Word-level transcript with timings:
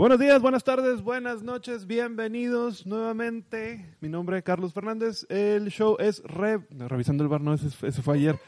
Buenos 0.00 0.18
días, 0.18 0.40
buenas 0.40 0.64
tardes, 0.64 1.02
buenas 1.02 1.42
noches, 1.42 1.86
bienvenidos 1.86 2.86
nuevamente. 2.86 3.84
Mi 4.00 4.08
nombre 4.08 4.38
es 4.38 4.42
Carlos 4.44 4.72
Fernández. 4.72 5.26
El 5.28 5.68
show 5.68 5.98
es 6.00 6.22
no, 6.70 6.88
Revisando 6.88 7.22
el 7.22 7.28
bar, 7.28 7.42
no, 7.42 7.52
ese, 7.52 7.66
ese 7.86 8.00
fue 8.00 8.14
ayer. 8.14 8.38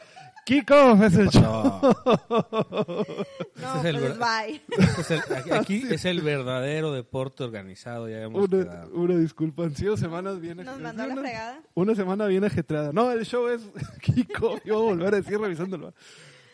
Kiko 0.47 0.93
es 1.03 1.13
el 1.13 1.29
show. 1.29 1.79
No, 3.55 3.79
Ese 3.79 3.79
es 3.79 3.85
el 3.85 3.99
pues 3.99 4.17
ver- 4.17 4.17
bye. 4.17 4.61
Este 4.67 5.01
es 5.01 5.11
el- 5.11 5.19
aquí- 5.19 5.51
aquí 5.51 5.93
es 5.93 6.05
el 6.05 6.21
verdadero 6.21 6.91
deporte 6.91 7.43
organizado, 7.43 8.09
ya 8.09 8.23
hemos 8.23 8.49
Una, 8.51 8.63
quedado. 8.63 8.93
una 8.95 9.15
disculpa, 9.15 9.63
han 9.63 9.75
sido 9.75 9.95
semanas 9.95 10.41
bien 10.41 10.57
Nos 10.57 10.67
ajetreadas. 10.67 10.95
mandó 10.97 11.07
la 11.07 11.13
Una- 11.13 11.21
fregada. 11.21 11.61
Una 11.75 11.95
semana 11.95 12.25
bien 12.25 12.43
ajetreada. 12.43 12.91
No, 12.93 13.11
el 13.11 13.25
show 13.25 13.47
es 13.47 13.61
Kiko. 14.01 14.59
Yo 14.65 14.79
voy 14.81 14.87
a 14.87 14.95
volver 14.95 15.13
a 15.13 15.17
decir 15.17 15.39
revisando 15.39 15.75
el 15.75 15.81
bar. 15.83 15.93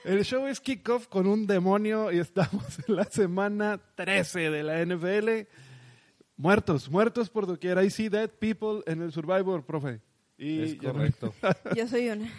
El 0.05 0.23
show 0.23 0.47
es 0.47 0.59
Kickoff 0.59 1.07
con 1.07 1.27
un 1.27 1.45
demonio 1.45 2.11
y 2.11 2.19
estamos 2.19 2.79
en 2.87 2.95
la 2.95 3.03
semana 3.05 3.79
13 3.95 4.49
de 4.49 4.63
la 4.63 4.83
NFL. 4.85 5.47
Muertos, 6.37 6.89
muertos 6.89 7.29
por 7.29 7.45
doquier. 7.45 7.83
I 7.83 7.89
see 7.89 8.07
dead 8.09 8.29
people 8.29 8.81
en 8.91 9.01
el 9.01 9.11
Survivor, 9.11 9.65
profe. 9.65 10.01
Y 10.37 10.61
Es 10.61 10.75
correcto. 10.75 11.33
Yo 11.75 11.87
soy 11.87 12.09
una. 12.09 12.31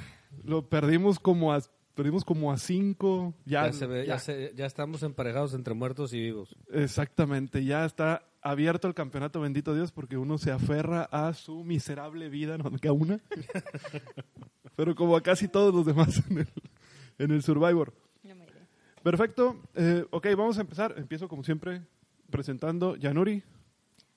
lo 0.43 0.69
perdimos 0.69 1.19
como 1.21 1.53
a 1.53 1.61
perdimos 1.95 2.25
como 2.25 2.51
a 2.51 2.57
cinco. 2.57 3.35
Ya, 3.45 3.67
Ya, 3.67 3.73
se 3.75 3.87
ve- 3.87 4.07
ya. 4.07 4.15
ya 4.15 4.19
se- 4.19 4.53
ya 4.57 4.65
estamos 4.65 5.03
emparejados 5.03 5.53
entre 5.53 5.75
muertos 5.75 6.15
y 6.15 6.21
vivos. 6.21 6.57
Exactamente, 6.73 7.63
ya 7.63 7.85
está 7.85 8.23
abierto 8.41 8.89
el 8.89 8.95
campeonato, 8.95 9.39
bendito 9.43 9.75
Dios, 9.75 9.93
porque 9.93 10.17
uno 10.17 10.39
se 10.39 10.51
aferra 10.51 11.03
a 11.13 11.35
su 11.35 11.63
miserable 11.63 12.31
vida, 12.31 12.57
no 12.57 12.71
me 12.71 12.79
queda 12.79 12.93
una. 12.95 13.21
Pero 14.77 14.95
como 14.95 15.15
a 15.15 15.23
casi 15.23 15.47
todos 15.47 15.75
los 15.75 15.85
demás 15.85 16.23
en 16.31 16.39
el, 16.39 16.49
en 17.23 17.31
el 17.31 17.43
Survivor. 17.43 17.93
No 18.23 18.35
me 18.35 18.47
diré. 18.47 18.61
Perfecto, 19.03 19.61
eh, 19.75 20.05
ok, 20.11 20.27
vamos 20.37 20.59
a 20.59 20.63
empezar. 20.63 20.95
Empiezo 20.97 21.29
como 21.29 21.45
siempre 21.45 21.83
presentando 22.31 22.97
Yanuri. 22.97 23.43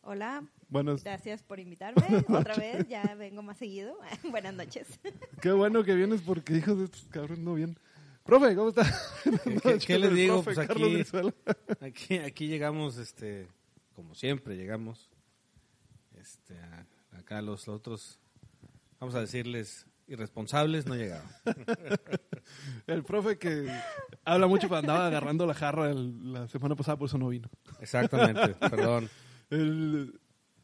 Hola, 0.01 0.43
Buenas, 0.67 1.03
gracias 1.03 1.43
por 1.43 1.59
invitarme. 1.59 2.01
Otra 2.29 2.55
vez, 2.55 2.87
ya 2.89 3.15
vengo 3.15 3.41
más 3.41 3.57
seguido. 3.57 3.97
Buenas 4.29 4.53
noches. 4.53 4.87
qué 5.41 5.51
bueno 5.51 5.83
que 5.83 5.95
vienes 5.95 6.21
porque 6.21 6.57
hijos 6.57 6.77
de 6.79 6.85
estos 6.85 7.05
cabrones 7.05 7.39
no 7.39 7.53
vienen. 7.53 7.77
Profe, 8.23 8.55
¿cómo 8.55 8.69
está? 8.69 8.83
¿Qué, 9.23 9.59
qué- 9.61 9.77
qué 9.85 9.99
les 9.99 10.13
digo? 10.13 10.41
profe 10.43 10.55
Pues 10.55 10.67
Carlos 10.67 11.33
aquí, 11.81 11.85
aquí, 11.85 12.17
aquí 12.19 12.47
llegamos, 12.47 12.97
este, 12.97 13.47
como 13.95 14.15
siempre 14.15 14.55
llegamos, 14.55 15.09
este, 16.17 16.57
a- 16.57 16.85
acá 17.17 17.41
los 17.41 17.67
otros, 17.67 18.19
vamos 18.99 19.15
a 19.15 19.19
decirles, 19.21 19.85
irresponsables, 20.13 20.85
no 20.85 20.95
llegaron. 20.95 21.27
El 22.87 23.03
profe 23.03 23.37
que 23.37 23.67
habla 24.25 24.47
mucho, 24.47 24.67
pero 24.67 24.77
andaba 24.79 25.07
agarrando 25.07 25.45
la 25.45 25.53
jarra 25.53 25.89
el- 25.91 26.33
la 26.33 26.47
semana 26.47 26.75
pasada, 26.75 26.97
por 26.97 27.07
eso 27.07 27.17
no 27.17 27.29
vino. 27.29 27.49
Exactamente, 27.79 28.55
perdón. 28.55 29.09
El, 29.49 30.19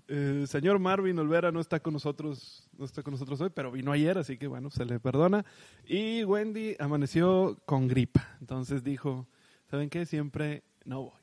el 0.08 0.48
señor 0.48 0.80
Marvin 0.80 1.20
Olvera 1.20 1.52
no 1.52 1.60
está 1.60 1.80
con 1.80 1.94
nosotros, 1.94 2.68
no 2.78 2.86
está 2.86 3.04
con 3.04 3.12
nosotros 3.14 3.40
hoy, 3.42 3.52
pero 3.54 3.72
vino 3.72 3.92
ayer, 3.92 4.18
así 4.18 4.38
que 4.38 4.48
bueno, 4.48 4.72
se 4.72 4.84
le 4.86 5.00
perdona. 5.00 5.46
Y 5.86 6.24
Wendy 6.24 6.76
amaneció 6.80 7.62
con 7.66 7.88
gripa, 7.88 8.36
entonces 8.42 8.84
dijo, 8.84 9.28
¿saben 9.70 9.90
qué? 9.90 10.06
Siempre 10.08 10.64
no 10.86 11.04
voy. 11.04 11.20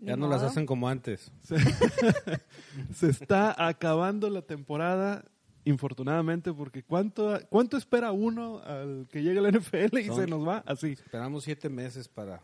Ya 0.00 0.16
no 0.16 0.28
las 0.28 0.42
hacen 0.44 0.64
como 0.64 0.88
antes. 0.88 1.32
Se, 1.42 1.56
se 2.94 3.08
está 3.10 3.66
acabando 3.66 4.30
la 4.30 4.42
temporada, 4.42 5.24
infortunadamente, 5.68 6.52
porque 6.52 6.82
¿cuánto, 6.82 7.38
cuánto 7.50 7.76
espera 7.76 8.12
uno 8.12 8.58
al 8.60 9.06
que 9.10 9.22
llegue 9.22 9.40
la 9.40 9.50
NFL 9.50 9.98
y 9.98 10.04
Son- 10.06 10.16
se 10.16 10.26
nos 10.26 10.46
va 10.46 10.62
así? 10.66 10.92
Esperamos 10.92 11.44
siete 11.44 11.68
meses 11.68 12.08
para, 12.08 12.40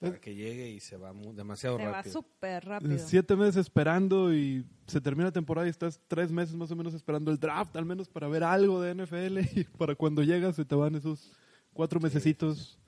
para 0.00 0.20
que 0.20 0.34
llegue 0.34 0.70
y 0.70 0.80
se 0.80 0.96
va 0.96 1.12
mu- 1.12 1.34
demasiado 1.34 1.76
Se 1.78 1.84
va 1.84 1.92
rápido. 1.92 2.12
súper 2.12 2.64
rápido. 2.64 2.98
Siete 2.98 3.34
meses 3.34 3.56
esperando 3.56 4.32
y 4.32 4.64
se 4.86 5.00
termina 5.00 5.26
la 5.28 5.32
temporada 5.32 5.66
y 5.66 5.70
estás 5.70 6.00
tres 6.06 6.30
meses 6.30 6.54
más 6.54 6.70
o 6.70 6.76
menos 6.76 6.94
esperando 6.94 7.30
el 7.32 7.38
draft, 7.38 7.76
al 7.76 7.84
menos 7.84 8.08
para 8.08 8.28
ver 8.28 8.44
algo 8.44 8.80
de 8.80 8.94
NFL 8.94 9.38
y 9.60 9.64
para 9.76 9.94
cuando 9.96 10.22
llegas 10.22 10.54
se 10.56 10.64
te 10.64 10.74
van 10.76 10.94
esos 10.94 11.32
cuatro 11.72 11.98
mesecitos 12.00 12.78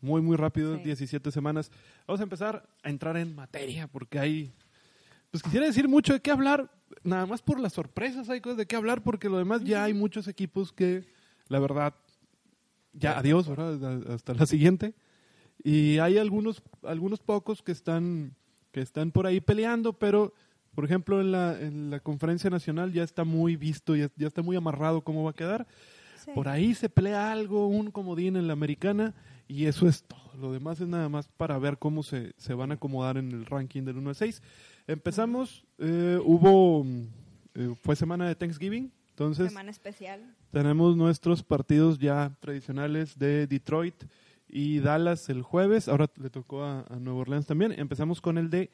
muy, 0.00 0.20
muy 0.22 0.36
rápido, 0.36 0.76
Sí. 0.76 0.82
17 0.84 1.30
semanas. 1.30 1.70
Vamos 2.06 2.20
a 2.20 2.22
empezar 2.22 2.68
a 2.82 2.88
entrar 2.90 3.16
en 3.16 3.34
materia 3.34 3.86
porque 3.88 4.18
hay, 4.18 4.52
pues 5.36 5.42
quisiera 5.42 5.66
decir 5.66 5.86
mucho 5.86 6.14
de 6.14 6.20
qué 6.20 6.30
hablar, 6.30 6.70
nada 7.04 7.26
más 7.26 7.42
por 7.42 7.60
las 7.60 7.74
sorpresas 7.74 8.30
hay 8.30 8.40
cosas 8.40 8.56
de 8.56 8.64
qué 8.64 8.74
hablar 8.74 9.02
porque 9.02 9.28
lo 9.28 9.36
demás 9.36 9.62
ya 9.64 9.84
hay 9.84 9.92
muchos 9.92 10.28
equipos 10.28 10.72
que, 10.72 11.04
la 11.48 11.58
verdad, 11.58 11.92
ya 12.94 13.18
adiós, 13.18 13.46
¿verdad? 13.46 14.14
Hasta 14.14 14.32
la 14.32 14.46
siguiente. 14.46 14.94
Y 15.62 15.98
hay 15.98 16.16
algunos, 16.16 16.62
algunos 16.82 17.20
pocos 17.20 17.60
que 17.60 17.72
están, 17.72 18.34
que 18.72 18.80
están 18.80 19.10
por 19.10 19.26
ahí 19.26 19.42
peleando, 19.42 19.92
pero 19.92 20.32
por 20.74 20.86
ejemplo 20.86 21.20
en 21.20 21.32
la, 21.32 21.60
en 21.60 21.90
la 21.90 22.00
conferencia 22.00 22.48
nacional 22.48 22.94
ya 22.94 23.02
está 23.02 23.24
muy 23.24 23.56
visto, 23.56 23.94
ya, 23.94 24.08
ya 24.16 24.28
está 24.28 24.40
muy 24.40 24.56
amarrado 24.56 25.02
cómo 25.02 25.22
va 25.22 25.32
a 25.32 25.34
quedar. 25.34 25.66
Sí. 26.24 26.30
Por 26.34 26.48
ahí 26.48 26.74
se 26.74 26.88
pelea 26.88 27.30
algo, 27.30 27.66
un 27.66 27.90
comodín 27.90 28.36
en 28.36 28.46
la 28.46 28.54
americana, 28.54 29.14
y 29.48 29.66
eso 29.66 29.86
es 29.86 30.02
todo. 30.04 30.32
Lo 30.40 30.50
demás 30.50 30.80
es 30.80 30.88
nada 30.88 31.10
más 31.10 31.28
para 31.28 31.58
ver 31.58 31.76
cómo 31.76 32.02
se, 32.02 32.32
se 32.38 32.54
van 32.54 32.70
a 32.70 32.74
acomodar 32.76 33.18
en 33.18 33.32
el 33.32 33.44
ranking 33.44 33.82
del 33.82 33.98
1 33.98 34.08
al 34.08 34.16
6. 34.16 34.42
Empezamos, 34.86 35.64
eh, 35.78 36.18
hubo, 36.24 36.84
mm, 36.84 37.02
eh, 37.54 37.74
fue 37.82 37.96
semana 37.96 38.28
de 38.28 38.34
Thanksgiving, 38.34 38.92
entonces 39.10 39.48
Semana 39.48 39.70
especial. 39.70 40.20
tenemos 40.52 40.96
nuestros 40.96 41.42
partidos 41.42 41.98
ya 41.98 42.36
tradicionales 42.40 43.18
de 43.18 43.46
Detroit 43.46 44.04
y 44.48 44.78
Dallas 44.80 45.28
el 45.28 45.42
jueves. 45.42 45.88
Ahora 45.88 46.08
le 46.16 46.30
tocó 46.30 46.62
a, 46.62 46.84
a 46.88 46.96
Nueva 46.96 47.20
Orleans 47.20 47.46
también. 47.46 47.72
Empezamos 47.72 48.20
con 48.20 48.38
el 48.38 48.50
de 48.50 48.70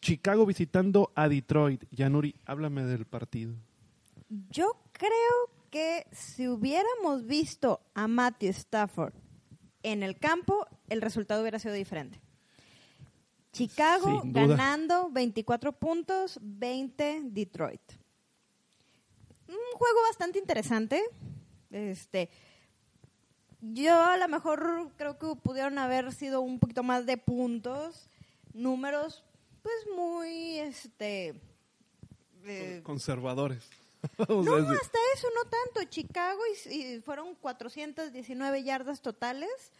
Chicago 0.00 0.44
visitando 0.44 1.12
a 1.14 1.28
Detroit. 1.28 1.84
Yanuri, 1.90 2.34
háblame 2.44 2.84
del 2.84 3.06
partido. 3.06 3.54
Yo 4.50 4.76
creo 4.92 5.50
que 5.70 6.06
si 6.12 6.46
hubiéramos 6.48 7.24
visto 7.26 7.80
a 7.94 8.06
Matthew 8.06 8.50
Stafford 8.50 9.14
en 9.82 10.02
el 10.02 10.18
campo, 10.18 10.66
el 10.88 11.00
resultado 11.00 11.40
hubiera 11.40 11.58
sido 11.58 11.74
diferente. 11.74 12.20
Chicago 13.54 14.22
ganando 14.24 15.10
24 15.10 15.72
puntos, 15.72 16.38
20 16.42 17.20
Detroit. 17.24 17.80
Un 19.48 19.78
juego 19.78 20.02
bastante 20.08 20.38
interesante. 20.38 21.02
Este, 21.70 22.28
yo 23.60 23.94
a 24.02 24.16
lo 24.16 24.28
mejor 24.28 24.90
creo 24.96 25.18
que 25.18 25.36
pudieron 25.36 25.78
haber 25.78 26.12
sido 26.12 26.40
un 26.40 26.58
poquito 26.58 26.82
más 26.82 27.06
de 27.06 27.16
puntos, 27.16 28.08
números, 28.52 29.24
pues 29.62 29.74
muy, 29.94 30.58
este, 30.58 31.40
eh, 32.44 32.80
Conservadores. 32.82 33.70
no, 34.28 34.56
hasta 34.56 34.98
eso 35.14 35.28
no 35.34 35.48
tanto. 35.48 35.88
Chicago 35.88 36.40
y, 36.68 36.74
y 36.74 37.00
fueron 37.00 37.34
419 37.36 38.62
yardas 38.62 39.00
totales. 39.00 39.72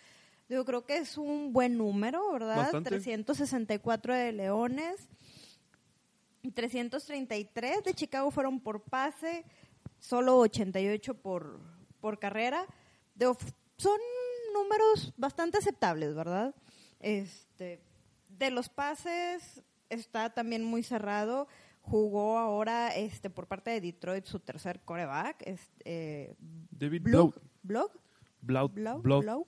Yo 0.48 0.64
creo 0.64 0.84
que 0.84 0.98
es 0.98 1.16
un 1.16 1.52
buen 1.52 1.78
número, 1.78 2.32
¿verdad? 2.32 2.56
Bastante. 2.56 2.90
364 2.90 4.14
de 4.14 4.32
Leones. 4.32 5.08
333 6.52 7.84
de 7.84 7.94
Chicago 7.94 8.30
fueron 8.30 8.60
por 8.60 8.82
pase, 8.82 9.44
solo 9.98 10.38
88 10.38 11.14
por, 11.14 11.60
por 12.00 12.18
carrera. 12.18 12.66
De 13.14 13.26
son 13.76 13.98
números 14.52 15.12
bastante 15.16 15.58
aceptables, 15.58 16.14
¿verdad? 16.14 16.54
Este, 17.00 17.80
de 18.28 18.50
los 18.50 18.68
pases 18.68 19.62
está 19.88 20.30
también 20.30 20.64
muy 20.64 20.82
cerrado. 20.82 21.48
Jugó 21.82 22.38
ahora 22.38 22.94
este 22.94 23.28
por 23.30 23.46
parte 23.46 23.70
de 23.70 23.80
Detroit 23.80 24.24
su 24.24 24.40
tercer 24.40 24.80
coreback, 24.80 25.42
este, 25.46 25.82
eh, 25.84 26.36
David 26.70 27.02
Blow. 27.02 27.34
Blog, 27.62 29.46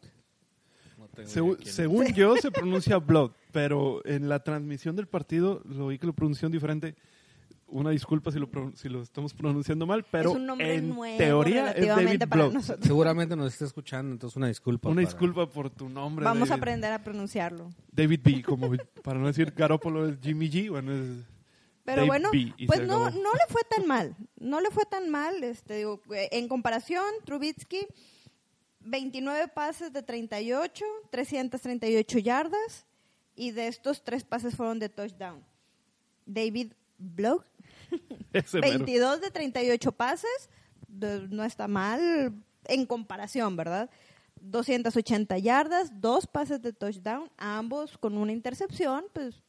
tengo 1.17 1.29
Segu- 1.57 1.63
según 1.65 2.07
yo 2.15 2.37
se 2.37 2.51
pronuncia 2.53 2.99
Blood, 2.99 3.33
pero 3.53 4.05
en 4.07 4.29
la 4.29 4.39
transmisión 4.45 4.95
del 4.95 5.07
partido 5.09 5.63
lo 5.65 5.89
vi 5.89 5.99
que 5.99 6.07
lo 6.07 6.13
pronunciaron 6.13 6.53
diferente. 6.53 6.95
Una 7.69 7.91
disculpa 7.91 8.31
si 8.31 8.39
lo, 8.39 8.49
si 8.77 8.89
lo 8.89 9.03
estamos 9.03 9.35
pronunciando 9.35 9.87
mal, 9.87 10.05
pero 10.09 10.31
es 10.31 10.37
un 10.37 10.47
nombre 10.47 10.73
en 10.77 10.89
nuevo 10.91 11.19
teoría 11.19 11.71
es 11.71 11.75
relativamente 11.75 12.19
David 12.19 12.29
para 12.31 12.43
Blood. 12.45 12.53
nosotros. 12.55 12.87
Seguramente 12.87 13.35
nos 13.35 13.53
está 13.53 13.65
escuchando, 13.65 14.13
entonces 14.13 14.37
una 14.37 14.47
disculpa. 14.47 14.89
Una 14.89 15.03
para- 15.03 15.07
disculpa 15.09 15.51
por 15.51 15.71
tu 15.71 15.89
nombre. 15.89 16.25
Vamos 16.25 16.49
a 16.49 16.53
David. 16.53 16.63
aprender 16.63 16.93
a 16.93 17.03
pronunciarlo. 17.03 17.73
David 17.91 18.21
B, 18.23 18.43
como 18.45 18.71
para 19.03 19.19
no 19.19 19.27
decir 19.27 19.51
Garópolo 19.57 20.07
es 20.09 20.17
Jimmy 20.23 20.49
G, 20.49 20.71
bueno, 20.71 20.93
es 20.93 21.25
Pero 21.85 21.97
Dave 22.03 22.07
bueno, 22.07 22.31
B, 22.33 22.55
pues 22.69 22.81
no, 22.87 23.07
acabó. 23.07 23.21
no 23.21 23.33
le 23.33 23.41
fue 23.49 23.63
tan 23.69 23.87
mal. 23.89 24.17
No 24.39 24.61
le 24.61 24.71
fue 24.71 24.85
tan 24.85 25.11
mal. 25.11 25.43
Este, 25.43 25.79
digo, 25.79 26.01
en 26.13 26.47
comparación, 26.47 27.05
Trubitsky, 27.25 27.85
29 28.87 29.49
pases 29.49 29.93
de 29.93 30.03
38, 30.03 30.85
338 31.11 32.19
yardas. 32.19 32.87
Y 33.35 33.51
de 33.51 33.67
estos, 33.69 34.03
tres 34.03 34.25
pases 34.25 34.55
fueron 34.57 34.79
de 34.79 34.89
touchdown. 34.89 35.45
David 36.25 36.73
mero. 36.99 37.45
22 38.33 39.21
de 39.21 39.31
38 39.31 39.93
pases. 39.93 40.49
de- 40.89 41.29
no 41.29 41.45
está 41.45 41.69
mal 41.69 42.33
en 42.65 42.87
comparación, 42.87 43.57
¿verdad? 43.57 43.91
280 44.41 45.37
yardas, 45.39 46.01
dos 46.01 46.27
pases 46.27 46.63
de 46.63 46.73
touchdown, 46.73 47.31
ambos 47.37 47.99
con 47.99 48.17
una 48.17 48.33
intercepción, 48.33 49.05
pues 49.13 49.43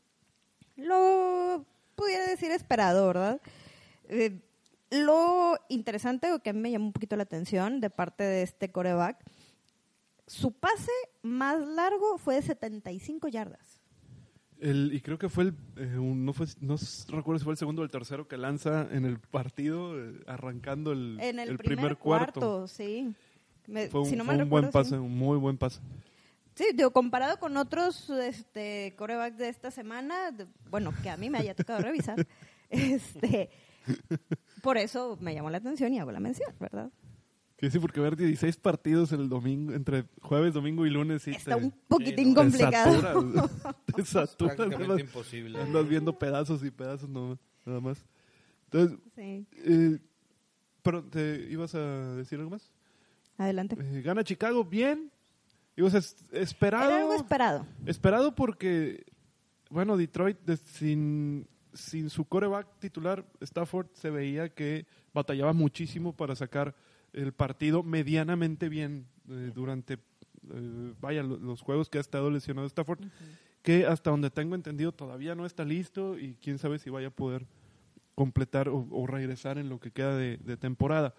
lo 0.75 1.65
pudiera 1.95 2.25
decir 2.27 2.51
esperado, 2.51 3.07
¿verdad? 3.07 3.41
Eh, 4.09 4.39
lo 4.91 5.57
interesante 5.69 6.31
o 6.33 6.39
que 6.39 6.51
a 6.51 6.53
mí 6.53 6.59
me 6.59 6.71
llamó 6.71 6.85
un 6.87 6.93
poquito 6.93 7.15
la 7.15 7.23
atención 7.23 7.79
de 7.81 7.89
parte 7.89 8.23
de 8.23 8.41
este 8.43 8.71
coreback, 8.71 9.17
su 10.25 10.51
pase 10.53 10.91
más 11.21 11.59
largo 11.65 12.17
fue 12.17 12.35
de 12.35 12.41
75 12.41 13.27
yardas. 13.27 13.81
El, 14.59 14.91
y 14.93 15.01
creo 15.01 15.19
que 15.19 15.29
fue 15.29 15.43
el, 15.45 15.53
eh, 15.75 15.97
un- 15.99 16.25
no, 16.25 16.33
fue, 16.33 16.47
no 16.61 16.75
recuerdo 17.09 17.37
si 17.39 17.43
fue 17.43 17.53
el 17.53 17.57
segundo 17.57 17.81
o 17.83 17.85
el 17.85 17.91
tercero 17.91 18.27
que 18.27 18.37
lanza 18.37 18.87
en 18.91 19.05
el 19.05 19.19
partido, 19.19 19.99
eh, 19.99 20.19
arrancando 20.25 20.91
el, 20.93 21.19
En 21.21 21.37
el, 21.39 21.49
el 21.49 21.57
primer, 21.59 21.97
cuarto, 21.97 22.67
sí. 22.67 23.13
Me- 23.67 23.87
Fue 23.89 24.01
un, 24.01 24.07
si 24.07 24.15
no 24.15 24.23
fue 24.25 24.33
mal 24.35 24.43
un 24.45 24.49
buen 24.49 24.65
sí. 24.65 24.71
pase, 24.71 24.97
un 24.97 25.15
muy 25.15 25.37
buen 25.37 25.57
pase. 25.57 25.79
Sí, 26.55 26.65
digo, 26.73 26.89
comparado 26.91 27.37
con 27.37 27.55
otros 27.55 28.09
este, 28.09 28.95
corebacks 28.97 29.37
de 29.37 29.49
esta 29.49 29.69
semana, 29.69 30.31
de- 30.31 30.47
bueno, 30.71 30.91
que 31.03 31.09
a 31.11 31.17
mí 31.17 31.29
me 31.29 31.37
haya 31.37 31.53
tocado 31.53 31.79
revisar, 31.83 32.25
este, 32.71 33.51
por 34.61 34.77
eso 34.77 35.17
me 35.21 35.33
llamó 35.33 35.49
la 35.49 35.57
atención 35.57 35.93
y 35.93 35.99
hago 35.99 36.11
la 36.11 36.19
mención, 36.19 36.51
¿verdad? 36.59 36.91
Sí, 37.59 37.71
sí, 37.71 37.79
porque 37.79 37.99
ver 37.99 38.15
16 38.15 38.57
partidos 38.57 39.11
el 39.13 39.29
domingo, 39.29 39.73
entre 39.73 40.05
jueves, 40.21 40.53
domingo 40.53 40.85
y 40.85 40.91
lunes, 40.91 41.23
sí 41.23 41.31
Está 41.31 41.55
te, 41.57 41.63
un 41.63 41.71
poquitín 41.87 42.33
no, 42.33 42.41
te 42.41 42.49
complicado. 42.49 43.01
saturas, 43.01 43.51
te 43.95 44.01
Es 44.01 44.09
saturas, 44.09 44.59
andas, 44.59 44.99
imposible. 44.99 45.59
andas 45.61 45.87
viendo 45.89 46.17
pedazos 46.19 46.63
y 46.63 46.69
pedazos 46.69 47.09
no, 47.09 47.37
nada 47.65 47.79
más. 47.79 48.05
Entonces, 48.65 48.99
Sí, 49.15 49.45
eh, 49.65 49.97
pero 50.83 51.03
¿te 51.03 51.47
ibas 51.49 51.73
a 51.73 52.15
decir 52.15 52.37
algo 52.37 52.51
más? 52.51 52.71
adelante. 53.39 53.75
Eh, 53.79 54.01
gana 54.01 54.23
Chicago 54.23 54.63
bien. 54.63 55.11
Es- 55.75 56.15
esperado. 56.31 56.89
Era 56.91 57.01
algo 57.01 57.13
esperado. 57.13 57.65
Esperado 57.85 58.33
porque, 58.35 59.03
bueno, 59.69 59.95
Detroit 59.97 60.39
de- 60.41 60.57
sin, 60.57 61.47
sin 61.77 62.09
su 62.09 62.25
coreback 62.25 62.67
titular, 62.79 63.25
Stafford, 63.41 63.87
se 63.93 64.09
veía 64.09 64.49
que 64.49 64.85
batallaba 65.13 65.53
muchísimo 65.53 66.13
para 66.13 66.35
sacar 66.35 66.75
el 67.13 67.31
partido 67.33 67.83
medianamente 67.83 68.67
bien 68.69 69.05
eh, 69.29 69.51
durante, 69.53 69.93
eh, 69.95 70.93
vaya, 70.99 71.23
lo- 71.23 71.37
los 71.37 71.61
juegos 71.61 71.89
que 71.89 71.97
ha 71.97 72.01
estado 72.01 72.29
lesionado 72.29 72.67
Stafford, 72.67 72.99
que 73.61 73.85
hasta 73.85 74.11
donde 74.11 74.29
tengo 74.29 74.55
entendido 74.55 74.91
todavía 74.91 75.35
no 75.35 75.45
está 75.45 75.63
listo 75.65 76.17
y 76.17 76.35
quién 76.41 76.57
sabe 76.57 76.79
si 76.79 76.89
vaya 76.89 77.07
a 77.07 77.11
poder 77.11 77.45
completar 78.15 78.69
o, 78.69 78.87
o 78.91 79.07
regresar 79.07 79.57
en 79.57 79.69
lo 79.69 79.79
que 79.79 79.91
queda 79.91 80.15
de, 80.15 80.37
de 80.37 80.57
temporada. 80.57 81.13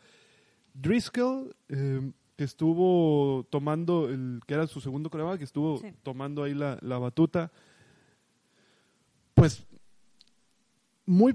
Driscoll, 0.75 1.55
eh, 1.69 2.11
que 2.37 2.45
estuvo 2.45 3.45
tomando, 3.51 4.09
el 4.09 4.41
que 4.47 4.55
era 4.55 4.67
su 4.67 4.81
segundo 4.81 5.11
coreback, 5.11 5.39
que 5.39 5.45
estuvo 5.45 5.79
Sí. 5.79 5.93
tomando 6.03 6.43
ahí 6.45 6.55
la, 6.55 6.79
la 6.83 6.99
batuta, 6.99 7.51
pues 9.35 9.67
muy 11.09 11.35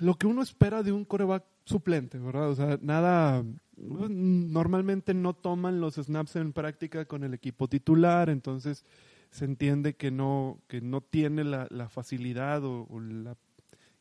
lo 0.00 0.14
que 0.14 0.26
uno 0.26 0.42
espera 0.42 0.82
de 0.82 0.92
un 0.92 1.04
coreback 1.04 1.44
suplente, 1.64 2.18
¿verdad? 2.18 2.50
O 2.50 2.54
sea, 2.54 2.78
nada, 2.82 3.42
normalmente 3.76 5.14
no 5.14 5.32
toman 5.34 5.80
los 5.80 5.94
snaps 5.94 6.36
en 6.36 6.52
práctica 6.52 7.06
con 7.06 7.24
el 7.24 7.32
equipo 7.32 7.66
titular, 7.66 8.28
entonces 8.28 8.84
se 9.30 9.46
entiende 9.46 9.94
que 9.94 10.10
no, 10.10 10.60
que 10.68 10.80
no 10.80 11.00
tiene 11.00 11.42
la, 11.42 11.88
facilidad 11.88 12.62
o, 12.64 12.86
la 13.00 13.36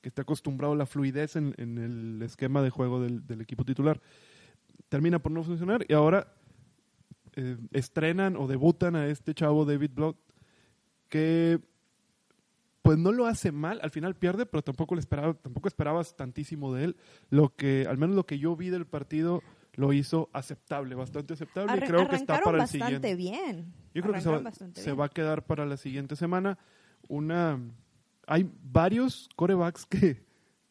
que 0.02 0.10
está 0.10 0.24
acostumbrado 0.24 0.74
a 0.74 0.78
la 0.78 0.86
fluidez 0.86 1.38
en, 1.38 1.56
el 1.58 2.22
esquema 2.22 2.62
de 2.62 2.70
juego 2.70 3.02
del, 3.02 3.26
del 3.26 3.42
equipo 3.42 3.64
titular. 3.64 4.02
Termina 4.90 5.20
por 5.20 5.32
no 5.32 5.44
funcionar 5.44 5.86
y 5.88 5.94
ahora 5.94 6.28
eh, 7.36 7.58
estrenan 7.72 8.36
o 8.36 8.46
debutan 8.46 8.96
a 8.96 9.08
este 9.08 9.34
chavo 9.34 9.66
David 9.66 9.92
Blood 9.96 10.16
que 11.10 11.60
pues 12.84 12.98
no 12.98 13.14
lo 13.14 13.26
hace 13.26 13.52
mal, 13.54 13.80
al 13.82 13.92
final 13.92 14.14
pierde, 14.14 14.46
pero 14.46 14.62
tampoco 14.62 14.94
le 14.94 15.00
esperaba, 15.00 15.34
tampoco 15.34 15.70
esperabas 15.70 16.16
tantísimo 16.18 16.74
de 16.74 16.84
él. 16.84 16.98
Lo 17.30 17.56
que, 17.56 17.88
al 17.90 17.98
menos 17.98 18.16
lo 18.16 18.26
que 18.26 18.38
yo 18.38 18.58
vi 18.58 18.70
del 18.70 18.86
partido, 18.86 19.42
lo 19.76 19.94
hizo 19.94 20.30
aceptable, 20.34 20.94
bastante 20.94 21.34
aceptable. 21.34 21.78
y 21.78 21.80
creo 21.88 22.08
que 22.10 22.18
está 22.18 22.42
para 22.42 22.58
el 22.58 22.64
bastante 22.64 22.86
siguiente. 22.86 23.16
bien. 23.16 23.74
Yo 23.94 24.02
creo 24.02 24.14
que 24.14 24.22
se 24.22 24.28
va, 24.30 24.36
Arrancaron 24.36 24.44
bastante 24.44 24.82
se 24.82 24.88
bien. 24.88 25.00
va 25.00 25.06
a 25.06 25.10
quedar 25.10 25.46
para 25.46 25.66
la 25.66 25.78
siguiente 25.78 26.18
semana. 26.18 26.60
Una, 27.08 27.58
hay 28.28 28.52
varios 28.62 29.30
corebacks 29.38 29.86
que, 29.86 30.22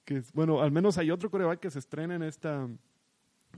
que, 0.05 0.23
bueno, 0.35 0.61
al 0.61 0.71
menos 0.71 0.99
hay 0.99 1.11
otro 1.11 1.31
coreback 1.31 1.61
que 1.61 1.71
se 1.71 1.79
estrena 1.79 2.15
en 2.15 2.25
esta, 2.25 2.69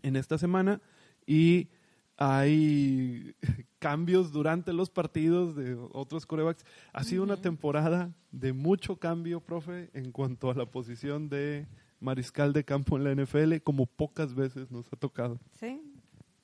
en 0.02 0.16
esta 0.16 0.38
semana 0.38 0.80
y 1.26 1.68
hay 2.16 3.34
cambios 3.78 4.32
durante 4.32 4.72
los 4.72 4.90
partidos 4.90 5.56
de 5.56 5.74
otros 5.92 6.26
corebacks. 6.26 6.64
Ha 6.92 7.04
sido 7.04 7.22
una 7.22 7.36
temporada 7.36 8.14
de 8.32 8.52
mucho 8.52 8.96
cambio, 8.96 9.40
profe, 9.40 9.90
en 9.94 10.12
cuanto 10.12 10.50
a 10.50 10.54
la 10.54 10.66
posición 10.66 11.28
de 11.28 11.66
mariscal 12.00 12.52
de 12.52 12.64
campo 12.64 12.96
en 12.96 13.04
la 13.04 13.14
NFL, 13.24 13.56
como 13.62 13.86
pocas 13.86 14.34
veces 14.34 14.70
nos 14.70 14.92
ha 14.92 14.96
tocado. 14.96 15.38
Sí, 15.58 15.80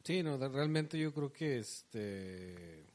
Sí, 0.02 0.22
no, 0.22 0.38
realmente 0.38 0.98
yo 0.98 1.12
creo 1.12 1.32
que 1.32 1.58
este 1.58 2.86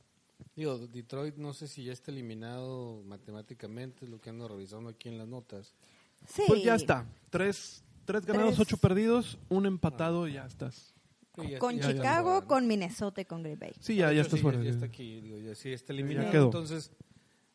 digo, 0.56 0.78
Detroit 0.88 1.36
no 1.36 1.54
sé 1.54 1.68
si 1.68 1.84
ya 1.84 1.94
está 1.94 2.12
eliminado 2.12 3.04
matemáticamente, 3.06 4.06
es 4.06 4.12
lo 4.12 4.20
que 4.20 4.32
ando 4.32 4.48
revisando 4.48 4.90
aquí 4.90 5.10
en 5.10 5.18
las 5.18 5.28
notas. 5.28 5.76
sí. 6.28 6.44
Pues 6.48 6.64
ya 6.64 6.76
está. 6.76 7.06
Tres, 7.30 7.84
tres 8.06 8.26
ganados, 8.26 8.56
Tres. 8.56 8.60
ocho 8.68 8.78
perdidos, 8.78 9.38
un 9.50 9.66
empatado 9.66 10.28
y 10.28 10.34
ya 10.34 10.46
estás. 10.46 10.95
Sí, 11.36 11.56
Con 11.58 11.78
ya- 11.78 11.88
Chicago, 11.92 12.36
está 12.36 12.48
con 12.48 12.68
Minnesota 12.68 13.22
y 13.22 13.26
con 13.26 13.44
Green 13.44 13.60
Bay. 13.60 13.74
Sí, 13.80 13.96
ya, 13.96 14.12
ya 14.12 14.22
estás 14.22 14.40
sí, 14.40 14.44
fuera. 14.44 14.62
Ya, 14.62 14.70
está 14.70 14.86
aquí, 14.86 15.22
digo, 15.22 15.38
ya 15.40 15.56
sí 15.56 15.72
está 15.72 15.94
eliminado. 15.94 16.32
quedó. 16.32 16.46
Entonces, 16.46 16.92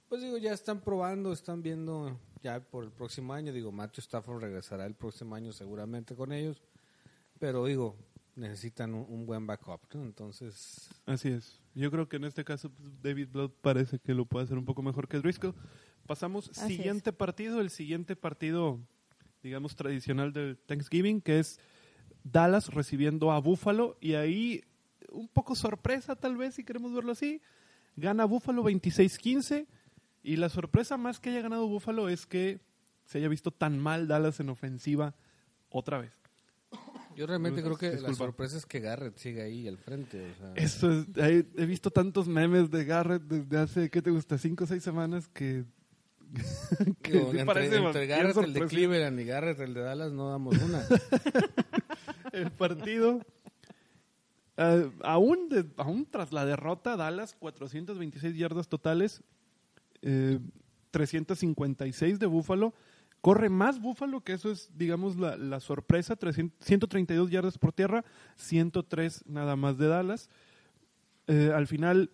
pues 0.08 0.22
digo, 0.22 0.36
ya 0.38 0.52
están 0.52 0.80
probando, 0.80 1.32
están 1.32 1.62
viendo 1.62 2.18
ya 2.42 2.60
por 2.60 2.84
el 2.84 2.90
próximo 2.90 3.32
año. 3.32 3.52
Digo, 3.52 3.72
Matthew 3.72 4.00
Stafford 4.02 4.42
regresará 4.42 4.86
el 4.86 4.94
próximo 4.94 5.34
año 5.34 5.52
seguramente 5.52 6.14
con 6.14 6.32
ellos. 6.32 6.62
Pero 7.38 7.64
digo, 7.64 7.96
necesitan 8.36 8.94
un, 8.94 9.06
un 9.08 9.26
buen 9.26 9.46
backup, 9.46 9.80
¿no? 9.94 10.02
Entonces, 10.02 10.88
Así 11.06 11.28
es. 11.28 11.60
Yo 11.74 11.90
creo 11.90 12.08
que 12.08 12.16
en 12.16 12.24
este 12.24 12.44
caso 12.44 12.70
pues, 12.70 12.92
David 13.02 13.28
Blood 13.30 13.50
parece 13.60 13.98
que 13.98 14.14
lo 14.14 14.24
puede 14.26 14.44
hacer 14.44 14.58
un 14.58 14.64
poco 14.64 14.82
mejor 14.82 15.08
que 15.08 15.18
Driscoll. 15.18 15.54
Pasamos 16.06 16.50
Así 16.50 16.76
siguiente 16.76 17.12
partido, 17.12 17.60
el 17.60 17.70
siguiente 17.70 18.16
partido, 18.16 18.80
digamos, 19.42 19.76
tradicional 19.76 20.32
del 20.32 20.58
Thanksgiving, 20.58 21.20
que 21.20 21.38
es 21.38 21.60
Dallas 22.24 22.68
recibiendo 22.68 23.32
a 23.32 23.40
Buffalo 23.40 23.96
y 24.00 24.14
ahí 24.14 24.64
un 25.10 25.28
poco 25.28 25.54
sorpresa 25.54 26.16
tal 26.16 26.36
vez, 26.36 26.54
si 26.54 26.64
queremos 26.64 26.92
verlo 26.92 27.12
así. 27.12 27.40
Gana 27.96 28.24
Buffalo 28.24 28.62
26-15 28.62 29.66
y 30.22 30.36
la 30.36 30.48
sorpresa 30.48 30.96
más 30.96 31.20
que 31.20 31.30
haya 31.30 31.42
ganado 31.42 31.66
Buffalo 31.66 32.08
es 32.08 32.26
que 32.26 32.60
se 33.04 33.18
haya 33.18 33.28
visto 33.28 33.50
tan 33.50 33.78
mal 33.78 34.06
Dallas 34.06 34.40
en 34.40 34.48
ofensiva 34.48 35.14
otra 35.68 35.98
vez. 35.98 36.12
yo 37.16 37.26
realmente 37.26 37.62
creo 37.62 37.76
que 37.76 37.92
la 38.00 38.14
sorpresa 38.14 38.56
es 38.56 38.66
que 38.66 38.80
Garrett 38.80 39.16
sigue 39.16 39.42
ahí 39.42 39.66
al 39.66 39.78
frente. 39.78 40.30
o 40.30 40.34
sea, 40.36 40.52
Eso 40.54 40.92
es, 40.92 41.06
he, 41.16 41.44
he 41.56 41.66
visto 41.66 41.90
tantos 41.90 42.28
memes 42.28 42.70
de 42.70 42.84
Garrett 42.84 43.22
desde 43.22 43.58
hace, 43.58 43.90
¿qué 43.90 44.02
te 44.02 44.10
gusta? 44.10 44.38
Cinco 44.38 44.64
o 44.64 44.66
seis 44.66 44.82
semanas 44.82 45.28
que... 45.28 45.64
que 47.02 47.12
digo, 47.12 47.32
sí 47.32 47.38
entre, 47.38 47.44
parece 47.44 47.76
entre 47.76 48.06
bien 48.06 48.18
Garrett 48.18 48.36
el 48.36 48.52
de. 48.52 48.66
Cleveland 48.66 49.18
y 49.18 49.24
Garrett 49.24 49.58
el 49.58 49.74
de 49.74 49.80
Dallas 49.80 50.12
no 50.12 50.30
damos 50.30 50.56
una. 50.62 50.84
El 52.32 52.50
partido, 52.50 53.20
eh, 54.56 54.90
aún, 55.02 55.49
aún 55.76 56.06
tras 56.10 56.32
la 56.32 56.44
derrota, 56.44 56.96
Dallas, 56.96 57.34
426 57.38 58.37
yardas 58.37 58.68
totales, 58.68 59.22
eh, 60.02 60.38
356 60.90 62.18
de 62.18 62.26
Búfalo. 62.26 62.75
Corre 63.20 63.50
más 63.50 63.80
Búfalo, 63.80 64.22
que 64.22 64.32
eso 64.32 64.50
es, 64.50 64.70
digamos, 64.76 65.16
la, 65.16 65.60
sorpresa. 65.60 66.16
300 66.16 66.66
132 66.66 67.30
yardas 67.30 67.58
por 67.58 67.72
tierra, 67.72 68.04
103 68.37 69.26
nada 69.26 69.56
más 69.56 69.76
de 69.76 69.88
Dallas. 69.88 70.30
Eh, 71.26 71.52
al 71.54 71.66
final, 71.66 72.10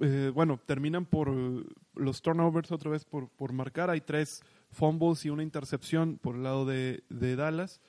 eh, 0.00 0.30
bueno, 0.34 0.60
terminan 0.66 1.06
por 1.06 1.28
eh, 1.28 1.64
los 1.94 2.20
turnovers 2.20 2.70
otra 2.70 2.90
vez 2.90 3.04
por, 3.04 3.28
por 3.30 3.52
marcar. 3.52 3.88
Hay 3.88 4.02
tres 4.02 4.42
fumbles 4.70 5.24
y 5.24 5.30
una 5.30 5.42
intercepción 5.42 6.18
por 6.18 6.36
el 6.36 6.42
lado 6.42 6.66
de, 6.66 7.02
de 7.08 7.36
Dallas. 7.36 7.80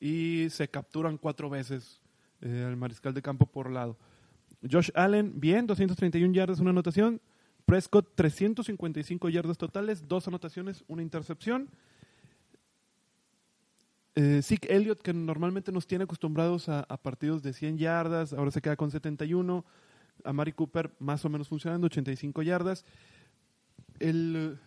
Y 0.00 0.48
se 0.50 0.68
capturan 0.68 1.18
cuatro 1.18 1.50
veces 1.50 2.00
eh, 2.40 2.64
al 2.66 2.76
mariscal 2.76 3.12
de 3.12 3.22
campo 3.22 3.46
por 3.46 3.70
lado. 3.70 3.98
Josh 4.68 4.90
Allen, 4.94 5.38
bien, 5.38 5.66
231 5.66 6.34
yardas, 6.34 6.58
una 6.60 6.70
anotación. 6.70 7.20
Prescott, 7.64 8.14
355 8.14 9.28
yardas 9.28 9.58
totales, 9.58 10.08
dos 10.08 10.26
anotaciones, 10.26 10.84
una 10.88 11.02
intercepción. 11.02 11.68
Eh, 14.16 14.40
Zeke 14.42 14.74
Elliott, 14.74 15.02
que 15.02 15.14
normalmente 15.14 15.70
nos 15.70 15.86
tiene 15.86 16.04
acostumbrados 16.04 16.68
a, 16.68 16.84
partidos 17.02 17.42
de 17.42 17.52
100 17.52 17.78
yardas, 17.78 18.32
ahora 18.32 18.50
se 18.50 18.60
queda 18.60 18.76
con 18.76 18.90
71. 18.90 19.64
A 20.24 20.32
Mari 20.32 20.52
Cooper, 20.52 20.90
más 20.98 21.24
o 21.24 21.28
menos 21.28 21.48
funcionando, 21.48 21.86
85 21.86 22.42
yardas. 22.42 22.84
El, 23.98 24.58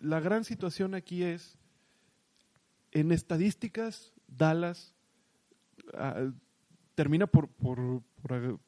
la 0.00 0.20
gran 0.20 0.44
situación 0.44 0.94
aquí 0.94 1.22
es, 1.22 1.58
en 2.92 3.10
estadísticas, 3.10 4.12
Dallas 4.36 4.94
ah, 5.94 6.30
termina 6.94 7.26
por, 7.26 7.48
por, 7.48 8.02
por, 8.22 8.58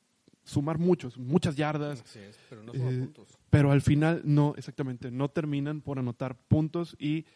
sumar 0.45 0.79
muchos, 0.79 1.17
muchas 1.19 1.55
yardas, 1.57 2.03
Así 2.03 2.19
es, 2.19 2.39
pero 2.51 2.63
no 2.63 2.73
son 2.73 2.89
Eh, 2.89 2.99
puntos. 3.05 3.39
pero 3.49 3.71
al 3.71 3.81
final 3.81 4.23
no, 4.25 4.55
exactamente, 4.57 5.11
no 5.11 5.29
terminan 5.29 5.81
por 5.81 5.99
anotar 5.99 6.37
puntos 6.37 6.97
y 6.99 7.27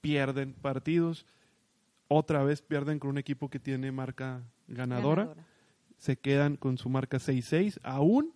pierden 0.00 0.52
partidos. 0.54 1.26
Otra 2.08 2.44
vez 2.44 2.60
pierden 2.62 2.98
con 2.98 3.10
un 3.10 3.18
equipo 3.18 3.48
que 3.48 3.58
tiene 3.58 3.90
marca 3.90 4.42
ganadora. 4.68 5.24
Ganadora. 5.24 5.46
Se 5.96 6.16
quedan 6.16 6.56
con 6.56 6.78
su 6.78 6.88
marca 6.88 7.18
6-6, 7.18 7.78
aún 7.82 8.34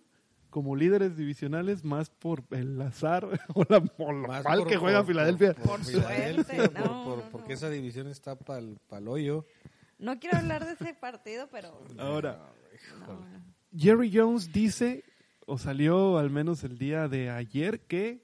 como 0.57 0.75
líderes 0.75 1.15
divisionales, 1.15 1.83
más 1.83 2.09
por 2.09 2.43
el 2.49 2.81
azar 2.81 3.25
o, 3.53 3.63
la, 3.69 3.77
o 3.99 4.11
lo 4.11 4.27
Más 4.27 4.43
mal 4.43 4.57
por- 4.57 4.67
que 4.67 4.77
juega 4.77 4.99
por- 5.01 5.07
Filadelfia. 5.07 5.53
Por, 5.53 5.65
Por 5.67 5.83
Filadelfia, 5.85 6.55
suerte, 6.55 6.79
por- 6.79 6.87
no, 6.87 7.03
por- 7.05 7.17
no, 7.19 7.29
porque 7.29 7.53
esa 7.53 7.69
división 7.69 8.07
está 8.07 8.35
para 8.35 8.57
el 8.59 9.07
hoyo. 9.07 9.45
No 9.99 10.19
quiero 10.19 10.37
hablar 10.39 10.65
de 10.65 10.71
ese 10.73 10.95
partido, 10.95 11.47
pero... 11.51 11.79
Ahora, 11.99 12.39
no. 13.07 13.23
Jerry 13.77 14.09
Jones 14.11 14.51
dice, 14.51 15.03
o 15.45 15.59
salió 15.59 16.17
al 16.17 16.31
menos 16.31 16.63
el 16.63 16.79
día 16.79 17.07
de 17.07 17.29
ayer, 17.29 17.81
que 17.81 18.23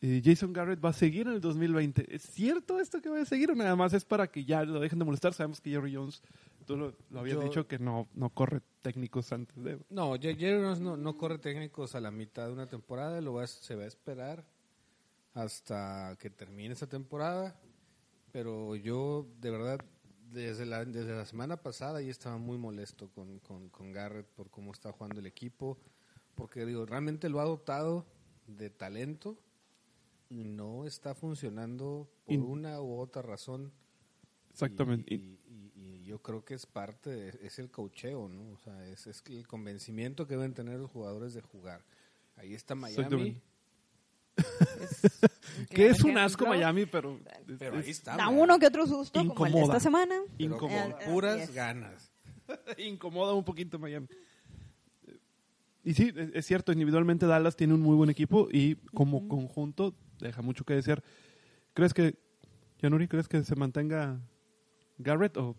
eh, 0.00 0.22
Jason 0.24 0.52
Garrett 0.52 0.84
va 0.84 0.90
a 0.90 0.92
seguir 0.92 1.26
en 1.26 1.32
el 1.32 1.40
2020. 1.40 2.14
¿Es 2.14 2.22
cierto 2.22 2.78
esto 2.78 3.00
que 3.02 3.08
va 3.08 3.20
a 3.20 3.24
seguir 3.24 3.50
o 3.50 3.56
nada 3.56 3.74
más 3.74 3.94
es 3.94 4.04
para 4.04 4.28
que 4.28 4.44
ya 4.44 4.62
lo 4.64 4.78
dejen 4.78 5.00
de 5.00 5.04
molestar? 5.06 5.34
Sabemos 5.34 5.60
que 5.60 5.70
Jerry 5.70 5.92
Jones, 5.96 6.22
tú 6.68 6.76
lo, 6.76 6.94
lo 7.10 7.20
habías 7.20 7.36
Yo- 7.38 7.42
dicho 7.42 7.66
que 7.66 7.78
no, 7.78 8.08
no 8.14 8.30
corre 8.30 8.60
técnicos 8.82 9.32
antes 9.32 9.56
de... 9.64 9.78
No, 9.90 10.14
Jer- 10.16 10.36
Jerry 10.38 10.80
no, 10.80 10.96
no 10.96 11.16
corre 11.16 11.38
técnicos 11.38 11.94
a 11.94 12.00
la 12.00 12.10
mitad 12.12 12.46
de 12.46 12.52
una 12.52 12.66
temporada, 12.68 13.20
lo 13.20 13.32
va, 13.34 13.46
se 13.46 13.74
va 13.74 13.82
a 13.82 13.86
esperar 13.86 14.44
hasta 15.34 16.16
que 16.20 16.30
termine 16.30 16.74
esa 16.74 16.86
temporada. 16.86 17.58
Pero 18.32 18.76
yo, 18.76 19.26
de 19.40 19.50
verdad, 19.50 19.80
desde 20.30 20.66
la, 20.66 20.84
desde 20.84 21.16
la 21.16 21.24
semana 21.24 21.56
pasada 21.56 22.00
ya 22.02 22.10
estaba 22.10 22.36
muy 22.38 22.58
molesto 22.58 23.08
con, 23.10 23.38
con, 23.40 23.68
con 23.70 23.92
Garrett 23.92 24.26
por 24.26 24.50
cómo 24.50 24.72
está 24.72 24.92
jugando 24.92 25.20
el 25.20 25.26
equipo. 25.26 25.78
Porque, 26.34 26.66
digo, 26.66 26.86
realmente 26.86 27.28
lo 27.28 27.40
ha 27.40 27.44
dotado 27.44 28.06
de 28.46 28.70
talento 28.70 29.38
y 30.28 30.44
no 30.44 30.84
está 30.84 31.14
funcionando 31.14 32.08
por 32.26 32.34
Y- 32.34 32.38
una 32.38 32.80
u 32.80 32.98
otra 32.98 33.22
razón. 33.22 33.72
Exactamente. 34.50 35.14
Y- 35.14 35.38
y 35.46 35.47
yo 36.08 36.22
creo 36.22 36.42
que 36.44 36.54
es 36.54 36.64
parte, 36.64 37.10
de- 37.10 37.38
es 37.46 37.58
el 37.58 37.70
cocheo, 37.70 38.28
¿no? 38.28 38.52
O 38.52 38.58
sea, 38.58 38.86
es, 38.88 39.06
es 39.06 39.22
el 39.28 39.46
convencimiento 39.46 40.26
que 40.26 40.34
deben 40.36 40.54
tener 40.54 40.78
los 40.80 40.90
jugadores 40.90 41.34
de 41.34 41.42
jugar. 41.42 41.84
Ahí 42.36 42.54
está 42.54 42.74
Miami. 42.74 43.40
Es- 44.36 45.02
que 45.70 45.88
es 45.88 46.02
un 46.02 46.16
asco 46.16 46.46
Miami, 46.46 46.86
pero... 46.86 47.20
pero 47.58 47.76
ahí 47.78 47.90
está. 47.90 48.16
Da 48.16 48.28
uno 48.28 48.58
que 48.58 48.66
otro 48.66 48.86
susto, 48.86 49.20
como 49.26 49.46
el 49.46 49.52
de 49.52 49.58
Incomoda. 49.58 49.76
esta 49.76 49.80
semana. 49.80 50.20
Puras 51.06 51.52
ganas. 51.52 52.10
incomoda 52.78 53.34
un 53.34 53.44
poquito 53.44 53.78
Miami. 53.78 54.08
Y 55.84 55.94
sí, 55.94 56.12
es, 56.16 56.30
es 56.32 56.46
cierto, 56.46 56.72
individualmente 56.72 57.26
Dallas 57.26 57.56
tiene 57.56 57.74
un 57.74 57.80
muy 57.80 57.96
buen 57.96 58.08
equipo 58.10 58.48
y 58.50 58.76
como 58.94 59.28
conjunto 59.28 59.94
deja 60.20 60.40
mucho 60.42 60.64
que 60.64 60.74
desear. 60.74 61.02
¿Crees 61.74 61.92
que, 61.92 62.18
Yanuri, 62.80 63.08
crees 63.08 63.28
que 63.28 63.42
se 63.44 63.54
mantenga 63.56 64.20
Garrett 64.98 65.36
o 65.36 65.54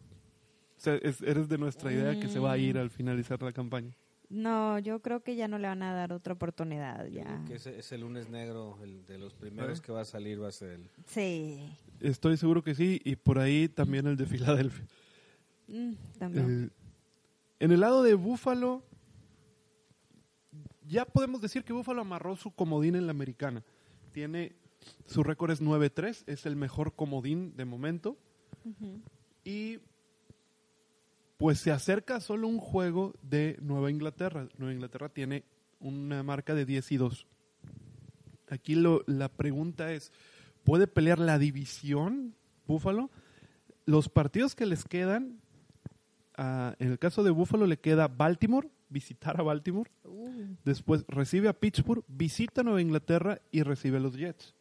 es- 0.87 1.21
eres 1.21 1.47
de 1.49 1.57
nuestra 1.57 1.91
idea 1.91 2.19
que 2.19 2.27
se 2.27 2.39
va 2.39 2.51
a 2.53 2.57
ir 2.57 2.77
al 2.77 2.89
finalizar 2.89 3.41
la 3.41 3.51
campaña? 3.51 3.95
No, 4.29 4.77
yo 4.77 5.01
creo 5.01 5.23
que 5.23 5.35
ya 5.35 5.47
no 5.47 5.57
le 5.57 5.67
van 5.67 5.81
a 5.81 5.91
dar 5.93 6.13
otra 6.13 6.33
oportunidad. 6.33 7.07
Ya. 7.07 7.43
que 7.47 7.55
ese, 7.55 7.79
ese 7.79 7.97
lunes 7.97 8.29
negro, 8.29 8.77
el 8.83 9.03
de 9.07 9.17
los 9.17 9.33
primeros 9.33 9.79
¿Eh? 9.79 9.81
que 9.83 9.91
va 9.91 10.01
a 10.01 10.05
salir 10.05 10.41
va 10.41 10.49
a 10.49 10.51
ser 10.51 10.71
el... 10.73 10.89
Sí. 11.07 11.59
Estoy 11.99 12.37
seguro 12.37 12.63
que 12.63 12.75
sí 12.75 13.01
y 13.03 13.15
por 13.15 13.39
ahí 13.39 13.67
también 13.67 14.05
el 14.05 14.15
de 14.17 14.25
Filadelfia. 14.27 14.85
Mm, 15.67 15.93
también. 16.19 16.65
Eh, 16.65 16.69
en 17.59 17.71
el 17.71 17.79
lado 17.79 18.03
de 18.03 18.13
Búfalo, 18.13 18.83
ya 20.87 21.05
podemos 21.05 21.41
decir 21.41 21.63
que 21.63 21.73
Búfalo 21.73 22.01
amarró 22.01 22.35
su 22.35 22.51
comodín 22.51 22.95
en 22.95 23.05
la 23.05 23.11
americana. 23.11 23.63
Tiene, 24.11 24.55
su 25.07 25.23
récord 25.23 25.51
es 25.51 25.61
9-3, 25.61 26.23
es 26.27 26.45
el 26.45 26.55
mejor 26.55 26.95
comodín 26.95 27.55
de 27.55 27.65
momento. 27.65 28.17
Y 29.43 29.79
pues 31.39 31.57
se 31.59 31.71
acerca 31.71 32.19
solo 32.19 32.49
un 32.49 32.59
juego 32.59 33.15
de 33.21 33.57
Nueva 33.61 33.89
Inglaterra. 33.89 34.49
Nueva 34.57 34.73
Inglaterra 34.73 35.07
tiene 35.07 35.45
una 35.79 36.21
marca 36.21 36.53
de 36.53 36.65
10 36.65 36.91
y 36.91 36.97
2. 36.97 37.27
Aquí 38.49 38.75
lo, 38.75 39.03
la 39.07 39.29
pregunta 39.29 39.93
es, 39.93 40.11
¿puede 40.65 40.85
pelear 40.85 41.17
la 41.17 41.39
división 41.39 42.35
Búfalo? 42.67 43.09
Los 43.85 44.09
partidos 44.09 44.53
que 44.53 44.65
les 44.65 44.83
quedan, 44.83 45.39
ah, 46.35 46.75
en 46.77 46.91
el 46.91 46.99
caso 46.99 47.23
de 47.23 47.31
Búfalo 47.31 47.67
le 47.67 47.79
queda 47.79 48.09
Baltimore, 48.09 48.69
visitar 48.89 49.39
a 49.39 49.43
Baltimore. 49.43 49.89
Uh, 50.03 50.57
Después 50.65 51.05
recibe 51.07 51.47
a 51.47 51.53
Pittsburgh, 51.53 52.03
visita 52.09 52.63
Nueva 52.63 52.81
Inglaterra 52.81 53.39
y 53.49 53.63
recibe 53.63 53.95
a 53.95 54.01
los 54.01 54.17
Jets. 54.17 54.55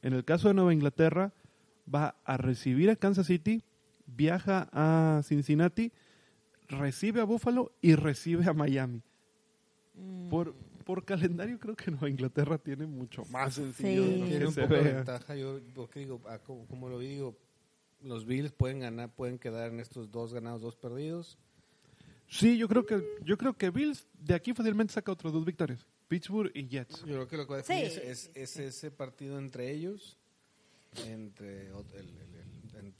En 0.00 0.12
el 0.12 0.24
caso 0.24 0.46
de 0.46 0.54
Nueva 0.54 0.72
Inglaterra, 0.72 1.32
va 1.92 2.14
a 2.24 2.36
recibir 2.36 2.88
a 2.88 2.94
Kansas 2.94 3.26
City, 3.26 3.64
viaja 4.06 4.68
a 4.72 5.22
Cincinnati, 5.24 5.92
recibe 6.70 7.20
a 7.20 7.24
Buffalo 7.24 7.72
y 7.82 7.94
recibe 7.94 8.44
a 8.48 8.52
Miami. 8.54 9.02
mm. 9.94 10.28
Por, 10.28 10.54
por 10.84 11.04
calendario 11.04 11.58
creo 11.58 11.76
que 11.76 11.90
Nueva 11.90 12.08
Inglaterra 12.08 12.58
tiene 12.58 12.86
mucho 12.86 13.24
más 13.26 13.54
sencillo 13.54 14.04
Sí. 14.04 14.10
de 14.10 14.16
lo 14.18 14.24
Tiene 14.26 14.38
que 14.40 14.46
un 14.46 14.52
se 14.54 14.62
poco 14.62 14.74
de 14.74 14.80
vea. 14.82 14.94
ventaja, 14.96 15.36
yo 15.36 15.60
porque 15.74 16.00
digo, 16.00 16.20
ah, 16.26 16.38
como, 16.38 16.66
como 16.66 16.88
lo 16.88 16.98
digo, 16.98 17.36
los 18.02 18.24
Bills 18.24 18.52
pueden 18.52 18.80
ganar, 18.80 19.14
pueden 19.14 19.38
quedar 19.38 19.70
en 19.70 19.78
estos 19.80 20.10
dos 20.10 20.32
ganados, 20.32 20.62
dos 20.62 20.74
perdidos. 20.76 21.36
Sí, 22.28 22.56
yo 22.56 22.66
creo 22.68 22.86
que 22.86 23.02
yo 23.24 23.36
creo 23.36 23.54
que 23.56 23.70
Bills 23.70 24.06
de 24.18 24.34
aquí 24.34 24.54
fácilmente 24.54 24.92
saca 24.94 25.12
otras 25.12 25.32
dos 25.32 25.44
victorias. 25.44 25.84
Pittsburgh 26.08 26.50
y 26.54 26.66
Jets. 26.66 27.00
Yo 27.00 27.14
creo 27.14 27.28
que 27.28 27.36
lo 27.36 27.44
que 27.46 27.50
va 27.50 27.54
a 27.56 27.62
definir 27.62 27.90
Sí, 27.90 27.98
es, 28.02 28.30
es- 28.34 28.36
es 28.36 28.56
ese 28.58 28.90
partido 28.90 29.38
entre 29.38 29.70
ellos, 29.72 30.16
entre 31.06 31.68
el- 31.68 31.74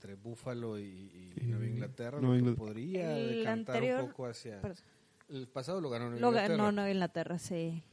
entre 0.01 0.15
Buffalo 0.15 0.79
y, 0.79 0.83
y 0.83 1.33
Y 1.43 1.45
Nueva 1.45 1.65
Inglaterra, 1.67 2.19
Nueva 2.19 2.27
lo 2.27 2.33
que 2.33 2.39
Inglaterra. 2.49 2.65
podría 2.67 3.17
El 3.17 3.29
decantar 3.37 3.75
anterior- 3.75 4.01
un 4.03 4.09
poco 4.09 4.25
hacia... 4.25 4.59
Perdón. 4.59 4.77
El 5.29 5.47
pasado 5.47 5.79
lo 5.79 5.89
ganó 5.91 6.05
Nueva 6.09 6.19
Lo 6.21 6.27
Inglaterra. 6.29 6.57
ganó 6.57 6.71
Nueva 6.71 6.89
Inglaterra, 6.91 7.37
sí. 7.37 7.83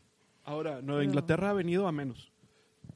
Ahora, 0.44 0.70
Nueva 0.80 1.00
Pero- 1.00 1.02
Inglaterra 1.02 1.50
ha 1.50 1.52
venido 1.52 1.86
a 1.86 1.92
menos. 1.92 2.32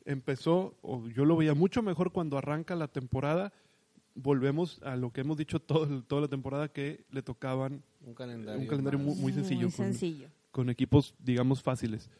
Empezó, 0.06 0.74
o 0.80 1.06
yo 1.10 1.26
lo 1.26 1.36
veía 1.36 1.54
mucho 1.54 1.82
mejor 1.82 2.10
cuando 2.10 2.38
arranca 2.38 2.74
la 2.74 2.88
temporada. 2.88 3.52
Volvemos 4.14 4.80
a 4.82 4.96
lo 4.96 5.12
que 5.12 5.20
hemos 5.20 5.36
dicho 5.36 5.60
todo, 5.60 6.02
toda 6.04 6.22
la 6.22 6.28
temporada, 6.28 6.68
que 6.68 7.04
le 7.10 7.22
tocaban 7.22 7.82
Un 8.04 8.14
calendario, 8.14 8.60
Un 8.62 8.66
calendario 8.66 8.98
muy 8.98 9.32
sencillo. 9.32 9.68
con 10.50 10.70
equipos, 10.70 11.14
digamos, 11.18 11.62
fáciles. 11.62 12.10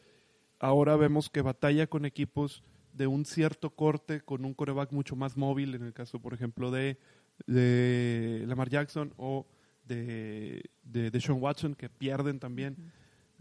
Ahora 0.59 0.95
vemos 0.95 1.29
que 1.29 1.41
batalla 1.41 1.87
con 1.87 2.05
equipos 2.05 2.63
de 2.93 3.07
un 3.07 3.25
cierto 3.25 3.71
corte, 3.71 4.21
con 4.21 4.45
un 4.45 4.53
coreback 4.53 4.91
mucho 4.91 5.15
más 5.15 5.35
móvil, 5.35 5.75
en 5.75 5.83
el 5.83 5.93
caso, 5.93 6.19
por 6.19 6.33
ejemplo, 6.33 6.71
de, 6.71 6.97
de 7.47 8.43
Lamar 8.47 8.69
Jackson 8.69 9.13
o 9.17 9.45
de, 9.85 10.69
de, 10.83 11.11
de 11.11 11.21
Sean 11.21 11.41
Watson, 11.41 11.75
que 11.75 11.89
pierden 11.89 12.39
también, 12.39 12.77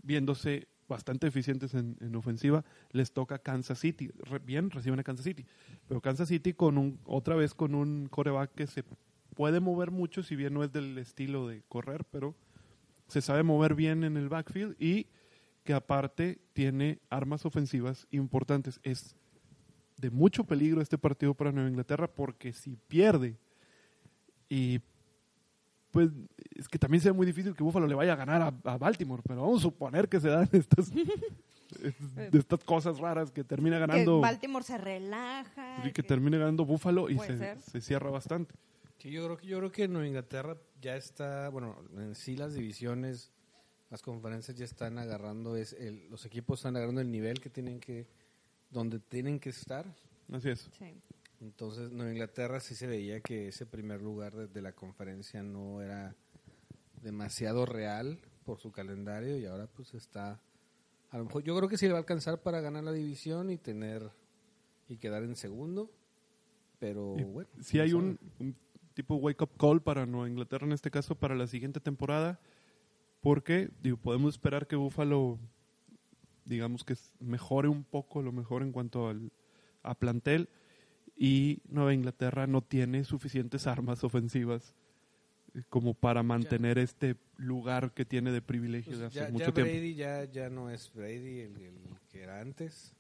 viéndose 0.02 0.68
bastante 0.88 1.26
eficientes 1.26 1.74
en, 1.74 1.96
en 2.00 2.16
ofensiva, 2.16 2.64
les 2.90 3.12
toca 3.12 3.38
Kansas 3.38 3.78
City. 3.78 4.10
Re- 4.24 4.40
bien, 4.40 4.70
reciben 4.70 4.98
a 5.00 5.04
Kansas 5.04 5.24
City. 5.24 5.46
Pero 5.86 6.00
Kansas 6.00 6.28
City 6.28 6.52
con 6.54 6.76
un, 6.76 6.98
otra 7.04 7.34
vez 7.34 7.54
con 7.54 7.74
un 7.74 8.08
coreback 8.08 8.54
que 8.54 8.66
se 8.66 8.84
puede 9.34 9.60
mover 9.60 9.90
mucho, 9.90 10.22
si 10.22 10.36
bien 10.36 10.52
no 10.52 10.64
es 10.64 10.72
del 10.72 10.98
estilo 10.98 11.46
de 11.46 11.62
correr, 11.68 12.04
pero 12.10 12.34
se 13.06 13.22
sabe 13.22 13.42
mover 13.42 13.74
bien 13.74 14.04
en 14.04 14.16
el 14.16 14.28
backfield 14.28 14.76
y 14.78 15.06
que 15.64 15.72
aparte 15.72 16.40
tiene 16.52 16.98
armas 17.08 17.46
ofensivas 17.46 18.06
importantes. 18.10 18.80
Es 18.82 19.16
de 20.02 20.10
mucho 20.10 20.42
peligro 20.44 20.82
este 20.82 20.98
partido 20.98 21.32
para 21.32 21.52
Nueva 21.52 21.70
Inglaterra 21.70 22.08
porque 22.12 22.52
si 22.52 22.76
pierde 22.88 23.36
y 24.48 24.80
pues 25.92 26.10
es 26.56 26.68
que 26.68 26.78
también 26.78 27.00
sea 27.00 27.12
muy 27.12 27.24
difícil 27.24 27.54
que 27.54 27.62
Buffalo 27.62 27.86
le 27.86 27.94
vaya 27.94 28.14
a 28.14 28.16
ganar 28.16 28.42
a, 28.42 28.72
a 28.72 28.78
Baltimore, 28.78 29.22
pero 29.26 29.42
vamos 29.42 29.60
a 29.60 29.62
suponer 29.62 30.08
que 30.08 30.18
se 30.20 30.28
dan 30.28 30.48
estas, 30.52 30.90
de 30.92 32.28
estas 32.38 32.64
cosas 32.64 32.98
raras 32.98 33.30
que 33.30 33.44
termina 33.44 33.76
Que 33.76 33.80
ganando 33.86 34.20
Baltimore 34.20 34.64
se 34.64 34.76
relaja. 34.76 35.78
y 35.80 35.82
que 35.88 35.92
que- 35.92 36.02
termine 36.02 36.36
ganando 36.38 36.64
Buffalo 36.64 37.08
y 37.08 37.18
se, 37.18 37.60
se 37.60 37.80
cierra 37.80 38.10
bastante. 38.10 38.54
Sí, 38.98 39.10
yo 39.10 39.24
creo 39.24 39.36
que 39.36 39.46
yo 39.46 39.58
creo 39.58 39.70
que 39.72 39.86
Nueva 39.88 40.06
Inglaterra 40.08 40.56
ya 40.80 40.96
está, 40.96 41.48
bueno, 41.48 41.76
en 41.96 42.14
sí 42.14 42.36
las 42.36 42.54
divisiones, 42.54 43.32
las 43.90 44.00
conferencias 44.02 44.56
ya 44.56 44.64
están 44.64 44.98
agarrando 44.98 45.56
es 45.56 45.72
el, 45.74 46.08
los 46.08 46.24
equipos 46.24 46.60
están 46.60 46.76
agarrando 46.76 47.00
el 47.00 47.10
nivel 47.10 47.40
que 47.40 47.50
tienen 47.50 47.78
que 47.80 48.06
donde 48.72 48.98
tienen 48.98 49.38
que 49.38 49.50
estar. 49.50 49.86
Así 50.32 50.48
es. 50.48 50.70
Sí. 50.78 50.94
Entonces, 51.40 51.90
Nueva 51.90 52.12
Inglaterra 52.12 52.60
sí 52.60 52.74
se 52.74 52.86
veía 52.86 53.20
que 53.20 53.48
ese 53.48 53.66
primer 53.66 54.00
lugar 54.00 54.34
de, 54.34 54.48
de 54.48 54.62
la 54.62 54.72
conferencia 54.72 55.42
no 55.42 55.82
era 55.82 56.14
demasiado 57.02 57.66
real 57.66 58.18
por 58.44 58.60
su 58.60 58.72
calendario 58.72 59.38
y 59.38 59.46
ahora 59.46 59.66
pues 59.66 59.94
está 59.94 60.40
a 61.10 61.18
lo 61.18 61.26
mejor 61.26 61.42
yo 61.42 61.56
creo 61.56 61.68
que 61.68 61.76
sí 61.76 61.86
le 61.86 61.92
va 61.92 61.98
a 61.98 62.00
alcanzar 62.00 62.40
para 62.40 62.60
ganar 62.60 62.84
la 62.84 62.92
división 62.92 63.50
y 63.50 63.58
tener 63.58 64.10
y 64.88 64.96
quedar 64.96 65.22
en 65.22 65.36
segundo, 65.36 65.90
pero 66.78 67.14
Y 67.18 67.24
bueno, 67.24 67.50
si 67.60 67.80
hay 67.80 67.92
un, 67.92 68.18
un 68.38 68.56
tipo 68.94 69.16
wake 69.16 69.42
up 69.42 69.50
call 69.58 69.82
para 69.82 70.06
Nueva 70.06 70.28
Inglaterra 70.28 70.66
en 70.66 70.72
este 70.72 70.90
caso 70.90 71.14
para 71.14 71.34
la 71.34 71.46
siguiente 71.46 71.80
temporada 71.80 72.40
porque 73.20 73.70
digo, 73.82 73.98
podemos 73.98 74.34
esperar 74.34 74.66
que 74.66 74.74
Buffalo, 74.74 75.38
digamos 76.44 76.84
que 76.84 76.96
mejore 77.20 77.68
un 77.68 77.84
poco, 77.84 78.22
lo 78.22 78.32
mejor 78.32 78.62
en 78.62 78.72
cuanto 78.72 79.08
al, 79.08 79.30
a 79.82 79.94
plantel, 79.94 80.48
y 81.16 81.60
Nueva 81.68 81.94
Inglaterra 81.94 82.46
no 82.46 82.62
tiene 82.62 83.04
suficientes 83.04 83.66
armas 83.66 84.02
ofensivas 84.04 84.74
eh, 85.54 85.62
como 85.68 85.94
para 85.94 86.22
mantener 86.22 86.78
este 86.78 87.16
lugar 87.36 87.92
que 87.92 88.04
tiene 88.04 88.32
de 88.32 88.40
privilegio 88.42 88.92
de 88.98 89.04
Pues 89.04 89.16
hace 89.16 89.26
ya, 89.26 89.30
mucho 89.32 89.46
ya 89.46 89.52
tiempo. 89.52 89.70
Brady 89.72 89.94
ya, 89.94 90.24
ya 90.24 90.48
no 90.50 90.70
es 90.70 90.90
Brady 90.92 91.40
el, 91.40 91.56
el 91.60 91.74
que 92.10 92.22
era 92.22 92.40
antes. 92.40 92.94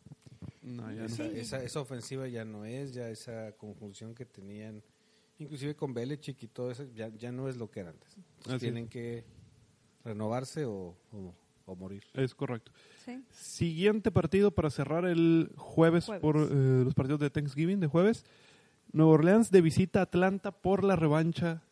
No, 0.62 0.92
ya 0.92 1.00
no. 1.00 1.06
esa, 1.06 1.24
Sí. 1.24 1.38
esa, 1.38 1.62
esa 1.64 1.80
ofensiva 1.80 2.28
ya 2.28 2.44
no 2.44 2.64
es, 2.64 2.92
ya 2.94 3.08
esa 3.08 3.52
conjunción 3.52 4.14
que 4.14 4.24
tenían, 4.26 4.82
inclusive 5.38 5.74
con 5.74 5.92
Belichick 5.94 6.40
y 6.42 6.48
todo 6.48 6.70
eso, 6.70 6.84
ya, 6.94 7.08
ya 7.08 7.32
no 7.32 7.48
es 7.48 7.56
lo 7.56 7.68
que 7.70 7.80
era 7.80 7.90
antes. 7.90 8.16
Entonces, 8.38 8.60
tienen 8.60 8.88
que 8.88 9.24
renovarse 10.04 10.64
o, 10.64 10.96
o- 11.12 11.34
o 11.66 11.76
morir. 11.76 12.04
Es 12.14 12.34
correcto. 12.34 12.72
Sí. 13.04 13.24
Siguiente 13.30 14.10
partido 14.10 14.50
para 14.50 14.70
cerrar 14.70 15.04
el 15.04 15.52
jueves, 15.56 16.06
Jueves. 16.06 16.20
por 16.20 16.36
eh, 16.36 16.84
los 16.84 16.94
partidos 16.94 17.20
de 17.20 17.30
Thanksgiving 17.30 17.80
de 17.80 17.86
jueves. 17.86 18.24
Nueva 18.92 19.12
Orleans 19.12 19.50
de 19.50 19.60
visita 19.60 20.00
a 20.00 20.02
Atlanta 20.02 20.50
por 20.52 20.84
la 20.84 20.96
revancha, 20.96 21.62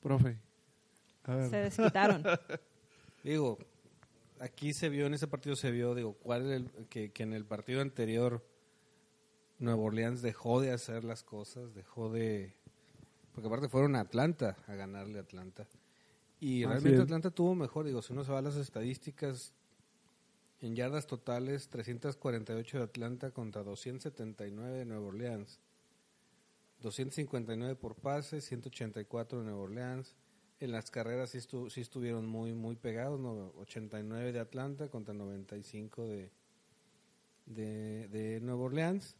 profe. 0.00 0.38
A 1.24 1.34
ver. 1.34 1.50
Se 1.50 1.56
desquitaron. 1.56 2.24
Digo, 3.22 3.58
aquí 4.38 4.72
se 4.72 4.88
vio, 4.88 5.06
en 5.06 5.14
ese 5.14 5.26
partido 5.28 5.54
se 5.56 5.70
vio, 5.70 5.94
digo, 5.94 6.14
cuál 6.14 6.50
el, 6.50 6.70
que, 6.88 7.12
que 7.12 7.22
en 7.22 7.34
el 7.34 7.44
partido 7.44 7.82
anterior 7.82 8.42
Nueva 9.58 9.82
Orleans 9.82 10.22
dejó 10.22 10.60
de 10.60 10.72
hacer 10.72 11.04
las 11.04 11.22
cosas, 11.22 11.74
dejó 11.74 12.10
de... 12.10 12.54
Porque 13.34 13.46
aparte 13.46 13.68
fueron 13.68 13.94
a 13.94 14.00
Atlanta 14.00 14.56
a 14.66 14.74
ganarle 14.74 15.18
a 15.18 15.22
Atlanta. 15.22 15.68
Y 16.40 16.64
realmente. 16.64 17.02
Atlanta 17.02 17.30
tuvo 17.30 17.54
mejor, 17.54 17.86
digo, 17.86 18.00
si 18.02 18.12
uno 18.12 18.24
se 18.24 18.32
va 18.32 18.38
a 18.38 18.42
las 18.42 18.56
estadísticas, 18.56 19.52
en 20.60 20.74
yardas 20.74 21.06
totales, 21.06 21.68
348 21.68 22.78
de 22.78 22.84
Atlanta 22.84 23.30
contra 23.30 23.62
279 23.62 24.78
de 24.78 24.84
Nueva 24.84 25.06
Orleans. 25.06 25.58
259 26.82 27.76
por 27.76 27.94
pase, 27.94 28.40
184 28.40 29.38
de 29.38 29.44
Nueva 29.44 29.60
Orleans. 29.60 30.14
En 30.60 30.72
las 30.72 30.90
carreras 30.90 31.30
sí, 31.30 31.38
estu- 31.38 31.70
sí 31.70 31.80
estuvieron 31.80 32.26
muy 32.26 32.52
muy 32.54 32.76
pegados, 32.76 33.18
¿no? 33.20 33.52
89 33.58 34.32
de 34.32 34.40
Atlanta 34.40 34.88
contra 34.88 35.14
95 35.14 36.06
de, 36.06 36.30
de, 37.46 38.08
de 38.08 38.40
Nueva 38.40 38.62
Orleans. 38.64 39.16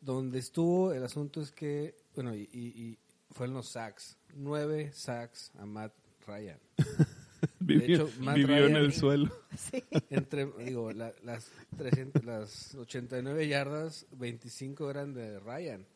Donde 0.00 0.38
estuvo, 0.38 0.92
el 0.92 1.04
asunto 1.04 1.40
es 1.42 1.52
que, 1.52 1.94
bueno, 2.14 2.34
y, 2.34 2.48
y, 2.52 2.98
y 3.30 3.34
fue 3.34 3.46
en 3.46 3.54
los 3.54 3.68
sacks. 3.68 4.16
Nueve 4.34 4.90
sacks 4.92 5.52
a 5.58 5.66
Matt 5.66 5.92
Ryan. 6.26 6.58
Vivió, 7.58 8.06
hecho, 8.06 8.10
Matt 8.20 8.36
vivió 8.36 8.66
en 8.66 8.76
el 8.76 8.92
suelo. 8.92 9.30
Sí. 9.56 9.82
Entre, 10.10 10.46
digo, 10.64 10.92
la- 10.92 11.14
las, 11.22 11.50
300, 11.76 12.24
las 12.24 12.74
89 12.74 13.48
yardas, 13.48 14.06
25 14.12 14.90
eran 14.90 15.12
de 15.12 15.38
Ryan, 15.40 15.86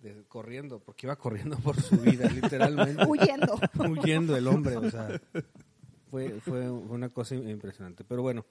de, 0.00 0.24
corriendo, 0.28 0.80
porque 0.80 1.06
iba 1.06 1.16
corriendo 1.16 1.56
por 1.58 1.80
su 1.80 1.96
vida, 1.98 2.28
literalmente. 2.34 3.04
Huyendo. 3.04 3.60
huyendo 3.78 4.36
el 4.36 4.46
hombre, 4.48 4.76
o 4.76 4.90
sea, 4.90 5.20
fue, 6.10 6.40
fue 6.40 6.70
una 6.70 7.08
cosa 7.10 7.34
impresionante. 7.34 8.04
Pero 8.04 8.22
bueno, 8.22 8.46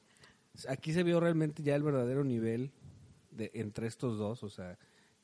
aquí 0.69 0.93
se 0.93 1.03
vio 1.03 1.19
realmente 1.19 1.63
ya 1.63 1.75
el 1.75 1.83
verdadero 1.83 2.23
nivel 2.23 2.71
de 3.31 3.51
entre 3.55 3.87
estos 3.87 4.17
dos, 4.17 4.43
o 4.43 4.49
sea, 4.49 4.77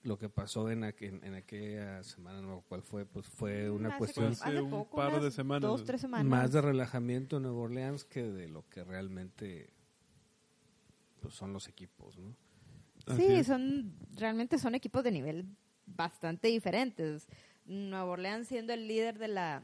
lo 0.03 0.17
que 0.17 0.29
pasó 0.29 0.69
en, 0.71 0.81
aqu- 0.81 1.07
en, 1.07 1.23
en 1.23 1.35
aquella 1.35 2.03
semana, 2.03 2.41
no 2.41 2.63
cuál 2.67 2.81
fue, 2.81 3.05
pues 3.05 3.27
fue 3.27 3.69
una 3.69 3.89
Hace 3.89 3.97
cuestión 3.99 4.27
hace 4.31 4.61
un 4.61 4.69
poco, 4.69 4.95
par 4.97 5.21
de 5.21 5.29
semanas. 5.31 5.61
Dos, 5.69 5.83
tres 5.83 6.01
semanas. 6.01 6.25
más 6.27 6.51
de 6.51 6.61
relajamiento 6.61 7.37
en 7.37 7.43
Nueva 7.43 7.59
Orleans 7.59 8.03
que 8.03 8.23
de 8.23 8.47
lo 8.47 8.67
que 8.69 8.83
realmente 8.83 9.69
pues, 11.21 11.33
son 11.35 11.53
los 11.53 11.67
equipos, 11.67 12.17
¿no? 12.17 12.35
Sí, 13.15 13.43
son 13.43 13.93
realmente 14.15 14.57
son 14.59 14.75
equipos 14.75 15.03
de 15.03 15.11
nivel 15.11 15.45
bastante 15.85 16.47
diferentes. 16.47 17.27
Nueva 17.65 18.05
Orleans 18.05 18.47
siendo 18.47 18.73
el 18.73 18.87
líder 18.87 19.17
de 19.17 19.27
la 19.27 19.63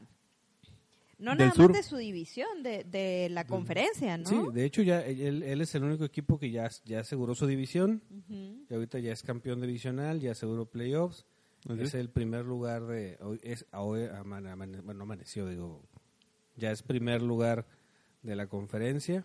no 1.18 1.32
Del 1.32 1.38
nada 1.38 1.52
sur. 1.52 1.70
más 1.70 1.76
de 1.76 1.82
su 1.82 1.96
división, 1.96 2.62
de, 2.62 2.84
de 2.84 3.28
la 3.30 3.44
conferencia, 3.46 4.16
¿no? 4.18 4.28
Sí, 4.28 4.38
de 4.52 4.64
hecho 4.64 4.82
ya 4.82 5.00
él, 5.04 5.42
él 5.42 5.60
es 5.60 5.74
el 5.74 5.82
único 5.84 6.04
equipo 6.04 6.38
que 6.38 6.50
ya, 6.50 6.70
ya 6.84 7.00
aseguró 7.00 7.34
su 7.34 7.46
división, 7.46 8.02
y 8.28 8.72
ahorita 8.72 8.98
ya 9.00 9.12
es 9.12 9.22
campeón 9.22 9.60
divisional, 9.60 10.20
ya 10.20 10.32
aseguró 10.32 10.66
playoffs, 10.66 11.26
es 11.78 11.94
el 11.94 12.08
primer 12.08 12.44
lugar 12.44 12.86
de 12.86 13.18
hoy 13.20 13.40
es 13.42 13.66
hoy 13.72 14.02
amane- 14.02 14.50
amane- 14.52 14.80
bueno, 14.80 14.98
no 14.98 15.02
amaneció 15.02 15.46
digo 15.48 15.82
ya 16.56 16.70
es 16.70 16.82
primer 16.82 17.20
lugar 17.20 17.66
de 18.22 18.36
la 18.36 18.46
conferencia 18.46 19.24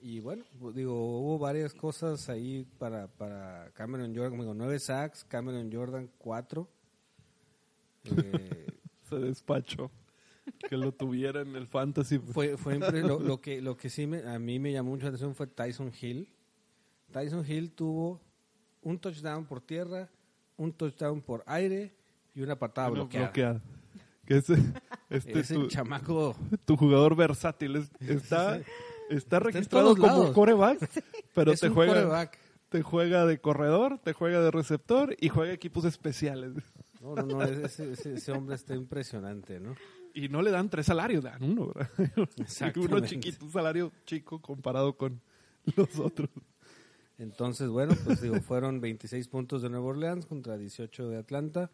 y 0.00 0.18
bueno 0.18 0.44
pues, 0.58 0.74
digo 0.74 0.94
hubo 1.20 1.38
varias 1.38 1.74
cosas 1.74 2.28
ahí 2.28 2.66
para 2.78 3.06
para 3.06 3.70
Cameron 3.74 4.12
Jordan 4.14 4.30
como 4.32 4.42
digo 4.42 4.54
nueve 4.54 4.80
sacks 4.80 5.22
Cameron 5.24 5.70
Jordan 5.72 6.10
cuatro 6.18 6.68
Eh, 8.04 8.66
Se 9.08 9.16
despachó. 9.16 9.90
Que 10.68 10.76
lo 10.76 10.92
tuviera 10.92 11.40
en 11.42 11.54
el 11.56 11.66
fantasy. 11.66 12.18
fue 12.18 12.56
fue 12.56 12.78
impre- 12.78 13.02
lo, 13.06 13.20
lo 13.20 13.40
que 13.40 13.60
lo 13.62 13.76
que 13.76 13.88
sí 13.90 14.06
me- 14.06 14.22
a 14.22 14.38
mí 14.38 14.58
me 14.58 14.72
llamó 14.72 14.90
mucho 14.90 15.04
la 15.04 15.08
atención 15.10 15.34
fue 15.34 15.46
Tyson 15.46 15.92
Hill 16.00 16.28
Tyson 17.12 17.44
Hill 17.48 17.70
tuvo 17.72 18.20
un 18.82 18.98
touchdown 18.98 19.44
por 19.44 19.60
tierra 19.60 20.08
un 20.56 20.72
touchdown 20.72 21.20
por 21.20 21.42
aire 21.46 21.94
y 22.34 22.42
una 22.42 22.58
patada 22.58 22.88
Bueno, 22.88 23.04
bloqueada. 23.04 23.26
bloqueada. 23.26 23.60
Que 24.26 24.36
ese, 24.38 24.54
este 25.10 25.40
Ese 25.40 25.54
tu, 25.54 25.66
chamaco 25.68 26.34
tu 26.64 26.76
jugador 26.76 27.14
versátil 27.16 27.76
es- 27.76 27.90
está, 28.00 28.60
está 29.10 29.38
registrado 29.40 29.96
como 29.96 30.32
coreback, 30.32 30.88
pero 31.34 31.52
es 31.52 31.60
te 31.60 31.68
juega, 31.68 32.30
te 32.68 32.82
juega 32.82 33.26
de 33.26 33.38
corredor, 33.40 33.98
te 34.02 34.12
juega 34.12 34.40
de 34.40 34.50
receptor 34.50 35.14
y 35.20 35.28
juega 35.28 35.52
equipos 35.52 35.84
especiales. 35.84 36.54
No, 37.00 37.14
no, 37.16 37.22
no, 37.26 37.42
ese, 37.42 37.92
ese- 37.92 38.14
ese 38.14 38.32
hombre 38.32 38.54
está 38.54 38.74
impresionante, 38.74 39.58
¿no? 39.60 39.74
Y 40.14 40.28
no 40.28 40.42
le 40.42 40.50
dan 40.50 40.68
tres 40.68 40.86
salarios, 40.86 41.24
dan 41.24 41.42
uno, 41.42 41.72
¿verdad? 41.74 41.90
Uno 42.76 43.00
chiquito, 43.00 43.44
un 43.46 43.50
salario 43.52 43.92
chico 44.04 44.40
comparado 44.40 44.96
con 44.96 45.20
los 45.76 45.98
otros. 45.98 46.28
Entonces, 47.18 47.68
bueno, 47.68 47.94
pues 48.04 48.20
digo, 48.20 48.40
fueron 48.40 48.80
26 48.80 49.28
puntos 49.28 49.62
de 49.62 49.70
Nueva 49.70 49.86
Orleans 49.86 50.26
contra 50.26 50.58
18 50.58 51.08
de 51.08 51.16
Atlanta. 51.18 51.70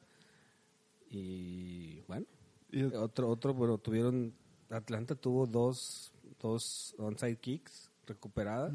Y 1.11 2.01
bueno, 2.07 2.27
Y 2.71 2.83
otro, 2.83 3.29
otro, 3.29 3.55
bueno, 3.55 3.79
tuvieron, 3.79 4.35
Atlanta 4.71 5.15
tuvo 5.15 5.47
dos, 5.47 6.13
dos 6.41 6.95
onside 6.99 7.37
kicks 7.37 7.91
recuperadas. 8.07 8.75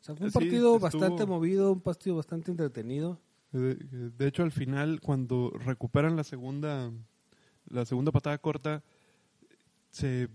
O 0.00 0.04
sea, 0.06 0.14
fue 0.16 0.26
un 0.26 0.32
Sí, 0.32 0.38
partido 0.38 0.76
estuvo- 0.76 0.80
bastante 0.80 1.26
movido, 1.26 1.72
un 1.72 1.80
partido 1.80 2.16
bastante 2.16 2.50
entretenido. 2.50 3.18
De, 3.52 3.76
de 3.76 4.26
hecho, 4.26 4.42
al 4.42 4.50
final, 4.52 5.00
cuando 5.00 5.50
recuperan 5.50 6.16
la 6.16 6.24
segunda, 6.24 6.90
la 7.68 7.84
segunda 7.84 8.12
patada 8.12 8.38
corta, 8.38 8.82
se, 9.90 10.28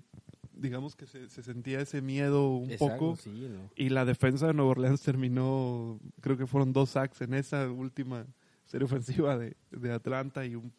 digamos 0.54 0.96
que 0.96 1.06
se, 1.08 1.30
se 1.30 1.44
sentía 1.44 1.82
ese 1.82 2.02
miedo 2.02 2.50
un 2.56 2.72
Exacto, 2.72 2.98
poco. 2.98 3.16
sí, 3.18 3.48
¿no? 3.50 3.70
Y 3.76 3.90
la 3.90 4.06
defensa 4.06 4.48
de 4.48 4.54
Nueva 4.54 4.72
Orleans 4.72 5.02
terminó, 5.02 6.00
creo 6.22 6.38
que 6.38 6.48
fueron 6.48 6.74
dos 6.74 6.92
sacks 6.92 7.22
en 7.22 7.34
esa 7.34 7.70
última 7.70 8.26
serie 8.66 8.86
ofensiva 8.86 9.38
de, 9.38 9.56
de 9.72 9.92
Atlanta 9.92 10.46
y 10.46 10.56
un, 10.56 10.72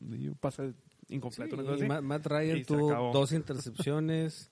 y 0.00 0.28
un 0.28 0.34
pase 0.34 0.74
incompleto. 1.08 1.56
Sí, 1.56 1.62
y 1.68 1.72
así. 1.74 1.84
Ma- 1.86 2.00
Matt 2.00 2.26
Ryan 2.26 2.56
Y 2.58 2.64
tuvo 2.64 3.12
dos 3.12 3.32
intercepciones. 3.32 4.50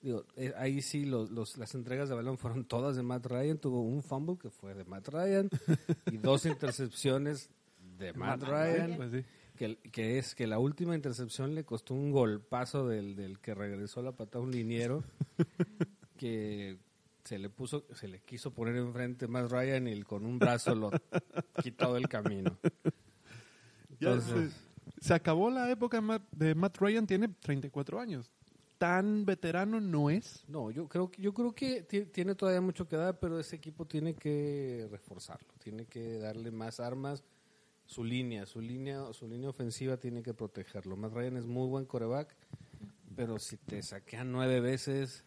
Digo, 0.00 0.24
eh, 0.36 0.52
ahí 0.56 0.80
sí 0.80 1.04
los, 1.04 1.30
los- 1.30 1.56
las 1.58 1.74
entregas 1.74 2.08
de 2.08 2.14
balón 2.14 2.38
fueron 2.38 2.64
todas 2.64 2.94
de 2.96 3.02
Matt 3.02 3.26
Ryan. 3.26 3.58
Tuvo 3.58 3.82
un 3.82 4.02
fumble 4.02 4.38
que 4.38 4.48
fue 4.50 4.74
de 4.74 4.84
Matt 4.84 5.08
Ryan 5.08 5.48
y 6.10 6.18
dos 6.18 6.46
intercepciones 6.46 7.50
de 7.98 8.12
Matt 8.12 8.42
Ryan. 8.44 8.94
Pues 8.96 9.10
sí. 9.12 9.24
Que, 9.58 9.76
que 9.90 10.18
es 10.18 10.34
que 10.36 10.46
la 10.46 10.58
última 10.60 10.94
intercepción 10.94 11.54
le 11.56 11.64
costó 11.64 11.92
un 11.92 12.12
golpazo 12.12 12.86
del, 12.86 13.16
del 13.16 13.40
que 13.40 13.54
regresó 13.54 14.02
la 14.02 14.12
patada 14.12 14.38
a 14.38 14.46
un 14.46 14.52
liniero 14.52 15.02
que 16.16 16.78
se 17.24 17.38
le 17.38 17.50
puso, 17.50 17.84
se 17.92 18.08
le 18.08 18.20
quiso 18.20 18.52
poner 18.52 18.76
enfrente 18.76 19.26
Matt 19.28 19.50
Ryan 19.50 19.88
y 19.88 20.02
con 20.02 20.24
un 20.24 20.38
brazo 20.38 20.74
lo 20.74 20.90
quitó 21.62 21.92
del 21.94 22.08
camino. 22.08 22.56
Ya 24.00 24.12
Entonces, 24.12 24.52
se, 25.00 25.08
se 25.08 25.14
acabó 25.14 25.50
la 25.50 25.70
época 25.70 26.00
de 26.32 26.54
Matt, 26.54 26.76
Ryan, 26.78 27.06
tiene 27.06 27.28
34 27.28 28.00
años. 28.00 28.30
Tan 28.78 29.24
veterano 29.26 29.80
no 29.80 30.08
es. 30.08 30.44
No, 30.46 30.70
yo 30.70 30.88
creo 30.88 31.10
que 31.10 31.20
yo 31.20 31.34
creo 31.34 31.52
que 31.52 31.82
ti- 31.82 32.06
tiene 32.06 32.36
todavía 32.36 32.60
mucho 32.60 32.86
que 32.86 32.94
dar, 32.96 33.18
pero 33.18 33.40
ese 33.40 33.56
equipo 33.56 33.84
tiene 33.86 34.14
que 34.14 34.86
reforzarlo, 34.88 35.48
tiene 35.58 35.84
que 35.86 36.18
darle 36.18 36.52
más 36.52 36.78
armas, 36.78 37.24
su 37.88 38.04
línea, 38.04 38.44
su 38.44 38.60
línea, 38.60 39.10
su 39.14 39.26
línea 39.26 39.48
ofensiva 39.48 39.96
tiene 39.96 40.22
que 40.22 40.34
protegerlo. 40.34 40.94
Matt 40.96 41.14
Ryan 41.14 41.38
es 41.38 41.46
muy 41.46 41.66
buen 41.68 41.86
coreback, 41.86 42.36
pero 43.16 43.38
si 43.38 43.56
te 43.56 43.82
saquean 43.82 44.30
nueve 44.30 44.60
veces, 44.60 45.24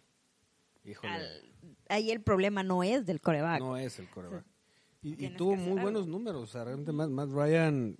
híjole, 0.85 1.11
Al- 1.13 1.53
ahí 1.89 2.11
el 2.11 2.21
problema 2.21 2.61
no 2.61 2.83
es 2.83 3.03
del 3.07 3.19
coreback. 3.19 3.59
no 3.59 3.77
es 3.77 3.97
el 3.97 4.07
coreback. 4.11 4.45
Y, 5.01 5.25
y 5.25 5.29
tuvo 5.31 5.55
muy 5.55 5.69
algo. 5.71 5.81
buenos 5.81 6.07
números, 6.07 6.43
o 6.43 6.47
sea, 6.47 6.63
realmente 6.63 6.91
Matt, 6.91 7.09
Matt 7.09 7.31
Ryan 7.31 7.97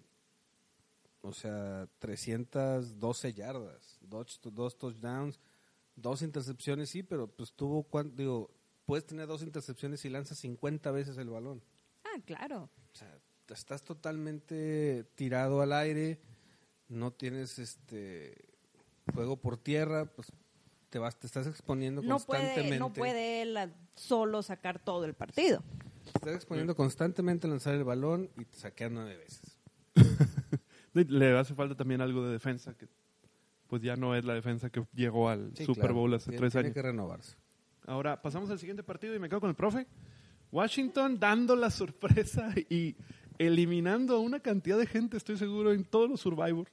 O 1.24 1.34
sea, 1.34 1.88
312 2.00 3.34
yardas, 3.34 3.98
dos, 4.02 4.40
dos 4.44 4.78
touchdowns, 4.78 5.40
dos 5.96 6.22
intercepciones, 6.22 6.90
sí, 6.92 7.02
pero 7.04 7.28
pues 7.28 7.54
tuvo, 7.54 7.88
digo, 8.14 8.52
puedes 8.86 9.06
tener 9.08 9.26
dos 9.28 9.42
intercepciones 9.42 10.06
y 10.06 10.10
lanzas 10.10 10.38
50 10.40 10.92
veces 10.92 11.18
el 11.18 11.30
balón. 11.32 11.64
Ah, 12.04 12.20
claro. 12.26 12.70
Estás 13.54 13.84
totalmente 13.84 15.06
tirado 15.16 15.62
al 15.62 15.74
aire, 15.74 16.20
no 16.90 17.12
tienes 17.12 17.60
este 17.60 18.36
juego 19.14 19.38
por 19.38 19.58
tierra, 19.58 20.06
pues 20.06 20.32
te 20.90 21.00
vas, 21.00 21.18
te 21.20 21.28
estás 21.28 21.48
exponiendo 21.48 22.02
No 22.02 22.16
constantemente. 22.16 22.62
puede, 22.64 22.80
no 22.80 22.94
puede 22.94 23.42
él 23.42 23.74
solo 23.96 24.42
sacar 24.44 24.80
todo 24.84 25.06
el 25.06 25.14
partido. 25.14 25.64
Te 26.04 26.10
estás 26.20 26.36
exponiendo 26.36 26.76
constantemente 26.76 27.48
a 27.48 27.50
lanzar 27.50 27.76
el 27.76 27.84
balón 27.84 28.30
y 28.40 28.46
te 28.46 28.58
saquean 28.58 28.94
nueve 28.94 29.18
veces. 29.18 29.58
Le 30.94 31.38
hace 31.38 31.54
falta 31.56 31.76
también 31.76 32.02
algo 32.02 32.26
de 32.26 32.34
defensa, 32.34 32.74
que 32.78 32.88
pues 33.68 33.82
ya 33.82 33.96
no 33.96 34.16
es 34.16 34.26
la 34.26 34.34
defensa 34.34 34.70
que 34.70 34.86
llegó 34.94 35.30
al 35.30 35.52
Sí, 35.56 35.64
Super 35.66 35.84
claro, 35.84 35.94
Bowl 35.96 36.14
hace 36.14 36.26
tiene- 36.32 36.38
tres 36.40 36.52
tiene 36.52 36.66
años. 36.68 36.74
que 36.74 36.82
renovarse. 36.82 37.38
Ahora 37.86 38.22
pasamos 38.22 38.50
al 38.50 38.60
siguiente 38.60 38.84
partido 38.84 39.16
y 39.16 39.20
me 39.20 39.30
quedo 39.30 39.40
con 39.40 39.50
el 39.50 39.56
profe. 39.56 39.88
Washington 40.52 41.18
dando 41.18 41.56
la 41.56 41.70
sorpresa 41.70 42.54
y 42.70 42.96
eliminando 43.46 44.16
a 44.16 44.20
una 44.20 44.40
cantidad 44.40 44.78
de 44.78 44.86
gente, 44.86 45.18
estoy 45.18 45.38
seguro, 45.38 45.72
en 45.74 45.84
todos 45.84 46.10
los 46.10 46.22
Survivor. 46.22 46.68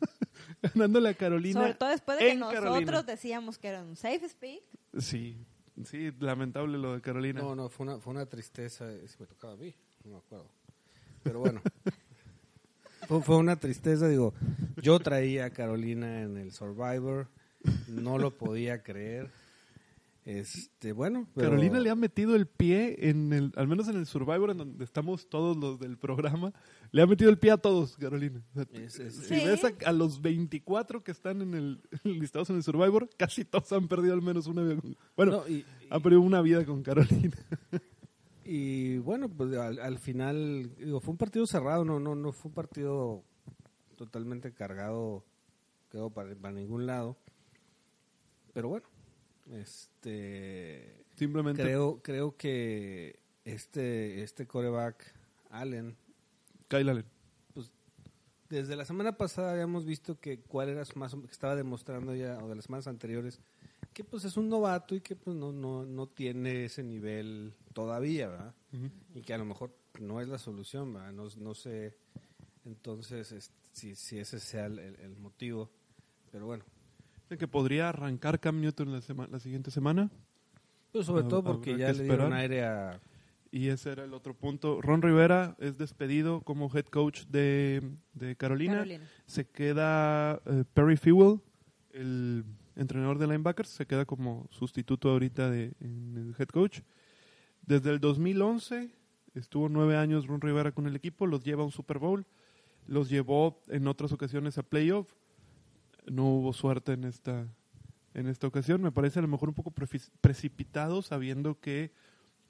Ganándole 0.62 1.08
a 1.10 1.14
Carolina. 1.14 1.60
Sobre 1.60 1.74
todo 1.74 1.88
después 1.90 2.18
de 2.18 2.26
que 2.26 2.34
nosotros 2.34 2.64
Carolina. 2.64 3.02
decíamos 3.02 3.58
que 3.58 3.68
era 3.68 3.82
un 3.82 3.96
safe 3.96 4.28
speak. 4.28 4.62
Sí, 4.98 5.36
sí, 5.84 6.10
lamentable 6.20 6.78
lo 6.78 6.94
de 6.94 7.00
Carolina. 7.00 7.40
No, 7.40 7.54
no, 7.54 7.68
fue 7.68 7.86
una, 7.86 7.98
fue 7.98 8.12
una 8.12 8.26
tristeza. 8.26 8.90
eh, 8.92 9.06
Si 9.06 9.16
me 9.20 9.26
tocaba 9.26 9.54
a 9.54 9.56
mí, 9.56 9.74
no 10.04 10.12
me 10.12 10.16
acuerdo. 10.18 10.50
Pero 11.22 11.40
bueno, 11.40 11.60
fue, 13.08 13.22
fue 13.22 13.36
una 13.36 13.56
tristeza. 13.56 14.08
Digo, 14.08 14.34
yo 14.76 14.98
traía 15.00 15.46
a 15.46 15.50
Carolina 15.50 16.22
en 16.22 16.36
el 16.36 16.52
Survivor, 16.52 17.28
no 17.88 18.18
lo 18.18 18.36
podía 18.36 18.82
creer. 18.82 19.30
Este, 20.30 20.92
bueno, 20.92 21.26
pero- 21.34 21.48
Carolina 21.48 21.80
le 21.80 21.88
ha 21.88 21.94
metido 21.94 22.36
el 22.36 22.46
pie 22.46 23.08
en 23.08 23.32
el, 23.32 23.50
al 23.56 23.66
menos 23.66 23.88
en 23.88 23.96
el 23.96 24.04
Survivor, 24.04 24.50
en 24.50 24.58
donde 24.58 24.84
estamos 24.84 25.26
todos 25.30 25.56
los 25.56 25.78
del 25.78 25.96
programa, 25.96 26.52
le 26.92 27.00
ha 27.00 27.06
metido 27.06 27.30
el 27.30 27.38
pie 27.38 27.52
a 27.52 27.56
todos, 27.56 27.96
Carolina. 27.96 28.44
O 28.50 28.54
sea, 28.54 28.66
Es- 28.74 28.98
es- 29.00 29.14
si 29.16 29.22
Sí. 29.40 29.46
ves 29.46 29.64
a, 29.64 29.72
a 29.86 29.92
los 29.92 30.20
24 30.20 31.02
que 31.02 31.12
están 31.12 31.40
en 31.40 31.54
el 31.54 31.80
listados 32.04 32.50
en 32.50 32.56
el 32.56 32.62
Survivor, 32.62 33.08
casi 33.16 33.46
todos 33.46 33.72
han 33.72 33.88
perdido 33.88 34.12
al 34.12 34.20
menos 34.20 34.46
una 34.48 34.62
vida. 34.64 34.78
con- 34.78 34.96
Bueno, 35.16 35.32
No, 35.32 35.48
y, 35.48 35.64
han 35.88 36.02
perdido 36.02 36.20
una 36.20 36.42
vida 36.42 36.62
con 36.66 36.82
Carolina. 36.82 37.32
y 38.44 38.98
bueno, 38.98 39.30
pues 39.30 39.54
al, 39.56 39.78
al 39.78 39.98
final, 39.98 40.70
digo, 40.78 41.00
fue 41.00 41.12
un 41.12 41.18
partido 41.18 41.46
cerrado, 41.46 41.86
no, 41.86 41.98
no, 42.00 42.14
no 42.14 42.32
fue 42.32 42.50
un 42.50 42.54
partido 42.54 43.24
totalmente 43.96 44.52
cargado, 44.52 45.24
quedó 45.90 46.10
para, 46.10 46.34
para 46.36 46.52
ningún 46.52 46.84
lado. 46.84 47.16
Pero 48.52 48.68
bueno, 48.68 48.86
este 49.52 51.04
Simplemente 51.16 51.62
creo 51.62 52.00
creo 52.02 52.36
que 52.36 53.18
este 53.44 54.22
este 54.22 54.46
coreback 54.46 55.14
Allen 55.50 55.96
Kyle 56.68 56.88
Allen. 56.88 57.04
pues 57.54 57.70
desde 58.48 58.76
la 58.76 58.84
semana 58.84 59.16
pasada 59.16 59.52
habíamos 59.52 59.84
visto 59.84 60.20
que 60.20 60.40
cuál 60.40 60.68
era 60.68 60.84
su 60.84 60.98
más 60.98 61.14
que 61.14 61.26
estaba 61.30 61.56
demostrando 61.56 62.14
ya 62.14 62.38
o 62.42 62.48
de 62.48 62.54
las 62.56 62.64
semanas 62.66 62.86
anteriores 62.86 63.40
que 63.94 64.04
pues 64.04 64.24
es 64.24 64.36
un 64.36 64.48
novato 64.48 64.94
y 64.94 65.00
que 65.00 65.16
pues 65.16 65.36
no 65.36 65.50
no 65.52 65.84
no 65.84 66.06
tiene 66.08 66.64
ese 66.66 66.82
nivel 66.82 67.54
todavía 67.72 68.28
¿verdad? 68.28 68.54
y 69.14 69.22
que 69.22 69.34
a 69.34 69.38
lo 69.38 69.44
mejor 69.44 69.74
no 70.00 70.20
es 70.20 70.28
la 70.28 70.38
solución 70.38 70.92
¿verdad? 70.94 71.12
no 71.12 71.28
no 71.36 71.54
sé 71.54 71.96
entonces 72.64 73.32
es- 73.32 73.50
si 73.72 73.94
si 73.94 74.18
ese 74.18 74.40
sea 74.40 74.66
el, 74.66 74.78
el- 74.78 74.96
el 75.00 75.16
motivo 75.16 75.70
pero 76.32 76.46
bueno 76.46 76.64
que 77.36 77.48
podría 77.48 77.88
arrancar 77.90 78.40
Cam 78.40 78.60
Newton 78.60 78.92
la, 78.92 79.00
sema- 79.00 79.26
la 79.30 79.38
siguiente 79.40 79.70
semana. 79.70 80.10
pues 80.92 81.04
sobre 81.06 81.24
todo 81.24 81.42
porque 81.42 81.76
ya 81.76 81.92
le 81.92 82.04
dieron 82.04 82.32
aire 82.32 82.64
a 82.64 83.00
Y 83.50 83.68
ese 83.68 83.90
era 83.92 84.04
el 84.04 84.14
otro 84.14 84.34
punto. 84.34 84.80
Ron 84.80 85.02
Rivera 85.02 85.56
es 85.58 85.76
despedido 85.78 86.40
como 86.42 86.70
head 86.74 86.86
coach 86.86 87.24
de, 87.26 87.82
de 88.14 88.36
Carolina. 88.36 88.74
Carolina. 88.76 89.04
Se 89.26 89.46
queda 89.46 90.40
eh, 90.46 90.64
Perry 90.72 90.96
Fewell, 90.96 91.40
el 91.92 92.44
entrenador 92.76 93.18
de 93.18 93.26
linebackers, 93.26 93.68
se 93.70 93.86
queda 93.86 94.04
como 94.04 94.46
sustituto 94.50 95.10
ahorita 95.10 95.50
de 95.50 95.72
en 95.80 96.14
el 96.16 96.34
head 96.38 96.48
coach. 96.48 96.80
Desde 97.66 97.90
el 97.90 98.00
2011 98.00 98.90
estuvo 99.34 99.68
nueve 99.68 99.96
años 99.96 100.26
Ron 100.26 100.40
Rivera 100.40 100.72
con 100.72 100.86
el 100.86 100.96
equipo, 100.96 101.26
los 101.26 101.42
lleva 101.44 101.62
a 101.62 101.66
un 101.66 101.72
Super 101.72 101.98
Bowl, 101.98 102.24
los 102.86 103.08
llevó 103.10 103.60
en 103.68 103.86
otras 103.88 104.12
ocasiones 104.12 104.56
a 104.58 104.62
playoff. 104.62 105.12
No 106.10 106.26
hubo 106.26 106.52
suerte 106.52 106.92
en 106.92 107.04
esta 107.04 107.46
en 108.14 108.26
esta 108.26 108.46
ocasión. 108.46 108.82
Me 108.82 108.92
parece 108.92 109.18
a 109.18 109.22
lo 109.22 109.28
mejor 109.28 109.48
un 109.48 109.54
poco 109.54 109.72
precipitado, 110.20 111.02
sabiendo 111.02 111.60
que 111.60 111.92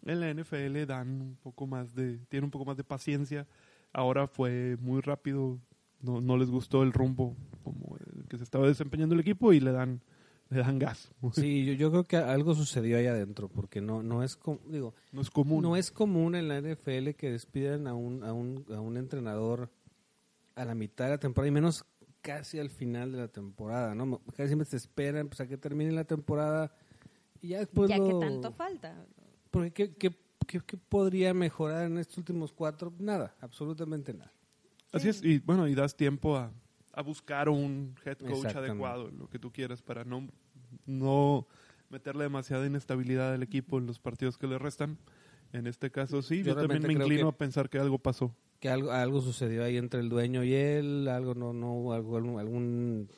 en 0.05 0.21
la 0.21 0.33
NFL 0.33 0.87
dan 0.87 1.09
un 1.21 1.37
poco 1.43 1.67
más 1.67 1.95
de 1.95 2.19
tiene 2.29 2.45
un 2.45 2.51
poco 2.51 2.65
más 2.65 2.77
de 2.77 2.85
paciencia. 2.85 3.47
Ahora 3.93 4.27
fue 4.27 4.77
muy 4.81 5.01
rápido, 5.01 5.59
no, 6.01 6.21
no 6.21 6.37
les 6.37 6.51
gustó 6.51 6.83
el 6.83 6.93
rumbo 6.93 7.37
como 7.65 7.97
el 7.97 8.27
que 8.29 8.39
se 8.39 8.45
estaba 8.45 8.67
desempeñando 8.67 9.15
el 9.15 9.21
equipo 9.21 9.53
y 9.53 9.61
le 9.61 9.73
dan 9.73 10.01
le 10.51 10.61
dan 10.61 10.79
gas. 10.79 11.11
Sí, 11.33 11.67
yo, 11.67 11.73
yo 11.75 11.91
creo 11.91 12.05
que 12.05 12.17
algo 12.17 12.55
sucedió 12.55 12.97
ahí 12.97 13.07
adentro, 13.07 13.49
porque 13.49 13.81
no, 13.81 14.03
no 14.03 14.23
es 14.23 14.37
como, 14.37 14.61
digo, 14.69 14.95
No 15.13 15.21
es 15.21 15.31
común. 15.31 15.63
no 15.63 15.77
es 15.77 15.91
común 15.91 16.35
en 16.35 16.49
la 16.49 16.61
NFL 16.61 17.11
que 17.17 17.31
despidan 17.31 17.87
a 17.87 17.95
un, 17.95 18.25
a 18.25 18.33
un, 18.33 18.65
a 18.75 18.81
un 18.81 18.97
entrenador 18.97 19.71
a 20.55 20.65
la 20.65 20.75
mitad 20.75 21.05
de 21.05 21.11
la 21.13 21.19
temporada 21.19 21.49
y 21.49 21.53
menos 21.53 21.85
casi 22.29 22.59
al 22.59 22.69
final 22.69 23.11
de 23.13 23.17
la 23.19 23.29
temporada, 23.29 23.95
¿no? 23.95 24.21
Casi 24.37 24.49
siempre 24.49 24.67
se 24.67 24.77
esperan 24.77 25.29
pues, 25.29 25.41
a 25.41 25.47
que 25.47 25.57
termine 25.57 25.93
la 25.93 26.05
temporada 26.05 26.71
y 27.41 27.49
ya 27.49 27.59
después 27.61 27.89
ya 27.89 27.97
lo- 27.97 28.05
que 28.05 28.27
tanto 28.27 28.53
falta. 28.53 29.07
Porque 29.51 29.73
¿qué, 29.73 29.95
qué, 29.95 30.11
qué- 30.47 30.61
qué 30.61 30.77
podría 30.77 31.33
mejorar 31.33 31.87
en 31.87 31.97
estos 31.97 32.19
últimos 32.19 32.53
cuatro? 32.53 32.93
Nada, 32.99 33.35
absolutamente 33.41 34.13
nada. 34.13 34.31
Así 34.93 35.09
es, 35.09 35.25
y 35.25 35.39
bueno, 35.39 35.67
y 35.69 35.75
das 35.75 35.97
tiempo 35.97 36.37
a, 36.37 36.53
a 36.93 37.01
buscar 37.01 37.49
un 37.49 37.95
head 38.05 38.19
coach 38.19 38.55
adecuado, 38.57 39.11
lo 39.11 39.31
que 39.31 39.39
tú 39.39 39.51
quieras, 39.51 39.81
para 39.81 40.05
no, 40.05 40.29
no 40.85 41.47
meterle 41.89 42.25
demasiada 42.25 42.67
inestabilidad 42.67 43.33
al 43.33 43.43
equipo 43.43 43.79
en 43.79 43.87
los 43.87 43.99
partidos 43.99 44.37
que 44.37 44.47
le 44.47 44.59
restan. 44.59 44.99
En 45.53 45.67
este 45.67 45.91
caso 45.91 46.21
sí, 46.23 46.39
Yo 46.43 46.55
yo, 46.55 46.57
también 46.57 46.83
me 46.87 46.93
inclino 46.93 47.29
a 47.29 47.37
pensar 47.37 47.69
que 47.71 47.79
algo 47.79 47.99
pasó. 47.99 48.35
Que 48.61 48.69
algo, 48.69 48.91
algo 48.91 49.21
sucedió 49.21 49.65
ahí 49.65 49.77
entre 49.77 50.01
el 50.01 50.09
dueño 50.09 50.43
y 50.45 50.53
él, 50.53 51.09
algo 51.09 51.35
no, 51.35 51.53
no, 51.53 51.93
algo, 51.93 52.17
algún, 52.39 53.09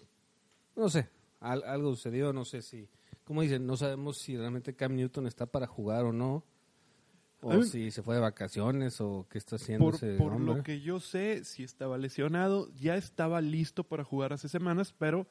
no 0.76 0.88
sé, 0.90 1.08
al- 1.40 1.64
algo 1.64 1.90
sucedió, 1.94 2.32
no 2.32 2.44
sé 2.44 2.60
si, 2.62 2.88
como 3.24 3.40
dicen, 3.42 3.66
no 3.66 3.76
sabemos 3.76 4.18
si 4.18 4.36
realmente 4.36 4.74
Cam 4.76 4.94
Newton 4.94 5.26
está 5.26 5.46
para 5.46 5.66
jugar 5.66 6.04
o 6.04 6.12
no, 6.12 6.44
o 7.40 7.62
si 7.62 7.90
se 7.90 8.02
fue 8.02 8.16
de 8.16 8.20
vacaciones 8.20 9.00
o 9.00 9.26
qué 9.30 9.38
está 9.38 9.56
haciendo 9.56 9.86
Por, 9.86 9.94
ese 9.94 10.16
por 10.18 10.38
lo 10.38 10.62
que 10.62 10.82
yo 10.82 11.00
sé, 11.00 11.42
si 11.44 11.62
estaba 11.64 11.96
lesionado, 11.96 12.68
ya 12.78 12.96
estaba 12.96 13.40
listo 13.40 13.82
para 13.82 14.04
jugar 14.04 14.34
hace 14.34 14.48
semanas, 14.50 14.94
pero 14.98 15.26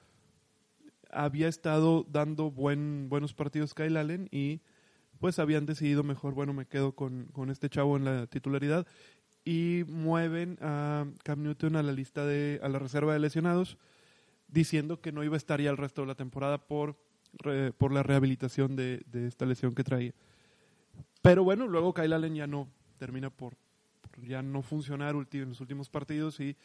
había 1.11 1.47
estado 1.47 2.03
dando 2.09 2.49
buen, 2.51 3.09
buenos 3.09 3.33
partidos 3.35 3.73
Kyle 3.75 3.95
Allen 3.97 4.27
y 4.31 4.61
pues 5.19 5.39
habían 5.39 5.65
decidido 5.65 6.03
mejor, 6.03 6.33
bueno, 6.33 6.53
me 6.53 6.65
quedo 6.65 6.93
con, 6.93 7.25
con 7.33 7.49
este 7.49 7.69
chavo 7.69 7.97
en 7.97 8.05
la 8.05 8.27
titularidad 8.27 8.87
y 9.45 9.83
mueven 9.87 10.57
a 10.61 11.05
Cam 11.23 11.43
Newton 11.43 11.75
a 11.75 11.83
la 11.83 11.91
lista 11.91 12.25
de, 12.25 12.59
a 12.63 12.69
la 12.69 12.79
reserva 12.79 13.13
de 13.13 13.19
lesionados, 13.19 13.77
diciendo 14.47 15.01
que 15.01 15.11
no 15.11 15.23
iba 15.23 15.35
a 15.35 15.37
estar 15.37 15.61
ya 15.61 15.69
el 15.69 15.77
resto 15.77 16.01
de 16.01 16.07
la 16.07 16.15
temporada 16.15 16.57
por, 16.57 16.95
por 17.77 17.91
la 17.91 18.03
rehabilitación 18.03 18.75
de, 18.75 19.01
de 19.05 19.27
esta 19.27 19.45
lesión 19.45 19.75
que 19.75 19.83
traía. 19.83 20.13
Pero 21.21 21.43
bueno, 21.43 21.67
luego 21.67 21.93
Kyle 21.93 22.13
Allen 22.13 22.35
ya 22.35 22.47
no 22.47 22.67
termina 22.97 23.29
por, 23.29 23.55
por 24.01 24.25
ya 24.25 24.41
no 24.41 24.61
funcionar 24.61 25.15
ulti- 25.15 25.41
en 25.41 25.49
los 25.49 25.61
últimos 25.61 25.89
partidos 25.89 26.39
y 26.39 26.55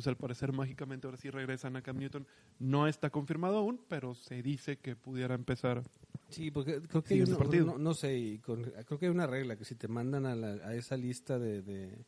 pues 0.00 0.06
al 0.08 0.16
parecer 0.16 0.50
mágicamente 0.52 1.06
ahora 1.06 1.18
sí 1.18 1.28
regresan 1.28 1.76
a 1.76 1.82
Cam 1.82 1.98
Newton. 1.98 2.26
No 2.58 2.86
está 2.88 3.10
confirmado 3.10 3.58
aún, 3.58 3.84
pero 3.86 4.14
se 4.14 4.42
dice 4.42 4.78
que 4.78 4.96
pudiera 4.96 5.34
empezar. 5.34 5.82
Sí, 6.30 6.50
porque 6.50 6.80
creo 6.80 7.04
que 7.04 7.12
hay 7.14 7.20
una- 7.20 7.36
partido. 7.36 7.66
no, 7.66 7.76
no 7.78 7.92
sé, 7.92 8.16
y 8.16 8.38
con- 8.38 8.62
creo 8.64 8.98
que 8.98 9.04
hay 9.06 9.10
una 9.12 9.26
regla 9.26 9.56
que 9.56 9.66
si 9.66 9.74
te 9.74 9.88
mandan 9.88 10.24
a, 10.24 10.34
la- 10.34 10.66
a 10.66 10.74
esa 10.74 10.96
lista 10.96 11.38
de, 11.38 11.60
de, 11.60 11.98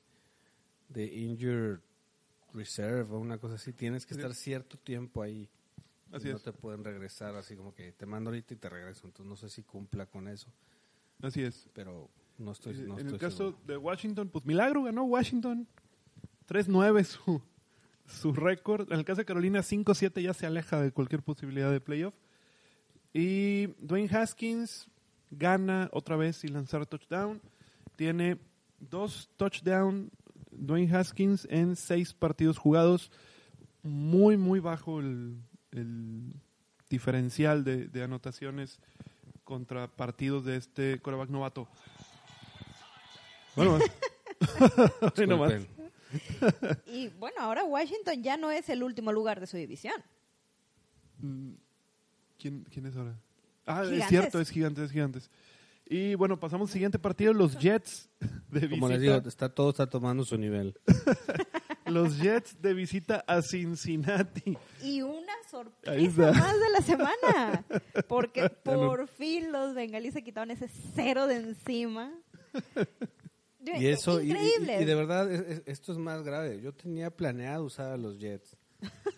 de 0.88 1.04
injured 1.14 1.80
reserve 2.54 3.12
o 3.14 3.18
una 3.18 3.36
cosa 3.36 3.56
así, 3.56 3.74
tienes 3.74 4.06
que 4.06 4.14
Sí. 4.14 4.20
estar 4.20 4.34
cierto 4.34 4.78
tiempo 4.78 5.20
ahí. 5.20 5.50
y 6.10 6.16
Así 6.16 6.28
no 6.30 6.36
es. 6.36 6.42
te 6.42 6.52
pueden 6.54 6.82
regresar 6.84 7.36
así 7.36 7.56
como 7.56 7.74
que 7.74 7.92
te 7.92 8.06
mando 8.06 8.30
ahorita 8.30 8.54
y 8.54 8.56
te 8.56 8.70
regreso. 8.70 9.06
Entonces 9.06 9.26
no 9.28 9.36
sé 9.36 9.50
si 9.50 9.62
cumpla 9.64 10.06
con 10.06 10.28
eso, 10.28 10.50
Así 11.20 11.42
es. 11.42 11.68
pero 11.74 12.08
no 12.38 12.52
estoy, 12.52 12.74
no 12.74 12.94
en 12.94 13.00
estoy 13.00 13.12
el 13.14 13.18
caso 13.18 13.36
seguro. 13.50 13.58
de 13.66 13.76
Washington, 13.76 14.28
pues 14.30 14.46
milagro, 14.46 14.82
ganó 14.82 15.04
Washington. 15.04 15.66
3-9 16.48 17.04
su, 17.04 17.40
su 18.12 18.32
récord. 18.32 18.90
En 18.92 18.98
el 18.98 19.04
caso 19.04 19.20
de 19.20 19.24
Carolina, 19.24 19.60
5-7 19.60 20.22
ya 20.22 20.34
se 20.34 20.46
aleja 20.46 20.80
de 20.80 20.92
cualquier 20.92 21.22
posibilidad 21.22 21.70
de 21.70 21.80
playoff. 21.80 22.14
Y 23.12 23.68
Dwayne 23.78 24.08
Haskins 24.14 24.88
gana 25.30 25.88
otra 25.92 26.16
vez 26.16 26.36
sin 26.36 26.52
lanzar 26.52 26.86
touchdown. 26.86 27.40
Tiene 27.96 28.38
dos 28.78 29.30
touchdowns 29.36 30.10
Dwayne 30.50 30.94
Haskins 30.94 31.46
en 31.50 31.76
seis 31.76 32.12
partidos 32.12 32.58
jugados. 32.58 33.10
muy, 33.82 34.36
muy 34.36 34.60
bajo 34.60 35.00
el, 35.00 35.38
el 35.72 36.34
diferencial 36.88 37.64
de, 37.64 37.88
de 37.88 38.02
anotaciones 38.02 38.78
contra 39.44 39.88
partidos 39.88 40.44
de 40.44 40.56
este 40.56 41.00
coreback 41.00 41.30
novato. 41.30 41.68
Bueno, 43.56 43.78
Hoy 45.18 45.26
nomás. 45.26 45.52
Y 46.86 47.08
bueno, 47.08 47.36
ahora 47.40 47.64
Washington 47.64 48.22
ya 48.22 48.36
no 48.36 48.50
es 48.50 48.68
el 48.68 48.82
último 48.82 49.12
lugar 49.12 49.40
de 49.40 49.46
su 49.46 49.56
división. 49.56 49.94
Mm, 51.18 51.52
¿Quién, 52.38 52.64
¿Quién 52.70 52.86
es 52.86 52.96
ahora? 52.96 53.14
Ah, 53.66 53.82
es 53.82 53.88
Gigantes. 53.90 54.08
cierto, 54.08 54.40
es 54.40 54.50
gigantes, 54.50 54.84
es 54.84 54.90
gigantes. 54.90 55.30
Y 55.86 56.14
bueno, 56.14 56.38
pasamos 56.40 56.70
al 56.70 56.72
siguiente 56.72 56.98
partido, 56.98 57.32
los 57.32 57.58
Jets 57.58 58.08
de 58.50 58.68
Como 58.70 58.88
les 58.88 58.98
visita. 59.00 59.16
digo, 59.18 59.28
está, 59.28 59.48
todo 59.48 59.70
está 59.70 59.86
tomando 59.88 60.24
su 60.24 60.36
nivel. 60.38 60.74
Los 61.86 62.16
Jets 62.18 62.62
de 62.62 62.72
visita 62.74 63.22
a 63.26 63.42
Cincinnati. 63.42 64.56
Y 64.82 65.02
una 65.02 65.32
sorpresa 65.50 66.32
más 66.32 66.54
de 66.60 66.70
la 66.70 66.80
semana. 66.80 67.64
Porque 68.08 68.48
por 68.64 69.08
fin 69.08 69.52
los 69.52 69.74
bengalíes 69.74 70.14
se 70.14 70.22
quitaron 70.24 70.50
ese 70.52 70.68
cero 70.94 71.26
de 71.26 71.36
encima. 71.36 72.10
Y 73.64 73.86
eso, 73.86 74.20
y- 74.20 74.26
y- 74.26 74.30
Increíble. 74.30 74.82
Y, 74.82 74.84
de 74.84 74.94
verdad, 74.94 75.30
es- 75.32 75.40
es- 75.40 75.62
esto 75.66 75.92
es 75.92 75.98
más 75.98 76.22
grave. 76.22 76.60
Yo 76.60 76.72
tenía 76.74 77.10
planeado 77.10 77.64
usar 77.64 77.92
a 77.92 77.96
los 77.96 78.18
Jets 78.18 78.56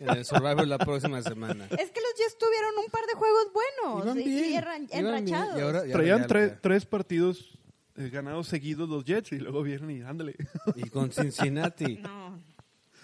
en 0.01 0.11
el 0.11 0.25
Survivor 0.25 0.67
la 0.67 0.79
próxima 0.79 1.23
semana. 1.23 1.65
Es 1.71 1.91
que 1.91 2.01
los 2.01 2.15
Jets 2.19 2.37
tuvieron 2.39 2.77
un 2.85 2.91
par 2.91 3.07
de 3.07 3.15
juegos 3.15 3.47
buenos 3.53 4.05
Iban 4.05 4.21
y, 4.21 4.25
bien, 4.25 4.45
y 4.45 4.49
bien, 4.49 5.07
enrachados. 5.07 5.59
y 5.59 5.61
ahora- 5.63 5.87
y 5.87 5.93
Traían 5.93 6.27
tre- 6.27 6.59
tres 6.61 6.85
partidos 6.85 7.59
eh, 7.97 8.11
ganados 8.11 8.49
seguidos 8.49 8.89
los 8.89 9.05
Jets 9.05 9.33
y 9.33 9.39
luego 9.39 9.63
vienen 9.63 9.91
y 9.93 10.03
ándale. 10.03 10.35
Y 10.77 10.89
con 10.91 11.11
Cincinnati. 11.13 12.01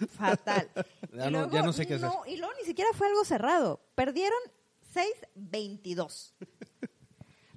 No, 0.01 0.07
fatal. 0.17 0.67
Ya 1.13 1.27
Y 1.29 1.31
no- 1.31 1.39
luego, 1.41 1.51
ya 1.53 1.61
no 1.63 1.73
sé 1.73 1.85
qué 1.85 1.93
hacer. 1.93 2.07
no, 2.09 2.23
y 2.25 2.37
luego 2.37 2.51
ni 2.59 2.65
siquiera 2.65 2.89
fue 2.93 3.05
algo 3.07 3.23
cerrado. 3.23 3.79
Perdieron 3.95 4.39
6-22. 4.93 6.33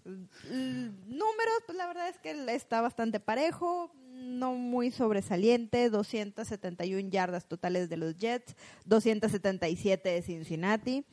L- 0.05 0.90
Números, 1.07 1.62
pues 1.67 1.77
la 1.79 1.87
verdad 1.87 2.09
es 2.09 2.19
que 2.19 2.31
está 2.55 2.81
bastante 2.81 3.21
parejo, 3.21 3.90
no 4.12 4.55
muy 4.55 4.90
sobresaliente, 4.90 5.88
271 5.90 7.09
yardas 7.11 7.47
totales 7.47 7.88
de 7.88 7.97
los 7.97 8.17
Jets, 8.17 8.55
277 8.87 10.09
de 10.09 10.23
Cincinnati. 10.23 11.05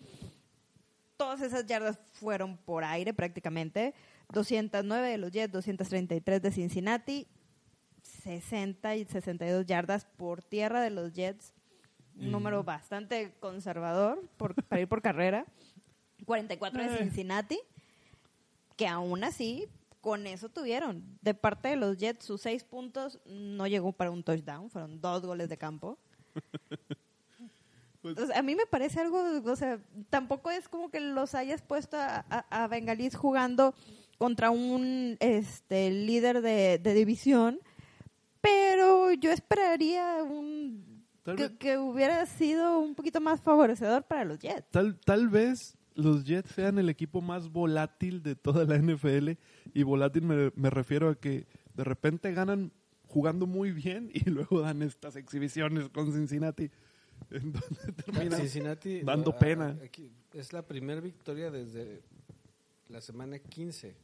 Todas 1.18 1.42
esas 1.42 1.66
yardas 1.66 2.00
fueron 2.14 2.58
por 2.58 2.84
aire 2.84 3.14
prácticamente. 3.14 3.94
209 4.34 5.10
de 5.10 5.18
los 5.18 5.32
Jets, 5.32 5.52
233 5.54 6.42
de 6.42 6.52
Cincinnati, 6.52 7.28
60 8.24 8.96
y 8.96 9.06
62 9.06 9.66
yardas 9.66 10.06
por 10.06 10.42
tierra 10.42 10.82
de 10.82 10.90
los 10.90 11.14
Jets. 11.14 11.54
Un 12.20 12.32
número 12.32 12.64
bastante 12.64 13.34
conservador 13.40 14.22
por, 14.38 14.54
para 14.66 14.82
ir 14.82 14.88
por 14.88 15.02
carrera. 15.02 15.46
44 16.26 16.82
de 16.84 16.88
Eh. 16.94 16.98
Cincinnati, 17.00 17.60
que 18.78 18.88
aún 18.88 19.24
así, 19.24 19.68
con 20.02 20.26
eso 20.28 20.50
tuvieron. 20.50 21.04
De 21.22 21.34
parte 21.34 21.70
de 21.70 21.76
los 21.76 21.98
Jets, 21.98 22.26
sus 22.26 22.42
seis 22.42 22.64
puntos 22.64 23.20
no 23.26 23.68
llegó 23.68 23.92
para 23.92 24.12
un 24.12 24.24
touchdown, 24.24 24.70
fueron 24.70 25.00
dos 25.02 25.26
goles 25.26 25.50
de 25.50 25.58
campo. 25.58 25.98
Pues- 28.02 28.18
O 28.18 28.26
sea, 28.26 28.40
a 28.40 28.42
mí 28.42 28.56
me 28.56 28.66
parece 28.66 29.00
algo, 29.00 29.22
o 29.46 29.56
sea, 29.56 29.80
tampoco 30.10 30.50
es 30.50 30.68
como 30.68 30.90
que 30.90 31.00
los 31.00 31.36
hayas 31.36 31.62
puesto 31.62 31.98
a, 31.98 32.26
a, 32.32 32.64
a 32.64 32.68
Bengalís 32.68 33.16
jugando 33.16 33.76
contra 34.18 34.50
un 34.50 35.18
este 35.20 35.92
líder 35.92 36.42
de, 36.42 36.80
de 36.80 36.94
división, 36.96 37.60
pero 38.42 39.12
yo 39.14 39.32
esperaría 39.32 40.24
un 40.24 41.06
que, 41.38 41.56
que 41.60 41.78
hubiera 41.78 42.26
sido 42.26 42.80
un 42.80 42.96
poquito 42.96 43.22
más 43.22 43.40
favorecedor 43.42 44.02
para 44.04 44.26
los 44.26 44.40
Jets. 44.40 44.66
Tal, 44.72 45.00
tal 45.00 45.28
vez 45.30 45.78
los 45.96 46.24
Jets 46.24 46.52
sean 46.52 46.80
el 46.80 46.90
equipo 46.90 47.22
más 47.22 47.50
volátil 47.50 48.24
de 48.24 48.36
toda 48.36 48.66
la 48.66 48.78
NFL 48.78 49.32
y 49.74 49.84
volátil 49.84 50.24
me, 50.24 50.52
me 50.56 50.70
refiero 50.70 51.10
a 51.10 51.16
que 51.16 51.48
de 51.74 51.84
repente 51.84 52.34
ganan 52.34 52.72
jugando 53.08 53.46
muy 53.46 53.72
bien 53.72 54.10
y 54.14 54.22
luego 54.30 54.62
dan 54.62 54.82
estas 54.82 55.16
exhibiciones 55.16 55.90
con 55.90 56.12
Cincinnati 56.12 56.70
en 57.32 57.54
donde 57.54 58.04
terminan 58.04 58.40
Cincinnati 58.40 59.02
dando 59.02 59.32
ah, 59.32 59.40
pena 59.40 59.78
aquí, 59.84 60.12
es 60.34 60.54
la 60.54 60.66
primera 60.66 61.02
victoria 61.02 61.52
desde 61.52 62.02
la 62.90 63.02
semana 63.02 63.40
15 63.40 63.96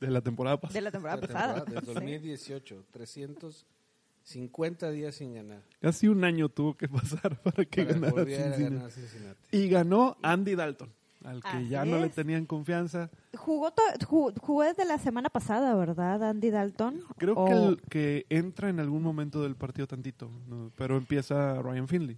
de 0.00 0.10
la 0.10 0.20
temporada 0.20 0.60
pasada. 0.60 0.78
De 0.78 0.82
la 0.82 0.90
temporada 0.90 1.20
pasada. 1.20 1.64
Sí. 1.66 1.74
2018. 1.86 2.84
350 2.90 4.90
días 4.90 5.14
sin 5.14 5.34
ganar. 5.34 5.62
Casi 5.80 6.08
un 6.08 6.24
año 6.24 6.48
tuvo 6.48 6.76
que 6.76 6.88
pasar 6.88 7.40
para 7.42 7.64
que 7.64 7.84
Para 7.84 7.98
ganara 7.98 8.24
ganar 8.24 8.90
Cincinnati. 8.90 9.40
Y 9.52 9.68
ganó 9.68 10.16
Andy 10.22 10.54
Dalton, 10.54 10.92
al 11.26 11.42
que 11.42 11.48
Así 11.48 11.68
ya 11.68 11.84
no 11.84 11.98
le 11.98 12.08
tenían 12.08 12.46
confianza. 12.46 13.10
Jugó, 13.36 13.70
to- 13.72 13.82
ju- 14.06 14.38
jugó 14.40 14.62
desde 14.62 14.84
la 14.84 14.98
semana 14.98 15.28
pasada, 15.28 15.74
¿verdad, 15.74 16.22
Andy 16.22 16.50
Dalton? 16.50 17.02
Creo 17.18 17.34
O- 17.34 17.44
que, 17.46 17.52
el- 17.52 17.82
que 17.90 18.26
entra 18.30 18.68
en 18.68 18.78
algún 18.80 19.02
momento 19.02 19.42
del 19.42 19.56
partido 19.56 19.86
tantito, 19.86 20.30
¿no? 20.46 20.70
pero 20.76 20.96
empieza 20.96 21.60
Ryan 21.62 21.88
Finley. 21.88 22.16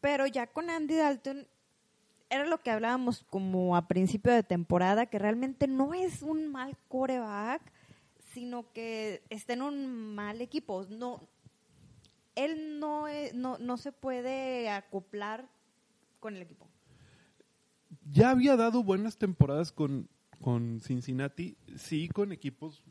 Pero 0.00 0.26
ya 0.26 0.46
con 0.46 0.70
Andy 0.70 0.94
Dalton 0.94 1.46
era 2.30 2.46
lo 2.46 2.58
que 2.58 2.70
hablábamos 2.70 3.24
como 3.30 3.76
a 3.76 3.88
principio 3.88 4.32
de 4.32 4.42
temporada, 4.42 5.06
que 5.06 5.18
realmente 5.18 5.66
no 5.66 5.94
es 5.94 6.22
un 6.22 6.46
mal 6.50 6.76
coreback, 6.88 7.62
sino 8.32 8.70
que 8.72 9.22
está 9.30 9.54
en 9.54 9.62
un 9.62 10.14
mal 10.14 10.40
equipo. 10.40 10.84
No, 10.90 11.20
él 12.34 12.78
no, 12.78 13.08
es- 13.08 13.34
no, 13.34 13.58
no 13.58 13.76
se 13.76 13.92
puede 13.92 14.68
acoplar 14.68 15.48
con 16.20 16.36
el 16.36 16.42
equipo. 16.42 16.68
Ya 18.10 18.30
había 18.30 18.56
dado 18.56 18.82
buenas 18.82 19.16
temporadas 19.16 19.72
con, 19.72 20.08
con 20.40 20.80
Cincinnati, 20.80 21.56
sí 21.76 22.08
con 22.08 22.32
equipos 22.32 22.82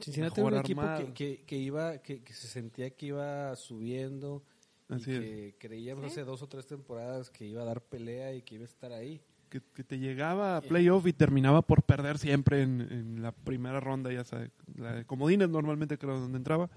Cincinnati 0.00 0.40
era 0.40 0.48
un 0.48 0.56
equipo 0.58 0.82
que, 0.98 1.12
que, 1.14 1.44
que 1.44 1.56
iba, 1.56 1.98
que, 1.98 2.22
que 2.22 2.32
se 2.32 2.48
sentía 2.48 2.90
que 2.90 3.06
iba 3.06 3.54
subiendo 3.56 4.42
Así 4.88 5.10
y 5.10 5.14
es. 5.14 5.20
que 5.20 5.56
creíamos 5.58 6.04
Sí. 6.04 6.10
hace 6.10 6.24
dos 6.24 6.42
o 6.42 6.48
tres 6.48 6.66
temporadas 6.66 7.30
que 7.30 7.46
iba 7.46 7.62
a 7.62 7.64
dar 7.64 7.80
pelea 7.80 8.34
y 8.34 8.42
que 8.42 8.56
iba 8.56 8.64
a 8.64 8.66
estar 8.66 8.92
ahí. 8.92 9.20
que, 9.48 9.60
que 9.72 9.84
te 9.84 9.98
llegaba 9.98 10.56
a 10.56 10.60
playoff 10.60 11.06
y 11.06 11.12
terminaba 11.12 11.62
por 11.62 11.84
perder 11.84 12.18
siempre 12.18 12.62
en, 12.62 12.80
en 12.80 13.22
la 13.22 13.30
primera 13.32 13.78
ronda, 13.78 14.12
ya 14.12 14.24
sabes, 14.24 14.50
la 14.76 14.92
de 14.94 15.04
comodines 15.04 15.48
normalmente 15.48 15.96
que 15.96 16.06
era 16.06 16.16
donde 16.18 16.38
entraba, 16.38 16.68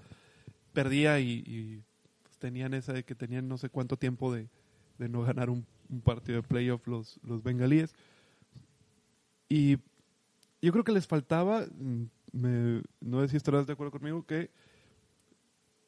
perdía 0.72 1.18
y, 1.18 1.42
y, 1.44 1.82
pues, 2.22 2.38
tenían 2.38 2.74
esa 2.74 2.92
de 2.92 3.02
que 3.04 3.16
tenían 3.16 3.48
no 3.48 3.58
sé 3.58 3.68
cuánto 3.68 3.96
tiempo 3.96 4.32
de, 4.32 4.48
de 4.98 5.08
no 5.08 5.22
ganar 5.22 5.50
un, 5.50 5.66
un 5.90 6.00
partido 6.00 6.40
de 6.42 6.48
playoff 6.48 6.86
los, 6.86 7.18
los 7.22 7.42
bengalíes. 7.42 7.94
Y 9.48 9.76
yo 10.60 10.72
creo 10.72 10.84
que 10.84 10.92
les 10.92 11.06
faltaba, 11.06 11.66
mm, 11.66 12.02
me- 12.32 12.82
no 13.00 13.20
sé 13.22 13.28
si 13.28 13.36
estarás 13.36 13.66
de 13.66 13.72
acuerdo 13.72 13.92
conmigo, 13.92 14.24
que 14.26 14.50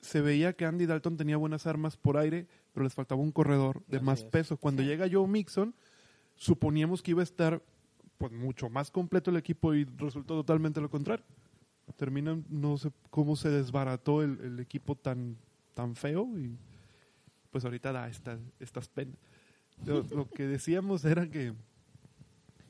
se 0.00 0.20
veía 0.22 0.54
que 0.54 0.64
Andy 0.64 0.86
Dalton 0.86 1.16
tenía 1.16 1.36
buenas 1.36 1.66
armas 1.66 1.96
por 1.96 2.16
aire, 2.16 2.46
pero 2.72 2.84
les 2.84 2.94
faltaba 2.94 3.20
un 3.20 3.32
corredor 3.32 3.82
de 3.86 3.98
Así 3.98 4.06
más 4.06 4.20
es. 4.20 4.24
peso. 4.26 4.56
Cuando 4.56 4.82
Sí. 4.82 4.88
llega 4.88 5.08
Joe 5.10 5.28
Mixon, 5.28 5.74
suponíamos 6.36 7.02
que 7.02 7.10
iba 7.10 7.20
a 7.20 7.24
estar 7.24 7.62
pues 8.16 8.32
mucho 8.32 8.68
más 8.68 8.90
completo 8.90 9.30
el 9.30 9.36
equipo 9.38 9.74
y 9.74 9.84
resultó 9.96 10.34
totalmente 10.34 10.80
lo 10.80 10.90
contrario. 10.90 11.24
Terminan, 11.96 12.44
no 12.48 12.76
sé 12.78 12.92
cómo 13.10 13.34
se 13.34 13.48
desbarató 13.50 14.22
el, 14.22 14.38
el 14.42 14.60
equipo 14.60 14.94
tan, 14.94 15.36
tan 15.74 15.96
feo 15.96 16.28
y 16.38 16.56
pues 17.50 17.64
ahorita 17.64 17.92
da 17.92 18.08
esta- 18.08 18.38
estas 18.60 18.88
penas. 18.88 19.16
Lo, 19.86 20.02
lo 20.02 20.28
que 20.28 20.46
decíamos 20.46 21.04
era 21.04 21.28
que 21.28 21.52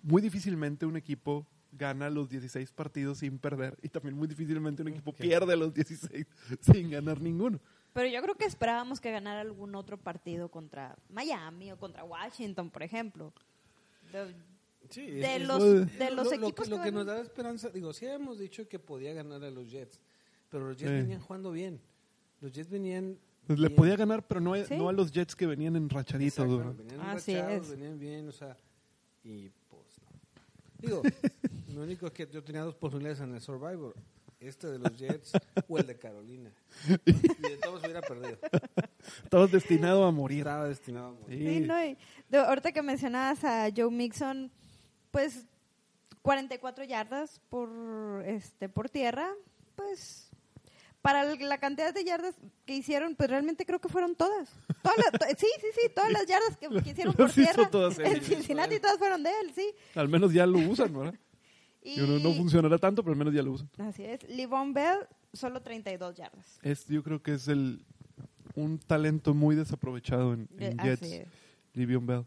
muy 0.03 0.23
difícilmente 0.23 0.87
un 0.87 0.96
equipo 0.96 1.46
gana 1.73 2.11
los 2.11 2.29
16 2.29 2.73
partidos 2.73 3.18
sin 3.18 3.38
perder 3.38 3.77
y 3.83 3.88
también 3.88 4.14
muy 4.16 4.27
difícilmente 4.29 4.83
un 4.83 4.88
equipo 4.88 5.11
Ok. 5.11 5.18
pierde 5.18 5.57
los 5.57 5.73
16 5.73 6.27
sin 6.61 6.90
ganar 6.90 7.20
ninguno. 7.20 7.61
Pero 7.92 8.09
yo 8.09 8.23
creo 8.23 8.35
que 8.37 8.44
esperábamos 8.44 9.01
que 9.01 9.11
ganara 9.11 9.40
algún 9.40 9.75
otro 9.75 9.96
partido 9.99 10.49
contra 10.49 10.96
Miami 11.09 11.73
o 11.73 11.77
contra 11.79 12.05
Washington, 12.05 12.70
por 12.70 12.83
ejemplo. 12.83 13.33
De- 14.12 14.35
Sí, 14.88 15.03
De 15.07 15.37
es- 15.37 15.46
los- 15.46 15.62
es- 15.62 15.99
de 15.99 16.11
los 16.11 16.27
lo, 16.27 16.33
equipos 16.33 16.64
que, 16.64 16.70
lo 16.70 16.77
que 16.79 16.83
que 16.85 16.90
van- 16.90 16.94
nos 16.94 17.07
da 17.07 17.20
esperanza, 17.20 17.68
digo, 17.68 17.92
sí 17.92 18.07
hemos 18.07 18.38
dicho 18.40 18.66
que 18.68 18.79
podía 18.81 19.12
ganar 19.12 19.44
a 19.44 19.51
los 19.51 19.70
Jets, 19.70 20.01
pero 20.49 20.66
los 20.66 20.77
Jets 20.77 20.90
Sí. 20.90 20.96
venían 20.96 21.20
jugando 21.20 21.53
bien. 21.53 21.81
Los 22.40 22.51
Jets 22.53 22.70
venían 22.70 23.16
le 23.58 23.68
bien. 23.68 23.76
podía 23.76 23.96
ganar, 23.96 24.26
pero 24.26 24.40
no, 24.40 24.54
a- 24.54 24.64
Sí. 24.64 24.76
no 24.76 24.88
a 24.88 24.92
los 24.92 25.10
Jets 25.12 25.34
que 25.36 25.46
venían 25.46 25.76
enrachaditos. 25.76 26.44
Exacto, 26.44 26.74
venían 26.76 27.00
Así 27.00 27.32
enrachados, 27.32 27.64
es. 27.66 27.70
venían 27.70 27.98
bien, 27.98 28.28
o 28.28 28.32
sea, 28.32 28.56
y 29.24 29.48
pues 29.68 29.82
no. 30.02 30.08
Digo, 30.78 31.02
lo 31.74 31.82
único 31.82 32.06
es 32.06 32.12
que 32.12 32.26
yo 32.30 32.42
tenía 32.42 32.62
dos 32.62 32.74
posibilidades 32.74 33.20
en 33.20 33.34
el 33.34 33.40
Survivor, 33.40 33.94
este 34.40 34.68
de 34.68 34.78
los 34.78 34.96
Jets 34.96 35.32
o 35.68 35.78
el 35.78 35.86
de 35.86 35.96
Carolina. 35.98 36.50
Y 37.04 37.12
de 37.12 37.56
todos 37.62 37.82
hubiera 37.82 38.00
perdido. 38.00 38.38
Estabas 39.24 39.50
destinado 39.52 40.04
a 40.04 40.10
morir. 40.12 40.38
Estaba 40.40 40.68
destinado 40.68 41.08
a 41.08 41.12
morir. 41.12 41.38
Sí, 41.38 41.60
no, 41.66 41.84
y 41.84 41.96
de- 42.28 42.38
ahorita 42.38 42.72
que 42.72 42.82
mencionabas 42.82 43.44
a 43.44 43.68
Joe 43.74 43.90
Mixon, 43.90 44.50
pues 45.10 45.46
44 46.22 46.84
yardas 46.84 47.40
por 47.48 48.22
este 48.26 48.68
por 48.68 48.88
tierra, 48.90 49.30
pues 49.76 50.29
para 51.02 51.22
el- 51.32 51.48
la 51.48 51.58
cantidad 51.58 51.92
de 51.94 52.04
yardas 52.04 52.34
que 52.66 52.74
hicieron, 52.74 53.14
pues 53.14 53.30
realmente 53.30 53.64
creo 53.64 53.80
que 53.80 53.88
fueron 53.88 54.14
todas. 54.14 54.50
Todas 54.82 54.98
las- 54.98 55.12
to- 55.12 55.26
sí, 55.38 55.46
sí, 55.60 55.66
sí, 55.74 55.90
todas 55.94 56.12
las 56.12 56.26
yardas 56.26 56.56
que, 56.56 56.68
que 56.82 56.90
hicieron 56.90 57.14
por 57.14 57.30
tierra 57.30 57.68
todas 57.70 57.98
en 57.98 58.20
Cincinnati 58.22 58.78
todas 58.80 58.98
fueron 58.98 59.22
de 59.22 59.30
él, 59.42 59.52
sí. 59.54 59.72
Al 59.94 60.08
menos 60.08 60.32
ya 60.32 60.46
lo 60.46 60.58
usan, 60.58 60.92
¿verdad? 60.92 61.14
Y, 61.82 61.96
No, 61.96 62.18
no 62.18 62.34
funcionará 62.34 62.76
tanto, 62.76 63.02
pero 63.02 63.12
al 63.14 63.18
menos 63.18 63.32
ya 63.32 63.42
lo 63.42 63.52
usan. 63.52 63.70
Así 63.78 64.04
es. 64.04 64.22
Livon 64.28 64.74
Bell, 64.74 64.98
solo 65.32 65.62
32 65.62 66.14
yardas. 66.14 66.58
Es, 66.62 66.86
yo 66.86 67.02
creo 67.02 67.22
que 67.22 67.32
es 67.32 67.48
el 67.48 67.86
un 68.54 68.78
talento 68.78 69.32
muy 69.32 69.56
desaprovechado 69.56 70.34
en, 70.34 70.46
en 70.58 70.76
Jets. 70.76 71.22
Livion 71.72 72.04
Bell. 72.04 72.26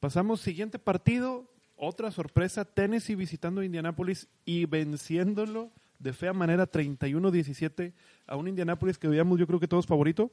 Pasamos 0.00 0.40
siguiente 0.40 0.78
partido, 0.78 1.50
otra 1.76 2.10
sorpresa, 2.10 2.64
Tennessee 2.64 3.16
visitando 3.16 3.60
a 3.60 3.64
Indianapolis 3.66 4.28
y 4.46 4.64
venciéndolo 4.64 5.70
de 5.98 6.12
fea 6.12 6.32
manera 6.32 6.70
31-17 6.70 7.92
a 8.26 8.36
un 8.36 8.48
Indianapolis 8.48 8.98
que 8.98 9.08
veíamos 9.08 9.38
yo 9.38 9.46
creo 9.46 9.60
que 9.60 9.68
todos 9.68 9.86
favorito. 9.86 10.30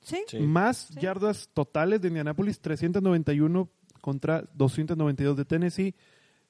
Sí. 0.00 0.22
Sí. 0.28 0.38
Más 0.40 0.88
Sí. 0.92 1.00
yardas 1.00 1.48
totales 1.54 2.00
de 2.00 2.08
Indianapolis, 2.08 2.60
391 2.60 3.70
contra 4.00 4.44
292 4.54 5.36
de 5.36 5.44
Tennessee. 5.44 5.94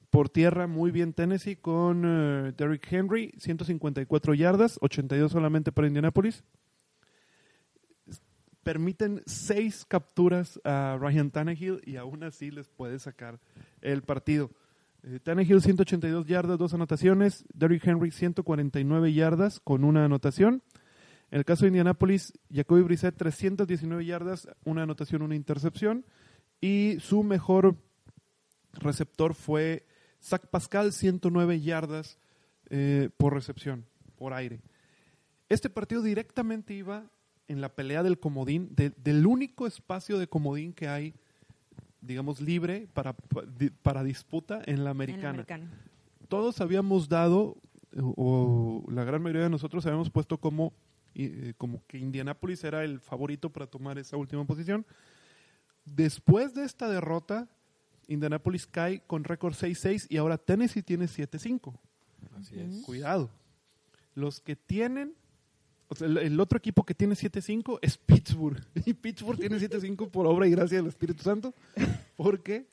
Por 0.09 0.29
tierra, 0.29 0.67
muy 0.67 0.91
bien 0.91 1.13
Tennessee 1.13 1.55
con 1.57 2.03
eh, 2.05 2.53
Derrick 2.57 2.91
Henry, 2.91 3.33
154 3.37 4.33
yardas, 4.33 4.77
82 4.81 5.31
solamente 5.31 5.71
para 5.71 5.87
Indianapolis. 5.87 6.43
Permiten 8.63 9.21
seis 9.27 9.85
capturas 9.85 10.59
a 10.63 10.97
Ryan 10.99 11.29
Tannehill 11.29 11.81
y 11.85 11.97
aún 11.97 12.23
así 12.23 12.49
les 12.49 12.67
puede 12.67 12.97
sacar 12.97 13.39
el 13.81 14.01
partido. 14.01 14.49
Eh, 15.07 15.19
Tannehill 15.21 15.61
182 15.61 16.25
yardas, 16.25 16.57
dos 16.57 16.73
anotaciones. 16.73 17.45
Derrick 17.53 17.85
Henry 17.85 18.11
149 18.11 19.13
yardas 19.13 19.59
con 19.59 19.83
una 19.83 20.05
anotación. 20.05 20.63
En 21.31 21.39
el 21.39 21.45
caso 21.45 21.63
de 21.65 21.69
Indianapolis, 21.69 22.33
Jacoby 22.51 22.81
Brissett 22.83 23.15
319 23.17 24.05
yardas, 24.05 24.47
una 24.63 24.83
anotación, 24.83 25.21
una 25.21 25.35
intercepción. 25.35 26.05
Y 26.61 26.97
su 27.01 27.23
mejor 27.23 27.75
receptor 28.73 29.33
fue 29.35 29.85
Zach 30.21 30.47
Pascal, 30.47 30.91
109 30.91 31.61
yardas 31.61 32.17
eh, 32.69 33.09
por 33.17 33.33
recepción, 33.33 33.85
por 34.15 34.33
aire. 34.33 34.61
Este 35.49 35.69
partido 35.69 36.01
directamente 36.01 36.73
iba 36.73 37.11
en 37.47 37.61
la 37.61 37.69
pelea 37.75 38.01
del 38.01 38.19
comodín, 38.19 38.69
de- 38.75 38.89
del 38.91 39.27
único 39.27 39.67
espacio 39.67 40.17
de 40.17 40.27
comodín 40.27 40.73
que 40.73 40.87
hay, 40.87 41.13
digamos, 42.05 42.41
libre 42.41 42.87
para, 42.93 43.13
para 43.81 44.03
disputa 44.03 44.55
en 44.55 44.61
la 44.65 44.71
En 44.71 44.83
la 44.83 44.89
americana 44.91 45.45
todos 46.25 46.61
habíamos 46.61 47.07
dado, 47.07 47.57
o, 47.95 48.83
o 48.85 48.91
la 48.91 49.03
gran 49.03 49.21
mayoría 49.21 49.43
de 49.43 49.49
nosotros 49.49 49.85
habíamos 49.85 50.09
puesto 50.09 50.37
como, 50.37 50.73
eh, 51.13 51.53
como 51.57 51.85
que 51.87 51.97
Indianapolis 51.97 52.63
era 52.63 52.83
el 52.83 52.99
favorito 52.99 53.49
para 53.51 53.67
tomar 53.67 53.97
esa 53.97 54.17
última 54.17 54.45
posición. 54.45 54.85
Después 55.85 56.53
de 56.53 56.65
esta 56.65 56.89
derrota, 56.89 57.47
Indianapolis 58.07 58.67
cae 58.67 59.01
con 59.01 59.23
récord 59.23 59.53
6-6 59.53 60.07
y 60.09 60.17
ahora 60.17 60.37
Tennessee 60.37 60.83
tiene 60.83 61.05
7-5. 61.05 61.73
Así 62.39 62.59
es. 62.59 62.81
Cuidado. 62.83 63.29
Los 64.13 64.39
que 64.39 64.55
tienen, 64.55 65.13
o 65.87 65.95
sea, 65.95 66.07
el, 66.07 66.17
el 66.17 66.39
otro 66.39 66.57
equipo 66.57 66.83
que 66.85 66.93
tiene 66.95 67.15
7-5 67.15 67.79
es 67.81 67.97
Pittsburgh. 67.97 68.61
Y 68.85 68.93
Pittsburgh 68.93 69.39
tiene 69.39 69.57
7-5 69.57 70.09
por 70.09 70.25
obra 70.27 70.47
y 70.47 70.51
gracia 70.51 70.77
del 70.77 70.87
Espíritu 70.87 71.23
Santo. 71.23 71.53
Porque, 72.15 72.65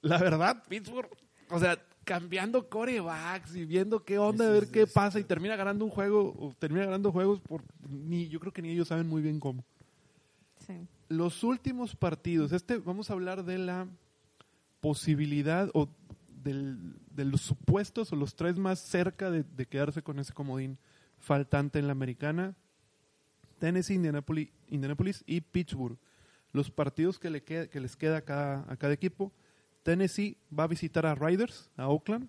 la 0.00 0.18
verdad, 0.18 0.62
Pittsburgh, 0.68 1.08
o 1.50 1.58
sea, 1.58 1.78
cambiando 2.04 2.68
corebacks 2.68 3.56
y 3.56 3.64
viendo 3.64 4.04
qué 4.04 4.18
onda, 4.18 4.46
a 4.46 4.50
ver 4.50 4.68
qué 4.70 4.86
pasa 4.86 5.18
y 5.20 5.24
termina 5.24 5.56
ganando 5.56 5.84
un 5.84 5.90
juego, 5.90 6.34
o 6.38 6.54
termina 6.58 6.84
ganando 6.84 7.10
juegos 7.12 7.40
por, 7.40 7.62
ni, 7.88 8.28
yo 8.28 8.40
creo 8.40 8.52
que 8.52 8.60
ni 8.62 8.70
ellos 8.70 8.88
saben 8.88 9.06
muy 9.08 9.22
bien 9.22 9.40
cómo. 9.40 9.64
Sí. 10.66 10.74
Los 11.08 11.42
últimos 11.44 11.94
partidos, 11.96 12.52
este, 12.52 12.78
vamos 12.78 13.08
a 13.10 13.12
hablar 13.14 13.44
de 13.44 13.58
la 13.58 13.86
posibilidad 14.80 15.70
o 15.74 15.88
del- 16.42 16.94
de 17.10 17.24
los 17.24 17.40
supuestos 17.40 18.12
o 18.12 18.16
los 18.16 18.34
tres 18.34 18.58
más 18.58 18.78
cerca 18.80 19.30
de, 19.30 19.44
de 19.44 19.66
quedarse 19.66 20.02
con 20.02 20.18
ese 20.18 20.32
comodín 20.32 20.78
faltante 21.18 21.78
en 21.78 21.86
la 21.86 21.92
americana. 21.92 22.54
Tennessee, 23.58 23.94
Indianapolis, 23.94 24.50
Indianapolis 24.68 25.22
y 25.26 25.40
Pittsburgh. 25.40 25.96
Los 26.52 26.70
partidos 26.70 27.18
que, 27.18 27.30
le 27.30 27.42
queda- 27.42 27.68
que 27.68 27.80
les 27.80 27.96
queda 27.96 28.18
a 28.18 28.22
cada, 28.22 28.64
a 28.70 28.76
cada 28.76 28.92
equipo. 28.92 29.32
Tennessee 29.82 30.36
va 30.56 30.64
a 30.64 30.68
visitar 30.68 31.04
a 31.06 31.14
Riders, 31.14 31.70
a 31.76 31.88
Oakland. 31.88 32.28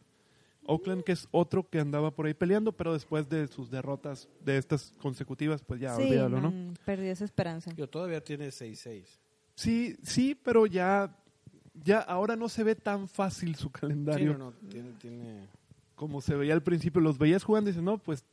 Oakland 0.67 1.04
que 1.04 1.12
es 1.12 1.28
otro 1.32 1.69
que 1.69 1.80
andaba 1.80 2.10
por 2.12 2.26
ahí 2.26 2.34
peleando, 2.34 2.71
pero 2.71 2.91
después 2.93 3.30
de 3.30 3.48
sus 3.48 3.69
derrotas 3.69 4.28
de 4.43 4.58
estas 4.58 4.93
consecutivas, 5.00 5.62
pues 5.62 5.80
ya 5.80 5.95
sí, 5.95 6.02
olvídalo, 6.04 6.41
¿no? 6.41 6.74
Perdí 6.86 7.08
esa 7.08 7.24
esperanza. 7.24 7.71
Yo 7.76 7.88
todavía 7.88 8.19
tiene 8.24 8.48
6-6. 8.48 9.04
Sí, 9.54 9.95
sí, 10.02 10.34
pero 10.34 10.65
ya, 10.65 11.15
ya 11.76 12.00
ahora 12.00 12.36
no 12.36 12.50
se 12.50 12.63
ve 12.63 12.74
tan 12.76 13.08
fácil 13.08 13.56
su 13.56 13.67
Sí, 13.67 13.74
calendario 13.80 14.38
no, 14.39 14.45
no, 14.45 14.52
tiene, 14.69 14.91
tiene... 14.93 15.48
como 15.93 16.19
se 16.19 16.36
veía 16.36 16.54
al 16.56 16.63
principio. 16.63 17.00
Los 17.00 17.19
veías 17.19 17.43
jugando 17.43 17.69
y 17.69 17.74
dices, 17.74 17.84
no, 17.84 18.00
pues 18.00 18.26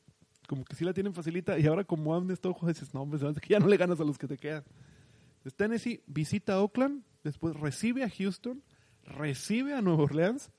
como 0.52 0.66
que 0.66 0.76
sí 0.76 0.84
la 0.84 0.92
tienen 0.92 1.14
facilita. 1.14 1.58
Y 1.58 1.66
ahora 1.66 1.82
como 1.82 2.14
han 2.14 2.30
estado 2.30 2.52
jugando, 2.52 2.78
dices, 2.78 2.92
no, 2.92 3.18
se 3.18 3.26
hace 3.26 3.40
que 3.40 3.54
ya 3.54 3.58
no 3.58 3.68
le 3.68 3.78
ganas 3.78 3.98
a 4.00 4.04
los 4.04 4.18
que 4.18 4.28
te 4.28 4.36
quedan. 4.36 4.62
Entonces, 5.36 5.54
Tennessee 5.56 6.02
visita 6.06 6.52
a 6.52 6.60
Oakland, 6.60 7.04
después 7.24 7.56
recibe 7.56 8.04
a 8.04 8.10
Houston, 8.10 8.62
recibe 9.02 9.72
a 9.72 9.80
Nueva 9.80 10.02
Orleans 10.02 10.52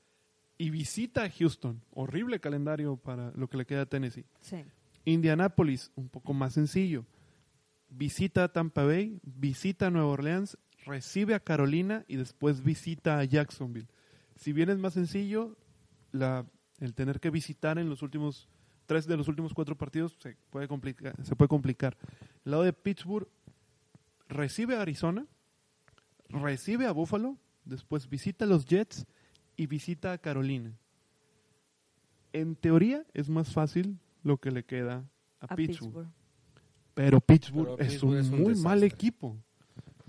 y 0.58 0.70
visita 0.70 1.22
a 1.22 1.30
Houston. 1.30 1.80
Horrible 1.92 2.40
calendario 2.40 2.96
para 2.96 3.30
lo 3.36 3.46
que 3.46 3.56
le 3.56 3.66
queda 3.66 3.82
a 3.82 3.86
Tennessee. 3.86 4.24
Sí. 4.40 4.64
Indianapolis, 5.04 5.92
un 5.94 6.08
poco 6.08 6.34
más 6.34 6.54
sencillo. 6.54 7.06
Visita 7.88 8.42
a 8.42 8.48
Tampa 8.52 8.82
Bay, 8.82 9.20
visita 9.22 9.86
a 9.86 9.90
Nueva 9.90 10.08
Orleans, 10.08 10.58
recibe 10.84 11.36
a 11.36 11.40
Carolina 11.40 12.04
y 12.08 12.16
después 12.16 12.64
visita 12.64 13.20
a 13.20 13.24
Jacksonville. 13.24 13.86
Si 14.34 14.52
bien 14.52 14.70
es 14.70 14.78
más 14.78 14.94
sencillo, 14.94 15.56
la, 16.10 16.50
el 16.80 16.94
tener 16.94 17.20
que 17.20 17.30
visitar 17.30 17.78
en 17.78 17.88
los 17.88 18.02
últimos 18.02 18.48
tres 18.86 19.06
de 19.06 19.16
los 19.16 19.28
últimos 19.28 19.54
cuatro 19.54 19.76
partidos 19.76 20.16
se 20.20 20.36
puede 20.50 20.68
complicar. 20.68 21.14
Se 21.24 21.36
puede 21.36 21.48
complicar. 21.48 21.96
El 22.44 22.52
lado 22.52 22.62
de 22.62 22.72
Pittsburgh 22.72 23.28
recibe 24.28 24.76
a 24.76 24.82
Arizona, 24.82 25.26
recibe 26.28 26.86
a 26.86 26.92
Buffalo, 26.92 27.36
después 27.64 28.08
visita 28.08 28.44
a 28.44 28.48
los 28.48 28.66
Jets 28.66 29.06
y 29.56 29.66
visita 29.66 30.12
a 30.12 30.18
Carolina. 30.18 30.72
En 32.32 32.56
teoría 32.56 33.04
es 33.14 33.28
más 33.28 33.52
fácil 33.52 33.98
lo 34.22 34.38
que 34.38 34.50
le 34.50 34.64
queda 34.64 35.04
a, 35.40 35.52
A 35.52 35.56
Pittsburgh. 35.56 35.92
Pittsburgh. 35.92 36.08
Pero 36.94 37.20
Pittsburgh, 37.20 37.76
Pero 37.76 37.82
es, 37.82 37.92
Pittsburgh 37.92 38.12
un 38.12 38.18
es 38.18 38.28
un 38.28 38.42
muy 38.42 38.54
mal 38.56 38.82
equipo. 38.82 39.36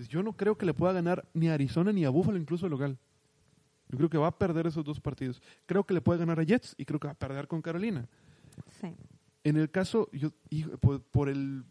Yo 0.08 0.22
no 0.22 0.32
creo 0.34 0.56
que 0.58 0.66
le 0.66 0.74
pueda 0.74 0.92
ganar 0.92 1.26
ni 1.32 1.48
a 1.48 1.54
Arizona 1.54 1.92
ni 1.92 2.04
a 2.04 2.10
Buffalo, 2.10 2.38
incluso 2.38 2.68
local. 2.68 2.98
Yo 3.88 3.98
creo 3.98 4.10
que 4.10 4.18
va 4.18 4.28
a 4.28 4.38
perder 4.38 4.66
esos 4.66 4.84
dos 4.84 5.00
partidos. 5.00 5.40
Creo 5.64 5.84
que 5.84 5.94
le 5.94 6.00
puede 6.00 6.18
ganar 6.18 6.40
a 6.40 6.42
Jets 6.42 6.74
y 6.76 6.84
creo 6.84 6.98
que 6.98 7.06
va 7.06 7.12
a 7.12 7.18
perder 7.18 7.46
con 7.46 7.62
Carolina. 7.62 8.08
Sí. 8.80 8.94
En 9.44 9.56
el 9.56 9.70
caso, 9.70 10.08
yo 10.12 10.32
hijo, 10.50 10.76
por, 10.78 11.02
por 11.02 11.28
el 11.28 11.64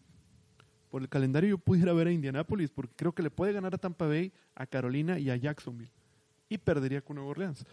por 0.89 1.01
el 1.01 1.09
calendario 1.09 1.49
yo 1.49 1.57
pudiera 1.57 1.91
ver 1.91 2.07
a 2.07 2.11
Indianapolis 2.13 2.71
porque 2.71 2.93
creo 2.95 3.13
que 3.13 3.21
le 3.21 3.29
puede 3.29 3.51
ganar 3.51 3.75
a 3.75 3.77
Tampa 3.77 4.07
Bay, 4.07 4.31
a 4.55 4.65
Carolina 4.65 5.19
y 5.19 5.29
a 5.29 5.35
Jacksonville 5.35 5.91
y 6.47 6.57
perdería 6.57 7.01
con 7.01 7.17
Nueva 7.17 7.31
Orleans. 7.31 7.65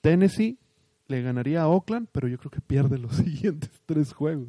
Tennessee 0.00 0.58
le 1.06 1.22
ganaría 1.22 1.62
a 1.62 1.68
Oakland, 1.68 2.08
pero 2.12 2.28
yo 2.28 2.38
creo 2.38 2.50
que 2.50 2.60
pierde 2.60 2.98
los 2.98 3.16
siguientes 3.16 3.70
tres 3.86 4.12
juegos. 4.12 4.48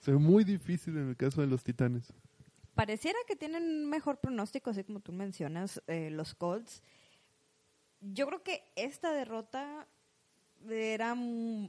Se 0.00 0.12
ve 0.12 0.18
muy 0.18 0.44
difícil 0.44 0.96
en 0.96 1.10
el 1.10 1.16
caso 1.16 1.40
de 1.40 1.46
los 1.46 1.62
Titanes. 1.62 2.12
Pareciera 2.74 3.18
que 3.26 3.36
tienen 3.36 3.62
un 3.62 3.90
mejor 3.90 4.18
pronóstico, 4.18 4.70
así 4.70 4.82
como 4.82 5.00
tú 5.00 5.12
mencionas, 5.12 5.82
eh, 5.86 6.10
los 6.10 6.34
Colts. 6.34 6.82
Yo 8.00 8.26
creo 8.26 8.42
que 8.42 8.64
esta 8.74 9.12
derrota 9.12 9.86
era, 10.70 11.14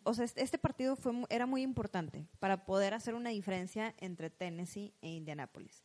o 0.04 0.14
sea, 0.14 0.26
este- 0.26 0.42
este 0.44 0.58
partido 0.58 0.96
fue 0.96 1.14
era 1.30 1.46
muy 1.46 1.62
importante 1.62 2.28
para 2.40 2.66
poder 2.66 2.94
hacer 2.94 3.14
una 3.16 3.30
diferencia 3.30 3.94
entre 3.98 4.30
Tennessee 4.30 4.94
e 5.02 5.10
Indianapolis. 5.10 5.84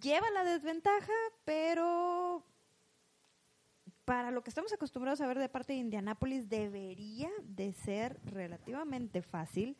Lleva 0.00 0.30
la 0.30 0.44
desventaja, 0.44 1.12
pero 1.44 2.44
para 4.04 4.30
lo 4.30 4.42
que 4.42 4.50
estamos 4.50 4.72
acostumbrados 4.72 5.20
a 5.20 5.26
ver 5.26 5.38
de 5.38 5.48
parte 5.48 5.72
de 5.74 5.80
Indianapolis 5.80 6.48
debería 6.48 7.30
de 7.42 7.72
ser 7.72 8.18
relativamente 8.24 9.20
fácil. 9.20 9.76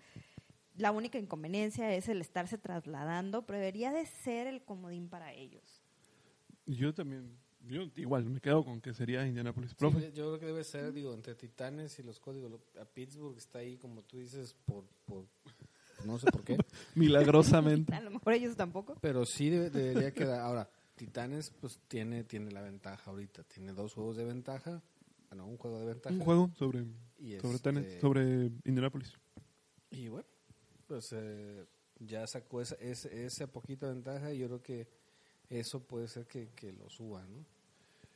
La 0.76 0.92
única 0.92 1.18
inconveniencia 1.18 1.92
es 1.94 2.08
el 2.08 2.20
estarse 2.20 2.58
trasladando, 2.58 3.46
pero 3.46 3.58
debería 3.58 3.90
de 3.90 4.04
ser 4.06 4.46
el 4.46 4.62
comodín 4.62 5.08
para 5.08 5.32
ellos. 5.32 5.82
Yo 6.66 6.92
también, 6.92 7.38
yo 7.68 7.82
igual 7.96 8.24
me 8.24 8.40
quedo 8.40 8.64
con 8.64 8.80
que 8.80 8.92
sería 8.94 9.26
Indianapolis. 9.26 9.70
Sí, 9.70 9.76
Profe. 9.78 10.12
yo 10.12 10.26
creo 10.28 10.38
que 10.38 10.46
debe 10.46 10.64
ser, 10.64 10.92
digo, 10.92 11.14
entre 11.14 11.34
Titanes 11.34 11.98
y 11.98 12.02
los 12.02 12.18
códigos. 12.20 12.60
A 12.80 12.84
Pittsburgh 12.84 13.36
está 13.38 13.58
ahí, 13.60 13.76
como 13.76 14.02
tú 14.02 14.18
dices, 14.18 14.54
por, 14.64 14.84
por 15.04 15.26
no 16.04 16.18
sé 16.18 16.30
por 16.30 16.42
qué. 16.44 16.56
Milagrosamente. 16.94 17.94
A 17.94 18.00
lo 18.00 18.10
mejor 18.10 18.32
ellos 18.34 18.56
tampoco. 18.56 18.96
Pero 19.00 19.24
sí 19.26 19.50
debe- 19.50 19.70
debería 19.70 20.12
quedar. 20.12 20.40
Ahora, 20.40 20.68
Titanes, 20.96 21.50
pues 21.60 21.78
tiene, 21.88 22.24
tiene 22.24 22.50
la 22.50 22.62
ventaja 22.62 23.10
ahorita. 23.10 23.44
Tiene 23.44 23.72
dos 23.72 23.94
juegos 23.94 24.16
de 24.16 24.24
ventaja. 24.24 24.82
Bueno, 25.28 25.46
un 25.46 25.56
juego 25.58 25.78
de 25.80 25.86
ventaja. 25.86 26.14
Un 26.14 26.20
juego 26.22 26.50
sobre, 26.58 26.84
Y 27.18 27.36
sobre, 27.38 27.56
este- 27.56 27.70
Tennessee- 27.70 28.00
sobre 28.00 28.22
Indianapolis. 28.64 29.12
Y 29.90 30.08
bueno, 30.08 30.26
pues 30.86 31.10
eh, 31.12 31.66
ya 32.00 32.26
sacó 32.26 32.60
esa, 32.60 32.74
ese, 32.76 33.24
esa 33.26 33.46
poquita 33.46 33.88
ventaja 33.88 34.32
y 34.32 34.38
yo 34.38 34.46
creo 34.46 34.62
que 34.62 34.88
eso 35.50 35.82
puede 35.82 36.08
ser 36.08 36.26
que, 36.26 36.48
que 36.54 36.72
lo 36.72 36.88
suba, 36.90 37.24
¿no? 37.26 37.44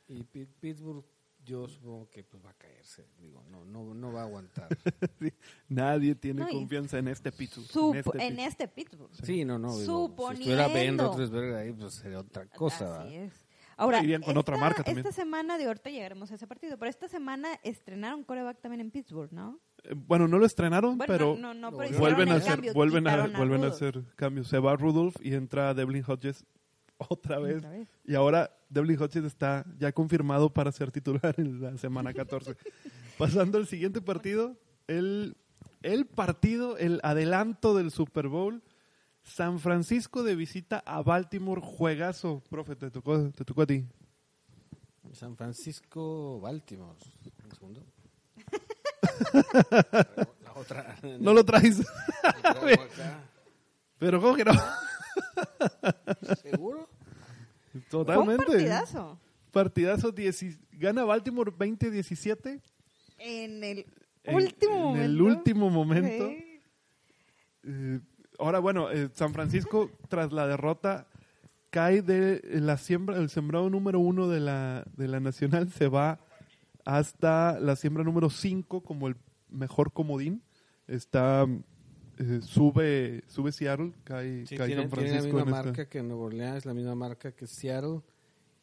Y 0.07 0.23
Pi- 0.23 0.45
Pittsburgh 0.45 1.03
yo 1.45 1.67
supongo 1.67 2.09
que 2.09 2.23
pues 2.23 2.43
va 2.45 2.51
a 2.51 2.53
caerse, 2.53 3.05
digo, 3.19 3.43
no 3.49 3.65
no 3.65 3.93
no 3.93 4.13
va 4.13 4.21
a 4.21 4.23
aguantar. 4.23 4.67
Sí, 5.19 5.33
Nadie 5.67 6.15
tiene 6.15 6.41
No, 6.41 6.47
confianza 6.49 6.97
en 6.99 7.07
este 7.09 7.31
Pittsburgh. 7.31 7.67
Supo- 7.67 8.15
en 8.19 8.39
este 8.39 8.63
en 8.63 8.69
Pittsburgh. 8.69 9.11
este 9.11 9.17
Pittsburgh. 9.17 9.25
Sí, 9.25 9.43
no, 9.45 9.59
no, 9.59 9.77
digo, 9.77 10.07
si 10.17 10.33
estuviera 10.33 10.63
Ben 10.67 10.97
Suponiendo. 10.97 11.07
Roethlisberger 11.07 11.55
ahí 11.55 11.73
pues 11.73 11.93
sería 11.95 12.19
otra 12.19 12.45
cosa, 12.47 13.01
Así 13.01 13.09
¿verdad? 13.13 13.25
es. 13.27 13.45
Ahora, 13.75 14.03
Irían 14.03 14.21
con 14.21 14.37
otra 14.37 14.55
marca 14.55 14.83
también. 14.83 15.05
Esta 15.05 15.19
semana, 15.21 15.57
de 15.57 15.65
ahorita 15.65 15.89
llegaremos 15.89 16.31
a 16.31 16.35
ese 16.35 16.45
partido, 16.45 16.77
pero 16.77 16.89
esta 16.91 17.07
semana 17.07 17.49
estrenaron 17.63 18.23
coreback 18.23 18.61
también 18.61 18.81
en 18.81 18.91
Pittsburgh, 18.91 19.31
¿no? 19.33 19.59
Eh, 19.83 19.95
Bueno, 19.97 20.27
no 20.27 20.37
lo 20.37 20.45
estrenaron, 20.45 20.95
Bueno, 20.97 21.11
pero 21.11 21.35
no, 21.37 21.55
no, 21.55 21.75
pero 21.75 21.97
vuelven 21.97 22.29
a 22.29 22.35
hacer, 22.35 22.51
cambio, 22.51 22.73
vuelven 22.75 23.07
a, 23.07 23.27
vuelven 23.35 23.63
a 23.63 23.67
hacer 23.69 24.03
cambios. 24.15 24.47
Se 24.47 24.59
va 24.59 24.75
Rudolph 24.75 25.15
y 25.21 25.33
entra 25.33 25.73
Devlin 25.73 26.03
Hodges 26.07 26.45
otra 27.09 27.39
vez. 27.39 27.57
Otra 27.57 27.71
vez. 27.71 27.87
Y 28.05 28.15
ahora 28.15 28.51
Devlin 28.69 29.01
Hodges 29.01 29.23
está 29.23 29.65
ya 29.77 29.91
confirmado 29.91 30.51
para 30.51 30.71
ser 30.71 30.91
titular 30.91 31.35
en 31.37 31.61
la 31.61 31.77
semana 31.77 32.13
14. 32.13 32.55
Pasando 33.17 33.57
al 33.57 33.67
siguiente 33.67 34.01
partido, 34.01 34.57
el, 34.87 35.37
el 35.81 36.05
partido, 36.05 36.77
el 36.77 36.99
adelanto 37.03 37.75
del 37.75 37.91
Super 37.91 38.27
Bowl. 38.27 38.63
San 39.21 39.59
Francisco 39.59 40.23
de 40.23 40.35
visita 40.35 40.83
a 40.85 41.01
Baltimore, 41.01 41.61
juegazo. 41.63 42.43
Profe, 42.49 42.75
te 42.75 42.91
tocó, 42.91 43.31
te 43.31 43.45
tocó 43.45 43.61
a 43.61 43.65
ti. 43.65 43.85
San 45.13 45.37
Francisco, 45.37 46.41
Baltimore. 46.41 46.97
Un 47.45 47.51
segundo. 47.51 47.85
La 50.43 50.53
otra. 50.55 50.97
No 51.19 51.33
lo 51.33 51.45
traes. 51.45 51.81
Pero 53.97 54.19
¿cómo 54.19 54.35
que 54.35 54.43
no? 54.43 54.51
¿Seguro? 56.41 56.89
Totalmente. 57.89 58.43
Fue 58.45 58.55
un 58.55 58.59
partidazo. 58.61 59.19
Partidazo, 59.51 60.13
dieci- 60.13 60.57
gana 60.73 61.03
Baltimore 61.03 61.51
20-17. 61.51 62.61
En 63.19 63.63
el 63.63 63.85
En- 64.23 64.35
último 64.35 64.73
en 64.73 64.81
momento. 64.81 65.03
el 65.05 65.21
último 65.21 65.69
momento. 65.69 66.27
Sí. 66.29 66.59
Eh, 67.63 67.99
ahora, 68.39 68.59
bueno, 68.59 68.91
eh, 68.91 69.09
San 69.13 69.33
Francisco, 69.33 69.89
tras 70.09 70.31
la 70.31 70.47
derrota, 70.47 71.07
cae 71.69 72.01
de 72.01 72.41
la 72.59 72.77
siembra, 72.77 73.17
el 73.17 73.29
sembrado 73.29 73.69
número 73.69 73.99
uno 73.99 74.27
de 74.27 74.39
la, 74.39 74.85
de 74.97 75.07
la 75.07 75.19
Nacional, 75.19 75.71
se 75.71 75.87
va 75.87 76.19
hasta 76.85 77.59
la 77.59 77.75
siembra 77.75 78.03
número 78.03 78.29
cinco 78.29 78.81
como 78.83 79.07
el 79.07 79.15
mejor 79.49 79.93
comodín. 79.93 80.43
Está, 80.87 81.47
eh, 82.17 82.39
sube, 82.41 83.23
sube 83.27 83.51
Seattle, 83.51 83.93
cae, 84.03 84.45
Sí, 84.45 84.55
cae 84.57 84.67
tiene, 84.67 84.83
San 84.83 84.91
tiene 84.91 85.09
la 85.09 85.11
Francisco. 85.19 85.25
misma 85.37 85.41
en 85.41 85.47
esta- 85.49 85.63
marca 85.63 85.89
que 85.89 86.03
Nueva 86.03 86.23
Orleans, 86.25 86.65
la 86.65 86.73
misma 86.73 86.95
marca 86.95 87.31
que 87.31 87.47
Seattle. 87.47 88.01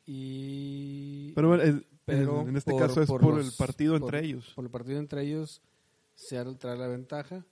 Y. 0.07 1.33
Pero 1.35 1.49
bueno, 1.49 1.81
pero 2.05 2.41
en 2.49 2.57
este 2.57 2.73
por- 2.73 2.81
caso 2.81 3.03
es 3.03 3.09
por, 3.09 3.23
los- 3.23 3.47
el 3.47 3.53
partido 3.57 3.99
por- 3.99 4.03
entre 4.15 4.27
ellos. 4.29 4.53
Por 4.55 4.65
el 4.65 4.71
partido 4.71 4.99
entre 4.99 5.23
ellos, 5.23 5.63
Seattle 6.15 6.55
trae 6.57 6.77
la 6.77 6.89
ventaja. 6.89 7.45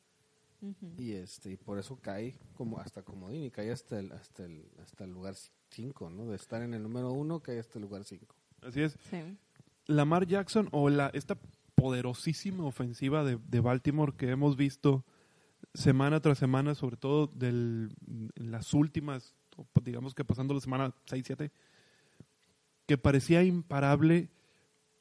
Y 0.97 1.13
este 1.13 1.53
y 1.53 1.57
por 1.57 1.79
eso 1.79 2.01
cae 2.03 2.37
como 2.57 2.81
hasta 2.81 3.03
comodín 3.05 3.45
y 3.45 3.51
cae 3.53 3.71
hasta 3.71 4.01
el, 4.01 4.11
hasta 4.11 4.45
el, 4.45 4.65
hasta 4.83 5.05
el 5.05 5.13
lugar 5.13 5.35
5, 5.71 6.11
¿no? 6.11 6.27
De 6.27 6.35
estar 6.35 6.61
en 6.63 6.75
el 6.75 6.83
número 6.83 7.13
1, 7.13 7.39
cae 7.41 7.61
hasta 7.61 7.79
el 7.79 7.83
lugar 7.83 8.03
5. 8.03 8.35
Así 8.63 8.81
es. 8.81 8.97
Sí. 9.09 9.37
Lamar 9.87 10.27
Jackson 10.27 10.69
o 10.73 10.91
la 10.91 11.11
esta 11.15 11.39
poderosísima 11.77 12.65
ofensiva 12.65 13.23
de, 13.23 13.39
de 13.47 13.61
Baltimore 13.61 14.15
que 14.17 14.31
hemos 14.31 14.57
visto 14.57 15.05
semana 15.75 16.21
tras 16.21 16.39
semana, 16.39 16.75
sobre 16.75 16.97
todo 16.97 17.31
en 17.41 17.91
las 18.37 18.75
últimas, 18.75 19.35
digamos 19.83 20.15
que 20.15 20.25
pasando 20.25 20.55
la 20.55 20.61
semana 20.61 20.95
6-7, 21.07 21.51
que 22.87 22.99
parecía 22.99 23.43
imparable, 23.43 24.31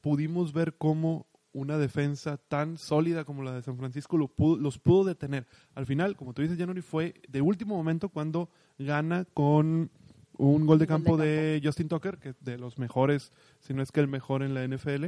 pudimos 0.00 0.52
ver 0.52 0.76
cómo 0.76 1.26
una 1.52 1.78
defensa 1.78 2.36
tan 2.36 2.76
sólida 2.76 3.24
como 3.24 3.42
la 3.42 3.54
de 3.54 3.62
San 3.62 3.78
Francisco 3.78 4.16
lo 4.18 4.28
pudo- 4.28 4.58
los 4.58 4.78
pudo 4.78 5.04
detener. 5.04 5.46
Al 5.74 5.86
final, 5.86 6.14
como 6.16 6.34
tú 6.34 6.42
dices, 6.42 6.58
January, 6.58 6.82
fue 6.82 7.14
de 7.28 7.40
último 7.40 7.76
momento 7.76 8.10
cuando 8.10 8.50
gana 8.78 9.24
con 9.24 9.90
un 10.36 10.66
gol 10.66 10.78
de 10.78 10.84
de 10.84 10.86
campo 10.86 11.16
de 11.16 11.60
Justin 11.64 11.88
Tucker, 11.88 12.18
que 12.18 12.28
es 12.28 12.44
de 12.44 12.58
los 12.58 12.78
mejores, 12.78 13.32
si 13.60 13.74
no 13.74 13.82
es 13.82 13.90
que 13.90 14.00
el 14.00 14.06
mejor 14.08 14.42
en 14.42 14.54
la 14.54 14.62
NFL. 14.62 15.06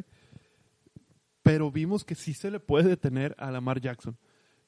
Pero 1.42 1.70
vimos 1.70 2.04
que 2.04 2.14
sí 2.14 2.34
se 2.34 2.50
le 2.50 2.58
puede 2.60 2.88
detener 2.88 3.34
a 3.38 3.50
Lamar 3.50 3.80
Jackson. 3.80 4.16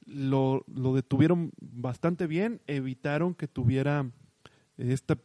Lo, 0.05 0.65
lo 0.67 0.95
detuvieron 0.95 1.53
bastante 1.61 2.27
bien, 2.27 2.61
evitaron 2.67 3.35
que 3.35 3.47
tuviera 3.47 4.11
esta, 4.77 5.17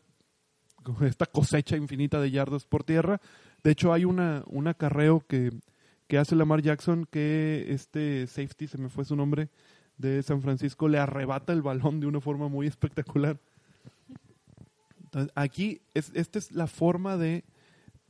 esta 1.02 1.26
cosecha 1.26 1.76
infinita 1.78 2.22
de 2.22 2.32
yardas 2.32 2.66
por 2.66 2.84
tierra. 2.84 3.20
De 3.64 3.72
hecho, 3.72 3.92
hay 3.92 4.06
una, 4.06 4.44
un 4.48 4.68
acarreo 4.68 5.22
que, 5.28 5.52
que 6.08 6.18
hace 6.18 6.36
Lamar 6.36 6.62
Jackson 6.62 7.08
que 7.10 7.66
este 7.70 8.28
safety, 8.28 8.68
se 8.68 8.78
me 8.78 8.90
fue 8.90 9.06
su 9.06 9.16
nombre, 9.16 9.50
de 9.98 10.22
San 10.22 10.42
Francisco, 10.42 10.88
le 10.88 11.00
arrebata 11.00 11.54
el 11.54 11.64
balón 11.64 12.00
de 12.00 12.08
una 12.08 12.22
forma 12.22 12.48
muy 12.48 12.68
espectacular. 12.68 13.40
Aquí, 15.34 15.82
es, 15.96 16.12
esta 16.14 16.38
es 16.38 16.52
la 16.52 16.68
forma 16.68 17.18
de 17.18 17.44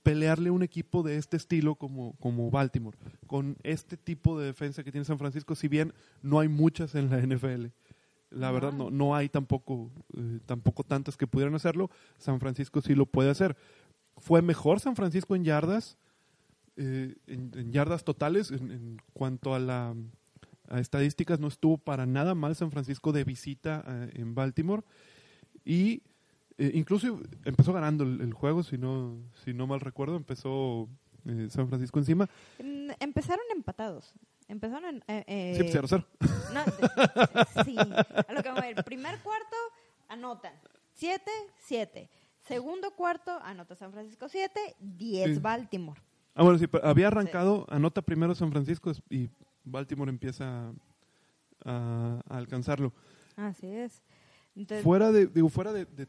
pelearle 0.07 0.51
un 0.51 0.63
equipo 0.63 1.03
de 1.03 1.17
este 1.17 1.35
estilo 1.35 1.75
como, 1.75 2.15
como 2.21 2.49
Baltimore, 2.49 2.97
con 3.27 3.57
este 3.63 3.97
tipo 3.97 4.39
de 4.39 4.45
defensa 4.45 4.81
que 4.81 4.89
tiene 4.89 5.03
San 5.03 5.19
Francisco, 5.19 5.53
si 5.53 5.67
bien 5.67 5.93
no 6.21 6.39
hay 6.39 6.47
muchas 6.47 6.95
en 6.95 7.09
la 7.09 7.17
NFL. 7.17 7.65
La 8.29 8.51
verdad, 8.51 8.71
no, 8.71 8.89
no 8.89 9.17
hay 9.17 9.27
tampoco, 9.27 9.91
eh, 10.15 10.39
tampoco 10.45 10.85
tantas 10.85 11.17
que 11.17 11.27
pudieran 11.27 11.55
hacerlo. 11.55 11.89
San 12.19 12.39
Francisco 12.39 12.81
sí 12.81 12.95
lo 12.95 13.05
puede 13.05 13.31
hacer. 13.31 13.57
Fue 14.15 14.41
mejor 14.41 14.79
San 14.79 14.95
Francisco 14.95 15.35
en 15.35 15.43
yardas, 15.43 15.97
eh, 16.77 17.15
en, 17.27 17.51
en 17.53 17.73
yardas 17.73 18.05
totales, 18.05 18.51
en, 18.51 18.71
en 18.71 18.97
cuanto 19.11 19.55
a 19.55 19.59
la 19.59 19.93
a 20.69 20.79
estadísticas, 20.79 21.39
no 21.39 21.47
estuvo 21.47 21.77
para 21.77 22.05
nada 22.05 22.33
mal 22.33 22.55
San 22.55 22.71
Francisco 22.71 23.11
de 23.11 23.25
visita 23.25 23.83
eh, 23.85 24.11
en 24.15 24.35
Baltimore. 24.35 24.83
Y 25.65 26.03
eh, 26.57 26.71
incluso 26.73 27.19
empezó 27.45 27.73
ganando 27.73 28.03
el, 28.03 28.21
el 28.21 28.33
juego, 28.33 28.63
si 28.63 28.77
no, 28.77 29.17
si 29.43 29.53
no 29.53 29.67
mal 29.67 29.79
recuerdo, 29.79 30.15
empezó 30.15 30.87
eh, 31.25 31.47
San 31.49 31.67
Francisco 31.67 31.99
encima. 31.99 32.29
Empezaron 32.99 33.45
empatados. 33.55 34.13
Empezaron 34.47 34.85
en... 34.85 35.03
eh, 35.07 35.23
eh, 35.27 35.69
Sí, 35.71 35.77
0-0. 35.77 36.05
No, 36.53 36.63
de- 36.63 37.63
sí. 37.65 37.75
A 37.77 38.33
lo 38.33 38.41
que 38.41 38.49
vamos 38.49 38.63
a 38.63 38.67
ver. 38.67 38.83
Primer 38.85 39.19
cuarto, 39.19 39.55
anotan. 40.07 40.53
7, 40.93 41.29
7. 41.59 42.09
Segundo 42.47 42.91
cuarto, 42.95 43.37
anota 43.43 43.75
San 43.75 43.91
Francisco 43.91 44.29
7, 44.29 44.75
10 44.79 45.33
Sí. 45.35 45.39
Baltimore. 45.41 45.99
Ah, 46.33 46.43
bueno, 46.43 46.57
sí, 46.59 46.65
había 46.83 47.07
arrancado, 47.07 47.65
anota 47.69 48.01
primero 48.01 48.33
San 48.35 48.51
Francisco 48.51 48.91
y 49.09 49.27
Baltimore 49.65 50.09
empieza 50.09 50.71
a, 51.65 52.21
a 52.29 52.37
alcanzarlo. 52.37 52.93
Así 53.35 53.67
es. 53.67 54.01
Entonces, 54.55 54.83
Fuera 54.83 55.11
de, 55.11 55.27
digo, 55.27 55.49
fuera 55.49 55.73
de, 55.73 55.85
de- 55.85 56.07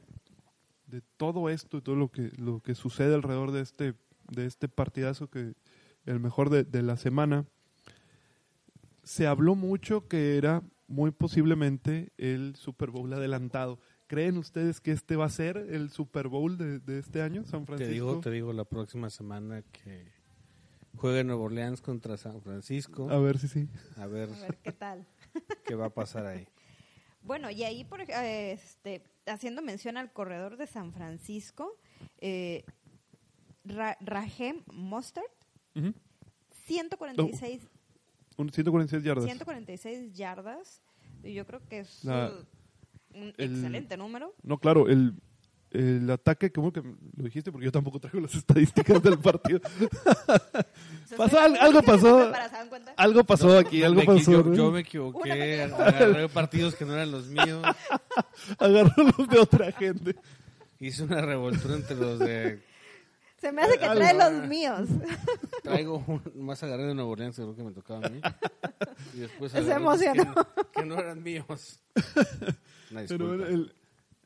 de 0.88 1.02
todo 1.16 1.48
esto 1.48 1.78
y 1.78 1.82
todo 1.82 1.96
lo 1.96 2.10
que, 2.10 2.30
lo 2.36 2.60
que 2.60 2.74
sucede 2.74 3.14
alrededor 3.14 3.52
de 3.52 3.60
este, 3.60 3.94
de 4.30 4.46
este 4.46 4.68
partidazo 4.68 5.28
que 5.28 5.54
el 6.06 6.20
mejor 6.20 6.50
de, 6.50 6.64
de 6.64 6.82
la 6.82 6.96
semana, 6.96 7.46
se 9.02 9.26
habló 9.26 9.54
mucho 9.54 10.08
que 10.08 10.36
era 10.36 10.62
muy 10.86 11.10
posiblemente 11.10 12.12
el 12.16 12.56
Super 12.56 12.90
Bowl 12.90 13.12
adelantado. 13.12 13.78
¿Creen 14.06 14.38
ustedes 14.38 14.80
que 14.80 14.92
este 14.92 15.16
va 15.16 15.26
a 15.26 15.30
ser 15.30 15.58
el 15.58 15.90
Super 15.90 16.28
Bowl 16.28 16.56
de, 16.56 16.78
de 16.78 16.98
este 16.98 17.20
año, 17.20 17.44
San 17.44 17.60
Te 17.60 17.66
Francisco? 17.66 17.92
digo, 17.92 18.20
te 18.20 18.30
digo 18.30 18.52
la 18.54 18.64
próxima 18.64 19.10
semana 19.10 19.62
que 19.70 20.10
juegue 20.96 21.24
Nueva 21.24 21.42
Orleans 21.42 21.82
contra 21.82 22.16
San 22.16 22.40
Francisco. 22.40 23.10
A 23.10 23.18
ver 23.18 23.38
si 23.38 23.48
sí. 23.48 23.68
A 23.96 24.06
ver 24.06 24.30
a 24.30 24.40
ver 24.40 24.58
qué 24.62 24.72
tal. 24.72 25.06
qué 25.66 25.74
va 25.74 25.86
a 25.86 25.94
pasar 25.94 26.26
ahí. 26.26 26.46
Bueno, 27.20 27.50
y 27.50 27.62
ahí, 27.64 27.84
por, 27.84 28.00
eh, 28.00 28.52
este, 28.52 29.02
haciendo 29.28 29.62
mención 29.62 29.96
al 29.96 30.12
corredor 30.12 30.56
de 30.56 30.66
San 30.66 30.92
Francisco, 30.92 31.76
eh, 32.18 32.64
Ra- 33.64 33.96
Raheem 34.00 34.62
Mostert, 34.72 35.26
Ujú. 35.74 35.92
146, 36.66 37.68
Un 38.36 38.50
146 38.50 39.02
yardas. 39.04 39.24
146 39.24 40.12
yardas. 40.14 40.82
Y 41.22 41.34
yo 41.34 41.46
creo 41.46 41.60
que 41.68 41.80
es 41.80 42.04
La- 42.04 42.30
uh, 42.30 43.18
un 43.18 43.34
el- 43.36 43.56
excelente 43.56 43.96
número. 43.96 44.34
No, 44.42 44.58
claro, 44.58 44.88
el, 44.88 45.14
el 45.70 46.10
ataque, 46.10 46.50
como 46.50 46.72
que 46.72 46.80
lo 46.80 47.24
dijiste 47.24 47.52
porque 47.52 47.66
yo 47.66 47.72
tampoco 47.72 48.00
traigo 48.00 48.20
las 48.20 48.34
estadísticas 48.36 49.02
del 49.02 49.18
partido. 49.18 49.60
Pasó 51.16 51.40
algo 51.40 51.78
¿ustedes 51.78 51.84
pasó. 51.84 52.32
Algo 52.96 53.24
pasó 53.24 53.58
aquí, 53.58 53.82
algo 53.82 54.04
pasó. 54.04 54.54
Yo, 54.54 54.70
me 54.70 54.80
equivoqué, 54.80 55.62
agarré 55.62 56.28
partidos 56.28 56.74
que 56.74 56.84
no 56.84 56.94
eran 56.94 57.10
los 57.10 57.26
míos. 57.28 57.66
Agarró 58.58 58.92
los 59.16 59.28
de 59.28 59.38
otra 59.38 59.72
gente. 59.72 60.14
Hice 60.78 61.04
una 61.04 61.22
revoltura 61.22 61.74
entre 61.74 61.96
los 61.96 62.18
de 62.18 62.62
Se 63.40 63.50
me 63.52 63.62
hace 63.62 63.78
que 63.78 63.88
trae 63.88 64.14
los 64.14 64.46
míos. 64.46 64.88
Traigo 65.62 66.04
un, 66.06 66.22
más 66.44 66.62
agarré 66.62 66.84
de 66.84 66.94
Nuevo 66.94 67.10
Orleans, 67.10 67.34
creo 67.34 67.56
que 67.56 67.62
me 67.62 67.72
tocaba 67.72 68.06
a 68.06 68.10
mí. 68.10 68.20
Y 69.14 69.20
después 69.20 69.50
Se 69.50 69.72
emocionó. 69.72 70.34
Que, 70.34 70.80
que 70.80 70.84
no 70.84 70.98
eran 70.98 71.22
míos. 71.22 71.80
Una 72.90 73.04
Pero 73.08 73.34
el, 73.34 73.74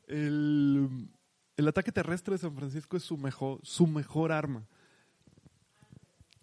el, 0.07 1.09
el 1.57 1.67
ataque 1.67 1.91
terrestre 1.91 2.33
de 2.33 2.39
San 2.39 2.55
Francisco 2.55 2.97
es 2.97 3.03
su 3.03 3.17
mejor, 3.17 3.59
su 3.63 3.87
mejor 3.87 4.31
arma. 4.31 4.63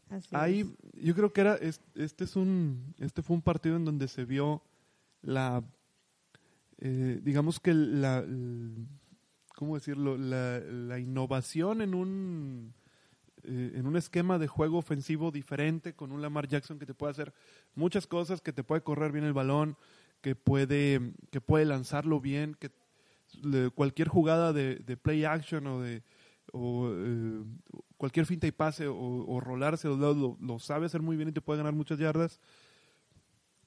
Así 0.08 0.28
Ahí, 0.32 0.60
es. 0.60 1.04
yo 1.04 1.14
creo 1.14 1.32
que 1.32 1.40
era, 1.40 1.54
es- 1.56 1.80
este 1.94 2.24
es 2.24 2.36
un, 2.36 2.94
este 2.98 3.22
fue 3.22 3.36
un 3.36 3.42
partido 3.42 3.76
en 3.76 3.84
donde 3.84 4.08
se 4.08 4.24
vio 4.24 4.62
la, 5.22 5.62
eh, 6.78 7.20
digamos 7.22 7.60
que 7.60 7.74
la, 7.74 8.24
¿cómo 9.54 9.74
decirlo? 9.76 10.16
La, 10.16 10.58
la 10.60 10.98
innovación 10.98 11.80
en 11.82 11.94
un, 11.94 12.74
eh, 13.44 13.72
en 13.76 13.86
un 13.86 13.96
esquema 13.96 14.38
de 14.38 14.48
juego 14.48 14.78
ofensivo 14.78 15.30
diferente 15.30 15.94
con 15.94 16.10
un 16.10 16.22
Lamar 16.22 16.48
Jackson 16.48 16.78
que 16.78 16.86
te 16.86 16.94
puede 16.94 17.12
hacer 17.12 17.32
muchas 17.76 18.06
cosas, 18.08 18.40
que 18.40 18.52
te 18.52 18.64
puede 18.64 18.82
correr 18.82 19.12
bien 19.12 19.24
el 19.24 19.32
balón, 19.32 19.76
que 20.22 20.34
puede, 20.34 21.12
que 21.30 21.40
puede 21.40 21.66
lanzarlo 21.66 22.20
bien, 22.20 22.54
que 22.58 22.70
cualquier 23.74 24.08
jugada 24.08 24.52
de, 24.52 24.76
de 24.76 24.96
play 24.96 25.24
action 25.24 25.66
o 25.66 25.80
de 25.80 26.02
o, 26.52 26.90
eh, 26.92 27.44
cualquier 27.96 28.26
finta 28.26 28.46
y 28.46 28.52
pase 28.52 28.88
o, 28.88 28.96
o 28.96 29.40
rolarse 29.40 29.88
lados 29.88 30.16
lo, 30.16 30.36
lo 30.40 30.58
sabe 30.58 30.86
hacer 30.86 31.02
muy 31.02 31.16
bien 31.16 31.28
y 31.28 31.32
te 31.32 31.40
puede 31.40 31.58
ganar 31.58 31.74
muchas 31.74 31.98
yardas 31.98 32.40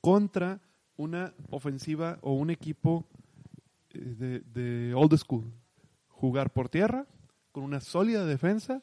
contra 0.01 0.59
una 0.97 1.33
ofensiva 1.49 2.19
o 2.21 2.33
un 2.33 2.49
equipo 2.49 3.05
eh, 3.93 3.99
de, 3.99 4.39
de 4.41 4.93
old 4.93 5.15
school. 5.17 5.45
Jugar 6.09 6.51
por 6.51 6.69
tierra 6.69 7.05
con 7.51 7.63
una 7.63 7.79
sólida 7.79 8.25
defensa, 8.25 8.81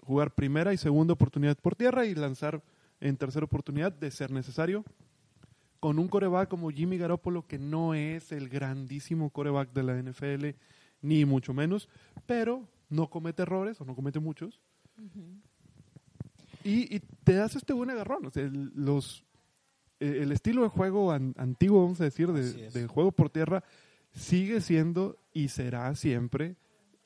jugar 0.00 0.34
primera 0.34 0.72
y 0.72 0.76
segunda 0.76 1.12
oportunidad 1.12 1.56
por 1.56 1.76
tierra 1.76 2.06
y 2.06 2.14
lanzar 2.14 2.62
en 3.00 3.16
tercera 3.16 3.44
oportunidad 3.44 3.92
de 3.92 4.10
ser 4.10 4.30
necesario 4.30 4.84
con 5.80 5.98
un 5.98 6.08
coreback 6.08 6.48
como 6.48 6.70
Jimmy 6.70 6.98
Garoppolo 6.98 7.46
que 7.46 7.58
no 7.58 7.94
es 7.94 8.32
el 8.32 8.48
grandísimo 8.48 9.30
coreback 9.30 9.72
de 9.72 9.82
la 9.82 9.96
NFL 10.02 10.48
ni 11.02 11.24
mucho 11.24 11.54
menos, 11.54 11.88
pero 12.26 12.66
no 12.88 13.08
comete 13.10 13.42
errores 13.42 13.80
o 13.80 13.84
no 13.84 13.94
comete 13.94 14.18
muchos 14.18 14.60
y, 16.64 16.94
y 16.96 17.00
te 17.24 17.34
das 17.34 17.54
este 17.56 17.72
buen 17.72 17.90
agarrón. 17.90 18.26
O 18.26 18.30
sea, 18.30 18.42
el, 18.44 18.72
los, 18.74 19.24
eh, 20.00 20.20
el 20.22 20.32
estilo 20.32 20.62
de 20.62 20.68
juego 20.68 21.12
an- 21.12 21.34
antiguo, 21.38 21.82
vamos 21.82 22.00
a 22.00 22.04
decir, 22.04 22.32
de, 22.32 22.70
de 22.70 22.86
juego 22.86 23.12
por 23.12 23.30
tierra, 23.30 23.62
sigue 24.12 24.60
siendo 24.60 25.16
y 25.32 25.48
será 25.48 25.94
siempre 25.94 26.56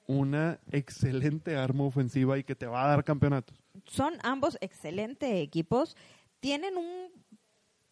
una 0.06 0.58
excelente 0.70 1.56
arma 1.56 1.84
ofensiva 1.84 2.38
y 2.38 2.44
que 2.44 2.54
te 2.54 2.66
va 2.66 2.84
a 2.84 2.88
dar 2.88 3.04
campeonatos. 3.04 3.56
Son 3.86 4.14
ambos 4.22 4.56
excelentes 4.60 5.30
equipos. 5.34 5.96
Tienen 6.40 6.76
un 6.76 7.10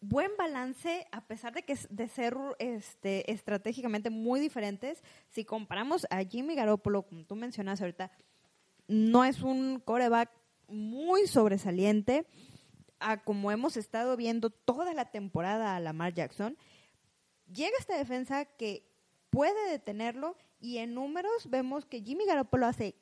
buen 0.01 0.31
balance 0.37 1.07
a 1.11 1.21
pesar 1.25 1.53
de 1.53 1.63
que 1.63 1.73
es- 1.73 1.87
de 1.89 2.07
ser 2.07 2.35
este 2.59 3.31
estratégicamente 3.31 4.09
muy 4.09 4.39
diferentes. 4.39 5.03
Si 5.29 5.45
comparamos 5.45 6.05
a 6.09 6.23
Jimmy 6.23 6.55
Garoppolo, 6.55 7.03
como 7.03 7.23
tú 7.23 7.35
mencionas 7.35 7.81
ahorita, 7.81 8.11
no 8.87 9.23
es 9.23 9.41
un 9.41 9.79
coreback 9.79 10.29
muy 10.67 11.27
sobresaliente 11.27 12.25
a 12.99 13.23
como 13.23 13.51
hemos 13.51 13.77
estado 13.77 14.15
viendo 14.17 14.49
toda 14.49 14.93
la 14.93 15.05
temporada 15.11 15.75
a 15.75 15.79
Lamar 15.79 16.13
Jackson. 16.13 16.57
Llega 17.53 17.75
esta 17.79 17.97
defensa 17.97 18.45
que 18.45 18.85
puede 19.29 19.69
detenerlo 19.69 20.35
y 20.59 20.77
en 20.77 20.93
números 20.93 21.49
vemos 21.49 21.85
que 21.85 22.01
Jimmy 22.01 22.25
Garoppolo 22.25 22.65
hace, 22.67 22.95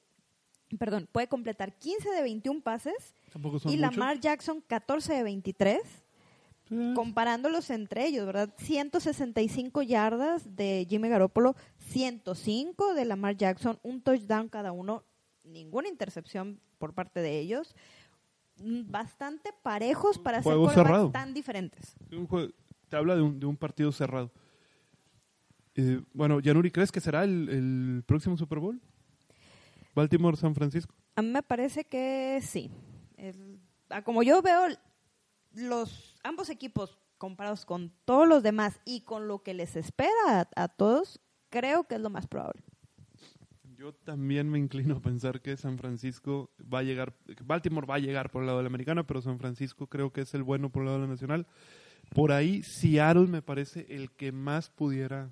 perdón, 0.77 1.07
puede 1.11 1.27
completar 1.27 1.77
15 1.77 2.09
de 2.09 2.21
21 2.23 2.61
pases 2.61 3.13
y 3.73 3.77
muchos. 3.77 3.97
Lamar 3.97 4.19
Jackson 4.19 4.61
14 4.67 5.13
de 5.13 5.23
23 5.23 5.81
Sí. 5.83 5.89
Comparándolos 6.95 7.69
entre 7.71 8.05
ellos, 8.05 8.25
¿verdad? 8.25 8.53
165 8.57 9.81
yardas 9.81 10.55
de 10.55 10.85
Jimmy 10.89 11.09
Garoppolo, 11.09 11.55
105 11.77 12.93
de 12.93 13.05
Lamar 13.05 13.35
Jackson, 13.37 13.79
un 13.83 14.01
touchdown 14.01 14.49
cada 14.49 14.71
uno, 14.71 15.03
ninguna 15.43 15.87
intercepción 15.89 16.59
por 16.77 16.93
parte 16.93 17.21
de 17.21 17.39
ellos. 17.39 17.75
Mm, 18.61 18.91
Bastante 18.91 19.51
parejos 19.63 20.19
para 20.19 20.43
ser 20.43 20.53
Juego 20.53 21.11
tan 21.11 21.33
diferentes. 21.33 21.95
Un 22.11 22.27
jue- 22.27 22.53
te 22.89 22.97
habla 22.97 23.15
de 23.15 23.21
un, 23.21 23.39
de 23.39 23.45
un 23.45 23.55
partido 23.57 23.91
cerrado. 23.91 24.31
Eh, 25.75 26.01
bueno, 26.13 26.39
Yanuri, 26.39 26.71
¿crees 26.71 26.91
que 26.91 26.99
será 26.99 27.23
el, 27.23 27.49
el 27.49 28.03
próximo 28.05 28.35
Super 28.37 28.59
Bowl? 28.59 28.79
Baltimore-San 29.95 30.53
Francisco. 30.55 30.93
A 31.15 31.21
mí 31.21 31.29
me 31.29 31.41
parece 31.43 31.83
que 31.85 32.39
sí. 32.41 32.69
El- 33.17 33.59
a 33.89 34.01
como 34.03 34.21
yo 34.23 34.41
veo 34.41 34.67
los 35.53 36.08
ambos 36.23 36.49
equipos 36.49 36.97
comparados 37.17 37.65
con 37.65 37.91
todos 38.05 38.27
los 38.27 38.43
demás 38.43 38.79
y 38.85 39.01
con 39.01 39.27
lo 39.27 39.43
que 39.43 39.53
les 39.53 39.75
espera 39.75 40.11
a, 40.27 40.47
a 40.63 40.67
todos, 40.69 41.19
creo 41.49 41.85
que 41.85 41.95
es 41.95 42.01
lo 42.01 42.09
más 42.09 42.27
probable. 42.27 42.61
Yo 43.75 43.93
también 43.93 44.49
me 44.49 44.59
inclino 44.59 44.97
a 44.97 45.01
pensar 45.01 45.41
que 45.41 45.55
San 45.55 45.77
Francisco 45.77 46.49
va 46.61 46.79
a 46.79 46.83
llegar, 46.83 47.13
Baltimore 47.45 47.87
va 47.87 47.95
a 47.95 47.99
llegar 47.99 48.29
por 48.29 48.41
el 48.41 48.47
lado 48.47 48.57
de 48.59 48.63
la 48.63 48.67
americana, 48.67 49.05
pero 49.07 49.21
San 49.21 49.39
Francisco 49.39 49.87
creo 49.87 50.11
que 50.11 50.21
es 50.21 50.33
el 50.33 50.43
bueno 50.43 50.69
por 50.69 50.81
el 50.81 50.87
lado 50.87 50.99
de 50.99 51.05
la 51.05 51.11
nacional. 51.11 51.47
Por 52.13 52.31
ahí 52.33 52.61
Seattle 52.63 53.27
me 53.27 53.41
parece 53.41 53.85
el 53.89 54.11
que 54.11 54.31
más 54.33 54.69
pudiera 54.69 55.31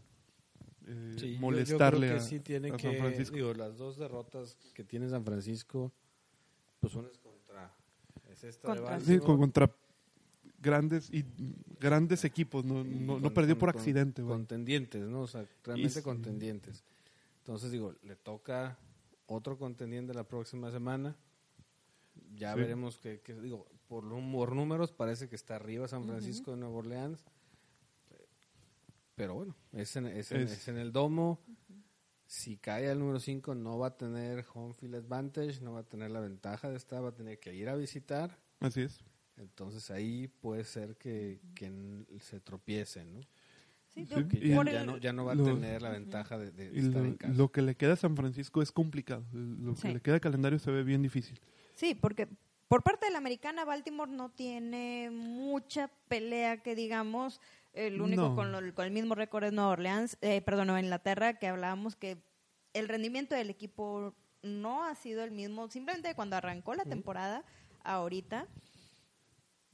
eh, 0.85 1.15
Sí, 1.19 1.27
yo- 1.27 1.33
yo 1.33 1.39
molestarle 1.41 2.07
creo 2.07 2.17
que 2.19 2.23
a, 2.23 2.25
sí 2.25 2.39
tiene 2.39 2.69
a 2.71 2.77
que, 2.77 2.83
San 2.89 2.97
Francisco. 2.97 3.35
digo, 3.35 3.53
las 3.53 3.77
dos 3.77 3.97
derrotas 3.97 4.57
que 4.73 4.83
tiene 4.85 5.09
San 5.09 5.25
Francisco, 5.25 5.91
pues 6.79 6.95
una 6.95 7.09
es 7.09 7.17
contra, 7.17 7.73
es 8.29 8.43
esta 8.45 8.73
de 8.73 8.79
Contra- 8.79 8.99
Sí, 9.01 9.05
Baltimore. 9.17 9.25
con- 9.25 9.39
contra 9.39 9.75
grandes 10.68 11.09
y 11.11 11.26
grandes 11.80 12.24
equipos, 12.26 12.63
no, 12.65 12.84
no, 12.84 13.34
perdió 13.34 13.55
con- 13.55 13.59
por 13.61 13.70
accidente. 13.70 14.22
Contendientes, 14.22 15.01
¿no? 15.07 15.22
O 15.22 15.28
sea, 15.28 15.45
realmente 15.63 15.99
Y- 15.99 16.03
contendientes. 16.03 16.84
Entonces, 17.39 17.72
digo, 17.72 17.95
le 18.03 18.15
toca 18.15 18.78
otro 19.26 19.57
contendiente 19.57 20.13
la 20.13 20.24
próxima 20.26 20.70
semana. 20.72 21.15
Ya 22.36 22.53
Sí. 22.53 22.59
veremos 22.59 22.97
que, 22.97 23.22
que- 23.22 23.34
digo, 23.39 23.65
por, 23.88 24.03
por 24.07 24.53
números 24.55 24.91
parece 24.91 25.28
que 25.30 25.36
está 25.36 25.55
arriba 25.55 25.88
San 25.88 26.05
Francisco 26.05 26.51
de 26.51 26.57
Nueva 26.57 26.76
Orleans. 26.78 27.24
Pero 29.15 29.34
bueno, 29.34 29.55
es 29.74 29.95
en, 29.95 30.05
es 30.07 30.32
en- 30.32 30.41
Es- 30.41 30.51
es 30.51 30.68
en 30.68 30.78
el 30.78 30.91
domo. 30.91 31.39
Si 32.28 32.57
cae 32.57 32.89
al 32.89 32.99
número 32.99 33.20
5 33.20 33.55
no 33.55 33.80
va 33.80 33.88
a 33.88 33.97
tener 33.97 34.45
home 34.53 34.74
field 34.74 34.95
advantage, 34.95 35.61
no 35.61 35.72
va 35.74 35.80
a 35.80 35.84
tener 35.84 36.11
la 36.11 36.20
ventaja 36.20 36.70
de 36.70 36.76
estar, 36.76 37.03
va 37.03 37.09
a 37.09 37.15
tener 37.15 37.39
que 37.39 37.55
ir 37.55 37.70
a 37.70 37.76
visitar. 37.76 38.38
Así 38.59 38.82
es. 38.82 38.99
Entonces 39.38 39.89
ahí 39.91 40.27
puede 40.27 40.63
ser 40.63 40.95
que, 40.97 41.39
que 41.55 41.71
se 42.21 42.39
tropiece, 42.39 43.03
¿no? 43.05 43.21
Sí, 43.89 44.05
Que 44.05 44.49
ya, 44.49 44.83
no, 44.85 44.97
ya 44.97 45.11
no 45.13 45.25
va 45.25 45.33
a 45.33 45.35
tener 45.35 45.81
la 45.81 45.89
ventaja 45.89 46.38
de, 46.38 46.47
estar 46.77 47.01
lo, 47.01 47.05
en 47.07 47.15
casa. 47.15 47.33
lo 47.33 47.51
que 47.51 47.61
le 47.63 47.75
queda 47.75 47.93
a 47.93 47.97
San 47.97 48.15
Francisco 48.15 48.61
es 48.61 48.71
complicado. 48.71 49.23
Lo 49.33 49.73
que 49.75 49.93
le 49.93 50.01
queda 50.01 50.15
de 50.15 50.19
calendario 50.21 50.59
se 50.59 50.69
ve 50.69 50.83
bien 50.83 51.01
difícil. 51.01 51.39
Sí, 51.73 51.95
porque 51.95 52.27
por 52.67 52.83
parte 52.83 53.05
de 53.07 53.11
la 53.11 53.17
americana, 53.17 53.65
Baltimore 53.65 54.11
no 54.11 54.29
tiene 54.29 55.09
mucha 55.11 55.89
pelea 56.09 56.61
que 56.61 56.75
digamos. 56.75 57.39
El 57.73 58.01
único 58.01 58.29
No. 58.29 58.35
con, 58.35 58.51
lo- 58.51 58.73
con 58.75 58.85
el 58.85 58.91
mismo 58.91 59.13
récord 59.15 59.43
es 59.45 59.53
Nueva 59.53 59.69
Orleans, 59.71 60.17
eh, 60.21 60.41
perdón, 60.41 60.67
Nueva 60.67 60.81
Inglaterra, 60.81 61.38
que 61.39 61.47
hablábamos 61.47 61.95
que 61.95 62.17
el 62.73 62.88
rendimiento 62.88 63.35
del 63.35 63.49
equipo 63.51 64.15
no 64.43 64.83
ha 64.83 64.95
sido 64.95 65.23
el 65.23 65.31
mismo, 65.31 65.69
simplemente 65.69 66.13
cuando 66.15 66.35
arrancó 66.35 66.73
la 66.75 66.85
temporada, 66.85 67.43
ahorita. 67.83 68.47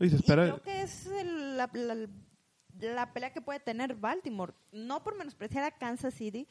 Y 0.04 0.10
se 0.10 0.18
Y 0.18 0.24
creo 0.24 0.62
que 0.62 0.82
es 0.84 1.08
el- 1.08 1.58
la, 1.58 1.70
la- 1.74 2.08
la 2.80 3.14
pelea 3.14 3.32
que 3.34 3.42
puede 3.42 3.60
tener 3.60 3.96
Baltimore. 3.96 4.54
No 4.72 5.04
por 5.04 5.18
menospreciar 5.18 5.64
a 5.64 5.72
Kansas 5.78 6.14
City, 6.14 6.48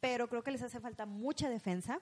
pero 0.00 0.28
creo 0.28 0.42
que 0.42 0.50
les 0.52 0.62
hace 0.62 0.80
falta 0.80 1.06
mucha 1.06 1.48
defensa. 1.50 2.00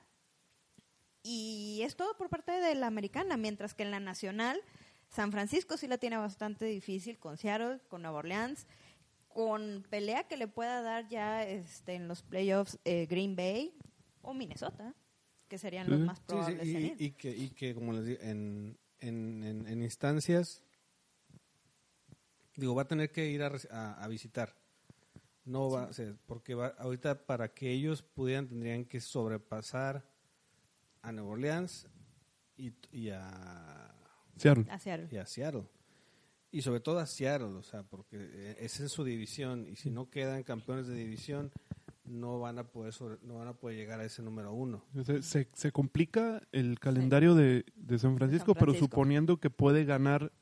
Y 1.23 1.81
es 1.83 1.97
todo 1.97 2.17
por 2.17 2.29
parte 2.29 2.53
de 2.53 2.75
la 2.75 2.87
americana, 2.87 3.37
mientras 3.37 3.75
que 3.75 3.83
en 3.83 3.91
la 3.91 4.01
nacional, 4.01 4.61
San 5.09 5.33
Francisco 5.33 5.77
sí 5.77 5.87
la 5.89 5.97
tiene 5.99 6.17
bastante 6.19 6.67
difícil 6.67 7.19
con 7.19 7.39
Seattle, 7.39 7.81
con 7.89 8.03
Nueva 8.03 8.19
Orleans, 8.19 8.67
con 9.29 9.85
pelea 9.89 10.25
que 10.25 10.37
le 10.37 10.49
pueda 10.49 10.83
dar 10.83 11.09
ya 11.09 11.43
este, 11.45 11.95
en 11.95 12.09
los 12.09 12.23
playoffs 12.23 12.79
eh, 12.85 13.07
Green 13.07 13.35
Bay 13.37 13.75
o 14.23 14.35
Minnesota, 14.35 14.95
que 15.49 15.59
serían 15.59 15.89
los 15.91 16.01
más 16.01 16.19
Sí, 16.19 16.25
sí, 16.25 16.33
probables 16.35 16.69
en 16.69 16.69
y, 16.83 16.87
ir. 16.87 16.97
y 17.03 17.11
que, 17.13 17.31
y 17.31 17.51
que, 17.51 17.75
como 17.75 17.93
les 17.95 18.05
digo, 18.05 18.21
en, 18.23 18.79
en, 19.01 19.43
en, 19.45 19.67
en 19.67 19.83
instancias, 19.83 20.63
digo, 22.57 22.75
va 22.75 22.83
a 22.83 22.89
tener 22.89 23.11
que 23.13 23.29
ir 23.29 23.43
a, 23.43 23.53
a, 23.71 24.05
a 24.05 24.09
visitar. 24.09 24.55
No 25.45 25.71
va 25.71 25.85
a 25.85 25.93
ser, 25.93 26.17
porque 26.27 26.55
va, 26.55 26.69
ahorita 26.79 27.27
para 27.27 27.53
que 27.53 27.71
ellos 27.71 28.03
pudieran, 28.03 28.49
tendrían 28.49 28.85
que 28.87 29.01
sobrepasar 29.01 30.05
a 31.03 31.13
Nueva 31.13 31.31
Orleans 31.31 31.87
y, 32.57 32.73
y 32.93 33.11
a 33.11 33.95
Seattle. 34.37 34.65
A 34.71 34.79
Seattle. 34.79 35.09
y 35.11 35.17
a 35.17 35.27
Seattle. 35.27 35.65
Y 36.51 36.63
sobre 36.63 36.81
todo 36.81 36.99
a 37.01 37.07
Seattle, 37.07 37.49
o 37.49 37.63
sea, 37.63 37.83
porque 37.83 38.17
eh, 38.21 38.57
es 38.61 38.81
en 38.81 38.89
su 38.89 39.05
división 39.05 39.67
y 39.69 39.77
si 39.77 39.91
no 39.91 40.09
quedan 40.09 40.43
campeones 40.45 40.87
de 40.87 40.95
división, 40.95 41.51
no 42.07 42.39
van 42.39 42.59
a 42.59 42.65
poder 42.65 42.93
sobre- 42.93 43.19
no 43.23 43.35
van 43.37 43.49
a 43.49 43.55
poder 43.55 43.77
llegar 43.77 43.99
a 44.01 44.05
ese 44.05 44.23
número 44.23 44.53
uno. 44.53 44.85
Se, 45.05 45.21
se- 45.23 45.49
se 45.53 45.73
complica 45.73 46.41
el 46.53 46.79
calendario 46.79 47.35
de, 47.35 47.67
de 47.75 47.99
San 47.99 48.17
Francisco, 48.17 48.55
pero 48.55 48.67
Francisco. 48.67 48.87
suponiendo 48.87 49.39
que 49.41 49.51
puede 49.51 49.85
ganar 49.85 50.33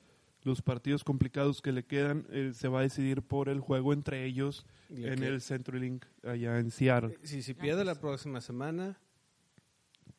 los 0.44 0.60
partidos 0.62 1.04
complicados 1.04 1.62
que 1.62 1.72
le 1.72 1.84
quedan, 1.84 2.26
eh, 2.30 2.52
se 2.54 2.68
va 2.68 2.80
a 2.80 2.82
decidir 2.82 3.22
por 3.22 3.48
el 3.48 3.60
juego 3.60 3.92
entre 3.92 4.24
ellos 4.24 4.66
en 4.90 5.20
que- 5.20 5.26
el 5.26 5.40
CenturyLink 5.40 6.04
allá 6.24 6.58
en 6.58 6.70
Seattle. 6.70 7.18
Si, 7.22 7.42
si 7.42 7.54
pierde 7.54 7.84
la 7.84 7.94
próxima 8.00 8.40
semana 8.40 8.98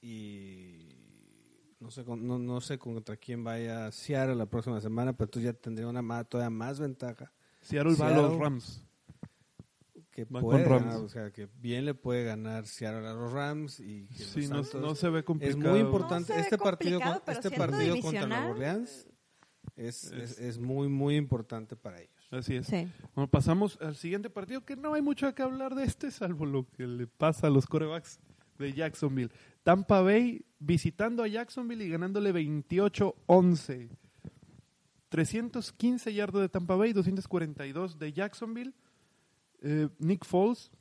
y 0.02 0.90
no 1.80 1.92
sé, 1.92 2.04
con- 2.06 2.26
no, 2.26 2.40
no 2.40 2.62
sé 2.62 2.78
contra 2.78 3.18
quién 3.18 3.44
vaya 3.44 3.92
Seattle 3.92 4.36
la 4.36 4.46
próxima 4.46 4.80
semana, 4.82 5.14
pero 5.14 5.26
entonces 5.28 5.52
ya 5.54 5.60
tendría 5.60 5.88
una 5.88 6.02
más, 6.02 6.28
todavía 6.28 6.50
más 6.50 6.80
ventaja 6.80 7.32
Seattle 7.62 7.96
va 7.96 8.08
a 8.08 8.10
Seattle. 8.10 8.30
los 8.30 8.40
Rams. 8.40 8.84
que 10.12 10.28
puede 10.28 10.44
con 10.44 10.64
Rams. 10.72 10.86
ganar, 10.86 10.98
o 11.02 11.10
sea, 11.10 11.32
que 11.32 11.50
bien 11.60 11.86
le 11.86 11.96
puede 11.96 12.24
ganar 12.24 12.68
Seattle 12.68 13.08
a 13.08 13.14
los 13.14 13.32
Rams 13.34 13.80
y 13.80 14.06
que 14.10 14.24
Sí, 14.24 14.48
los 14.48 14.72
no, 14.76 14.82
no 14.82 14.96
se 14.96 15.10
ve 15.10 15.20
es 15.20 15.26
complicado. 15.26 15.72
muy 15.72 15.80
importante 15.80 16.34
No 16.36 16.40
este 16.40 16.58
partido 16.60 17.00
complicado, 17.00 17.32
este 17.32 17.50
partido 17.52 18.00
contra 18.00 18.28
Nueva 18.28 18.50
Orleans 18.52 18.90
es, 18.92 19.08
es, 19.76 20.12
es- 20.12 20.40
es 20.40 20.60
muy 20.60 20.88
muy 20.90 21.16
importante 21.16 21.76
para 21.76 22.00
ellos. 22.00 22.12
Así 22.32 22.56
es. 22.56 22.68
Sí. 22.68 22.88
Bueno, 23.16 23.30
pasamos 23.30 23.78
al 23.82 23.96
siguiente 23.96 24.30
partido, 24.30 24.66
que 24.66 24.76
no 24.76 24.94
hay 24.94 25.02
mucho 25.02 25.34
que 25.36 25.44
hablar 25.44 25.76
de 25.76 25.84
este, 25.84 26.10
salvo 26.12 26.46
lo 26.46 26.68
que 26.70 26.88
le 26.88 27.06
pasa 27.08 27.48
a 27.48 27.50
los 27.50 27.68
corebacks 27.68 28.20
de 28.58 28.74
Jacksonville. 28.74 29.32
Tampa 29.64 30.02
Bay 30.02 30.44
visitando 30.60 31.24
a 31.24 31.28
Jacksonville 31.28 31.84
y 31.86 31.90
ganándole 31.90 32.34
28-11. 32.34 33.90
315 35.10 36.14
yardas 36.14 36.42
de 36.42 36.50
Tampa 36.50 36.76
Bay, 36.76 36.92
242 36.94 38.00
de 38.00 38.14
Jacksonville. 38.14 38.74
Eh, 39.62 39.88
Nick 40.00 40.26
Foles 40.26 40.72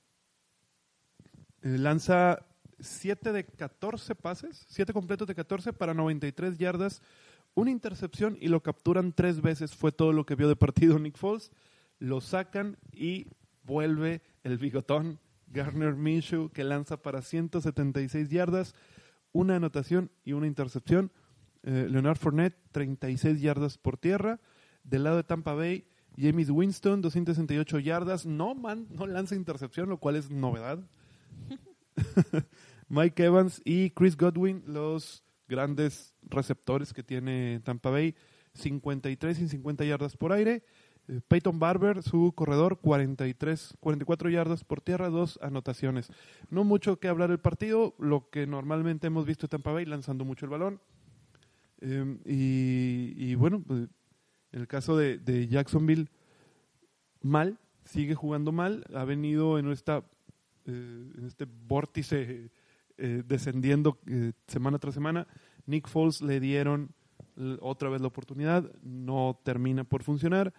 eh, 1.62 1.76
lanza 1.78 2.44
7 2.80 3.32
de 3.32 3.44
14 3.44 4.14
pases, 4.14 4.64
7 4.68 4.92
completos 4.92 5.28
de 5.28 5.34
14 5.34 5.72
para 5.72 5.94
93 5.94 6.56
yardas, 6.58 7.02
una 7.54 7.70
intercepción 7.70 8.36
y 8.40 8.48
lo 8.48 8.62
capturan 8.62 9.12
tres 9.12 9.40
veces. 9.40 9.74
Fue 9.74 9.92
todo 9.92 10.12
lo 10.12 10.26
que 10.26 10.34
vio 10.34 10.48
de 10.48 10.56
partido 10.56 10.98
Nick 10.98 11.16
Foles. 11.16 11.50
Lo 11.98 12.20
sacan 12.20 12.78
y 12.92 13.26
vuelve 13.64 14.22
el 14.42 14.58
bigotón 14.58 15.20
Garner 15.46 15.94
Minshew 15.94 16.50
que 16.50 16.64
lanza 16.64 17.02
para 17.02 17.22
176 17.22 18.30
yardas, 18.30 18.74
una 19.32 19.56
anotación 19.56 20.10
y 20.24 20.32
una 20.32 20.46
intercepción. 20.46 21.12
Eh, 21.62 21.86
Leonard 21.88 22.18
Fournette, 22.18 22.56
36 22.72 23.40
yardas 23.40 23.78
por 23.78 23.96
tierra. 23.98 24.40
Del 24.82 25.04
lado 25.04 25.16
de 25.16 25.24
Tampa 25.24 25.54
Bay, 25.54 25.86
James 26.16 26.50
Winston, 26.50 27.02
268 27.02 27.78
yardas. 27.78 28.26
No, 28.26 28.54
man, 28.54 28.88
no 28.90 29.06
lanza 29.06 29.34
intercepción, 29.34 29.88
lo 29.88 29.98
cual 29.98 30.16
es 30.16 30.30
novedad. 30.30 30.80
Mike 32.88 33.24
Evans 33.24 33.60
y 33.64 33.90
Chris 33.90 34.16
Godwin, 34.16 34.62
los 34.66 35.21
grandes 35.52 36.14
receptores 36.22 36.94
que 36.94 37.02
tiene 37.02 37.60
Tampa 37.62 37.90
Bay, 37.90 38.14
53 38.54 39.38
y 39.38 39.48
50 39.48 39.84
yardas 39.84 40.16
por 40.16 40.32
aire. 40.32 40.64
Eh, 41.08 41.20
Peyton 41.28 41.58
Barber, 41.58 42.02
su 42.02 42.32
corredor, 42.34 42.78
43, 42.80 43.74
44 43.78 44.30
yardas 44.30 44.64
por 44.64 44.80
tierra, 44.80 45.10
dos 45.10 45.38
anotaciones. 45.42 46.10
No 46.48 46.64
mucho 46.64 46.98
que 46.98 47.08
hablar 47.08 47.28
del 47.28 47.38
partido, 47.38 47.94
lo 47.98 48.30
que 48.30 48.46
normalmente 48.46 49.08
hemos 49.08 49.26
visto 49.26 49.46
Tampa 49.46 49.72
Bay, 49.72 49.84
lanzando 49.84 50.24
mucho 50.24 50.46
el 50.46 50.50
balón. 50.50 50.80
Eh, 51.82 52.16
y, 52.24 53.34
bueno, 53.34 53.62
pues, 53.66 53.88
en 54.52 54.60
el 54.60 54.66
caso 54.66 54.96
de, 54.96 55.18
de 55.18 55.48
Jacksonville, 55.48 56.08
mal, 57.20 57.58
sigue 57.84 58.14
jugando 58.14 58.52
mal, 58.52 58.84
ha 58.94 59.04
venido 59.04 59.58
en, 59.58 59.70
esta, 59.70 59.98
eh, 60.64 61.12
en 61.18 61.26
este 61.26 61.44
vórtice 61.44 62.50
eh, 63.02 63.22
descendiendo 63.26 63.98
eh, 64.06 64.32
semana 64.46 64.78
tras 64.78 64.94
semana. 64.94 65.26
Nick 65.66 65.88
Foles 65.88 66.22
le 66.22 66.38
dieron 66.40 66.94
otra 67.60 67.88
vez 67.88 68.00
la 68.00 68.06
oportunidad, 68.08 68.70
no 68.82 69.40
termina 69.42 69.84
por 69.84 70.02
funcionar 70.02 70.52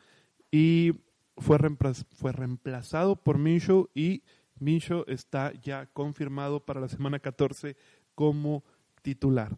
y 0.52 0.94
fue, 1.38 1.58
reemplaz- 1.58 2.06
fue 2.16 2.32
reemplazado 2.32 3.16
por 3.16 3.38
Minshew 3.38 3.90
y 3.94 4.24
Minshew 4.60 5.04
está 5.08 5.54
ya 5.62 5.86
confirmado 5.88 6.60
para 6.66 6.80
la 6.82 6.88
semana 6.90 7.20
14 7.20 7.76
como 8.16 8.64
titular. 9.02 9.58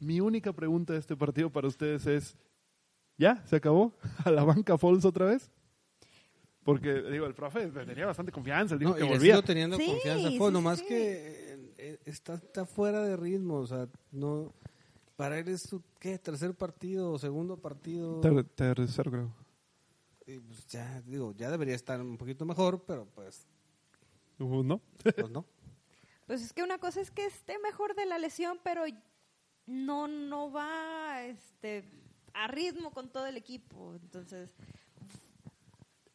Mi 0.00 0.20
única 0.20 0.52
pregunta 0.52 0.92
de 0.92 0.98
este 1.00 1.16
partido 1.16 1.50
para 1.50 1.66
ustedes 1.68 2.06
es, 2.06 2.36
¿ya? 3.16 3.42
¿Se 3.46 3.56
acabó? 3.56 3.92
¿A 4.24 4.30
la 4.30 4.44
banca 4.44 4.76
Foles 4.78 5.04
otra 5.04 5.26
vez? 5.26 5.50
Porque, 6.62 7.02
digo, 7.10 7.26
el 7.26 7.34
profe 7.34 7.66
tenía 7.68 8.06
bastante 8.06 8.32
confianza, 8.32 8.76
dijo 8.78 8.92
No, 8.92 8.96
que 8.96 9.04
y 9.04 9.08
volvía. 9.08 9.42
teniendo 9.42 9.76
Sí, 9.76 9.86
confianza. 9.86 10.28
sí, 10.30 10.38
Fue, 10.38 10.48
sí, 10.48 10.52
nomás 10.52 10.78
sí. 10.78 10.86
que 10.86 11.53
está, 12.04 12.34
está 12.34 12.64
fuera 12.66 13.02
de 13.02 13.16
ritmo. 13.16 13.56
O 13.58 13.66
sea, 13.66 13.88
no. 14.12 14.52
Para 15.16 15.38
él 15.38 15.48
es 15.48 15.62
su 15.62 15.82
¿qué? 16.00 16.18
tercer 16.18 16.54
partido 16.54 17.18
segundo 17.18 17.56
partido. 17.56 18.20
Ter- 18.20 18.44
tercer 18.44 19.10
grado. 19.10 19.32
Y, 20.26 20.38
pues, 20.40 20.66
ya, 20.68 21.00
digo, 21.02 21.32
ya 21.36 21.50
debería 21.50 21.74
estar 21.74 22.00
un 22.00 22.16
poquito 22.16 22.44
mejor, 22.44 22.82
pero 22.86 23.06
pues, 23.14 23.46
Uh, 24.40 24.62
¿No? 24.64 24.80
pues 25.02 25.30
no. 25.30 25.44
Pues 26.26 26.40
es 26.42 26.52
que 26.54 26.62
una 26.62 26.78
cosa 26.78 27.02
es 27.02 27.10
que 27.10 27.26
esté 27.26 27.58
mejor 27.58 27.94
de 27.94 28.06
la 28.06 28.18
lesión, 28.18 28.58
pero 28.64 28.84
no, 29.66 30.08
no 30.08 30.50
va 30.50 31.22
este, 31.22 31.84
a 32.32 32.48
ritmo 32.48 32.92
con 32.92 33.10
todo 33.10 33.26
el 33.26 33.36
equipo. 33.36 33.94
Entonces, 33.94 34.48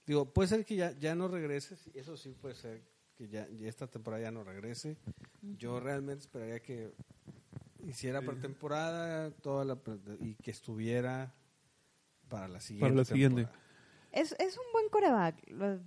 Digo, 0.07 0.26
puede 0.34 0.47
ser 0.49 0.65
que 0.65 0.76
ya, 0.76 0.91
ya 0.97 1.13
no 1.13 1.28
regrese, 1.28 1.76
sí, 1.76 1.91
eso 1.93 2.17
sí 2.17 2.32
puede 2.32 2.55
ser 2.55 2.82
que 3.20 3.28
ya, 3.28 3.47
ya 3.49 3.67
esta 3.67 3.86
temporada 3.86 4.24
ya 4.24 4.32
no 4.32 4.45
regrese. 4.45 4.95
Yo 5.41 5.82
realmente 5.82 6.22
esperaría 6.22 6.61
que 6.61 6.93
hiciera 7.86 8.22
pretemporada 8.22 9.30
toda 9.32 9.65
la 9.65 9.76
pre- 9.76 9.99
y 10.22 10.36
que 10.36 10.51
estuviera 10.51 11.34
para 12.30 12.47
la 12.47 12.61
siguiente. 12.61 12.86
Para 12.88 12.95
la 12.95 13.03
siguiente. 13.05 13.41
temporada. 13.43 13.65
es, 14.13 14.36
es 14.39 14.57
un 14.57 14.63
buen 14.72 14.88
coreback. 14.89 15.49
Lo, 15.49 15.82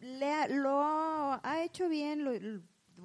le 0.00 0.32
ha- 0.32 0.48
lo 0.48 0.80
ha 0.82 1.62
hecho 1.64 1.88
bien. 1.88 2.24
lo- 2.24 2.34
lo- 2.34 2.62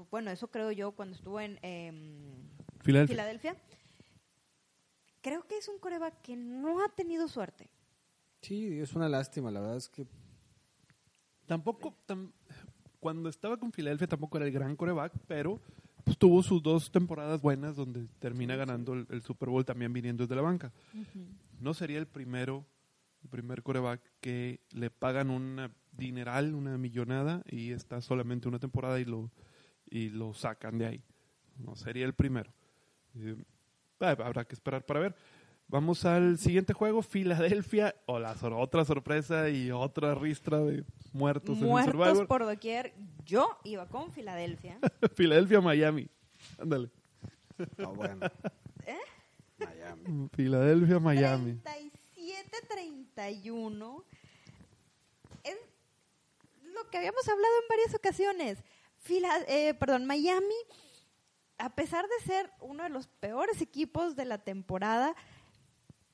bueno, 0.09 0.31
eso 0.31 0.49
creo 0.49 0.71
yo 0.71 0.93
cuando 0.93 1.15
estuvo 1.15 1.39
en 1.39 1.59
em, 1.61 2.49
Filadelfia. 2.81 3.13
Filadelfia. 3.13 3.55
Creo 5.21 5.45
que 5.45 5.57
es 5.59 5.67
un 5.67 5.77
coreback 5.77 6.19
que 6.23 6.35
no 6.35 6.83
ha 6.83 6.89
tenido 6.89 7.27
suerte. 7.27 7.69
Sí, 8.41 8.79
es 8.79 8.93
una 8.93 9.07
lástima, 9.07 9.51
la 9.51 9.59
verdad 9.59 9.77
es 9.77 9.87
que 9.89 10.07
Tampoco, 11.45 11.95
tam- 12.07 12.31
cuando 12.99 13.29
estaba 13.29 13.57
con 13.57 13.71
Filadelfia 13.71 14.07
tampoco 14.07 14.37
era 14.37 14.45
el 14.45 14.51
gran 14.51 14.75
coreback, 14.75 15.13
pero 15.27 15.61
pues, 16.03 16.17
tuvo 16.17 16.41
sus 16.41 16.63
dos 16.63 16.91
temporadas 16.91 17.41
buenas 17.41 17.75
donde 17.75 18.07
termina 18.19 18.55
ganando 18.55 18.93
el, 18.93 19.07
el 19.09 19.21
Super 19.21 19.49
Bowl 19.49 19.65
también 19.65 19.91
viniendo 19.93 20.23
desde 20.23 20.35
la 20.35 20.41
banca. 20.41 20.71
No 21.59 21.73
sería 21.73 21.99
el 21.99 22.07
primero, 22.07 22.65
el 23.23 23.29
primer 23.29 23.63
coreback 23.63 24.01
que 24.21 24.61
le 24.71 24.89
pagan 24.89 25.29
una 25.29 25.71
dineral, 25.91 26.53
una 26.53 26.77
millonada 26.77 27.43
y 27.49 27.71
está 27.71 28.01
solamente 28.01 28.47
una 28.47 28.59
temporada 28.59 28.99
y 28.99 29.05
lo, 29.05 29.31
y 29.89 30.09
lo 30.09 30.33
sacan 30.33 30.77
de 30.77 30.85
ahí. 30.85 31.03
No 31.57 31.75
sería 31.75 32.05
el 32.05 32.13
primero. 32.13 32.53
Eh, 33.15 33.35
ah, 33.99 34.15
habrá 34.23 34.45
que 34.45 34.53
esperar 34.53 34.85
para 34.85 34.99
ver. 34.99 35.15
Vamos 35.69 36.05
al 36.05 36.37
siguiente 36.37 36.71
juego, 36.73 37.01
Filadelfia, 37.01 37.93
o 38.05 38.19
la 38.19 38.35
sor- 38.35 38.53
otra 38.53 38.85
sorpresa 38.85 39.49
y 39.49 39.69
otra 39.69 40.15
ristra 40.15 40.59
de 40.59 40.85
muertos, 41.11 41.57
en 41.57 41.63
el 41.63 41.69
Muertos 41.69 41.91
Survivor. 41.93 42.27
por 42.27 42.45
doquier. 42.45 42.93
Yo 43.25 43.57
iba 43.65 43.85
con 43.87 44.11
Filadelfia. 44.13 44.79
Filadelfia, 45.15 45.59
Miami. 45.59 46.07
Ándale. 46.57 46.89
no, 47.77 47.93
bueno. 47.93 48.25
¿Eh? 48.85 48.95
Miami. 49.59 50.29
Filadelfia, 50.33 50.99
Miami. 50.99 51.59
37-31. 52.75 54.03
Es 55.43 55.57
lo 56.73 56.89
que 56.89 56.97
habíamos 56.97 57.27
hablado 57.27 57.53
en 57.61 57.67
varias 57.69 57.93
ocasiones. 57.95 58.59
Fila- 58.99 59.43
eh, 59.47 59.73
perdón, 59.73 60.05
Miami, 60.05 60.55
a 61.57 61.75
pesar 61.75 62.05
de 62.07 62.25
ser 62.25 62.49
uno 62.61 62.83
de 62.83 62.89
los 62.89 63.07
peores 63.07 63.61
equipos 63.61 64.15
de 64.15 64.25
la 64.25 64.37
temporada, 64.37 65.15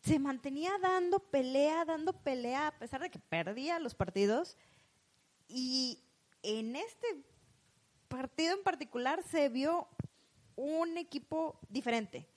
se 0.03 0.19
mantenía 0.19 0.71
dando 0.81 1.19
pelea, 1.19 1.85
dando 1.85 2.13
pelea, 2.13 2.67
a 2.67 2.77
pesar 2.77 3.01
de 3.01 3.09
que 3.09 3.19
perdía 3.19 3.79
los 3.79 3.95
partidos. 3.95 4.57
Y 5.47 5.99
en 6.41 6.75
este 6.75 7.07
partido 8.07 8.53
en 8.55 8.63
particular 8.63 9.23
se 9.23 9.49
vio 9.49 9.87
un 10.55 10.97
equipo 10.97 11.57
diferente. 11.69 12.27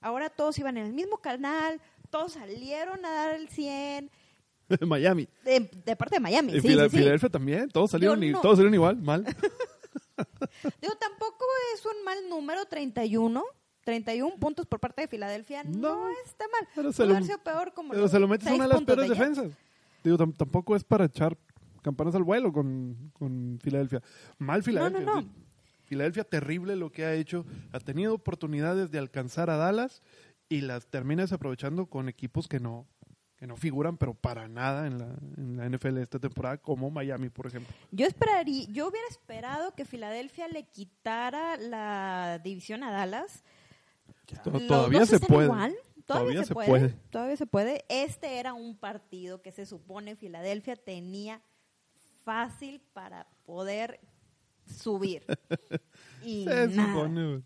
Ahora 0.00 0.30
todos 0.30 0.58
iban 0.58 0.76
en 0.78 0.86
el 0.86 0.92
mismo 0.92 1.18
canal, 1.18 1.80
todos 2.10 2.32
salieron 2.34 3.04
a 3.04 3.10
dar 3.10 3.34
el 3.34 3.48
100, 3.48 4.10
Miami. 4.86 5.28
de, 5.44 5.60
de 5.84 5.96
parte 5.96 6.16
de 6.16 6.20
Miami. 6.20 6.52
En 6.54 6.62
sí, 6.62 6.68
Fila- 6.68 6.84
sí, 6.84 6.90
sí. 6.90 6.96
Filadelfia 6.98 7.28
también, 7.28 7.68
todos 7.70 7.90
salieron, 7.90 8.20
no. 8.20 8.40
todos 8.40 8.56
salieron 8.56 8.74
igual, 8.74 8.96
mal. 8.96 9.24
Digo, 10.80 10.94
tampoco 10.96 11.44
es 11.74 11.84
un 11.84 12.04
mal 12.04 12.28
número, 12.28 12.64
31. 12.66 13.42
31 13.84 14.36
puntos 14.38 14.66
por 14.66 14.78
parte 14.80 15.02
de 15.02 15.08
Filadelfia. 15.08 15.64
No, 15.64 15.78
No, 16.06 16.08
está 16.24 16.44
mal. 16.52 16.68
pero 16.74 16.92
se 16.92 17.06
lo- 17.06 17.14
peor 17.42 17.72
como 17.74 17.90
Pero 17.92 18.08
se 18.08 18.18
lo 18.18 18.28
metes 18.28 18.50
una 18.52 18.64
de 18.64 18.68
las 18.68 18.82
peores 18.82 19.08
de 19.08 19.14
defensas. 19.14 19.52
Digo, 20.04 20.16
tam- 20.18 20.36
tampoco 20.36 20.76
es 20.76 20.84
para 20.84 21.04
echar 21.06 21.36
campanas 21.82 22.14
al 22.14 22.22
vuelo 22.24 22.52
con, 22.52 23.10
con 23.14 23.58
Filadelfia. 23.62 24.02
Mal 24.38 24.62
Filadelfia. 24.62 25.00
no, 25.04 25.14
no. 25.16 25.20
sí. 25.22 25.28
Filadelfia 25.84 26.24
terrible 26.24 26.76
lo 26.76 26.92
que 26.92 27.04
ha 27.04 27.14
hecho. 27.14 27.44
Ha 27.72 27.80
tenido 27.80 28.14
oportunidades 28.14 28.90
de 28.90 28.98
alcanzar 28.98 29.50
a 29.50 29.56
Dallas 29.56 30.02
y 30.48 30.60
las 30.60 30.86
termina 30.86 31.22
desaprovechando 31.22 31.86
con 31.86 32.08
equipos 32.08 32.48
que 32.48 32.60
no 32.60 32.86
que 33.36 33.46
no 33.46 33.56
figuran, 33.56 33.96
pero 33.96 34.12
para 34.12 34.48
nada 34.48 34.86
en 34.86 34.98
la, 34.98 35.06
en 35.38 35.56
la 35.56 35.64
NFL 35.66 35.96
esta 35.96 36.18
temporada, 36.18 36.58
como 36.58 36.90
Miami, 36.90 37.30
por 37.30 37.46
ejemplo. 37.46 37.74
Yo 37.90 38.06
esperaría, 38.06 38.66
yo 38.68 38.86
hubiera 38.88 39.08
esperado 39.08 39.74
que 39.74 39.86
Filadelfia 39.86 40.46
le 40.48 40.64
quitara 40.64 41.56
la 41.56 42.38
división 42.44 42.82
a 42.84 42.90
Dallas. 42.90 43.42
Los 44.44 44.66
Todavía 44.66 45.00
dos 45.00 45.08
se 45.08 45.20
puede. 45.20 45.44
igual, 45.46 45.76
Todavía, 46.06 46.06
Todavía 46.06 46.40
se, 46.42 46.46
se 46.48 46.54
puede, 46.54 46.68
puede. 46.68 46.88
Todavía 47.10 47.36
se 47.36 47.46
puede. 47.46 47.84
Este 47.88 48.38
era 48.38 48.52
un 48.54 48.76
partido 48.76 49.42
que 49.42 49.52
se 49.52 49.64
supone 49.66 50.16
Filadelfia 50.16 50.74
tenía 50.76 51.40
fácil 52.24 52.80
para 52.92 53.26
poder 53.44 54.00
subir. 54.66 55.24
Y 56.22 56.44
Se 56.44 56.68
nada. 56.68 56.92
supone. 56.92 57.42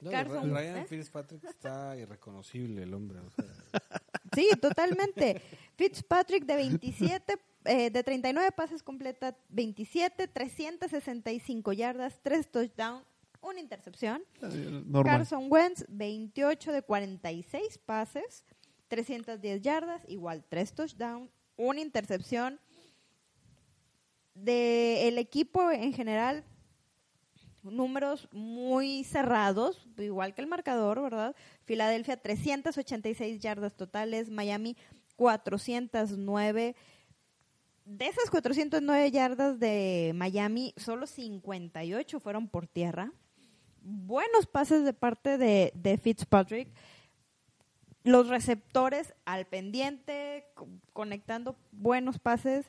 No, 0.00 0.10
Carson, 0.10 0.54
Ryan 0.54 0.76
¿eh? 0.78 0.86
Fitzpatrick 0.86 1.44
está 1.44 1.96
irreconocible, 1.96 2.84
el 2.84 2.94
hombre. 2.94 3.18
o 3.18 3.30
sea, 3.30 3.44
Sí, 4.34 4.48
totalmente. 4.60 5.42
Fitzpatrick 5.76 6.44
de 6.46 6.54
27, 6.56 7.34
eh, 7.64 7.90
de 7.90 8.02
39 8.02 8.52
pases 8.52 8.82
completa, 8.82 9.36
27, 9.48 10.28
365 10.28 11.72
yardas, 11.72 12.20
3 12.22 12.50
touchdowns, 12.50 13.04
una 13.42 13.60
intercepción. 13.60 14.22
Normal. 14.40 15.04
Carson 15.04 15.46
Wentz, 15.50 15.84
28 15.88 16.72
de 16.72 16.82
46 16.82 17.78
pases, 17.78 18.44
310 18.88 19.60
yardas, 19.60 20.02
igual 20.08 20.44
3 20.48 20.74
touchdowns, 20.74 21.30
una 21.56 21.80
intercepción. 21.80 22.60
De 24.34 25.08
el 25.08 25.18
equipo 25.18 25.70
en 25.70 25.92
general, 25.92 26.44
números 27.62 28.28
muy 28.32 29.04
cerrados, 29.04 29.86
igual 29.98 30.34
que 30.34 30.40
el 30.40 30.46
marcador, 30.46 31.02
¿verdad? 31.02 31.36
Filadelfia 31.64 32.16
386 32.16 33.40
yardas 33.40 33.76
totales, 33.76 34.30
Miami 34.30 34.76
409. 35.16 36.74
De 37.84 38.06
esas 38.06 38.30
409 38.30 39.10
yardas 39.10 39.58
de 39.58 40.12
Miami, 40.14 40.72
solo 40.76 41.06
58 41.06 42.20
fueron 42.20 42.48
por 42.48 42.66
tierra. 42.66 43.12
Buenos 43.84 44.46
pases 44.46 44.84
de 44.84 44.92
parte 44.92 45.38
de, 45.38 45.72
de 45.74 45.98
Fitzpatrick. 45.98 46.68
Los 48.04 48.28
receptores 48.28 49.14
al 49.24 49.46
pendiente, 49.46 50.46
co- 50.54 50.68
conectando 50.92 51.56
buenos 51.70 52.18
pases. 52.18 52.66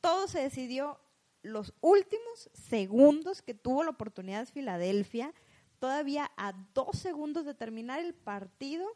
Todo 0.00 0.28
se 0.28 0.40
decidió 0.40 0.98
los 1.42 1.72
últimos 1.80 2.50
segundos 2.52 3.40
que 3.42 3.54
tuvo 3.54 3.84
la 3.84 3.90
oportunidad 3.90 4.46
Filadelfia, 4.48 5.32
todavía 5.78 6.30
a 6.36 6.52
dos 6.74 6.98
segundos 6.98 7.44
de 7.46 7.54
terminar 7.54 8.00
el 8.00 8.14
partido, 8.14 8.86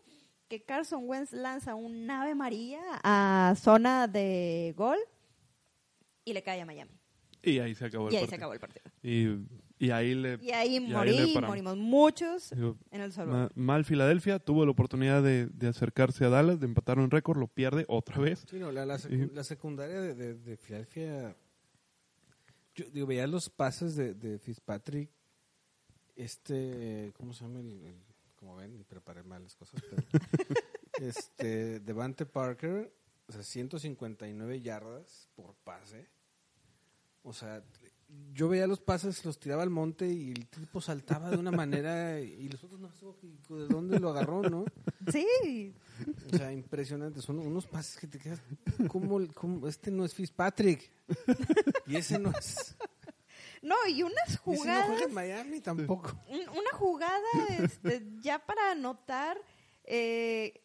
que 0.48 0.62
Carson 0.62 1.08
Wentz 1.08 1.32
lanza 1.32 1.74
un 1.74 2.10
ave 2.10 2.34
María 2.34 2.80
a 3.04 3.54
zona 3.56 4.08
de 4.08 4.74
gol 4.76 4.98
y 6.24 6.32
le 6.32 6.42
cae 6.42 6.60
a 6.60 6.66
Miami. 6.66 6.90
Y 7.42 7.58
ahí 7.60 7.74
se 7.74 7.86
acabó 7.86 8.08
el 8.08 8.14
Y 8.14 8.16
ahí 8.16 8.22
partido. 8.22 8.30
se 8.30 8.36
acabó 8.36 8.52
el 8.52 8.60
partido. 8.60 8.84
Y, 9.02 9.26
y 9.80 9.90
ahí 9.90 10.14
le... 10.14 10.38
Y 10.42 10.50
ahí 10.52 10.76
y 10.76 10.80
morí, 10.80 11.10
le 11.18 11.26
paramos. 11.34 11.48
morimos 11.48 11.76
muchos 11.78 12.50
Digo, 12.50 12.76
en 12.92 13.00
el 13.00 13.10
Bowl. 13.10 13.50
mal 13.56 13.84
Filadelfia, 13.84 14.38
tuvo 14.38 14.64
la 14.64 14.70
oportunidad 14.70 15.22
de, 15.22 15.46
de 15.46 15.66
acercarse 15.68 16.24
a 16.24 16.28
Dallas, 16.28 16.60
de 16.60 16.66
empatar 16.66 16.98
un 17.00 17.10
récord, 17.10 17.38
lo 17.38 17.48
pierde 17.48 17.84
otra 17.88 18.18
vez. 18.18 18.44
Sí, 18.48 18.58
no, 18.58 18.70
la, 18.70 18.86
la, 18.86 18.98
secu- 18.98 19.28
Sí. 19.28 19.34
la 19.34 19.42
secundaria 19.42 20.00
de, 20.00 20.14
de, 20.14 20.34
de 20.34 20.56
Filadelfia. 20.56 21.34
Yo 22.76 22.84
digo, 22.92 23.06
veía 23.06 23.26
los 23.26 23.48
pases 23.50 23.96
de, 23.96 24.14
de 24.14 24.38
Fitzpatrick. 24.38 25.10
Este, 26.14 27.12
¿cómo 27.16 27.32
se 27.32 27.44
llama? 27.44 27.60
El, 27.60 27.84
el- 27.86 28.04
como 28.36 28.56
ven, 28.56 28.84
preparé 28.88 29.22
mal 29.22 29.42
las 29.42 29.54
cosas. 29.56 29.82
Pero, 29.88 30.02
este, 31.00 31.80
Devante 31.80 32.24
Parker, 32.26 32.92
o 33.28 33.32
sea, 33.32 33.42
159 33.42 34.60
yardas 34.60 35.28
por 35.34 35.54
pase. 35.56 36.08
O 37.22 37.32
sea, 37.34 37.62
yo 38.32 38.48
veía 38.48 38.66
los 38.66 38.80
pases, 38.80 39.24
los 39.24 39.38
tiraba 39.38 39.62
al 39.62 39.70
monte 39.70 40.06
y 40.06 40.30
el 40.30 40.46
tipo 40.48 40.80
saltaba 40.80 41.30
de 41.30 41.36
una 41.36 41.50
manera 41.50 42.20
y 42.20 42.48
los 42.48 42.62
otros 42.64 42.80
no 42.80 42.90
sé 42.92 43.04
de 43.54 43.66
dónde 43.66 43.98
lo 43.98 44.10
agarró, 44.10 44.42
¿no? 44.42 44.64
Sí, 45.12 45.74
O 46.32 46.36
sea, 46.36 46.52
impresionante. 46.52 47.20
Son 47.20 47.38
unos 47.38 47.66
pases 47.66 47.98
que 47.98 48.06
te 48.06 48.18
quedas. 48.18 48.40
¿Cómo, 48.88 49.20
cómo? 49.34 49.66
Este 49.68 49.90
no 49.90 50.04
es 50.04 50.14
Fitzpatrick. 50.14 50.90
Y 51.86 51.96
ese 51.96 52.18
no 52.18 52.30
es. 52.38 52.76
no, 53.62 53.74
y 53.88 54.02
unas 54.02 54.28
Ese 54.28 54.36
no 54.36 54.42
jugadas 54.44 54.86
juega 54.86 55.04
en 55.04 55.14
Miami 55.14 55.60
tampoco. 55.60 56.16
un- 56.28 56.48
una 56.58 56.70
jugada 56.72 57.20
este, 57.58 58.06
ya 58.20 58.38
para 58.38 58.70
anotar 58.72 59.36
eh, 59.84 60.62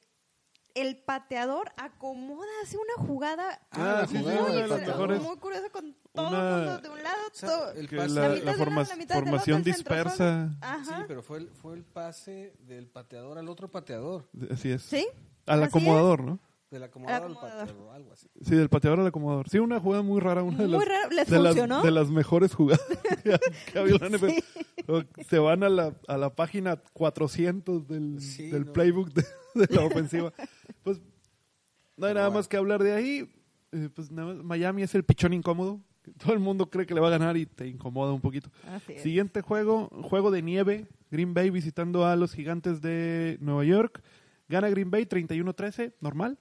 el 0.76 0.98
pateador 0.98 1.72
acomoda 1.78 2.48
hace 2.64 2.78
una 2.78 3.08
jugada 3.08 3.60
Ah, 3.72 4.06
sí, 4.08 4.18
sí, 4.18 4.24
muy, 4.24 4.34
una 4.34 4.44
curiosa, 4.44 4.76
muy 5.24 5.38
con 5.72 5.96
todo 6.14 6.28
Una- 6.30 6.38
el 6.50 6.56
mundo 6.68 6.78
de 6.82 6.90
un 6.90 7.04
lado 7.04 7.18
O 7.32 7.36
sea, 7.36 7.50
todo- 7.50 7.72
el 7.72 7.88
pase- 7.90 8.10
la, 8.44 8.54
forma- 8.54 8.82
lado, 8.84 8.96
otro, 8.96 9.16
formación 9.16 9.64
dispersa, 9.64 10.50
Ajá. 10.62 10.98
Sí, 10.98 11.04
pero 11.08 11.24
fue 11.24 11.40
el, 11.40 11.50
fue 11.50 11.74
el 11.76 11.84
pase 11.84 12.54
del 12.60 12.88
pateador 12.88 13.38
al 13.38 13.50
otro 13.50 13.72
pateador. 13.72 14.28
así 14.52 14.72
es. 14.72 14.84
Sí, 14.84 15.08
Al 15.48 15.64
así 15.64 15.70
acomodador, 15.70 16.24
¿no? 16.24 16.40
Del 16.76 16.84
acomodador 16.84 17.30
al 17.32 17.36
pateador, 17.36 17.94
algo 17.94 18.12
así. 18.12 18.28
Sí, 18.42 18.54
del 18.56 18.68
pateador 18.68 19.00
al 19.00 19.08
acomodador. 19.08 19.48
Sí, 19.48 19.60
una 19.60 19.80
jugada 19.80 20.04
muy 20.04 20.20
rara, 20.20 20.44
una 20.44 20.58
de 20.58 20.68
Muy 20.68 20.78
las, 20.78 20.86
rara, 20.88 21.08
les 21.10 21.30
de, 21.30 21.40
las 21.40 21.48
funcionó. 21.56 21.82
de 21.82 21.92
las 21.92 22.10
mejores 22.12 22.54
jugadas 22.54 22.86
que 23.24 23.34
ha, 23.34 23.40
que 23.72 23.78
ha 23.78 23.82
habido 23.82 23.96
en 24.06 24.12
la 24.12 24.18
NFL. 24.18 25.24
Se 25.30 25.40
van 25.40 25.64
a 25.64 25.70
la, 25.70 25.94
a 26.08 26.18
la 26.18 26.36
página 26.36 26.76
400 26.76 27.88
del, 27.88 28.20
Sí, 28.20 28.50
del 28.50 28.66
no. 28.66 28.74
playbook 28.74 29.14
de, 29.14 29.24
de 29.56 29.74
la 29.76 29.86
ofensiva. 29.86 30.34
Pues 30.84 30.98
no 31.00 32.08
hay 32.08 32.12
Pero 32.12 32.14
nada 32.16 32.28
bueno. 32.28 32.40
más 32.40 32.48
que 32.50 32.58
hablar 32.58 32.84
de 32.84 32.92
ahí. 32.94 33.30
Eh, 33.72 33.90
pues 33.96 34.12
nada 34.12 34.34
más, 34.34 34.44
Miami 34.44 34.84
es 34.84 34.94
el 34.96 35.04
pichón 35.06 35.32
incómodo. 35.34 35.80
que 36.04 36.12
Todo 36.12 36.34
el 36.34 36.40
mundo 36.40 36.70
cree 36.70 36.86
que 36.86 36.94
le 36.94 37.00
va 37.00 37.08
a 37.08 37.12
ganar 37.12 37.38
y 37.38 37.46
te 37.46 37.68
incomoda 37.68 38.12
un 38.12 38.20
poquito. 38.22 38.50
Así 38.68 38.94
es. 38.94 39.02
Siguiente 39.02 39.42
juego, 39.42 39.88
juego 40.04 40.30
de 40.30 40.42
nieve. 40.42 40.88
Green 41.10 41.34
Bay 41.34 41.50
visitando 41.52 42.06
a 42.06 42.18
los 42.18 42.34
gigantes 42.34 42.82
de 42.82 43.38
Nueva 43.40 43.64
York. 43.64 44.04
Gana 44.50 44.70
Green 44.70 44.92
Bay 44.92 45.06
31-13, 45.06 45.94
normal. 46.02 46.38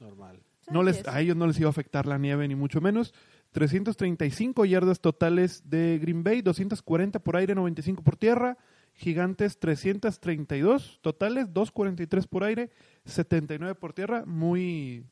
Normal. 0.00 0.42
No 0.70 0.82
les, 0.82 0.98
es. 0.98 1.08
a 1.08 1.20
ellos 1.20 1.36
no 1.36 1.46
les 1.46 1.58
iba 1.58 1.68
a 1.68 1.70
afectar 1.70 2.06
la 2.06 2.18
nieve, 2.18 2.48
ni 2.48 2.54
mucho 2.54 2.80
menos. 2.80 3.14
335 3.52 4.64
yardas 4.64 5.00
totales 5.00 5.68
de 5.68 5.98
Green 6.00 6.22
Bay, 6.22 6.42
240 6.42 7.18
por 7.18 7.36
aire, 7.36 7.54
95 7.54 8.02
por 8.02 8.16
tierra. 8.16 8.56
Gigantes 8.94 9.58
332 9.58 11.00
totales, 11.00 11.52
243 11.52 12.26
por 12.26 12.44
aire, 12.44 12.70
79 13.04 13.74
por 13.74 13.92
tierra. 13.92 14.24
Muy, 14.26 15.04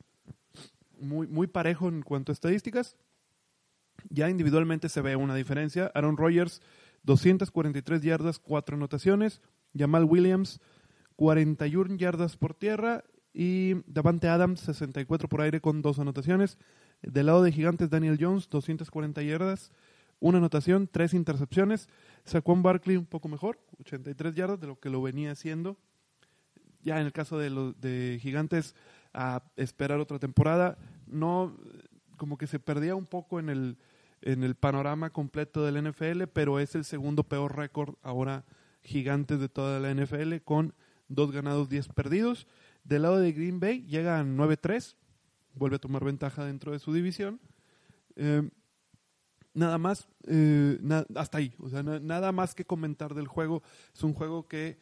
muy, 1.01 1.26
muy 1.26 1.47
parejo 1.47 1.89
en 1.89 2.03
cuanto 2.03 2.32
a 2.32 2.34
estadísticas. 2.34 2.97
Ya 4.11 4.30
individualmente 4.30 4.89
se 4.89 5.01
ve 5.01 5.16
una 5.16 5.34
diferencia. 5.34 5.91
Aaron 5.95 6.16
Rodgers, 6.16 6.61
243 7.03 8.03
yardas, 8.03 8.39
4 8.39 8.76
anotaciones. 8.76 9.41
Jamal 9.76 10.05
Williams, 10.05 10.61
41 11.16 11.97
yardas 11.97 12.36
por 12.36 12.55
tierra. 12.55 13.05
Y 13.33 13.74
Davante 13.87 14.29
Adams, 14.29 14.61
64 14.61 15.29
por 15.29 15.41
aire 15.43 15.61
con 15.61 15.83
dos 15.83 15.99
anotaciones. 15.99 16.59
Del 17.03 17.26
lado 17.26 17.43
de 17.43 17.53
Gigantes, 17.53 17.91
Daniel 17.91 18.18
Jones, 18.20 18.49
240 18.49 19.22
yardas, 19.22 19.70
una 20.20 20.39
anotación, 20.39 20.89
tres 20.91 21.14
intercepciones. 21.14 21.89
Saquon 22.24 22.62
Barkley 22.62 22.97
un 22.97 23.07
poco 23.07 23.29
mejor, 23.29 23.61
83 23.81 24.35
yardas 24.35 24.61
de 24.61 24.66
lo 24.66 24.81
que 24.81 24.91
lo 24.91 25.01
venía 25.01 25.33
haciendo. 25.33 25.76
Ya 26.83 27.01
en 27.01 27.07
el 27.07 27.12
caso 27.12 27.39
de 27.39 27.51
los 27.51 27.81
de 27.81 28.18
Gigantes, 28.20 28.74
a 29.14 29.43
esperar 29.57 30.01
otra 30.01 30.18
temporada, 30.18 30.79
no 31.07 31.57
como 32.16 32.37
que 32.37 32.47
se 32.47 32.59
perdía 32.59 32.95
un 32.95 33.07
poco 33.07 33.39
en 33.39 33.49
el 33.49 33.79
en 34.22 34.43
el 34.43 34.55
panorama 34.55 35.11
completo 35.11 35.64
del 35.64 35.83
NFL, 35.83 36.24
pero 36.33 36.59
es 36.59 36.74
el 36.74 36.85
segundo 36.85 37.24
peor 37.24 37.57
récord 37.57 37.95
ahora 38.03 38.45
Gigantes 38.83 39.41
de 39.41 39.49
toda 39.49 39.81
la 39.81 39.93
NFL 39.93 40.37
con 40.45 40.74
dos 41.09 41.33
ganados, 41.33 41.68
10 41.68 41.89
perdidos. 41.89 42.47
Del 42.89 43.03
lado 43.03 43.18
de 43.18 43.32
Green 43.32 43.61
Bay 43.61 43.84
llega 43.86 44.18
a 44.18 44.24
9-3, 44.24 44.95
vuelve 45.55 45.76
a 45.76 45.78
tomar 45.78 46.05
ventaja 46.05 46.45
dentro 46.47 46.72
de 46.72 46.78
su 46.78 46.93
división. 46.95 47.39
Eh, 48.16 48.49
nada 49.53 49.76
más, 49.76 50.09
eh, 50.26 50.78
hasta 51.14 51.36
ahí, 51.36 51.53
o 51.59 51.68
sea, 51.68 51.82
na- 51.82 52.01
nada 52.01 52.32
más 52.32 52.55
que 52.55 52.64
comentar 52.64 53.14
del 53.14 53.26
juego. 53.28 53.62
Es 53.95 54.03
un 54.03 54.14
juego 54.14 54.49
que 54.49 54.78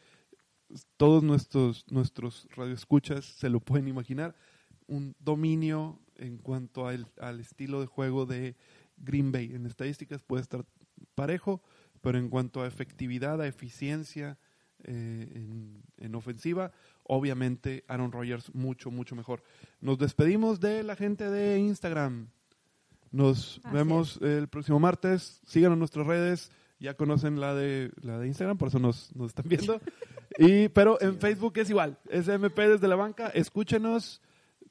todos 0.97 1.25
nuestros, 1.25 1.85
nuestros 1.91 2.47
radioescuchas 2.55 3.25
se 3.25 3.49
lo 3.49 3.59
pueden 3.59 3.89
imaginar. 3.89 4.37
Un 4.87 5.17
dominio 5.19 5.99
en 6.15 6.39
cuanto 6.39 6.87
al, 6.87 7.09
al 7.21 7.41
estilo 7.41 7.81
de 7.81 7.87
juego 7.87 8.25
de 8.25 8.55
Green 8.99 9.33
Bay. 9.33 9.53
En 9.53 9.67
estadísticas 9.67 10.23
puede 10.23 10.43
estar 10.43 10.65
parejo, 11.17 11.61
pero 12.03 12.19
en 12.19 12.29
cuanto 12.29 12.63
a 12.63 12.69
efectividad, 12.69 13.41
a 13.41 13.49
eficiencia 13.49 14.39
eh, 14.85 15.29
en, 15.35 15.83
en 15.97 16.15
ofensiva, 16.15 16.71
obviamente 17.09 17.85
Aaron 17.89 18.13
Rodgers 18.13 18.55
mucho, 18.55 18.91
mucho 18.91 19.15
mejor. 19.17 19.43
Nos 19.81 19.99
despedimos 19.99 20.61
de 20.61 20.83
la 20.83 20.97
gente 20.97 21.31
de 21.31 21.59
Instagram. 21.59 22.29
Nos 23.13 23.61
Así 23.65 23.75
vemos 23.75 24.19
el 24.23 24.49
próximo 24.49 24.79
martes. 24.81 25.41
Síganos 25.47 25.75
en 25.77 25.79
nuestras 25.81 26.07
redes. 26.07 26.51
Ya 26.79 26.95
conocen 26.95 27.41
la 27.41 27.55
de 27.55 27.91
la 28.03 28.19
de 28.19 28.27
Instagram, 28.27 28.59
por 28.59 28.69
eso 28.69 28.79
nos, 28.79 29.15
nos 29.17 29.29
están 29.29 29.47
viendo. 29.49 29.81
y 30.39 30.69
Pero 30.69 31.01
en 31.01 31.19
Facebook 31.19 31.55
es 31.57 31.71
igual. 31.71 31.99
Es 32.11 32.29
MP 32.29 32.69
desde 32.69 32.87
la 32.89 32.97
banca. 32.97 33.29
Escúchenos. 33.29 34.21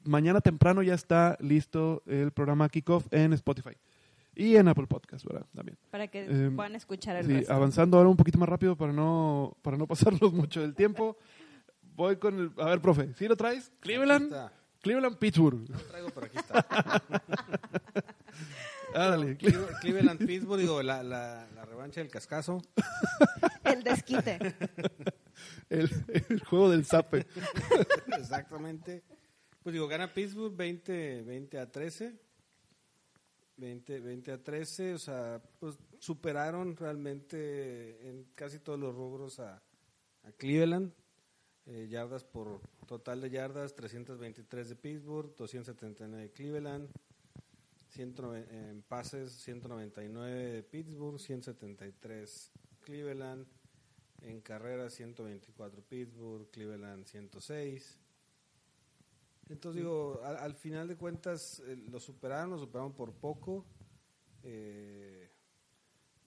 Mañana 0.03 0.39
temprano 0.39 0.83
ya 0.83 0.93
está 0.93 1.35
listo 1.39 2.03
el 2.05 2.31
programa 2.31 2.69
Kickoff 2.69 3.07
en 3.11 3.33
Spotify. 3.33 3.71
Y 4.35 4.57
en 4.57 4.67
Apple 4.67 4.85
Podcast, 4.85 5.25
¿verdad? 5.25 5.47
También. 5.55 5.77
Para 5.89 6.07
que 6.09 6.25
Eh, 6.29 6.51
puedan 6.55 6.75
escuchar 6.75 7.15
el 7.15 7.25
Sí, 7.25 7.33
resto. 7.33 7.53
avanzando 7.53 7.97
ahora 7.97 8.09
un 8.09 8.17
poquito 8.17 8.37
más 8.37 8.49
rápido 8.49 8.75
para 8.75 8.93
no, 8.93 9.57
para 9.63 9.77
no 9.77 9.87
pasarnos 10.21 10.31
mucho 10.33 10.61
del 10.61 10.75
tiempo. 10.75 11.17
Voy 11.95 12.17
con 12.17 12.39
el... 12.39 12.51
A 12.57 12.65
ver, 12.69 12.81
profe, 12.81 13.13
¿sí 13.15 13.27
lo 13.27 13.35
traes? 13.35 13.71
Cleveland. 13.79 14.33
Cleveland, 14.81 15.17
Pittsburgh. 15.17 15.67
Lo 15.69 15.77
traigo, 15.79 16.09
pero 16.09 16.25
aquí 16.27 16.37
está. 16.37 16.65
Ándale. 18.93 19.37
Cle- 19.37 19.79
Cleveland 19.81 20.25
Pittsburgh, 20.25 20.59
digo, 20.59 20.81
la, 20.83 21.03
la, 21.03 21.47
la 21.53 21.65
revancha 21.65 22.01
del 22.01 22.09
cascazo. 22.09 22.61
El 23.63 23.83
desquite. 23.83 24.39
El, 25.69 25.89
el 26.29 26.39
juego 26.45 26.69
del 26.69 26.85
zape. 26.85 27.25
Exactamente. 28.17 29.03
Pues 29.63 29.73
digo, 29.73 29.87
gana 29.87 30.13
Pittsburgh 30.13 30.55
20, 30.55 31.23
20 31.23 31.59
a 31.59 31.69
13. 31.69 32.15
20, 33.57 33.99
20 33.99 34.31
a 34.31 34.43
13, 34.43 34.93
o 34.93 34.97
sea, 34.99 35.41
pues 35.59 35.75
superaron 35.99 36.75
realmente 36.77 38.09
en 38.09 38.25
casi 38.35 38.59
todos 38.59 38.77
los 38.79 38.93
rubros 38.95 39.39
a, 39.39 39.55
a 40.23 40.31
Cleveland. 40.37 40.93
Eh, 41.67 41.87
yardas 41.89 42.23
por 42.23 42.61
total 42.85 43.21
de 43.21 43.29
yardas, 43.31 43.73
323 43.73 44.69
de 44.69 44.75
Pittsburgh, 44.75 45.35
279 45.35 46.23
de 46.23 46.31
Cleveland. 46.31 46.89
109 47.89 48.47
en 48.51 48.81
pases, 48.83 49.31
199 49.31 50.51
de 50.51 50.63
Pittsburgh, 50.63 51.19
173 51.19 52.51
Cleveland. 52.81 53.47
En 54.21 54.41
carreras, 54.41 54.93
124 54.93 55.81
Pittsburgh, 55.83 56.49
Cleveland 56.51 57.05
106. 57.05 57.99
Entonces 59.49 59.81
digo, 59.81 60.19
al, 60.23 60.37
al 60.37 60.55
final 60.55 60.87
de 60.87 60.97
cuentas 60.97 61.61
eh, 61.67 61.75
lo 61.89 61.99
superaron, 61.99 62.49
lo 62.49 62.59
superaron 62.59 62.93
por 62.93 63.13
poco. 63.13 63.65
eh, 64.43 65.31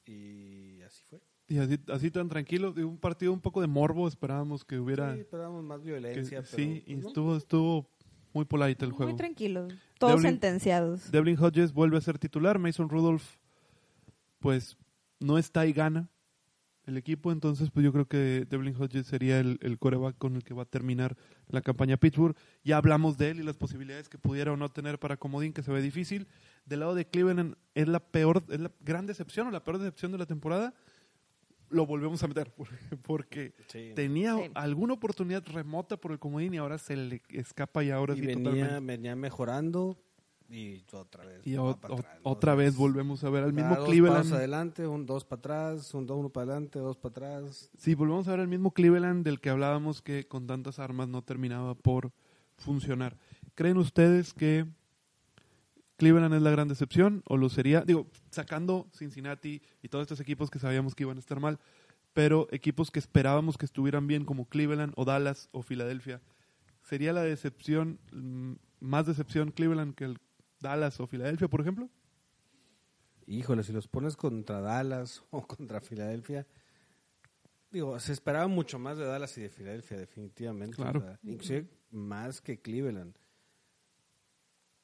y 0.07 0.81
así 0.83 1.03
fue. 1.05 1.21
Y 1.49 1.59
así, 1.59 1.79
así 1.89 2.11
tan 2.11 2.29
tranquilo. 2.29 2.73
de 2.73 2.85
Un 2.85 2.99
partido 2.99 3.33
un 3.33 3.41
poco 3.41 3.61
de 3.61 3.67
morbo. 3.67 4.07
Esperábamos 4.07 4.65
que 4.65 4.79
hubiera... 4.79 5.15
Sí, 5.15 5.21
esperábamos 5.21 5.65
más 5.65 5.81
que- 5.81 5.87
violencia. 5.87 6.43
pero, 6.43 6.57
sí, 6.57 6.83
y 6.87 6.93
pues, 6.95 7.03
no. 7.05 7.09
estuvo, 7.09 7.37
estuvo 7.37 7.91
muy 8.35 8.45
polite 8.45 8.85
el 8.85 8.91
Muy 8.91 8.97
juego. 8.99 9.17
tranquilos. 9.17 9.73
Todos 9.99 10.21
Devlin- 10.21 10.23
sentenciados. 10.33 11.11
Devlin 11.11 11.39
Hodges 11.39 11.73
vuelve 11.73 11.97
a 11.97 12.01
ser 12.03 12.19
titular. 12.19 12.59
Mason 12.59 12.89
Rudolph, 12.89 13.25
pues, 14.39 14.77
no 15.21 15.39
está 15.39 15.67
y 15.67 15.73
gana 15.73 16.09
el 16.87 16.97
equipo. 16.97 17.33
Entonces, 17.33 17.71
pues 17.71 17.83
yo 17.85 17.93
creo 17.93 18.07
que 18.07 18.47
Devlin 18.49 18.75
Hodges 18.79 19.07
sería 19.07 19.41
el, 19.41 19.59
el 19.63 19.79
coreback 19.79 20.17
con 20.19 20.37
el 20.37 20.45
que 20.45 20.55
va 20.55 20.63
a 20.63 20.67
terminar 20.67 21.17
la 21.49 21.61
campaña 21.63 21.97
Pittsburgh. 21.97 22.37
Ya 22.65 22.77
hablamos 22.77 23.17
de 23.19 23.31
él 23.31 23.41
y 23.41 23.43
las 23.43 23.57
posibilidades 23.57 24.09
que 24.09 24.19
pudiera 24.19 24.53
o 24.53 24.57
no 24.57 24.71
tener 24.71 24.99
para 24.99 25.17
Comodín, 25.17 25.53
que 25.53 25.63
se 25.63 25.73
ve 25.73 25.81
difícil. 25.83 26.29
Del 26.67 26.81
lado 26.81 26.95
de 26.95 27.07
Cleveland, 27.07 27.57
es 27.75 27.89
la 27.89 28.01
peor, 28.01 28.45
es 28.51 28.61
la 28.61 28.71
gran 28.81 29.07
decepción 29.07 29.47
o 29.49 29.51
la 29.51 29.65
peor 29.65 29.79
decepción 29.79 30.13
de 30.13 30.19
la 30.19 30.27
temporada. 30.27 30.75
Lo 31.71 31.87
volvemos 31.87 32.23
a 32.23 32.29
meter 32.29 32.53
porque 33.03 33.55
Sí. 33.69 33.93
tenía 33.95 34.35
Sí. 34.37 34.51
alguna 34.55 34.95
oportunidad 34.95 35.45
remota 35.47 35.97
por 35.97 36.13
el 36.13 36.19
Comodín 36.19 36.55
y 36.55 36.57
ahora 36.59 36.79
se 36.79 36.97
le 36.97 37.23
escapa 37.31 37.85
y 37.85 37.91
ahora 37.91 38.15
y 38.15 38.21
sí 38.21 38.27
venía, 38.27 38.45
totalmente. 38.53 38.81
venía 38.87 39.17
mejorando 39.17 39.99
y 40.51 40.83
otra 40.93 41.27
vez. 41.27 41.47
Y 41.47 41.57
o- 41.57 41.77
para 41.77 41.95
o- 41.95 41.99
atrás, 41.99 42.19
otra 42.23 42.53
dos 42.53 42.59
vez 42.59 42.77
volvemos 42.77 43.23
a 43.23 43.29
ver 43.29 43.45
al 43.45 43.53
mismo 43.53 43.77
dos 43.77 43.87
Cleveland. 43.87 44.17
pasos 44.19 44.33
adelante, 44.33 44.87
un 44.87 45.05
dos 45.05 45.25
para 45.27 45.39
atrás, 45.41 45.93
un 45.93 46.07
dos, 46.07 46.19
uno 46.19 46.31
para 46.31 46.45
adelante, 46.53 46.79
dos 46.79 46.97
para 46.97 47.11
atrás. 47.11 47.71
Sí, 47.77 47.95
volvemos 47.95 48.27
a 48.29 48.31
ver 48.31 48.41
al 48.41 48.49
mismo 48.49 48.71
Cleveland 48.73 49.25
del 49.27 49.41
que 49.41 49.51
hablábamos 49.51 50.01
que 50.01 50.27
con 50.27 50.47
tantas 50.47 50.79
armas 50.79 51.09
no 51.09 51.21
terminaba 51.23 51.75
por 51.75 52.13
funcionar. 52.57 53.19
¿Creen 53.55 53.77
ustedes 53.77 54.33
que 54.33 54.65
Cleveland 55.99 56.33
es 56.33 56.43
la 56.43 56.51
gran 56.51 56.69
decepción 56.69 57.23
o 57.27 57.37
lo 57.37 57.49
sería? 57.49 57.83
Digo, 57.83 58.07
sacando 58.31 58.89
Cincinnati 58.97 59.61
y 59.83 59.89
todos 59.89 60.03
estos 60.03 60.21
equipos 60.21 60.49
que 60.49 60.61
sabíamos 60.61 60.95
que 60.95 61.03
iban 61.03 61.17
a 61.17 61.21
estar 61.21 61.41
mal, 61.41 61.59
pero 62.15 62.47
equipos 62.53 62.93
que 62.93 63.01
esperábamos 63.01 63.59
que 63.59 63.67
estuvieran 63.67 64.07
bien 64.07 64.25
como 64.25 64.49
Cleveland 64.49 64.93
o 64.97 65.05
Dallas 65.05 65.49
o 65.51 65.63
Filadelfia. 65.63 66.23
¿Sería 66.83 67.13
la 67.13 67.23
decepción, 67.23 67.99
mm, 68.13 68.53
más 68.81 69.07
decepción 69.07 69.51
Cleveland 69.51 69.97
que 69.97 70.05
el 70.05 70.19
Dallas 70.61 71.01
o 71.01 71.09
Filadelfia, 71.09 71.49
por 71.49 71.61
ejemplo? 71.61 71.91
Híjole, 73.27 73.65
si 73.65 73.73
los 73.73 73.89
pones 73.89 74.17
contra 74.17 74.61
Dallas 74.61 75.25
o 75.31 75.47
contra 75.49 75.81
Filadelfia, 75.81 76.47
digo, 77.73 77.99
se 77.99 78.13
esperaba 78.13 78.47
mucho 78.47 78.79
más 78.79 78.99
de 78.99 79.05
Dallas 79.05 79.37
y 79.37 79.43
de 79.43 79.49
Filadelfia, 79.49 79.99
definitivamente. 79.99 80.77
Claro. 80.77 81.19
Inclusive 81.25 81.67
más 81.91 82.41
que 82.41 82.61
Cleveland. 82.61 83.17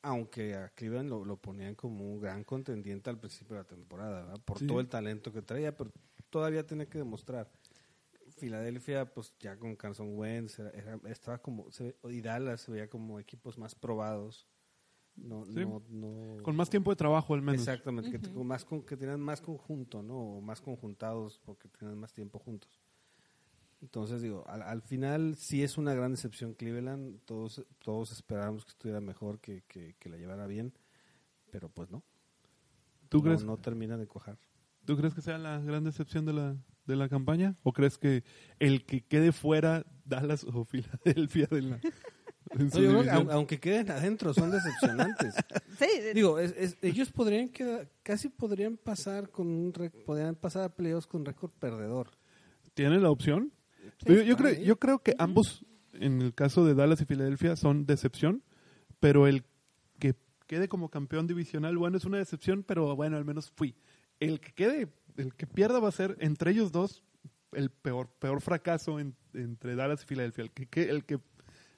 Aunque 0.07 0.55
a 0.55 0.69
Cleveland 0.69 1.09
lo, 1.09 1.25
lo 1.25 1.37
ponían 1.39 1.75
como 1.75 2.05
un 2.13 2.21
gran 2.21 2.45
contendiente 2.45 3.09
al 3.09 3.19
principio 3.19 3.57
de 3.57 3.63
la 3.63 3.67
temporada, 3.69 4.21
¿verdad? 4.25 4.41
por 4.45 4.59
Sí. 4.59 4.67
todo 4.67 4.81
el 4.81 4.89
talento 4.89 5.33
que 5.33 5.41
traía, 5.41 5.75
pero 5.75 5.91
todavía 6.31 6.67
tenía 6.67 6.87
que 6.87 6.99
demostrar. 6.99 7.51
Filadelfia, 8.37 9.13
pues 9.15 9.33
ya 9.39 9.57
con 9.59 9.77
Carson 9.77 10.19
Wentz, 10.19 10.59
era- 10.59 10.71
era- 10.71 11.01
estaba 11.11 11.39
como, 11.39 11.71
se 11.71 11.85
ve- 12.03 12.13
y 12.13 12.21
Dallas 12.21 12.61
se 12.63 12.73
veía 12.73 12.89
como 12.91 13.19
equipos 13.21 13.59
más 13.59 13.75
probados. 13.75 14.47
No, 15.17 15.45
Sí. 15.47 15.53
no, 15.55 15.81
no, 15.89 16.43
Con 16.43 16.57
más 16.57 16.69
tiempo 16.69 16.91
de 16.91 16.97
trabajo 16.97 17.35
al 17.35 17.41
menos. 17.43 17.61
Exactamente, 17.63 18.11
que, 18.11 18.33
con 18.33 18.47
más 18.47 18.65
con, 18.65 18.83
que 18.83 18.97
tenían 18.97 19.21
más 19.21 19.41
conjunto, 19.41 20.03
¿no? 20.03 20.19
O 20.19 20.41
más 20.41 20.61
conjuntados 20.61 21.39
porque 21.45 21.69
tenían 21.69 21.97
más 21.99 22.13
tiempo 22.13 22.39
juntos. 22.41 22.84
Entonces, 23.85 24.22
digo, 24.22 24.45
al, 24.49 24.62
al 24.62 24.80
final 24.80 25.37
sí 25.37 25.62
es 25.62 25.76
una 25.76 25.93
gran 25.95 26.11
decepción 26.12 26.55
Cleveland. 26.55 27.20
Todos, 27.26 27.64
todos 27.80 28.12
esperábamos 28.12 28.64
que 28.64 28.70
estuviera 28.70 29.01
mejor, 29.01 29.41
que, 29.41 29.62
que, 29.68 29.95
que 29.99 30.09
la 30.09 30.16
llevara 30.16 30.47
bien, 30.47 30.72
pero 31.51 31.68
pues 31.68 31.91
no. 31.91 32.03
¿Tú 33.11 33.18
no, 33.18 33.24
crees? 33.24 33.45
no 33.45 33.59
termina 33.59 33.99
de 33.99 34.07
cuajar. 34.07 34.39
¿Tú 34.87 34.97
crees 34.97 35.12
que 35.14 35.20
sea 35.20 35.37
la 35.39 35.61
gran 35.61 35.85
decepción 35.85 36.24
de 36.24 36.32
la, 36.32 36.57
de 36.87 36.97
la 36.97 37.09
campaña? 37.11 37.57
¿O 37.62 37.72
crees 37.74 37.99
que 37.99 38.24
el 38.59 38.85
que 38.87 39.03
quede 39.03 39.32
fuera 39.32 39.85
Dallas 40.05 40.45
o 40.45 40.64
Filadelfia 40.64 41.47
de 41.51 41.62
la, 41.62 41.80
No, 42.55 42.64
yo 42.80 42.91
creo 42.91 43.03
que 43.03 43.32
aunque 43.32 43.59
queden 43.61 43.91
adentro, 43.91 44.32
son 44.35 44.51
decepcionantes. 44.51 45.35
Sí, 45.78 45.87
Digo, 46.14 46.39
es- 46.39 46.55
es- 46.57 46.78
ellos 46.82 47.11
podrían 47.11 47.49
quedar, 47.49 47.91
casi 48.03 48.28
podrían 48.28 48.76
pasar 48.76 49.28
con 49.30 49.49
un 49.49 49.72
podrían 50.07 50.37
pasar 50.37 50.62
a 50.64 50.68
playoffs 50.74 51.07
con 51.07 51.24
récord 51.24 51.51
perdedor. 51.59 52.12
¿Tiene 52.74 52.99
la 53.01 53.11
opción? 53.11 53.53
Yo, 54.07 54.23
yo 54.23 54.37
creo, 54.37 54.55
yo 54.63 54.79
creo 54.79 54.99
que 55.01 55.15
ambos, 55.19 55.65
en 55.93 56.21
el 56.23 56.35
caso 56.35 56.65
de 56.65 56.75
Dallas 56.75 57.01
y 57.01 57.05
Filadelfia, 57.05 57.57
son 57.57 57.87
decepción, 57.87 58.43
pero 59.01 59.27
el 59.27 59.45
que 59.99 60.15
quede 60.47 60.69
como 60.69 60.91
campeón 60.91 61.27
divisional, 61.27 61.77
bueno, 61.79 61.97
es 61.97 62.05
una 62.05 62.19
decepción, 62.19 62.63
pero 62.63 62.95
bueno, 62.97 63.17
al 63.17 63.25
menos 63.25 63.51
fui. 63.51 63.75
El 64.21 64.41
que 64.41 64.53
quede, 64.53 64.89
el 65.17 65.35
que 65.35 65.47
pierda 65.47 65.81
va 65.81 65.89
a 65.89 65.93
ser 65.93 66.17
entre 66.21 66.51
ellos 66.53 66.73
dos 66.73 67.03
el 67.53 67.71
peor, 67.71 68.09
peor 68.19 68.41
fracaso 68.41 68.99
en- 68.99 69.15
entre 69.33 69.77
Dallas 69.77 70.03
y 70.03 70.07
Filadelfia. 70.07 70.43
El 70.45 70.51
que, 70.51 70.67
que- 70.67 70.91
el 70.91 71.05
que 71.05 71.21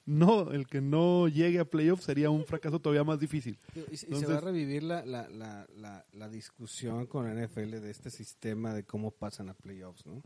no, 0.07 0.53
el 0.53 0.67
que 0.69 0.81
no 0.81 1.27
llegue 1.29 1.59
a 1.59 1.65
playoffs 1.65 2.05
sería 2.05 2.31
un 2.31 2.45
fracaso 2.47 2.79
todavía 2.81 3.03
más 3.05 3.19
difícil. 3.21 3.59
Y, 3.75 3.95
y 3.95 3.97
se 3.97 4.07
va 4.27 4.39
a 4.39 4.41
revivir 4.41 4.83
la, 4.85 5.05
la, 5.05 5.29
la, 5.29 5.67
la, 5.77 6.07
la 6.13 6.29
discusión 6.29 7.07
con 7.07 7.25
la 7.27 7.35
NFL 7.47 7.81
de 7.81 7.91
este 7.91 8.11
sistema 8.11 8.73
de 8.73 8.85
cómo 8.85 9.11
pasan 9.11 9.49
a 9.51 9.55
playoffs, 9.55 10.07
¿no? 10.07 10.23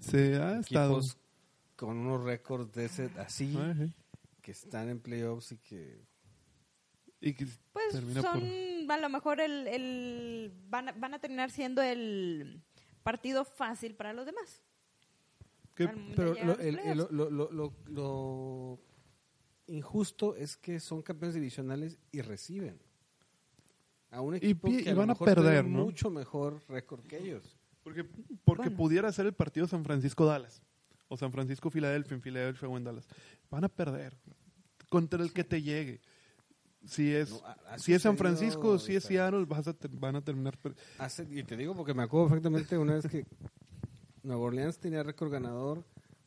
Se 0.00 0.36
ha 0.36 0.58
estado. 0.60 1.00
Con 1.76 1.96
unos 1.98 2.22
récords 2.24 2.72
de 2.72 2.84
ese, 2.84 3.10
así, 3.18 3.54
Ah, 3.58 3.74
que 4.40 4.52
están 4.52 4.88
en 4.88 5.00
playoffs 5.00 5.52
y 5.52 5.58
que... 5.58 6.00
Y 7.20 7.34
que 7.34 7.46
Pues 7.72 7.90
termina 7.92 8.20
son, 8.22 8.40
por- 8.40 8.92
a 8.92 8.98
lo 8.98 9.08
mejor 9.08 9.40
el, 9.40 9.66
el 9.68 10.52
van, 10.68 10.88
a, 10.88 10.92
van 10.92 11.14
a 11.14 11.18
terminar 11.20 11.50
siendo 11.50 11.82
el 11.82 12.60
partido 13.02 13.44
fácil 13.44 13.94
para 13.94 14.12
los 14.12 14.26
demás. 14.26 14.62
que- 15.74 15.88
Pero 16.16 16.34
lo, 16.44 16.58
el- 16.58 16.80
lo, 17.10 17.30
lo, 17.30 17.50
lo- 17.50 17.72
lo 17.86 18.78
injusto 19.66 20.36
es 20.36 20.56
que 20.56 20.78
son 20.80 21.02
campeones 21.02 21.34
divisionales 21.34 21.98
y 22.10 22.20
reciben 22.20 22.80
a 24.10 24.20
un 24.20 24.34
equipo 24.34 24.68
que 24.68 24.82
y 24.82 24.88
a 24.88 24.92
lo 24.92 24.98
van 24.98 25.10
a 25.10 25.14
mejor 25.14 25.26
tiene 25.28 25.42
perder, 25.42 25.64
¿no? 25.64 25.84
mucho 25.84 26.10
mejor 26.10 26.62
récord 26.68 27.04
que 27.06 27.18
ellos. 27.18 27.56
Porque, 27.82 28.04
porque 28.44 28.62
Bueno. 28.68 28.76
pudiera 28.76 29.12
ser 29.12 29.26
el 29.26 29.32
partido 29.32 29.66
San 29.66 29.84
Francisco-Dallas. 29.84 30.62
O 31.08 31.16
San 31.16 31.30
Francisco-Filadelfia, 31.32 32.14
en 32.14 32.22
Filadelfia 32.22 32.68
o 32.68 32.76
en 32.76 32.84
Dallas. 32.84 33.06
Van 33.50 33.64
a 33.64 33.68
perder. 33.68 34.16
Contra 34.88 35.22
el 35.22 35.32
que 35.32 35.44
te 35.44 35.60
llegue. 35.62 36.00
Si 36.86 37.14
es, 37.14 37.30
No, 37.30 37.42
si 37.78 37.92
es 37.94 38.02
San 38.02 38.16
Francisco, 38.16 38.78
si 38.78 38.96
es 38.96 39.04
o 39.04 39.08
sea, 39.08 39.16
Seattle, 39.30 39.44
vas 39.44 39.68
a 39.68 39.72
ter- 39.74 39.90
van 39.92 40.16
a 40.16 40.22
terminar. 40.22 40.58
Hace, 40.98 41.26
y 41.30 41.42
te 41.44 41.56
digo 41.56 41.74
porque 41.76 41.94
me 41.94 42.02
acuerdo 42.02 42.28
perfectamente 42.28 42.76
una 42.78 42.94
vez 42.94 43.06
que 43.06 43.24
Nueva 44.22 44.42
Orleans 44.42 44.78
tenía 44.78 45.02
récord 45.02 45.30
ganador, 45.30 45.84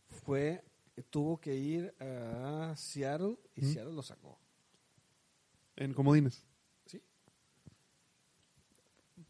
fue 0.08 0.64
tuvo 1.10 1.40
que 1.42 1.56
ir 1.56 1.94
a 2.00 2.74
Seattle 2.78 3.38
y 3.56 3.66
¿Mm? 3.66 3.74
Seattle 3.74 3.94
lo 3.94 4.02
sacó. 4.04 4.40
En 5.76 5.94
comodines. 5.94 6.46
Sí. 6.86 7.02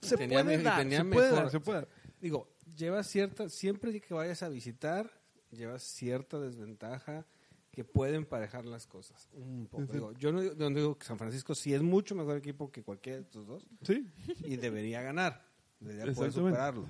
Se 0.01 0.17
Tenía 0.17 0.43
puede 0.43 0.57
me- 0.57 0.63
dar, 0.63 0.77
tenía 0.79 0.99
se 0.99 1.05
puede 1.05 1.31
dar, 1.31 1.49
se 1.49 1.59
puede. 1.59 1.87
Digo, 2.21 2.55
lleva 2.75 3.03
cierta, 3.03 3.49
siempre 3.49 3.99
que 4.01 4.13
vayas 4.13 4.41
a 4.43 4.49
visitar, 4.49 5.09
lleva 5.51 5.77
cierta 5.79 6.39
desventaja 6.39 7.25
que 7.71 7.83
puede 7.83 8.15
emparejar 8.15 8.65
las 8.65 8.87
cosas 8.87 9.27
un 9.33 9.67
poco. 9.67 9.91
Digo, 9.91 10.11
yo 10.13 10.31
no 10.31 10.41
digo, 10.41 10.55
no 10.57 10.69
digo 10.69 10.97
que 10.97 11.05
San 11.05 11.17
Francisco 11.17 11.53
sí 11.55 11.73
es 11.73 11.81
mucho 11.81 12.15
mejor 12.15 12.37
equipo 12.37 12.71
que 12.71 12.83
cualquiera 12.83 13.17
de 13.17 13.23
estos 13.23 13.45
dos 13.45 13.67
Sí. 13.81 14.07
y 14.45 14.55
debería 14.55 15.01
ganar, 15.01 15.45
debería 15.79 16.13
poder 16.13 16.31
superarlo. 16.31 16.87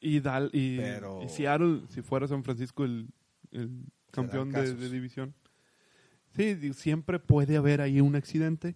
Y, 0.00 0.20
Dal, 0.20 0.50
y, 0.52 0.78
Pero- 0.78 1.22
y 1.22 1.28
Seattle, 1.28 1.82
si 1.90 2.00
fuera 2.02 2.26
San 2.26 2.42
Francisco 2.42 2.84
el, 2.84 3.08
el 3.52 3.84
campeón 4.10 4.50
de, 4.50 4.74
de 4.74 4.88
división. 4.88 5.34
Sí, 6.34 6.72
siempre 6.72 7.18
puede 7.18 7.56
haber 7.58 7.82
ahí 7.82 8.00
un 8.00 8.16
accidente, 8.16 8.74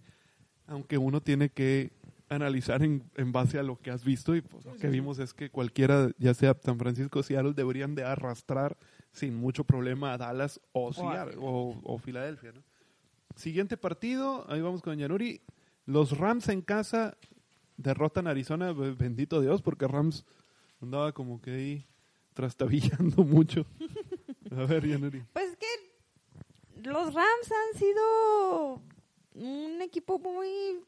aunque 0.67 0.97
uno 0.99 1.21
tiene 1.21 1.49
que 1.49 1.91
analizar 2.29 2.83
en, 2.83 3.03
en 3.15 3.31
base 3.31 3.59
a 3.59 3.63
lo 3.63 3.79
que 3.79 3.91
has 3.91 4.03
visto 4.03 4.35
y 4.35 4.41
pues, 4.41 4.65
lo 4.65 4.75
que 4.75 4.89
vimos 4.89 5.19
es 5.19 5.33
que 5.33 5.49
cualquiera, 5.49 6.09
ya 6.17 6.33
sea 6.33 6.55
San 6.61 6.77
Francisco 6.77 7.19
o 7.19 7.23
Seattle, 7.23 7.53
deberían 7.53 7.95
de 7.95 8.03
arrastrar 8.03 8.77
sin 9.11 9.35
mucho 9.35 9.63
problema 9.63 10.13
a 10.13 10.17
Dallas 10.17 10.59
o, 10.73 10.93
Seattle, 10.93 11.37
o, 11.39 11.79
o 11.83 11.97
Filadelfia. 11.97 12.51
¿no? 12.51 12.63
Siguiente 13.35 13.77
partido, 13.77 14.45
ahí 14.49 14.61
vamos 14.61 14.81
con 14.81 14.97
Yanuri. 14.97 15.41
Los 15.85 16.17
Rams 16.17 16.49
en 16.49 16.61
casa 16.61 17.17
derrotan 17.77 18.27
a 18.27 18.31
Arizona, 18.31 18.73
bendito 18.73 19.39
Dios, 19.41 19.61
porque 19.61 19.87
Rams 19.87 20.25
andaba 20.81 21.11
como 21.13 21.41
que 21.41 21.51
ahí 21.51 21.87
trastabillando 22.33 23.23
mucho. 23.23 23.65
A 24.51 24.65
ver, 24.65 24.87
Yanuri. 24.87 25.23
Pues 25.33 25.55
que 25.57 26.89
los 26.89 27.13
Rams 27.13 27.51
han 27.51 27.79
sido 27.79 28.81
un 29.35 29.81
equipo 29.81 30.19
muy 30.19 30.81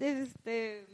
este 0.00 0.86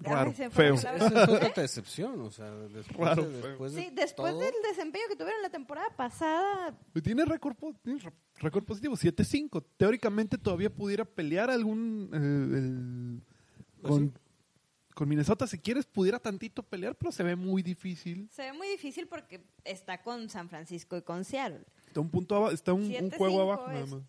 Raro, 0.00 0.32
fue 0.32 0.44
la 0.46 0.50
feo. 0.50 0.74
Esa 0.74 0.96
es 0.96 1.28
otra 1.28 1.46
¿Eh? 1.48 1.52
decepción, 1.54 2.20
o 2.22 2.30
sea, 2.30 2.50
después, 2.50 2.96
Claro, 2.96 3.22
de, 3.28 3.40
después 3.40 3.72
Sí, 3.72 3.84
de 3.84 3.90
después 3.92 4.32
todo, 4.32 4.40
del 4.40 4.54
desempeño 4.68 5.04
que 5.08 5.14
tuvieron 5.14 5.40
la 5.42 5.50
temporada 5.50 5.88
pasada, 5.96 6.76
Tiene 7.04 7.24
récord, 7.24 7.54
positivo, 7.54 8.96
7-5. 8.96 9.64
Teóricamente 9.76 10.38
todavía 10.38 10.70
pudiera 10.74 11.04
pelear 11.04 11.50
algún... 11.50 12.10
eh, 12.12 12.16
el- 12.58 13.22
Pues 13.80 13.92
con, 13.92 14.08
sí. 14.08 14.12
con 14.94 15.08
Minnesota, 15.08 15.46
si 15.46 15.58
quieres, 15.58 15.86
pudiera 15.86 16.18
tantito 16.18 16.64
pelear, 16.64 16.96
pero 16.96 17.12
se 17.12 17.22
ve 17.22 17.36
muy 17.36 17.62
difícil. 17.62 18.28
se 18.32 18.42
ve 18.42 18.52
muy 18.54 18.66
difícil 18.68 19.06
porque 19.06 19.44
está 19.64 20.02
con 20.02 20.28
San 20.30 20.48
Francisco 20.48 20.96
y 20.96 21.02
con 21.02 21.24
Seattle. 21.24 21.60
Está 21.86 22.00
un 22.00 22.10
punto 22.10 22.34
aba- 22.34 22.52
está 22.52 22.72
un, 22.72 22.82
un 22.82 22.90
7-5 22.90 23.16
juego 23.18 23.42
abajo 23.42 23.70
es- 23.70 23.74
nada 23.74 23.86
más. 23.86 24.02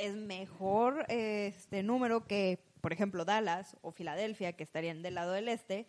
Es 0.00 0.16
mejor 0.16 1.04
este 1.08 1.82
número 1.82 2.26
que, 2.26 2.58
por 2.80 2.92
ejemplo, 2.92 3.24
Dallas 3.24 3.76
o 3.82 3.92
Filadelfia, 3.92 4.54
que 4.54 4.62
estarían 4.64 5.02
del 5.02 5.14
lado 5.14 5.32
del 5.32 5.48
este. 5.48 5.86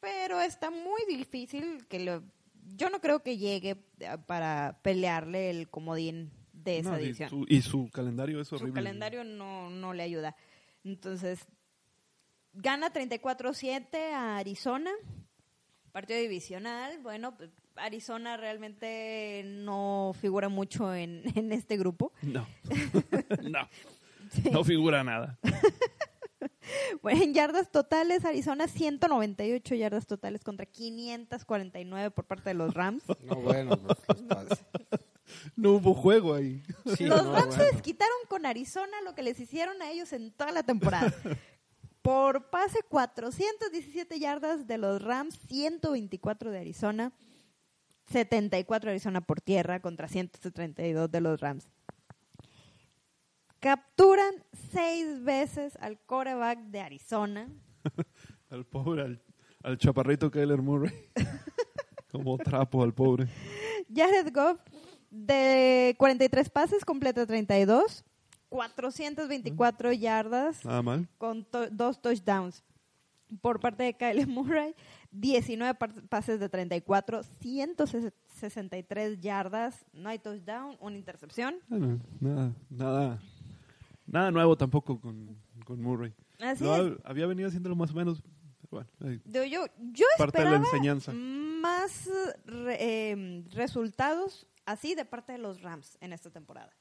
Pero 0.00 0.40
está 0.40 0.70
muy 0.70 1.00
difícil 1.08 1.86
que 1.88 2.00
lo... 2.00 2.22
Yo 2.74 2.90
no 2.90 3.00
creo 3.00 3.22
que 3.22 3.38
llegue 3.38 3.76
eh, 4.00 4.18
para 4.26 4.80
pelearle 4.82 5.50
el 5.50 5.68
comodín 5.70 6.32
de 6.52 6.78
esa 6.80 6.98
No, 6.98 7.00
y, 7.00 7.14
su, 7.14 7.46
y 7.48 7.62
su 7.62 7.88
calendario 7.90 8.40
es 8.40 8.48
Su 8.48 8.56
horrible. 8.56 8.74
calendario 8.74 9.22
no, 9.22 9.70
no 9.70 9.94
le 9.94 10.02
ayuda. 10.02 10.34
Entonces, 10.82 11.46
gana 12.54 12.92
34-7 12.92 13.96
a 14.12 14.38
Arizona. 14.38 14.90
Partido 15.92 16.18
divisional. 16.18 16.98
Bueno, 17.02 17.36
pues, 17.36 17.50
Arizona 17.76 18.36
realmente 18.36 19.42
no 19.44 20.12
figura 20.20 20.48
mucho 20.48 20.94
en, 20.94 21.22
en 21.34 21.52
este 21.52 21.76
grupo. 21.76 22.12
No. 22.22 22.46
no. 23.42 23.68
No 24.50 24.64
figura 24.64 25.04
nada. 25.04 25.38
Bueno, 27.00 27.22
en 27.22 27.32
yardas 27.32 27.70
totales, 27.70 28.24
Arizona 28.24 28.66
198 28.66 29.74
yardas 29.76 30.06
totales 30.06 30.42
contra 30.42 30.66
549 30.66 32.10
por 32.10 32.24
parte 32.24 32.50
de 32.50 32.54
los 32.54 32.74
Rams. 32.74 33.04
No, 33.22 33.36
bueno, 33.36 33.76
pues. 33.76 33.98
No 35.54 35.72
hubo 35.72 35.94
juego 35.94 36.34
ahí. 36.34 36.62
Sí, 36.96 37.04
los 37.04 37.24
no, 37.24 37.32
Rams 37.32 37.54
se 37.54 37.60
bueno. 37.60 37.72
desquitaron 37.72 38.16
con 38.28 38.46
Arizona 38.46 39.00
lo 39.04 39.14
que 39.14 39.22
les 39.22 39.38
hicieron 39.38 39.80
a 39.80 39.90
ellos 39.90 40.12
en 40.12 40.32
toda 40.32 40.52
la 40.52 40.62
temporada. 40.64 41.14
Por 42.02 42.50
pase 42.50 42.80
417 42.88 44.18
yardas 44.18 44.66
de 44.66 44.78
los 44.78 45.02
Rams, 45.02 45.38
124 45.48 46.50
de 46.50 46.58
Arizona, 46.58 47.12
74 48.10 48.88
de 48.88 48.92
Arizona 48.92 49.20
por 49.20 49.40
tierra 49.40 49.80
contra 49.80 50.08
132 50.08 51.10
de 51.10 51.20
los 51.20 51.40
Rams. 51.40 51.68
Capturan 53.60 54.34
seis 54.70 55.22
veces 55.24 55.76
al 55.80 55.98
quarterback 55.98 56.58
de 56.66 56.80
Arizona. 56.80 57.48
Al 58.50 58.64
pobre, 58.64 59.02
al, 59.02 59.20
al 59.64 59.76
chaparrito 59.76 60.30
Kyler 60.30 60.62
Murray. 60.62 60.92
Como 62.12 62.38
trapo 62.38 62.82
al 62.84 62.94
pobre. 62.94 63.26
Jared 63.92 64.32
Goff, 64.32 64.60
de 65.10 65.96
43 65.98 66.48
pases, 66.50 66.84
completa 66.84 67.26
32, 67.26 68.04
424 68.48 69.92
yardas. 69.92 70.64
Nada 70.64 70.82
mal. 70.82 71.08
con 71.18 71.44
to- 71.44 71.68
dos 71.70 72.00
touchdowns. 72.00 72.62
Por 73.40 73.58
parte 73.58 73.82
de 73.82 73.94
Kyle 73.96 74.26
Murray, 74.28 74.76
19 75.20 75.74
par- 75.78 75.94
pases 76.08 76.38
de 76.40 76.48
34, 76.48 77.22
163 77.22 79.20
yardas, 79.20 79.84
no 79.92 80.08
hay 80.08 80.18
touchdown, 80.18 80.76
una 80.80 80.96
intercepción. 80.96 81.56
Nada, 82.20 82.52
nada, 82.70 83.18
nada 84.06 84.30
nuevo 84.30 84.56
tampoco 84.56 85.00
con, 85.00 85.36
con 85.64 85.80
Murray. 85.82 86.12
Así 86.40 86.64
Lo 86.64 86.76
es. 86.76 86.98
ha- 87.04 87.08
había 87.10 87.26
venido 87.26 87.48
haciéndolo 87.48 87.76
más 87.76 87.90
o 87.90 87.94
menos. 87.94 88.22
Bueno. 88.70 88.88
Yo, 89.26 89.44
yo, 89.44 89.66
yo 89.92 90.06
Parte 90.18 90.38
de 90.38 90.44
la 90.44 90.56
esperaba 90.56 90.66
enseñanza. 90.76 91.12
más 91.12 92.10
re- 92.44 92.76
eh, 93.12 93.44
resultados 93.50 94.46
así 94.66 94.94
de 94.96 95.04
parte 95.04 95.32
de 95.32 95.38
los 95.38 95.62
Rams 95.62 95.96
en 96.00 96.12
esta 96.12 96.30
temporada. 96.30 96.72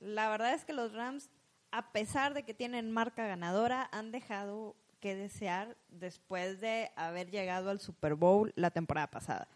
La 0.00 0.30
verdad 0.30 0.54
es 0.54 0.64
que 0.64 0.72
los 0.72 0.92
Rams, 0.94 1.28
a 1.70 1.92
pesar 1.92 2.32
de 2.32 2.42
que 2.44 2.54
tienen 2.54 2.90
marca 2.90 3.26
ganadora, 3.26 3.88
han 3.92 4.10
dejado 4.10 4.74
que 5.00 5.16
desear 5.16 5.76
después 5.88 6.60
de 6.60 6.90
haber 6.96 7.30
llegado 7.30 7.70
al 7.70 7.80
Super 7.80 8.14
Bowl 8.14 8.52
la 8.56 8.70
temporada 8.70 9.10
pasada. 9.10 9.48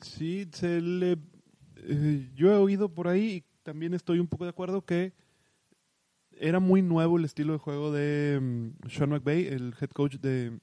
Sí, 0.00 0.48
se 0.52 0.80
le, 0.80 1.18
eh, 1.76 2.30
yo 2.34 2.52
he 2.52 2.56
oído 2.56 2.88
por 2.88 3.08
ahí 3.08 3.24
y 3.24 3.44
también 3.62 3.94
estoy 3.94 4.18
un 4.18 4.26
poco 4.26 4.44
de 4.44 4.50
acuerdo 4.50 4.84
que 4.84 5.12
era 6.36 6.60
muy 6.60 6.82
nuevo 6.82 7.18
el 7.18 7.24
estilo 7.24 7.52
de 7.52 7.58
juego 7.58 7.92
de 7.92 8.38
mm, 8.40 8.88
Sean 8.88 9.10
McVay, 9.10 9.46
el 9.46 9.74
head 9.80 9.90
coach 9.90 10.16
de, 10.16 10.58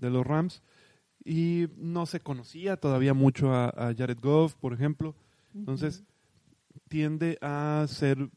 de 0.00 0.10
los 0.10 0.26
Rams, 0.26 0.62
y 1.24 1.68
no 1.76 2.06
se 2.06 2.20
conocía 2.20 2.76
todavía 2.76 3.14
mucho 3.14 3.52
a, 3.52 3.68
a 3.68 3.94
Jared 3.94 4.18
Goff, 4.20 4.54
por 4.54 4.72
ejemplo. 4.72 5.14
Entonces, 5.54 6.02
tiende 6.88 7.38
a 7.40 7.84
ser 7.88 8.30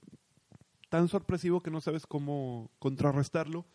tan 0.89 1.07
sorpresivo 1.07 1.61
que 1.61 1.71
no 1.71 1.81
sabes 1.81 2.05
cómo 2.05 2.69
contrarrestarlo. 2.79 3.65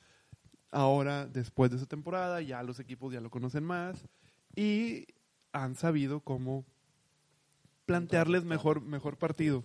Ahora, 0.71 1.27
después 1.27 1.71
de 1.71 1.79
esa 1.79 1.87
temporada, 1.87 2.41
ya 2.41 2.63
los 2.63 2.79
equipos 2.79 3.13
ya 3.13 3.21
lo 3.21 3.31
conocen 3.31 3.65
más 3.65 4.07
y 4.55 5.07
han 5.53 5.75
sabido 5.75 6.21
cómo 6.21 6.65
plantearles 7.87 8.45
mejor, 8.45 8.81
mejor 8.83 9.17
partido. 9.17 9.65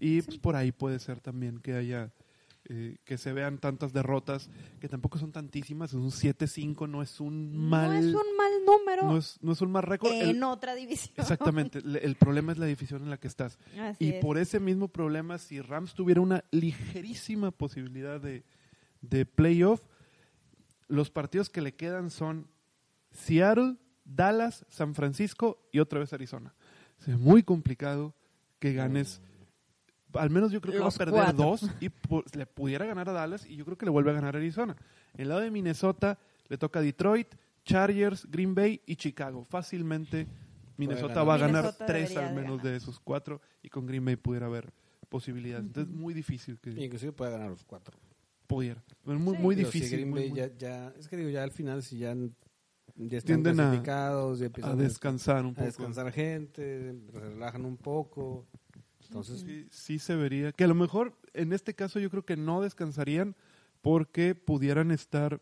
Y 0.00 0.22
pues, 0.22 0.38
por 0.38 0.56
ahí 0.56 0.72
puede 0.72 0.98
ser 0.98 1.20
también 1.20 1.60
que 1.60 1.74
haya 1.74 2.12
eh, 2.66 2.96
que 3.04 3.18
se 3.18 3.32
vean 3.32 3.58
tantas 3.58 3.92
derrotas, 3.92 4.48
que 4.80 4.88
tampoco 4.88 5.18
son 5.18 5.32
tantísimas, 5.32 5.90
es 5.90 5.96
un 5.96 6.10
7-5, 6.10 6.88
no 6.88 7.02
es 7.02 7.20
un 7.20 7.54
mal 7.54 7.90
no 7.90 7.98
es 7.98 8.04
un 8.06 8.36
mal 8.36 8.52
número 8.64 9.02
no 9.02 9.18
es, 9.18 9.38
no 9.42 9.52
es 9.52 9.60
un 9.60 9.70
mal 9.70 9.82
récord. 9.82 10.12
El- 10.12 10.30
en 10.30 10.42
otra 10.44 10.74
división. 10.74 11.14
Exactamente, 11.18 11.80
el 11.80 12.14
problema 12.16 12.52
es 12.52 12.58
la 12.58 12.64
división 12.64 13.02
en 13.02 13.10
la 13.10 13.18
que 13.18 13.28
estás. 13.28 13.58
Así 13.78 14.06
y 14.06 14.10
es. 14.12 14.22
por 14.24 14.38
ese 14.38 14.60
mismo 14.60 14.88
problema, 14.88 15.36
si 15.36 15.60
Rams 15.60 15.92
tuviera 15.92 16.22
una 16.22 16.42
ligerísima 16.52 17.50
posibilidad 17.50 18.18
de, 18.18 18.44
de 19.02 19.26
playoff, 19.26 19.82
los 20.88 21.10
partidos 21.10 21.50
que 21.50 21.60
le 21.60 21.74
quedan 21.74 22.10
son 22.10 22.48
Seattle, 23.10 23.76
Dallas, 24.04 24.66
San 24.68 24.94
Francisco 24.94 25.66
y 25.72 25.78
otra 25.78 26.00
vez 26.00 26.12
Arizona. 26.12 26.54
Es 27.06 27.18
muy 27.18 27.42
complicado 27.42 28.14
que 28.58 28.72
ganes. 28.72 29.20
Al 30.14 30.30
menos 30.30 30.52
yo 30.52 30.60
creo 30.60 30.72
que 30.72 30.78
Los 30.78 30.94
va 30.94 30.96
a 30.96 30.98
perder 30.98 31.14
cuatro. 31.24 31.44
dos 31.44 31.70
y 31.80 31.90
le 32.36 32.46
pudiera 32.46 32.86
ganar 32.86 33.08
a 33.08 33.12
Dallas 33.12 33.46
y 33.46 33.56
yo 33.56 33.64
creo 33.64 33.76
que 33.76 33.84
le 33.84 33.90
vuelve 33.90 34.10
a 34.10 34.14
ganar 34.14 34.36
a 34.36 34.38
Arizona. 34.38 34.76
En 35.12 35.22
el 35.22 35.28
lado 35.28 35.40
de 35.40 35.50
Minnesota 35.50 36.18
le 36.48 36.56
toca 36.56 36.80
Detroit, 36.80 37.34
Chargers, 37.64 38.30
Green 38.30 38.54
Bay 38.54 38.80
y 38.86 38.96
Chicago. 38.96 39.44
Fácilmente 39.44 40.28
Minnesota 40.76 41.14
ganar. 41.14 41.28
va 41.28 41.34
a 41.34 41.38
ganar 41.38 41.62
Minnesota 41.62 41.86
tres 41.86 42.16
al 42.16 42.34
menos 42.34 42.62
de 42.62 42.76
esos 42.76 43.00
cuatro 43.00 43.40
y 43.62 43.68
con 43.68 43.86
Green 43.86 44.04
Bay 44.04 44.16
pudiera 44.16 44.46
haber 44.46 44.72
posibilidades. 45.08 45.66
Entonces 45.66 45.92
muy 45.92 46.14
difícil 46.14 46.58
que 46.58 46.70
Inclusive 46.70 47.12
puede 47.12 47.32
ganar 47.32 47.50
los 47.50 47.64
cuatro. 47.64 47.98
Pudiera. 48.46 48.82
Pero 49.04 49.18
muy, 49.18 49.36
Sí. 49.36 49.42
muy 49.42 49.54
Digo, 49.54 49.70
si 49.70 49.78
difícil. 49.78 49.98
Green 49.98 50.10
muy, 50.10 50.20
Bay 50.20 50.28
muy- 50.30 50.38
ya, 50.38 50.56
ya, 50.56 50.94
es 50.98 51.08
que 51.08 51.16
digo, 51.16 51.30
ya 51.30 51.42
al 51.42 51.50
final 51.52 51.82
si 51.82 51.98
ya, 51.98 52.14
ya 52.96 53.18
están 53.18 53.42
Tienden 53.42 53.60
a- 53.60 53.82
ya 53.82 54.42
a 54.42 54.46
empiezan 54.46 54.78
descansar 54.78 55.44
un 55.44 55.52
a 55.52 55.54
poco. 55.54 55.66
descansar 55.66 56.12
gente, 56.12 56.94
se 57.12 57.20
relajan 57.20 57.64
un 57.64 57.76
poco. 57.76 58.46
Entonces, 59.02 59.40
Sí, 59.40 59.66
sí 59.70 59.98
se 59.98 60.16
vería. 60.16 60.52
Que 60.52 60.64
a 60.64 60.66
lo 60.68 60.74
mejor 60.74 61.16
en 61.34 61.52
este 61.52 61.74
caso 61.74 61.98
yo 62.00 62.10
creo 62.10 62.24
que 62.24 62.36
no 62.36 62.62
descansarían 62.62 63.36
porque 63.82 64.34
pudieran 64.34 64.90
estar 64.90 65.40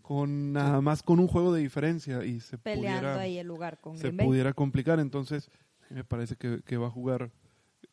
con 0.00 0.52
nada 0.52 0.80
más 0.80 1.02
con 1.02 1.18
un 1.20 1.28
juego 1.28 1.52
de 1.52 1.60
diferencia 1.62 2.24
y 2.24 2.40
se 2.40 2.58
Peleando 2.58 3.00
pudiera 3.00 3.20
ahí 3.20 3.38
el 3.38 3.46
lugar 3.46 3.80
con 3.80 3.96
se 3.96 4.04
Green 4.04 4.16
Bay. 4.18 4.26
pudiera 4.26 4.52
complicar. 4.52 5.00
Entonces, 5.00 5.50
me 5.90 6.04
parece 6.04 6.36
que, 6.36 6.60
que 6.64 6.76
va 6.76 6.86
a 6.88 6.90
jugar 6.90 7.30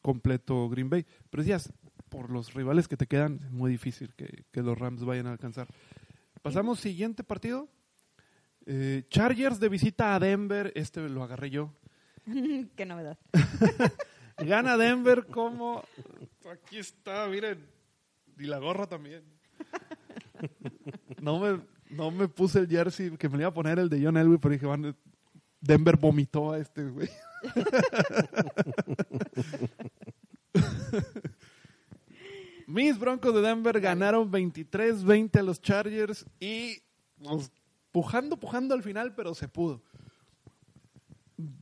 completo 0.01 0.69
Green 0.69 0.89
Bay. 0.89 1.05
Pero 1.29 1.43
decías, 1.43 1.71
por 2.11 2.29
los 2.29 2.53
rivales 2.53 2.89
que 2.89 2.97
te 2.97 3.07
quedan, 3.07 3.39
es 3.41 3.51
muy 3.51 3.71
difícil 3.71 4.13
que, 4.15 4.43
que 4.51 4.61
los 4.61 4.77
Rams 4.77 5.05
vayan 5.05 5.27
a 5.27 5.31
alcanzar. 5.31 5.67
Pasamos 6.41 6.81
siguiente 6.81 7.23
partido. 7.23 7.69
Eh, 8.65 9.05
Chargers 9.09 9.61
de 9.61 9.69
visita 9.69 10.13
a 10.13 10.19
Denver. 10.19 10.73
Este 10.75 11.07
lo 11.07 11.23
agarré 11.23 11.49
yo. 11.49 11.73
Qué 12.75 12.85
novedad. 12.85 13.17
Gana 14.37 14.75
Denver 14.75 15.25
como... 15.27 15.85
Aquí 16.51 16.79
está, 16.79 17.29
miren. 17.29 17.65
Y 18.37 18.43
la 18.43 18.57
gorra 18.57 18.87
también. 18.87 19.23
No 21.21 21.39
me, 21.39 21.61
no 21.91 22.11
me 22.11 22.27
puse 22.27 22.59
el 22.59 22.67
jersey, 22.67 23.15
que 23.17 23.29
me 23.29 23.37
iba 23.37 23.47
a 23.47 23.53
poner 23.53 23.79
el 23.79 23.87
de 23.87 24.03
John 24.03 24.17
Elway, 24.17 24.37
pero 24.37 24.53
dije, 24.53 24.65
van, 24.65 24.97
Denver 25.61 25.95
vomitó 25.95 26.51
a 26.51 26.59
este 26.59 26.89
güey. 26.89 27.09
Mis 32.71 32.97
Broncos 32.97 33.33
de 33.33 33.41
Denver 33.41 33.81
ganaron 33.81 34.31
23-20 34.31 35.39
a 35.39 35.43
los 35.43 35.61
Chargers 35.61 36.25
y 36.39 36.77
pues, 37.21 37.51
pujando, 37.91 38.37
pujando 38.37 38.73
al 38.73 38.81
final, 38.81 39.13
pero 39.13 39.35
se 39.35 39.49
pudo. 39.49 39.81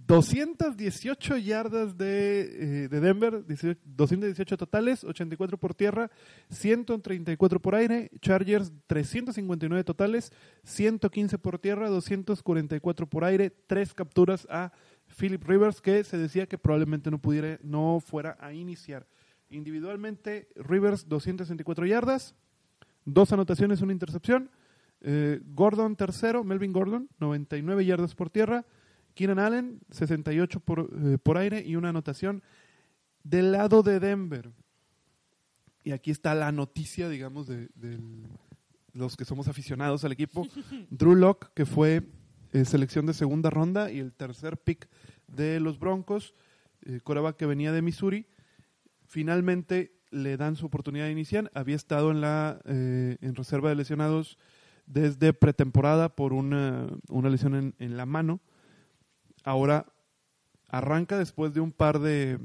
218 0.06 1.38
yardas 1.38 1.98
de, 1.98 2.42
eh, 2.42 2.88
de 2.90 3.00
Denver, 3.00 3.44
18 3.44 3.80
218 3.86 4.58
totales, 4.58 5.04
84 5.04 5.58
por 5.58 5.74
tierra, 5.74 6.12
134 6.52 7.60
por 7.60 7.74
aire. 7.74 8.12
Chargers 8.22 8.72
359 8.86 9.84
totales, 9.84 10.32
115 10.64 11.40
por 11.40 11.58
tierra, 11.58 11.90
244 11.90 13.08
por 13.08 13.24
aire. 13.24 13.50
Tres 13.50 13.96
capturas 13.96 14.46
a 14.52 14.72
Philip 15.18 15.44
Rivers 15.44 15.82
que 15.82 16.04
se 16.04 16.20
decía 16.20 16.46
que 16.46 16.60
probablemente 16.60 17.10
no 17.10 17.18
pudiera, 17.20 17.58
no 17.64 18.00
fuera 18.00 18.38
a 18.40 18.54
iniciar. 18.54 19.08
Individualmente, 19.50 20.50
Rivers 20.56 21.08
264 21.08 21.86
yardas, 21.86 22.36
dos 23.06 23.32
anotaciones, 23.32 23.82
una 23.82 23.94
intercepción. 23.94 24.50
Eh, 25.02 25.42
Gordon 25.54 25.96
tercero, 25.96 26.44
Melvin 26.44 26.74
Gordon, 26.74 27.10
99 27.20 27.86
yardas 27.86 28.16
por 28.16 28.30
tierra. 28.30 28.66
Keenan 29.16 29.40
Allen, 29.40 29.82
68 29.92 30.60
por, 30.60 30.90
eh, 30.92 31.18
por 31.18 31.38
aire 31.38 31.64
y 31.66 31.76
una 31.76 31.90
anotación. 31.90 32.44
Del 33.24 33.52
lado 33.52 33.84
de 33.84 34.00
Denver, 34.00 34.52
y 35.84 35.92
aquí 35.92 36.12
está 36.12 36.36
la 36.36 36.52
noticia, 36.52 37.10
digamos, 37.10 37.48
de, 37.48 37.70
de 37.76 38.00
los 38.94 39.18
que 39.18 39.26
somos 39.26 39.48
aficionados 39.48 40.04
al 40.04 40.12
equipo. 40.12 40.48
Drew 40.90 41.16
Locke, 41.16 41.50
que 41.54 41.66
fue 41.66 42.04
eh, 42.52 42.66
selección 42.66 43.06
de 43.06 43.14
segunda 43.14 43.50
ronda 43.50 43.92
y 43.92 44.00
el 44.00 44.12
tercer 44.14 44.58
pick 44.58 44.90
de 45.28 45.60
los 45.60 45.80
Broncos, 45.80 46.34
eh, 46.82 47.00
que 47.38 47.46
venía 47.46 47.72
de 47.72 47.82
Missouri, 47.82 48.26
finalmente 49.10 49.92
le 50.12 50.38
dan 50.38 50.56
su 50.56 50.68
oportunidad 50.68 51.06
de 51.06 51.12
iniciar. 51.12 51.52
Había 51.54 51.76
estado 51.76 52.12
en 52.12 52.22
la 52.22 52.62
eh, 52.66 53.18
en 53.22 53.36
reserva 53.36 53.70
de 53.70 53.76
lesionados 53.76 54.38
desde 54.86 55.34
pretemporada 55.34 56.16
por 56.16 56.32
una, 56.32 56.88
una 57.10 57.30
lesión 57.30 57.76
en, 57.78 57.98
la 57.98 58.06
mano. 58.06 58.40
Ahora 59.44 59.88
arranca 60.68 61.18
después 61.18 61.54
de 61.54 61.60
un 61.60 61.72
par 61.72 62.00
de, 62.00 62.40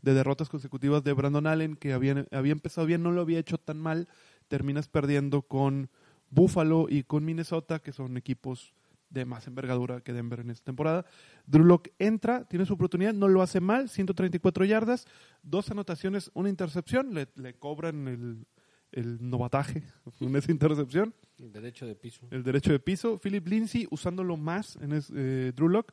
de 0.00 0.14
derrotas 0.14 0.48
consecutivas 0.48 1.02
de 1.04 1.12
Brandon 1.12 1.46
Allen, 1.46 1.76
que 1.76 1.92
había, 1.92 2.26
había 2.30 2.52
empezado 2.52 2.86
bien, 2.86 3.02
no 3.02 3.10
lo 3.10 3.20
había 3.20 3.38
hecho 3.38 3.58
tan 3.58 3.78
mal. 3.78 4.08
Terminas 4.48 4.88
perdiendo 4.88 5.42
con 5.42 5.90
Buffalo 6.30 6.86
y 6.88 7.02
con 7.02 7.24
Minnesota, 7.24 7.80
que 7.80 7.92
son 7.92 8.16
equipos 8.16 8.74
de 9.10 9.24
más 9.24 9.46
envergadura 9.46 10.00
que 10.00 10.12
Denver 10.12 10.40
en 10.40 10.50
esta 10.50 10.64
temporada. 10.64 11.04
Drew 11.46 11.64
Lock 11.64 11.88
entra, 11.98 12.44
tiene 12.44 12.64
su 12.64 12.74
oportunidad, 12.74 13.12
no 13.12 13.28
lo 13.28 13.42
hace 13.42 13.60
mal, 13.60 13.88
134 13.88 14.64
yardas, 14.64 15.06
dos 15.42 15.70
anotaciones, 15.70 16.30
una 16.34 16.48
intercepción, 16.48 17.12
le, 17.12 17.28
le 17.34 17.54
cobran 17.54 18.06
el, 18.08 18.46
el 18.92 19.18
novataje 19.28 19.82
en 20.20 20.36
esa 20.36 20.50
intercepción, 20.52 21.12
El 21.38 21.52
derecho 21.52 21.86
de 21.86 21.94
piso. 21.96 22.26
el 22.30 22.42
derecho 22.42 22.72
de 22.72 22.78
piso. 22.80 23.18
Philip 23.18 23.46
Lindsay 23.48 23.86
usándolo 23.90 24.36
más 24.36 24.76
en 24.76 24.92
es- 24.92 25.12
eh, 25.14 25.52
Drew 25.54 25.68
Lock, 25.68 25.92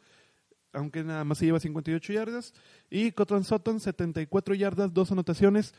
aunque 0.74 1.04
nada 1.04 1.24
más 1.24 1.40
se 1.40 1.46
lleva 1.46 1.60
58 1.60 2.14
yardas. 2.14 2.54
Y 2.90 3.12
Cotton 3.14 3.44
Sutton, 3.44 3.80
74 3.80 4.54
yardas, 4.54 4.94
dos 4.94 5.12
anotaciones. 5.12 5.74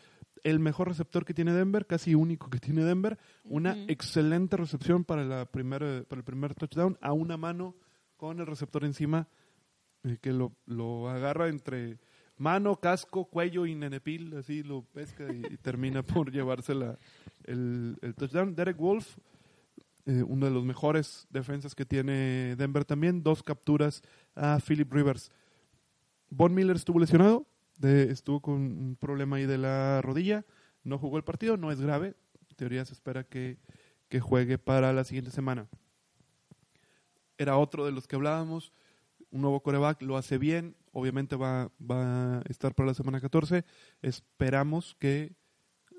El 0.44 0.60
mejor 0.60 0.88
receptor 0.88 1.24
que 1.24 1.34
tiene 1.34 1.52
Denver, 1.52 1.86
casi 1.86 2.14
único 2.14 2.50
que 2.50 2.58
tiene 2.58 2.84
Denver. 2.84 3.18
Una 3.44 3.76
excelente 3.88 4.56
recepción 4.56 5.04
para, 5.04 5.24
la 5.24 5.46
primera, 5.46 6.04
para 6.08 6.20
el 6.20 6.24
primer 6.24 6.54
touchdown, 6.54 6.98
a 7.00 7.12
una 7.12 7.36
mano 7.36 7.74
con 8.16 8.40
el 8.40 8.46
receptor 8.46 8.84
encima, 8.84 9.28
eh, 10.04 10.18
que 10.20 10.32
lo, 10.32 10.52
lo 10.66 11.08
agarra 11.08 11.48
entre 11.48 11.98
mano, 12.36 12.76
casco, 12.76 13.24
cuello 13.24 13.66
y 13.66 13.74
nenepil, 13.74 14.36
así 14.36 14.62
lo 14.62 14.82
pesca 14.82 15.24
y, 15.32 15.42
y 15.52 15.56
termina 15.56 16.02
por 16.02 16.30
llevarse 16.32 16.74
la, 16.74 16.98
el, 17.44 17.96
el 18.02 18.14
touchdown. 18.14 18.54
Derek 18.54 18.76
Wolf, 18.76 19.18
eh, 20.06 20.22
uno 20.26 20.46
de 20.46 20.52
los 20.52 20.64
mejores 20.64 21.26
defensas 21.30 21.74
que 21.74 21.84
tiene 21.84 22.56
Denver 22.56 22.84
también, 22.84 23.22
dos 23.22 23.42
capturas 23.42 24.02
a 24.34 24.58
Philip 24.66 24.90
Rivers. 24.92 25.30
Von 26.30 26.54
Miller 26.54 26.76
estuvo 26.76 26.98
lesionado, 26.98 27.46
de- 27.78 28.10
estuvo 28.10 28.40
con 28.40 28.54
un 28.56 28.96
problema 28.96 29.36
ahí 29.36 29.46
de 29.46 29.58
la 29.58 30.02
rodilla, 30.02 30.44
no 30.84 30.98
jugó 30.98 31.16
el 31.16 31.24
partido, 31.24 31.56
no 31.56 31.72
es 31.72 31.80
grave, 31.80 32.14
en 32.50 32.56
teoría 32.56 32.84
se 32.84 32.92
espera 32.92 33.24
que, 33.24 33.58
que 34.08 34.20
juegue 34.20 34.58
para 34.58 34.92
la 34.92 35.04
siguiente 35.04 35.30
semana. 35.30 35.68
Era 37.36 37.56
otro 37.56 37.86
de 37.86 37.92
los 37.92 38.06
que 38.06 38.16
hablábamos, 38.16 38.72
un 39.30 39.42
nuevo 39.42 39.62
coreback, 39.62 40.02
lo 40.02 40.16
hace 40.16 40.38
bien, 40.38 40.76
obviamente 40.92 41.36
va, 41.36 41.70
va 41.78 42.38
a 42.38 42.42
estar 42.48 42.74
para 42.74 42.88
la 42.88 42.94
semana 42.94 43.20
14, 43.20 43.64
esperamos 44.02 44.96
que 44.98 45.34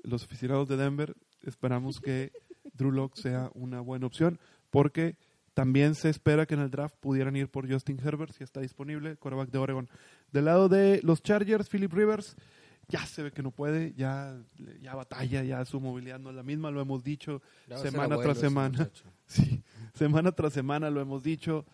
los 0.02 0.24
aficionados 0.24 0.68
de 0.68 0.76
Denver, 0.76 1.16
esperamos 1.42 2.00
que 2.00 2.32
Drew 2.74 2.90
Lock 2.92 3.16
sea 3.16 3.50
una 3.54 3.80
buena 3.80 4.06
opción, 4.06 4.38
porque 4.70 5.16
también 5.54 5.94
se 5.94 6.08
espera 6.08 6.46
que 6.46 6.54
en 6.54 6.60
el 6.60 6.70
draft 6.70 6.96
pudieran 7.00 7.36
ir 7.36 7.48
por 7.48 7.70
Justin 7.70 7.98
Herbert, 8.02 8.32
si 8.32 8.44
está 8.44 8.60
disponible, 8.60 9.16
quarterback 9.16 9.50
de 9.50 9.58
Oregon. 9.58 9.88
Del 10.32 10.44
lado 10.44 10.68
de 10.68 11.00
los 11.02 11.22
Chargers, 11.22 11.68
Philip 11.68 11.92
Rivers, 11.92 12.36
ya 12.88 13.06
se 13.06 13.22
ve 13.22 13.32
que 13.32 13.42
no 13.42 13.50
puede, 13.50 13.92
ya, 13.94 14.36
ya 14.80 14.94
batalla, 14.94 15.42
ya 15.42 15.64
su 15.64 15.80
movilidad 15.80 16.18
no 16.18 16.30
es 16.30 16.36
la 16.36 16.42
misma, 16.42 16.70
lo 16.70 16.80
hemos 16.80 17.02
dicho 17.04 17.40
Ya 17.68 17.78
semana 17.78 18.18
tras 18.18 18.38
semana. 18.38 18.90
Sí, 19.26 19.62
semana 19.94 20.32
tras 20.32 20.52
semana 20.52 20.90
lo 20.90 21.00
hemos 21.00 21.22
dicho. 21.22 21.64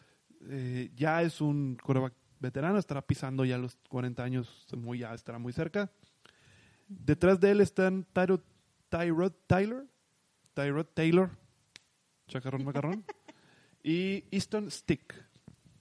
Eh, 0.48 0.90
ya 0.94 1.22
es 1.22 1.40
un 1.40 1.78
quarterback 1.82 2.12
veterano, 2.38 2.78
estará 2.78 3.00
pisando 3.00 3.46
ya 3.46 3.56
los 3.56 3.78
40 3.88 4.22
años, 4.22 4.66
muy, 4.76 4.98
ya 4.98 5.14
estará 5.14 5.38
muy 5.38 5.54
cerca. 5.54 5.90
Detrás 6.86 7.40
de 7.40 7.52
él 7.52 7.60
están 7.62 8.06
Tyrod 8.12 8.40
Tyler, 9.46 9.86
Tyrod 10.54 10.86
Taylor, 10.94 11.30
Chacarrón 12.28 12.64
Macarrón, 12.64 13.04
y 13.86 14.24
Easton 14.32 14.68
Stick. 14.68 15.14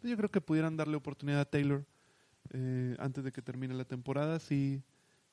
Yo 0.04 0.16
creo 0.16 0.30
que 0.30 0.40
pudieran 0.40 0.78
darle 0.78 0.96
oportunidad 0.96 1.42
a 1.42 1.46
Taylor 1.46 1.84
eh, 2.54 2.96
antes 3.00 3.24
de 3.24 3.32
que 3.32 3.42
termine 3.42 3.74
la 3.74 3.86
temporada. 3.86 4.38
Si, 4.38 4.84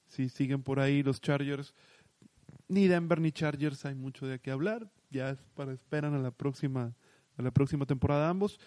si 0.07 0.31
siguen 0.31 0.63
por 0.63 0.81
ahí 0.81 1.03
los 1.03 1.21
Chargers, 1.21 1.75
ni 2.69 2.89
Denver 2.89 3.21
ni 3.21 3.31
Chargers 3.31 3.85
hay 3.85 3.95
mucho 3.95 4.27
de 4.27 4.41
qué 4.41 4.51
hablar. 4.51 4.91
Ya 5.11 5.29
es 5.29 5.39
para 5.55 5.75
esperan 5.75 6.15
a 6.15 6.19
la 6.19 6.31
próxima 6.31 6.95
a 7.37 7.43
la 7.43 7.51
próxima 7.51 7.85
temporada 7.85 8.31
ambos. 8.31 8.59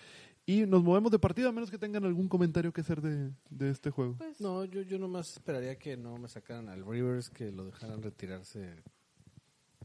Y 0.45 0.67
nos 0.67 0.83
movemos 0.83 1.11
de 1.11 1.17
partido 1.17 1.49
a 1.49 1.51
menos 1.51 1.71
que 1.71 1.79
tengan 1.79 2.05
algún 2.05 2.29
comentario 2.29 2.71
que 2.71 2.81
hacer 2.81 3.01
de, 3.01 3.31
de 3.49 3.71
este 3.71 3.89
juego. 3.89 4.17
Pues, 4.19 4.39
No, 4.39 4.65
yo, 4.65 4.83
yo 4.83 4.99
nomás 4.99 5.31
esperaría 5.31 5.79
que 5.79 5.97
no 5.97 6.19
me 6.19 6.27
sacaran 6.27 6.69
al 6.69 6.85
Rivers, 6.85 7.31
que 7.31 7.51
lo 7.51 7.65
dejaran 7.65 8.03
retirarse 8.03 8.83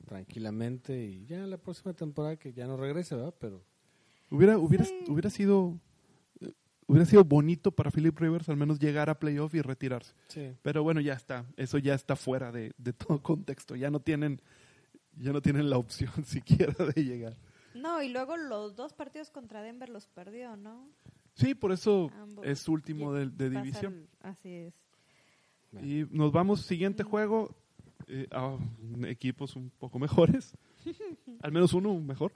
tranquilamente 0.04 1.06
y 1.06 1.24
ya 1.24 1.46
la 1.46 1.56
próxima 1.56 1.94
temporada 1.94 2.36
que 2.36 2.52
ya 2.52 2.66
no 2.66 2.76
regrese, 2.76 3.14
¿verdad? 3.14 3.34
Pero 3.38 3.64
Hubiera, 4.30 4.58
hubiera, 4.58 4.84
Sí. 4.84 4.94
hubiera 5.08 5.30
sido 5.30 5.78
hubiera 6.86 7.06
sido 7.06 7.22
bonito 7.24 7.70
para 7.70 7.90
Philip 7.92 8.18
Rivers 8.18 8.48
al 8.48 8.56
menos 8.56 8.80
llegar 8.80 9.10
a 9.10 9.18
playoff 9.18 9.54
y 9.54 9.60
retirarse. 9.62 10.12
sí. 10.28 10.52
Pero 10.62 10.82
bueno, 10.82 11.00
ya 11.00 11.14
está. 11.14 11.44
Eso 11.56 11.78
ya 11.78 11.94
está 11.94 12.16
fuera 12.16 12.50
de, 12.50 12.72
de 12.78 12.92
todo 12.92 13.22
contexto. 13.22 13.76
Ya 13.76 13.90
no 13.90 14.00
tienen 14.00 14.40
ya 15.16 15.32
no 15.32 15.40
tienen 15.42 15.68
la 15.70 15.76
opción 15.78 16.10
siquiera 16.24 16.74
de 16.94 17.04
llegar. 17.04 17.36
no, 17.74 18.02
y 18.02 18.08
luego 18.08 18.36
los 18.36 18.74
dos 18.76 18.92
partidos 18.92 19.30
contra 19.30 19.62
Denver 19.62 19.88
los 19.88 20.06
perdió, 20.08 20.56
¿no? 20.56 20.88
Sí, 21.34 21.54
por 21.54 21.70
eso 21.72 22.10
Ambos. 22.20 22.44
es 22.46 22.66
último 22.68 23.12
de, 23.12 23.28
división. 23.50 24.08
Así 24.20 24.48
es. 24.50 24.74
Y 25.82 26.04
nos 26.10 26.32
vamos, 26.32 26.62
siguiente 26.62 27.04
juego, 27.04 27.54
eh, 28.08 28.26
a 28.32 28.56
equipos 29.06 29.54
un 29.54 29.70
poco 29.70 29.98
mejores, 30.00 30.56
al 31.42 31.52
menos 31.52 31.72
uno 31.72 31.94
mejor. 32.00 32.32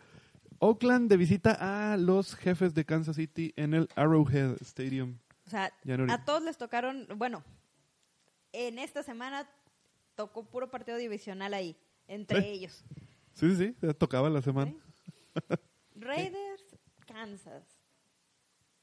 Oakland 0.59 1.09
de 1.11 1.17
visita 1.17 1.93
a 1.93 1.97
los 1.97 2.35
jefes 2.35 2.75
de 2.75 2.85
Kansas 2.85 3.17
City 3.17 3.53
en 3.57 3.75
el 3.75 3.89
Arrowhead 3.97 4.57
Stadium. 4.63 5.19
O 5.47 5.51
sea, 5.51 5.73
a 6.09 6.25
todos 6.25 6.43
les 6.43 6.57
tocaron, 6.57 7.07
bueno, 7.17 7.45
en 8.53 8.79
esta 8.79 9.03
semana 9.03 9.49
tocó 10.15 10.45
puro 10.45 10.71
partido 10.71 10.97
divisional 10.97 11.53
ahí, 11.55 11.77
entre 12.09 12.41
Sí. 12.41 12.47
ellos. 12.49 12.85
Sí, 13.35 13.51
sí, 13.51 13.57
sí, 13.57 13.77
ya 13.83 13.93
tocaba 13.93 14.31
la 14.31 14.41
semana. 14.41 14.73
¿sí? 14.73 15.55
Raiders, 15.97 16.63
Kansas. 17.07 17.65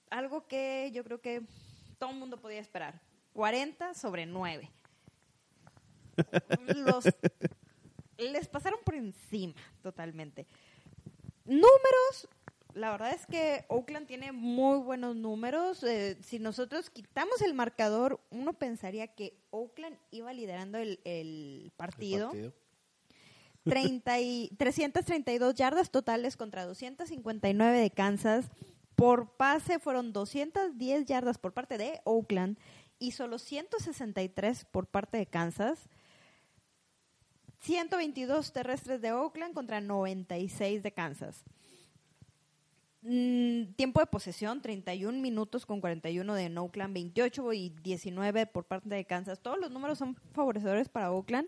Algo 0.09 0.45
que 0.45 0.91
yo 0.93 1.03
creo 1.03 1.21
que 1.21 1.41
todo 1.97 2.11
el 2.11 2.17
mundo 2.17 2.37
podía 2.39 2.59
esperar. 2.59 3.01
40 3.33 3.93
sobre 3.93 4.25
9. 4.25 4.69
Los, 6.85 7.05
les 8.17 8.47
pasaron 8.49 8.79
por 8.83 8.95
encima 8.95 9.53
totalmente. 9.81 10.45
Números, 11.45 12.29
la 12.73 12.91
verdad 12.91 13.13
es 13.13 13.25
que 13.25 13.65
Oakland 13.67 14.07
tiene 14.07 14.31
muy 14.31 14.79
buenos 14.79 15.15
números. 15.15 15.83
Eh, 15.83 16.17
si 16.21 16.39
nosotros 16.39 16.89
quitamos 16.89 17.41
el 17.41 17.53
marcador, 17.53 18.19
uno 18.29 18.53
pensaría 18.53 19.07
que 19.07 19.33
Oakland 19.49 19.97
iba 20.11 20.31
liderando 20.33 20.77
el, 20.77 20.99
el 21.03 21.71
partido. 21.75 22.31
El 22.31 22.51
partido. 22.51 22.61
30 23.63 24.19
y 24.21 24.49
332 24.57 25.55
yardas 25.55 25.91
totales 25.91 26.37
contra 26.37 26.65
259 26.65 27.79
de 27.79 27.91
Kansas. 27.91 28.51
Por 28.95 29.35
pase 29.35 29.79
fueron 29.79 30.13
210 30.13 31.05
yardas 31.05 31.37
por 31.37 31.53
parte 31.53 31.77
de 31.77 32.01
Oakland 32.03 32.57
y 32.99 33.11
solo 33.11 33.39
163 33.39 34.65
por 34.65 34.87
parte 34.87 35.17
de 35.17 35.25
Kansas. 35.25 35.89
122 37.61 38.51
terrestres 38.53 39.01
de 39.01 39.11
Oakland 39.11 39.53
contra 39.53 39.81
96 39.81 40.83
de 40.83 40.91
Kansas. 40.91 41.43
Mm, 43.03 43.73
tiempo 43.75 43.99
de 43.99 44.05
posesión, 44.05 44.61
31 44.61 45.19
minutos 45.19 45.65
con 45.65 45.81
41 45.81 46.33
de 46.35 46.55
Oakland, 46.57 46.93
28 46.93 47.53
y 47.53 47.69
19 47.69 48.45
por 48.45 48.65
parte 48.65 48.89
de 48.89 49.05
Kansas. 49.05 49.39
Todos 49.41 49.59
los 49.59 49.71
números 49.71 49.97
son 49.97 50.15
favorecedores 50.33 50.87
para 50.89 51.11
Oakland, 51.11 51.47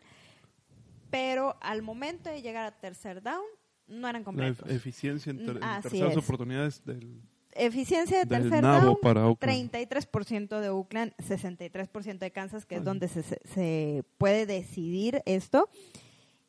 pero 1.11 1.55
al 1.61 1.83
momento 1.83 2.29
de 2.29 2.41
llegar 2.41 2.65
a 2.65 2.79
tercer 2.79 3.21
down, 3.21 3.43
no 3.87 4.07
eran 4.07 4.23
completos. 4.23 4.67
ef- 4.67 4.71
eficiencia 4.75 5.29
en, 5.29 5.45
ter- 5.45 5.57
en 5.57 5.63
Así 5.63 5.89
terceras 5.89 6.11
es. 6.13 6.17
oportunidades 6.17 6.83
del... 6.85 7.21
Eficiencia 7.55 8.19
de 8.19 8.25
tercer 8.25 8.61
down, 8.61 8.97
para 9.01 9.27
Oakland. 9.27 9.71
33% 9.71 10.59
de 10.59 10.69
Oakland, 10.69 11.13
63% 11.17 12.19
de 12.19 12.31
Kansas, 12.31 12.65
que 12.65 12.75
es 12.75 12.83
donde 12.83 13.07
se, 13.07 14.03
puede 14.17 14.45
decidir 14.45 15.21
esto. 15.25 15.69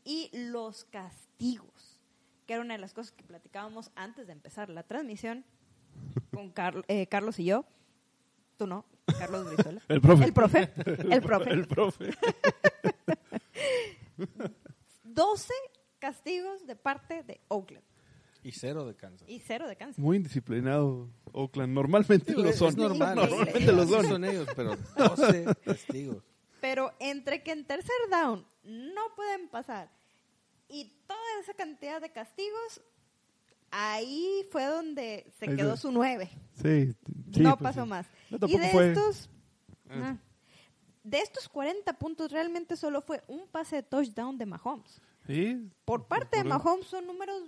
Y 0.04 0.30
los 0.32 0.84
castigos, 0.84 2.00
que 2.46 2.54
era 2.54 2.62
una 2.62 2.74
de 2.74 2.80
las 2.80 2.92
cosas 2.94 3.12
que 3.12 3.22
platicábamos 3.24 3.90
antes 3.94 4.26
de 4.26 4.32
empezar 4.32 4.68
la 4.70 4.82
transmisión 4.82 5.44
con 6.32 6.50
Carl- 6.52 6.84
eh, 6.88 7.06
Carlos 7.06 7.38
y 7.38 7.44
yo. 7.46 7.64
Tú 8.56 8.66
no, 8.66 8.84
Carlos 9.18 9.46
Brizuela. 9.46 9.80
El 9.88 10.00
profe. 10.00 10.24
El 10.24 10.32
profe. 10.32 10.70
El 11.10 11.22
profe. 11.22 11.50
El 11.50 11.66
profe. 11.66 12.10
12 15.04 15.52
castigos 15.98 16.66
de 16.66 16.76
parte 16.76 17.22
de 17.22 17.40
Oakland 17.48 17.84
Y 18.44 18.52
cero 18.52 18.84
de 18.86 18.94
Kansas. 18.94 19.28
y 19.28 19.40
cero 19.40 19.66
de 19.66 19.74
Kansas. 19.74 19.98
Muy 19.98 20.18
indisciplinado 20.18 21.08
Oakland. 21.32 21.72
Normalmente 21.72 22.30
Digo, 22.32 22.42
lo 22.44 22.52
son. 22.52 22.68
es 22.68 22.76
normal. 22.76 23.16
Normalmente 23.16 23.72
lo 23.72 23.86
son. 23.86 24.06
son 24.06 24.24
ellos, 24.24 24.46
pero 24.54 24.76
12 24.96 25.46
testigos. 25.64 26.22
Pero 26.60 26.92
entre 27.00 27.42
que 27.42 27.50
en 27.52 27.64
tercer 27.66 27.90
down 28.10 28.46
no 28.62 29.02
pueden 29.16 29.48
pasar 29.48 29.90
y 30.68 30.92
toda 31.06 31.40
esa 31.42 31.54
cantidad 31.54 32.00
de 32.00 32.10
castigos, 32.12 32.80
ahí 33.70 34.46
fue 34.50 34.64
donde 34.66 35.26
se 35.38 35.50
Ahí 35.50 35.56
quedó 35.56 35.76
su 35.76 35.90
nueve. 35.90 36.30
Sí, 36.62 36.92
sí, 37.32 37.40
no 37.40 37.56
pues 37.58 37.62
pasó 37.74 37.82
sí. 37.84 37.88
más. 37.90 38.06
No, 38.30 38.36
y 38.36 38.40
tampoco 38.40 38.62
de 38.62 38.70
fue- 38.70 38.88
estos, 38.92 39.30
Ah. 39.90 39.94
ah, 40.02 40.16
de 41.02 41.18
estos 41.18 41.48
40 41.48 41.92
puntos 41.98 42.30
realmente 42.32 42.76
solo 42.76 43.02
fue 43.02 43.22
un 43.28 43.46
pase 43.48 43.76
de 43.76 43.82
touchdown 43.82 44.38
de 44.38 44.46
Mahomes. 44.46 45.00
Sí, 45.26 45.70
Por 45.84 46.06
parte 46.06 46.38
de 46.38 46.44
Mahomes 46.44 46.86
son 46.86 47.06
números 47.06 47.42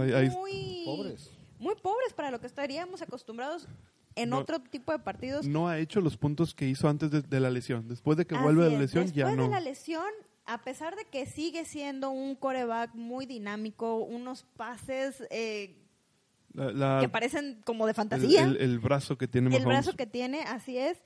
Ahí- 0.00 0.12
ahí- 0.12 0.30
muy 0.30 0.82
Pobres. 0.84 1.30
muy 1.58 1.74
pobres 1.76 2.12
para 2.14 2.30
lo 2.30 2.40
que 2.40 2.46
estaríamos 2.46 3.02
acostumbrados 3.02 3.66
en 4.14 4.30
No- 4.30 4.38
otro 4.38 4.60
tipo 4.60 4.92
de 4.92 4.98
partidos. 4.98 5.46
no 5.46 5.68
ha 5.68 5.78
hecho 5.78 6.00
los 6.00 6.16
puntos 6.16 6.54
que 6.54 6.66
hizo 6.68 6.88
antes 6.88 7.10
de, 7.10 7.22
de 7.22 7.40
la 7.40 7.50
lesión. 7.50 7.88
Después 7.88 8.16
de 8.16 8.26
que 8.26 8.34
Así 8.34 8.42
vuelve 8.44 8.64
de 8.64 8.70
la 8.70 8.74
es. 8.76 8.80
lesión, 8.80 9.06
ya 9.12 9.26
Después 9.26 9.36
no. 9.36 9.42
de 9.44 9.48
la 9.50 9.60
lesión, 9.60 10.10
a 10.46 10.62
pesar 10.64 10.96
de 10.96 11.04
que 11.04 11.26
sigue 11.26 11.64
siendo 11.64 12.10
un 12.10 12.34
coreback 12.34 12.94
muy 12.94 13.26
dinámico, 13.26 13.96
unos 13.98 14.44
pases 14.56 15.22
eh, 15.30 15.76
La- 16.54 16.72
la- 16.72 16.98
que 17.00 17.08
parecen 17.08 17.60
como 17.64 17.84
de 17.86 17.90
el, 17.90 17.96
fantasía, 17.96 18.42
el- 18.44 18.56
el 18.56 18.78
brazo 18.78 19.18
que 19.18 19.28
tiene 19.28 19.48
el 19.48 19.62
Mahomes. 19.62 19.66
brazo 19.84 19.96
que 19.96 20.06
tiene, 20.06 20.42
así 20.42 20.78
es. 20.78 20.98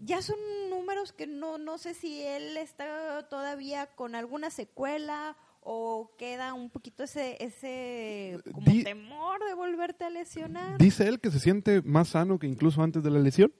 Ya 0.00 0.20
son 0.22 0.36
números 0.70 1.12
que 1.12 1.26
no, 1.26 1.58
no 1.58 1.78
sé 1.78 1.94
si 1.94 2.22
él 2.22 2.56
está 2.56 3.26
todavía 3.30 3.86
con 3.94 4.14
alguna 4.14 4.50
secuela 4.50 5.36
o 5.68 6.12
queda 6.16 6.54
un 6.54 6.70
poquito 6.70 7.02
ese, 7.02 7.36
ese 7.44 8.38
como 8.52 8.70
Di- 8.70 8.84
temor 8.84 9.44
de 9.44 9.54
volverte 9.54 10.04
a 10.04 10.10
lesionar. 10.10 10.78
Dice 10.78 11.08
él 11.08 11.18
que 11.18 11.30
se 11.32 11.40
siente 11.40 11.82
más 11.82 12.08
sano 12.08 12.38
que 12.38 12.46
incluso 12.46 12.82
antes 12.82 13.02
de 13.02 13.10
la 13.10 13.18
lesión. 13.18 13.52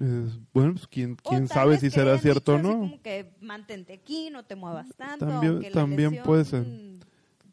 Eh, 0.00 0.28
bueno, 0.54 0.72
pues 0.72 0.86
quién, 0.86 1.16
quién 1.16 1.46
sabe 1.48 1.78
si 1.78 1.90
será 1.90 2.16
cierto 2.18 2.54
o 2.54 2.58
no. 2.58 2.70
como 2.78 3.02
que 3.02 3.34
mantente 3.40 3.92
aquí, 3.92 4.30
no 4.30 4.44
te 4.44 4.54
muevas 4.56 4.88
tanto. 4.96 5.26
También- 5.26 5.70
también 5.72 6.22
puede 6.22 6.44
ser. 6.46 6.64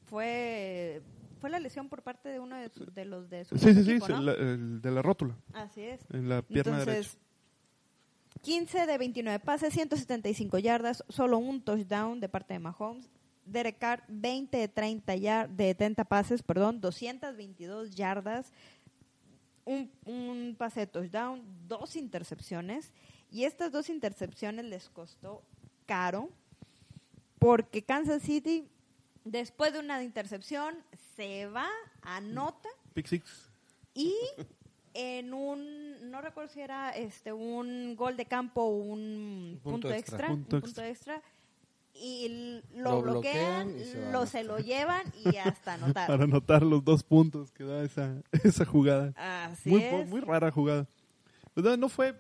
Fue, 0.06 1.02
fue 1.42 1.50
la 1.50 1.60
lesión 1.60 1.90
por 1.90 2.02
parte 2.02 2.30
de 2.30 2.40
uno 2.40 2.56
de, 2.58 3.06
los 3.06 3.30
de 3.30 3.44
su 3.46 3.58
Sí, 3.58 3.74
sí, 3.74 3.82
equipo, 3.92 4.06
sí, 4.08 4.12
¿no? 4.14 4.22
la- 4.22 4.34
el 4.34 4.82
de 4.82 4.92
la 4.92 5.02
rótula, 5.02 5.36
Así 5.54 5.82
es. 5.82 6.00
en 6.14 6.30
la 6.30 6.42
pierna 6.42 6.80
derecha. 6.80 6.92
Entonces, 7.00 7.18
15 8.42 8.86
de 8.86 8.98
29 8.98 9.40
pases, 9.40 9.74
175 9.74 10.60
yardas, 10.60 11.04
solo 11.10 11.38
un 11.40 11.62
touchdown 11.62 12.20
de 12.20 12.30
parte 12.30 12.54
de 12.54 12.60
Mahomes. 12.60 13.10
Derek 13.46 13.78
Carr, 13.78 14.04
20 14.08 14.58
de 14.58 14.68
30, 14.68 15.16
yar- 15.16 15.50
de 15.50 15.74
30 15.76 16.04
pases, 16.06 16.42
perdón, 16.44 16.82
222 16.82 17.96
yardas, 17.96 18.52
un, 19.66 19.92
un 20.06 20.56
pase 20.58 20.82
de 20.82 20.88
touchdown, 20.88 21.44
dos 21.68 21.96
intercepciones. 21.96 22.92
Y 23.32 23.44
estas 23.46 23.72
dos 23.72 23.90
intercepciones 23.90 24.66
les 24.66 24.90
costó 24.90 25.44
caro 25.86 26.30
porque 27.40 27.84
Kansas 27.84 28.22
City, 28.24 28.68
después 29.24 29.74
de 29.74 29.80
una 29.80 30.02
intercepción, 30.04 30.76
se 31.16 31.48
va, 31.48 31.68
anota 32.02 32.70
Pick 32.94 33.08
six. 33.08 33.50
y 33.94 34.14
en 34.94 35.34
un, 35.34 36.10
no 36.10 36.22
recuerdo 36.22 36.52
si 36.54 36.62
era 36.62 36.92
este 36.92 37.34
un 37.34 37.96
gol 37.96 38.16
de 38.16 38.26
campo 38.26 38.62
o 38.62 38.70
un 38.78 39.60
Punto 39.62 39.72
punto, 39.88 39.92
extra. 39.94 40.18
extra, 40.18 40.28
Punto 40.30 40.56
un 40.56 40.62
punto 40.62 40.82
extra, 40.84 41.22
y 41.98 42.62
lo, 42.76 42.92
Lo 42.98 43.02
bloquean, 43.02 43.68
bloquean 43.74 44.08
y 44.10 44.12
lo 44.12 44.26
se 44.26 44.44
lo 44.44 44.60
llevan 44.60 45.04
y 45.24 45.38
hasta 45.38 45.74
anotar. 45.76 46.08
Para 46.08 46.24
anotar 46.26 46.64
los 46.64 46.84
dos 46.84 47.04
puntos 47.04 47.52
que 47.52 47.64
da 47.64 47.84
esa, 47.84 48.22
esa 48.44 48.66
jugada. 48.66 49.14
Así 49.16 49.70
Muy, 49.70 49.82
es. 49.84 50.08
muy 50.10 50.20
rara 50.22 50.52
jugada. 50.52 50.88
¿Verdad? 51.56 51.78
No 51.78 51.88
fue 51.88 52.14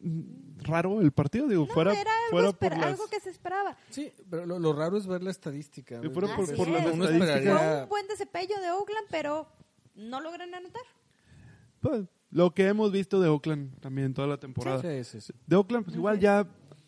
mm, 0.00 0.60
raro 0.62 1.00
el 1.00 1.10
partido, 1.12 1.48
digo, 1.48 1.66
no, 1.66 1.74
fuera, 1.74 1.92
era 1.92 2.10
algo, 2.28 2.30
fuera 2.30 2.52
por 2.52 2.70
las... 2.78 2.86
algo 2.86 3.08
que 3.08 3.18
se 3.20 3.30
esperaba. 3.30 3.76
Sí, 3.90 4.12
pero 4.30 4.46
lo, 4.46 4.58
lo 4.60 4.72
raro 4.72 4.96
es 4.96 5.06
ver 5.08 5.22
la 5.22 5.30
estadística. 5.32 6.00
Sí, 6.00 6.08
fuera 6.10 6.34
por- 6.36 6.54
por 6.54 6.68
es. 6.68 6.92
Uno 6.94 7.04
estadísticas. 7.04 7.42
Fue 7.58 7.82
un 7.82 7.88
buen 7.88 8.06
desempeño 8.06 8.60
de 8.60 8.70
Oakland, 8.70 9.08
pero 9.10 9.48
no 9.96 10.20
logran 10.20 10.54
anotar. 10.54 10.82
pues, 11.80 12.04
lo 12.30 12.52
que 12.52 12.66
hemos 12.66 12.90
visto 12.90 13.20
de 13.20 13.28
Oakland 13.28 13.78
también 13.80 14.12
toda 14.14 14.26
la 14.26 14.38
temporada. 14.38 14.80
Sí, 14.82 15.04
sí, 15.04 15.20
sí. 15.20 15.32
De 15.46 15.54
Oakland, 15.56 15.84
pues 15.84 15.96
igual 15.96 16.18
ya 16.18 16.44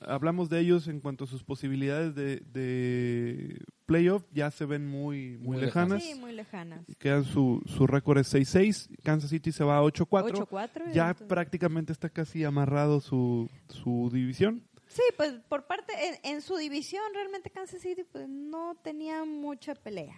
hablamos 0.07 0.49
de 0.49 0.61
ellos 0.61 0.89
en 0.89 1.01
cuanto 1.01 1.25
a 1.25 1.27
sus 1.27 1.43
posibilidades 1.45 2.15
de, 2.15 2.41
de 2.53 3.61
playoff, 3.87 4.25
ya 4.33 4.51
se 4.51 4.65
ven 4.65 4.87
muy, 4.87 5.37
muy, 5.39 5.57
Muy 5.57 5.61
lejanas. 5.67 6.03
Sí, 6.03 6.15
muy 6.15 6.33
lejanas. 6.33 6.85
Quedan 6.99 7.25
su, 7.25 7.61
su 7.67 7.87
récord 7.87 8.19
es 8.19 8.33
6-6, 8.35 8.97
Kansas 9.03 9.31
City 9.31 9.53
se 9.53 9.65
va 9.65 9.79
a 9.79 9.83
8-4. 9.83 10.47
8-4. 10.49 10.93
Ya 10.93 11.09
entonces- 11.09 11.29
prácticamente 11.29 11.93
está 11.93 12.09
casi 12.09 12.45
amarrado 12.45 13.01
su, 13.01 13.51
su 13.69 14.09
división. 14.13 14.63
Sí, 14.89 15.03
pues 15.17 15.33
por 15.49 15.67
parte, 15.67 15.93
en, 16.23 16.35
en 16.37 16.41
su 16.43 16.57
división 16.57 17.03
realmente 17.13 17.51
Kansas 17.51 17.81
City 17.83 18.05
pues 18.11 18.29
no 18.29 18.77
tenía 18.83 19.25
mucha 19.25 19.75
pelea. 19.75 20.15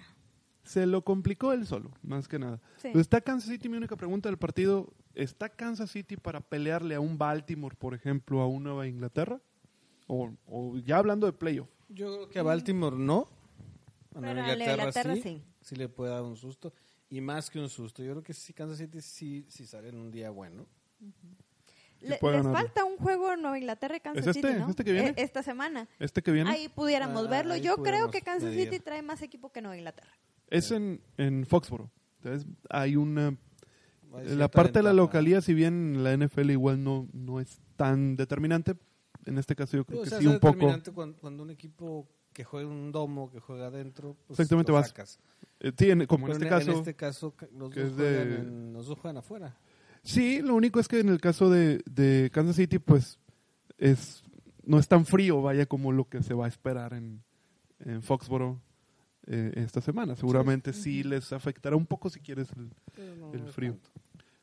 Se 0.62 0.85
lo 0.85 1.02
complicó 1.02 1.55
él 1.55 1.66
solo, 1.66 1.90
más 2.02 2.28
que 2.28 2.39
nada. 2.39 2.60
Sí. 2.77 2.90
Pues 2.93 3.02
está 3.02 3.23
Kansas 3.23 3.48
City, 3.51 3.70
mi 3.70 3.78
única 3.78 3.97
pregunta 3.97 4.28
del 4.28 4.36
partido, 4.36 4.93
¿está 5.15 5.48
Kansas 5.48 5.90
City 5.90 6.19
para 6.19 6.43
pelearle 6.43 6.94
a 6.94 7.01
un 7.01 7.16
Baltimore, 7.16 7.74
por 7.74 7.94
ejemplo, 7.94 8.43
a 8.43 8.47
un 8.47 8.65
Nueva 8.65 8.86
Inglaterra? 8.86 9.40
O, 10.09 10.32
o 10.47 10.76
ya 10.78 10.97
hablando 10.98 11.26
de 11.26 11.32
playoff. 11.32 11.68
Yo 11.89 12.12
creo 12.12 12.28
que 12.28 12.39
a 12.40 12.43
Baltimore 12.43 12.97
no. 12.97 13.28
A 14.14 14.20
Pero 14.20 14.35
Nueva 14.35 14.48
a 14.48 14.52
Inglaterra, 14.55 14.72
Inglaterra 14.82 15.14
sí, 15.14 15.22
sí. 15.22 15.43
sí. 15.60 15.76
le 15.76 15.89
puede 15.89 16.10
dar 16.10 16.22
un 16.24 16.36
susto. 16.36 16.72
Y 17.10 17.20
más 17.20 17.48
que 17.51 17.59
un 17.60 17.68
susto. 17.68 18.02
Yo 18.02 18.10
creo 18.12 18.22
que 18.22 18.35
sí, 18.35 18.52
Kansas 18.52 18.78
City 18.78 19.01
sí, 19.01 19.47
sí 19.48 19.64
sale 19.66 19.89
en 19.90 19.97
un 19.97 20.10
día 20.10 20.30
bueno. 20.30 20.66
Le- 22.01 22.16
puede 22.18 22.36
les 22.36 22.44
ganarle. 22.47 22.66
falta 22.68 22.85
un 22.85 22.97
juego 22.97 23.32
en 23.32 23.43
Nueva 23.43 23.59
Inglaterra 23.59 23.97
y 23.97 24.01
Kansas 24.01 24.26
¿Es 24.26 24.36
este? 24.36 24.48
City, 24.48 24.60
¿no? 24.60 24.70
¿Este 24.70 24.85
que 24.85 24.93
viene? 24.93 25.09
Eh, 25.10 25.14
Esta 25.16 25.43
semana. 25.43 25.89
Este 25.98 26.22
que 26.22 26.30
viene 26.30 26.51
Ahí 26.51 26.68
pudiéramos 26.68 27.26
Ah, 27.26 27.30
verlo. 27.30 27.55
ahí 27.55 27.60
Yo 27.60 27.76
creo 27.82 28.10
que 28.10 28.22
Kansas 28.22 28.51
medir. 28.51 28.68
City 28.70 28.80
trae 28.80 29.02
más 29.02 29.20
equipo 29.22 29.51
que 29.51 29.60
Nueva 29.62 29.76
Inglaterra. 29.76 30.12
es 30.48 30.70
en, 30.70 31.01
en 31.16 31.44
Foxboro. 31.47 31.90
Entonces 32.18 32.47
hay 32.70 32.97
una... 32.97 33.36
Hay 34.14 34.26
La 34.36 34.48
parte 34.48 34.78
de 34.78 34.82
la 34.85 34.93
localía, 34.94 35.40
si 35.43 35.52
bien 35.55 36.02
la 36.02 36.16
NFL 36.16 36.51
igual 36.51 36.82
no, 36.82 37.09
no 37.12 37.40
es 37.40 37.60
tan 37.76 38.16
determinante, 38.16 38.74
en 39.28 39.38
este 39.38 39.55
caso 39.55 39.76
yo 39.76 39.84
creo 39.84 40.02
Digo, 40.05 40.16
que 40.16 40.22
sí 40.22 40.26
un 40.28 40.40
poco... 40.40 40.59
Cuando, 40.94 41.16
cuando 41.18 41.42
un 41.42 41.50
equipo 41.50 42.09
que 42.32 42.44
juega 42.44 42.68
en 42.68 42.74
un 42.74 42.92
domo, 42.92 43.30
que 43.30 43.40
juega 43.40 43.66
adentro, 43.66 44.16
pues 44.26 44.38
Exactamente, 44.38 44.70
lo 44.72 44.76
vas. 44.76 44.88
sacas. 44.88 45.18
Eh, 45.60 45.72
sí, 45.76 45.90
en- 45.90 46.06
como 46.06 46.26
en 46.26 46.32
este 46.32 46.48
caso. 46.48 46.70
En 46.70 46.76
este 46.78 46.94
caso, 46.94 47.32
ca- 47.32 47.48
los, 47.52 47.74
dos 47.74 47.96
de- 47.96 48.14
juegan 48.16 48.32
en- 48.32 48.72
los 48.72 48.86
dos 48.86 48.98
juegan 48.98 49.16
afuera. 49.16 49.56
Sí, 50.02 50.40
lo 50.40 50.55
único 50.55 50.78
es 50.78 50.86
que 50.88 51.00
en 51.00 51.09
el 51.09 51.20
caso 51.20 51.50
de, 51.50 51.82
de 51.90 52.30
Kansas 52.32 52.56
City, 52.56 52.78
pues 52.78 53.18
es 53.78 54.22
no 54.64 54.78
es 54.78 54.86
tan 54.86 55.05
frío, 55.06 55.40
vaya, 55.42 55.66
como 55.66 55.92
lo 55.92 56.09
que 56.09 56.22
se 56.22 56.34
va 56.34 56.44
a 56.44 56.48
esperar 56.48 56.92
en, 56.92 57.22
en 57.80 58.02
Foxboro 58.02 58.60
eh, 59.26 59.52
esta 59.56 59.80
semana. 59.80 60.14
Seguramente 60.14 60.72
sí. 60.72 61.02
les 61.02 61.32
afectará 61.32 61.74
un 61.74 61.86
poco 61.86 62.10
si 62.10 62.20
quieres 62.20 62.48
el, 62.52 62.70
no 63.18 63.46
frío. 63.48 63.76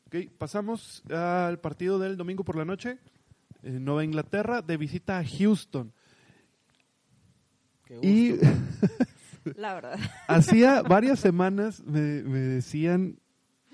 Ok, 0.08 0.32
pasamos 0.38 1.04
al 1.12 1.60
partido 1.60 1.98
del 2.00 2.18
domingo 2.18 2.44
por 2.44 2.58
la 2.58 2.66
noche. 2.66 2.98
Eh, 3.66 3.80
Nueva 3.80 4.04
Inglaterra 4.04 4.62
de 4.62 4.78
visita 4.78 5.18
a 5.18 5.26
Houston. 5.26 5.92
Qué 7.86 8.00
Y. 8.02 8.40
La 9.58 9.74
verdad. 9.76 10.00
hacía 10.28 10.82
varias 10.82 11.20
semanas 11.20 11.84
me, 11.84 12.24
me 12.24 12.40
decían 12.40 13.20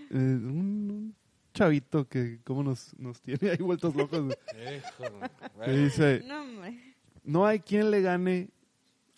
eh, 0.09 0.15
un, 0.15 0.91
un 0.91 1.15
chavito 1.53 2.07
que 2.09 2.39
como 2.43 2.63
nos, 2.63 2.93
nos 2.97 3.21
tiene 3.21 3.51
ahí 3.51 3.57
vueltos 3.57 3.95
locos. 3.95 4.35
Que 5.63 5.71
dice, 5.71 6.23
no 7.23 7.45
hay 7.45 7.59
quien 7.59 7.91
le 7.91 8.01
gane 8.01 8.49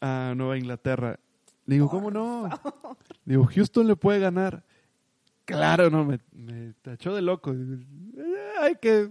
a 0.01 0.33
Nueva 0.35 0.57
Inglaterra. 0.57 1.19
Le 1.65 1.75
digo, 1.75 1.89
¿cómo 1.89 2.11
no? 2.11 2.49
Digo, 3.25 3.45
Houston 3.45 3.87
le 3.87 3.95
puede 3.95 4.19
ganar. 4.19 4.63
Claro, 5.45 5.89
no, 5.89 6.03
me, 6.03 6.19
me 6.31 6.73
tachó 6.81 7.15
de 7.15 7.21
loco. 7.21 7.53
Eh, 7.53 7.85
hay 8.59 8.75
que 8.75 9.09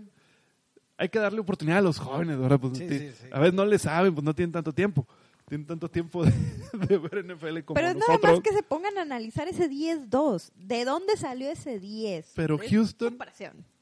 hay 1.03 1.09
que 1.09 1.19
darle 1.19 1.41
oportunidad 1.41 1.79
a 1.79 1.83
los 1.83 1.99
jóvenes, 1.99 2.39
¿verdad? 2.39 2.61
Pues, 2.61 2.79
Sí, 2.79 2.87
ti- 2.87 2.99
sí, 2.99 3.11
sí. 3.21 3.27
A 3.33 3.41
veces 3.41 3.55
no 3.55 3.65
le 3.67 3.79
saben, 3.79 4.15
pues 4.15 4.25
no 4.25 4.35
tienen 4.35 4.53
tanto 4.53 4.73
tiempo. 4.73 5.07
Tienen 5.49 5.67
tanto 5.67 5.91
tiempo 5.91 6.25
de, 6.25 6.31
de 6.89 6.99
ver 6.99 7.25
NFL 7.27 7.61
como 7.65 7.75
Pero 7.75 7.89
es 7.89 7.97
nada 7.97 8.07
nosotros. 8.15 8.33
más 8.35 8.41
que 8.43 8.53
se 8.53 8.63
pongan 8.63 8.97
a 8.97 9.03
analizar 9.03 9.49
ese 9.49 9.69
10-2. 9.69 10.51
¿De 10.57 10.85
dónde 10.85 11.17
salió 11.17 11.51
ese 11.51 11.79
10? 11.81 12.33
Pero 12.37 12.57
Houston- 12.59 13.19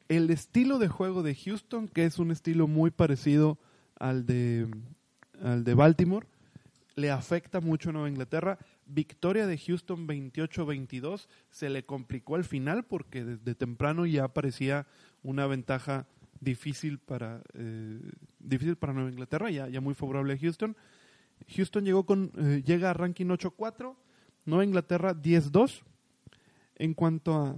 el 0.08 0.30
estilo 0.30 0.78
de 0.78 0.88
juego 0.88 1.22
de 1.22 1.34
Houston, 1.34 1.86
que 1.88 2.04
es 2.06 2.18
un 2.18 2.30
estilo 2.32 2.66
muy 2.66 2.90
parecido 2.90 3.58
al 3.98 4.24
de, 4.26 4.66
al 5.44 5.62
de 5.62 5.74
Baltimore, 5.74 6.26
le 6.96 7.10
afecta 7.10 7.60
mucho 7.60 7.90
a 7.90 7.92
Nueva 7.92 8.08
Inglaterra. 8.08 8.58
Victoria 8.86 9.46
de 9.46 9.56
Houston 9.58 10.08
28-22 10.08 11.26
se 11.50 11.68
le 11.70 11.84
complicó 11.84 12.34
al 12.34 12.44
final 12.44 12.84
porque 12.84 13.24
desde 13.24 13.54
temprano 13.54 14.06
ya 14.06 14.26
parecía 14.28 14.86
una 15.22 15.46
ventaja 15.46 16.06
difícil 16.40 16.98
para 16.98 17.42
eh, 17.54 18.00
difícil 18.38 18.76
para 18.76 18.92
Nueva 18.92 19.10
Inglaterra, 19.10 19.50
ya, 19.50 19.68
ya 19.68 19.80
muy 19.80 19.94
favorable 19.94 20.32
a 20.32 20.38
Houston. 20.38 20.76
Houston 21.54 21.84
llegó 21.84 22.04
con 22.04 22.32
eh, 22.36 22.62
llega 22.64 22.90
a 22.90 22.94
ranking 22.94 23.26
8-4, 23.26 23.94
Nueva 24.46 24.64
Inglaterra 24.64 25.14
10-2. 25.14 25.82
En 26.76 26.94
cuanto 26.94 27.34
a 27.34 27.56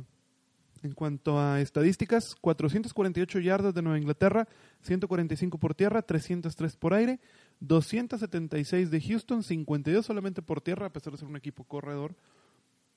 en 0.82 0.94
cuanto 0.94 1.38
a 1.38 1.60
estadísticas, 1.60 2.34
448 2.40 3.38
yardas 3.38 3.72
de 3.72 3.82
Nueva 3.82 3.98
Inglaterra, 3.98 4.48
145 4.80 5.58
por 5.58 5.74
tierra, 5.76 6.02
303 6.02 6.76
por 6.76 6.92
aire, 6.92 7.20
276 7.60 8.90
de 8.90 9.00
Houston, 9.00 9.44
52 9.44 10.04
solamente 10.04 10.42
por 10.42 10.60
tierra, 10.60 10.86
a 10.86 10.92
pesar 10.92 11.12
de 11.12 11.20
ser 11.20 11.28
un 11.28 11.36
equipo 11.36 11.62
corredor, 11.62 12.16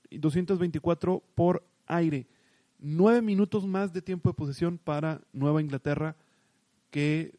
y 0.09 0.17
224 0.17 1.23
por 1.35 1.63
aire. 1.85 2.27
Nueve 2.87 3.23
minutos 3.23 3.65
más 3.65 3.93
de 3.93 4.03
tiempo 4.03 4.29
de 4.29 4.35
posesión 4.35 4.77
para 4.77 5.19
Nueva 5.33 5.59
Inglaterra, 5.59 6.15
que 6.91 7.33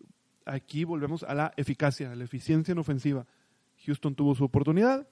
aquí 0.45 0.83
volvemos 0.83 1.23
a 1.23 1.35
la 1.35 1.53
eficacia, 1.57 2.11
a 2.11 2.17
la 2.17 2.25
eficiencia 2.25 2.73
en 2.73 2.79
ofensiva. 2.79 3.27
Houston 3.85 4.17
tuvo 4.17 4.35
su 4.35 4.43
oportunidad, 4.43 5.07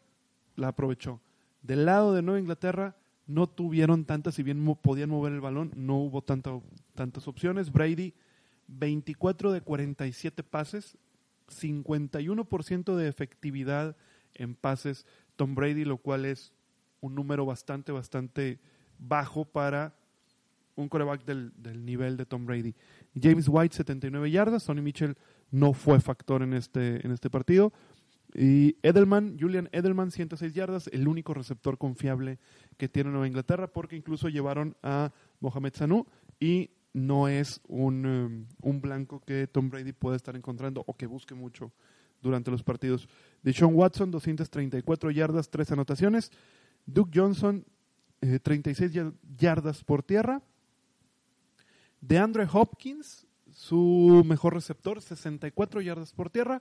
la 0.56 0.66
aprovechó. 0.68 1.20
Del 1.62 1.84
lado 1.84 2.14
de 2.14 2.22
Nueva 2.22 2.40
Inglaterra 2.40 2.96
no 3.28 3.46
tuvieron 3.48 4.06
tantas, 4.06 4.34
si 4.34 4.42
bien 4.42 4.66
podían 4.82 5.08
mover 5.10 5.32
el 5.34 5.40
balón, 5.40 5.70
no 5.76 5.98
hubo 5.98 6.20
tanta- 6.20 6.60
tantas 6.96 7.28
opciones. 7.28 7.70
Brady, 7.70 8.12
24 8.66 9.52
de 9.52 9.60
47 9.60 10.42
pases, 10.42 10.98
51% 11.48 12.96
de 12.96 13.06
efectividad 13.06 13.96
en 14.34 14.56
pases. 14.56 15.06
Tom 15.36 15.54
Brady, 15.54 15.84
lo 15.84 15.98
cual 15.98 16.24
es 16.24 16.52
un 17.00 17.14
número 17.14 17.46
bastante, 17.46 17.92
bastante 17.92 18.58
bajo 18.98 19.44
para 19.44 19.94
un 20.76 20.88
coreback 20.88 21.24
del, 21.24 21.52
del 21.56 21.84
nivel 21.84 22.16
de 22.16 22.26
Tom 22.26 22.46
Brady. 22.46 22.74
James 23.20 23.46
White, 23.48 23.76
79 23.76 24.30
yardas. 24.30 24.62
Sonny 24.64 24.80
Mitchell 24.82 25.16
no 25.50 25.72
fue 25.72 26.00
factor 26.00 26.42
en 26.42 26.52
este, 26.54 27.04
en 27.04 27.12
este 27.12 27.30
partido. 27.30 27.72
Y 28.34 28.76
Edelman, 28.82 29.36
Julian 29.38 29.68
Edelman, 29.70 30.10
106 30.10 30.52
yardas, 30.54 30.88
el 30.92 31.06
único 31.06 31.34
receptor 31.34 31.78
confiable 31.78 32.40
que 32.76 32.88
tiene 32.88 33.10
Nueva 33.10 33.28
Inglaterra, 33.28 33.68
porque 33.68 33.94
incluso 33.96 34.28
llevaron 34.28 34.76
a 34.82 35.12
Mohamed 35.40 35.74
Sanu 35.74 36.06
y 36.40 36.70
no 36.92 37.28
es 37.28 37.60
un, 37.68 38.06
um, 38.06 38.46
un 38.62 38.80
blanco 38.80 39.20
que 39.20 39.46
Tom 39.46 39.70
Brady 39.70 39.92
puede 39.92 40.16
estar 40.16 40.34
encontrando 40.34 40.82
o 40.86 40.96
que 40.96 41.06
busque 41.06 41.34
mucho 41.34 41.72
durante 42.22 42.50
los 42.50 42.62
partidos. 42.64 43.08
Deshaun 43.42 43.74
Watson, 43.74 44.10
234 44.10 45.10
yardas, 45.12 45.48
3 45.50 45.70
anotaciones. 45.72 46.32
Duke 46.86 47.12
Johnson, 47.14 47.64
eh, 48.20 48.40
36 48.40 48.92
ya- 48.92 49.12
yardas 49.36 49.84
por 49.84 50.02
tierra. 50.02 50.42
De 52.06 52.18
Andre 52.18 52.46
Hopkins, 52.52 53.26
su 53.50 54.22
mejor 54.26 54.52
receptor, 54.52 55.00
64 55.00 55.80
yardas 55.80 56.12
por 56.12 56.28
tierra. 56.28 56.60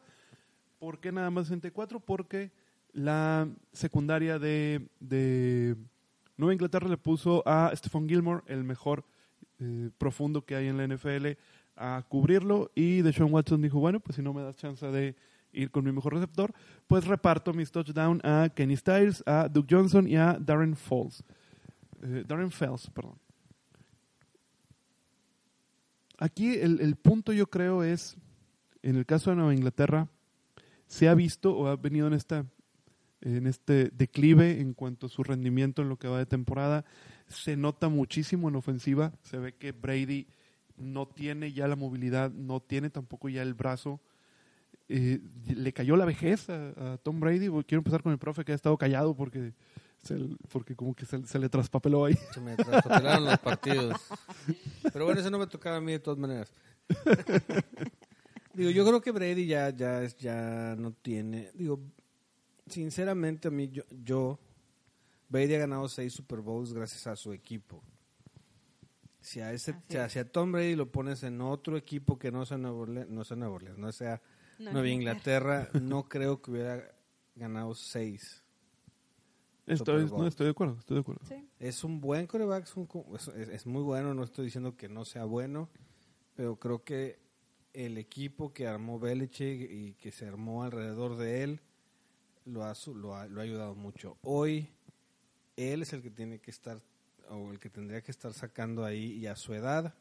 ¿Por 0.79 1.01
qué 1.01 1.11
nada 1.11 1.29
más 1.31 1.47
64? 1.47 1.99
Porque 1.99 2.53
la 2.93 3.49
secundaria 3.73 4.39
de, 4.39 4.87
de 5.01 5.75
Nueva 6.37 6.53
Inglaterra 6.53 6.87
le 6.87 6.95
puso 6.95 7.43
a 7.45 7.73
Stephon 7.75 8.07
Gilmore, 8.07 8.43
el 8.47 8.63
mejor 8.63 9.03
eh, 9.59 9.89
profundo 9.97 10.45
que 10.45 10.55
hay 10.55 10.67
en 10.67 10.77
la 10.77 10.87
NFL, 10.87 11.31
a 11.75 12.05
cubrirlo. 12.07 12.71
Y 12.73 13.01
Deshaun 13.01 13.33
Watson 13.33 13.61
dijo, 13.61 13.81
bueno, 13.81 13.99
pues 13.99 14.15
si 14.15 14.21
no 14.21 14.33
me 14.33 14.43
das 14.43 14.55
chance 14.55 14.85
de 14.85 15.13
ir 15.51 15.71
con 15.71 15.83
mi 15.83 15.91
mejor 15.91 16.13
receptor, 16.13 16.53
pues 16.87 17.05
reparto 17.05 17.51
mis 17.51 17.69
touchdowns 17.69 18.23
a 18.23 18.47
Kenny 18.55 18.77
Styles, 18.77 19.21
a 19.25 19.49
Duke 19.49 19.75
Johnson 19.75 20.07
y 20.07 20.15
a 20.15 20.37
Darren 20.39 20.77
Falls. 20.77 21.21
Eh, 22.01 22.23
Darren 22.25 22.49
Fells, 22.49 22.89
perdón. 22.91 23.22
Aquí 26.23 26.53
el, 26.53 26.79
el 26.79 26.95
punto 26.95 27.33
yo 27.33 27.47
creo 27.47 27.83
es, 27.83 28.15
en 28.81 28.95
el 28.95 29.05
caso 29.05 29.29
de 29.29 29.35
Nueva 29.35 29.53
Inglaterra, 29.53 30.07
se 30.87 31.09
ha 31.09 31.15
visto 31.15 31.53
o 31.53 31.67
ha 31.67 31.75
venido 31.75 32.07
en 32.07 32.13
esta 32.13 32.45
en 33.19 33.45
este 33.45 33.89
declive 33.89 34.61
en 34.61 34.73
cuanto 34.73 35.07
a 35.07 35.09
su 35.09 35.21
rendimiento 35.21 35.81
en 35.81 35.89
lo 35.89 35.97
que 35.97 36.07
va 36.07 36.19
de 36.19 36.25
temporada. 36.25 36.85
Se 37.27 37.57
nota 37.57 37.89
muchísimo 37.89 38.47
en 38.47 38.55
ofensiva. 38.55 39.11
Se 39.21 39.37
ve 39.37 39.53
que 39.53 39.73
Brady 39.73 40.27
no 40.77 41.09
tiene 41.09 41.51
ya 41.51 41.67
la 41.67 41.75
movilidad, 41.75 42.31
no 42.31 42.61
tiene 42.61 42.89
tampoco 42.89 43.27
ya 43.27 43.41
el 43.41 43.53
brazo. 43.53 43.99
Eh, 44.87 45.19
le 45.53 45.73
cayó 45.73 45.97
la 45.97 46.05
vejez 46.05 46.49
a, 46.49 46.93
a 46.93 46.97
Tom 46.99 47.19
Brady. 47.19 47.49
Quiero 47.67 47.79
empezar 47.79 48.01
con 48.01 48.13
el 48.13 48.17
profe 48.17 48.45
que 48.45 48.53
ha 48.53 48.55
estado 48.55 48.77
callado 48.77 49.13
porque, 49.13 49.51
se, 50.03 50.17
porque 50.51 50.75
como 50.75 50.93
que 50.93 51.05
se, 51.05 51.25
se 51.25 51.39
le 51.39 51.49
traspapeló 51.49 52.05
ahí. 52.05 52.17
Se 52.33 52.39
me 52.41 52.55
traspapelaron 52.55 53.25
los 53.25 53.39
partidos. 53.39 53.99
Pero 54.91 55.05
bueno, 55.05 55.21
eso 55.21 55.31
no 55.31 55.39
me 55.39 55.47
tocaba 55.47 55.77
a 55.77 55.81
mí 55.81 55.93
de 55.93 55.99
todas 55.99 56.19
maneras. 56.19 56.51
digo, 58.53 58.69
yo 58.69 58.85
creo 58.85 59.01
que 59.01 59.11
Brady 59.11 59.45
ya, 59.47 59.69
ya, 59.69 60.03
es- 60.03 60.17
ya 60.17 60.75
no 60.77 60.91
tiene. 60.93 61.51
Digo, 61.53 61.79
sinceramente, 62.67 63.47
a 63.47 63.51
mí, 63.51 63.69
yo, 63.69 63.83
yo. 64.03 64.39
Brady 65.29 65.55
ha 65.55 65.59
ganado 65.59 65.87
seis 65.89 66.13
Super 66.13 66.41
Bowls 66.41 66.73
gracias 66.73 67.07
a 67.07 67.15
su 67.15 67.33
equipo. 67.33 67.81
Si 69.19 69.39
a, 69.39 69.51
ese, 69.53 69.73
si 69.89 69.97
a- 69.97 70.05
es. 70.05 70.11
si 70.11 70.19
a 70.19 70.31
Tom 70.31 70.51
Brady 70.51 70.75
lo 70.75 70.91
pones 70.91 71.23
en 71.23 71.41
otro 71.41 71.75
equipo 71.77 72.19
que 72.19 72.31
no 72.31 72.45
sea 72.45 72.57
Nueva 72.57 72.77
Orleans, 72.77 73.09
no 73.09 73.23
sea 73.23 73.37
Nueva 73.37 73.55
Orleans, 73.55 73.77
no 73.79 73.91
sea 73.91 74.21
No, 74.59 74.73
Nueva. 74.73 74.89
Inglaterra, 74.89 75.69
no 75.81 76.07
creo 76.07 76.41
que 76.41 76.51
hubiera 76.51 76.93
ganado 77.35 77.73
seis. 77.73 78.42
Estoy, 79.65 80.03
Bowl. 80.05 80.21
no, 80.21 80.27
estoy 80.27 80.45
de 80.45 80.51
acuerdo, 80.51 80.75
estoy 80.79 80.95
de 80.95 81.01
acuerdo. 81.01 81.21
Sí. 81.27 81.47
Es 81.59 81.83
un 81.83 82.01
buen 82.01 82.27
coreback, 82.27 82.63
es, 82.65 82.75
un 82.75 82.87
es- 83.51 83.65
muy 83.65 83.81
bueno, 83.81 84.13
no 84.13 84.23
estoy 84.23 84.45
diciendo 84.45 84.75
que 84.75 84.89
no 84.89 85.05
sea 85.05 85.23
bueno, 85.25 85.69
pero 86.35 86.57
creo 86.57 86.83
que 86.83 87.19
el 87.73 87.97
equipo 87.97 88.53
que 88.53 88.67
armó 88.67 88.99
Belichick 88.99 89.69
y 89.71 89.93
que 89.93 90.11
se 90.11 90.27
armó 90.27 90.63
alrededor 90.63 91.15
de 91.17 91.43
él 91.43 91.61
lo 92.45 92.65
ha, 92.65 92.75
su- 92.75 92.93
lo 92.95 93.15
ha, 93.15 93.25
lo 93.27 93.39
ha 93.39 93.43
ayudado 93.43 93.73
mucho. 93.73 94.17
Hoy 94.21 94.67
él 95.55 95.81
es 95.81 95.93
el 95.93 96.01
que 96.01 96.11
tiene 96.11 96.39
que 96.39 96.51
estar, 96.51 96.81
o 97.29 97.51
el 97.51 97.59
que 97.59 97.69
tendría 97.69 98.01
que 98.01 98.11
estar 98.11 98.33
sacando 98.33 98.83
ahí, 98.83 99.13
y 99.13 99.27
a 99.27 99.35
su 99.37 99.53
edad, 99.53 99.93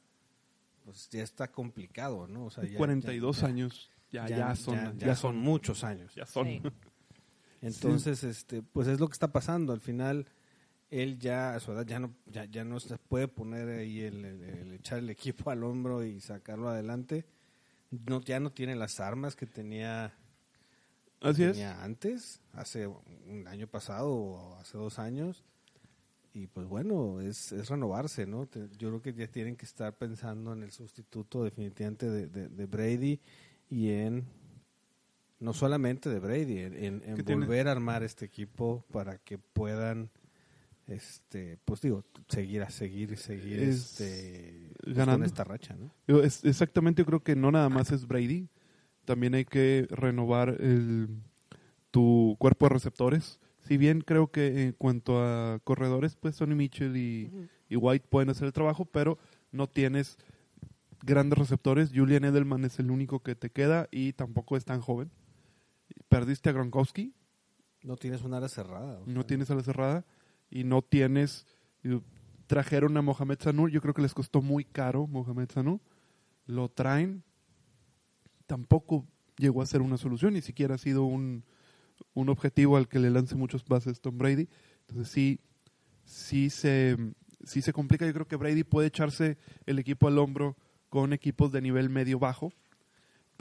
pues 0.84 1.09
ya 1.09 1.22
está 1.22 1.52
complicado, 1.52 2.26
¿no? 2.26 2.47
O 2.47 2.51
sea, 2.51 2.64
ya- 2.64 2.76
42 2.76 3.40
ya- 3.43 3.47
años, 3.47 3.90
ya, 4.10 4.26
ya, 4.28 4.55
son, 4.56 4.74
ya- 4.74 4.93
ya, 4.94 5.06
ya 5.06 5.14
son, 5.14 5.34
son 5.34 5.43
muchos 5.43 5.84
años. 5.84 6.12
ya 6.16 6.26
son. 6.26 6.47
Sí. 6.48 6.60
Entonces, 7.62 8.24
este, 8.24 8.62
pues 8.62 8.89
es 8.89 9.01
lo 9.01 9.06
que 9.09 9.12
está 9.14 9.32
pasando. 9.32 9.72
Al 9.72 9.80
final, 9.80 10.26
él 10.90 11.18
ya 11.18 11.55
a 11.55 11.60
su 11.60 11.72
edad 11.72 11.86
ya 11.86 11.98
no, 12.01 12.12
ya, 12.26 12.44
ya 12.44 12.64
no 12.64 12.78
se 12.80 12.98
puede 12.98 13.28
poner 13.28 13.68
ahí 13.68 14.01
el, 14.01 14.24
el- 14.24 14.43
el 14.43 14.72
echar 14.74 14.98
el 14.98 15.09
equipo 15.10 15.51
al 15.51 15.64
hombro 15.64 16.05
y 16.05 16.20
sacarlo 16.20 16.68
adelante. 16.68 17.24
No, 18.06 18.20
ya 18.20 18.40
no 18.40 18.51
tiene 18.52 18.74
las 18.74 19.01
armas 19.01 19.36
que 19.36 19.47
tenía 19.47 20.12
Así 21.20 21.44
es. 21.44 21.52
tenía 21.52 21.82
antes, 21.84 22.40
hace 22.52 22.86
un 22.89 23.47
año 23.47 23.66
pasado 23.68 24.10
o 24.12 24.55
hace 24.56 24.76
dos 24.76 24.98
años. 24.98 25.44
Y 26.34 26.47
pues 26.47 26.66
bueno, 26.66 27.20
es, 27.20 27.52
es 27.52 27.68
renovarse, 27.68 28.26
¿no? 28.26 28.47
Te- 28.47 28.68
Yo 28.78 28.89
creo 28.89 29.02
que 29.02 29.12
ya 29.12 29.26
tienen 29.28 29.55
que 29.55 29.66
estar 29.66 29.94
pensando 29.97 30.52
en 30.55 30.62
el 30.62 30.72
sustituto 30.72 31.44
definitivamente 31.44 32.09
de, 32.10 32.26
de- 32.26 32.48
de 32.48 32.66
Brady 32.66 33.20
y 33.68 33.90
en, 33.90 34.24
no 35.43 35.52
solamente 35.52 36.09
de 36.09 36.19
Brady, 36.20 36.59
en, 36.60 36.74
en- 36.74 37.02
en 37.05 37.14
Que 37.16 37.23
tiene- 37.24 37.44
volver 37.47 37.69
a 37.69 37.73
armar 37.73 38.02
este 38.02 38.24
equipo 38.24 38.85
para 38.93 39.19
que 39.19 39.39
puedan, 39.39 40.10
este 40.86 41.59
pues 41.64 41.81
digo, 41.81 42.05
seguir 42.28 42.62
a 42.62 42.70
seguir 42.70 43.12
y 43.12 43.16
seguir 43.16 43.60
Es 43.60 44.01
este, 44.01 44.73
pues, 44.82 44.97
ganando. 44.97 45.19
con 45.20 45.27
esta 45.27 45.44
racha, 45.44 45.74
¿no? 45.77 45.93
Yo, 46.06 46.23
es- 46.23 46.44
exactamente, 46.44 47.02
yo 47.02 47.06
creo 47.06 47.23
que 47.23 47.36
no 47.36 47.51
nada 47.51 47.69
más 47.69 47.93
es 47.93 48.06
Brady, 48.06 48.48
también 49.05 49.35
hay 49.35 49.44
que 49.44 49.86
renovar 49.90 50.56
el, 50.60 51.09
tu 51.90 52.36
cuerpo 52.39 52.66
de 52.66 52.70
receptores. 52.70 53.39
Si 53.66 53.77
bien 53.77 54.01
creo 54.01 54.31
que 54.32 54.62
en 54.64 54.73
cuanto 54.73 55.23
a 55.23 55.60
corredores, 55.62 56.16
pues 56.16 56.36
Sonny 56.36 56.55
Mitchell 56.56 56.97
y, 56.97 57.31
y 57.69 57.77
White 57.77 58.06
pueden 58.09 58.31
hacer 58.31 58.47
el 58.47 58.52
trabajo, 58.52 58.85
pero 58.86 59.19
no 59.52 59.69
tienes 59.69 60.19
grandes 61.05 61.39
receptores. 61.39 61.90
Julian 61.94 62.24
Edelman 62.24 62.64
es 62.64 62.78
el 62.81 62.90
único 62.90 63.20
que 63.23 63.35
te 63.36 63.51
queda 63.51 63.89
y 63.93 64.12
tampoco 64.14 64.56
es 64.56 64.64
tan 64.64 64.81
joven. 64.81 65.10
Perdiste 66.09 66.51
a 66.51 66.52
Gronkowski, 66.52 67.14
No 67.82 67.97
tienes 67.97 68.23
una 68.23 68.39
área 68.39 68.48
cerrada. 68.48 69.01
o 69.01 69.06
no 69.06 69.24
tienes 69.24 69.51
a 69.51 69.55
la 69.55 69.62
cerrada 69.62 70.05
y 70.51 70.64
no 70.64 70.82
tienes 70.82 71.47
trajeron 72.47 72.97
a 72.97 73.02
Mohamed 73.02 73.39
Sanu. 73.40 73.69
Yo 73.69 73.81
creo 73.81 73.94
que 73.94 74.02
les 74.02 74.14
costó 74.14 74.43
muy 74.43 74.64
caro 74.64 75.06
Mohamed 75.06 75.51
Sanu. 75.51 75.81
Lo 76.47 76.69
traen. 76.69 77.24
Tampoco 78.47 79.06
llegó 79.39 79.62
a 79.62 79.66
ser 79.66 79.82
una 79.82 79.97
solución 79.97 80.35
ni 80.35 80.43
siquiera 80.43 80.74
ha 80.74 80.78
sido 80.78 81.05
un, 81.05 81.44
un 82.14 82.28
objetivo 82.28 82.77
al 82.77 82.89
que 82.89 82.98
le 82.98 83.10
lance 83.10 83.35
muchos 83.35 83.64
bases 83.64 84.01
Tom 84.01 84.19
Brady. 84.19 84.48
Entonces 84.82 85.09
sí 85.09 85.40
sí 86.05 86.51
se 86.51 86.97
sí 87.44 87.62
se 87.62 87.73
complica. 87.73 88.06
Yo 88.06 88.12
creo 88.12 88.28
que 88.28 88.36
Brady 88.36 88.64
puede 88.64 88.89
echarse 88.89 89.39
el 89.66 89.78
equipo 89.78 90.09
al 90.09 90.19
hombro 90.19 90.56
con 90.89 91.12
equipos 91.12 91.51
de 91.52 91.62
nivel 91.62 91.89
medio 91.89 92.19
bajo 92.19 92.52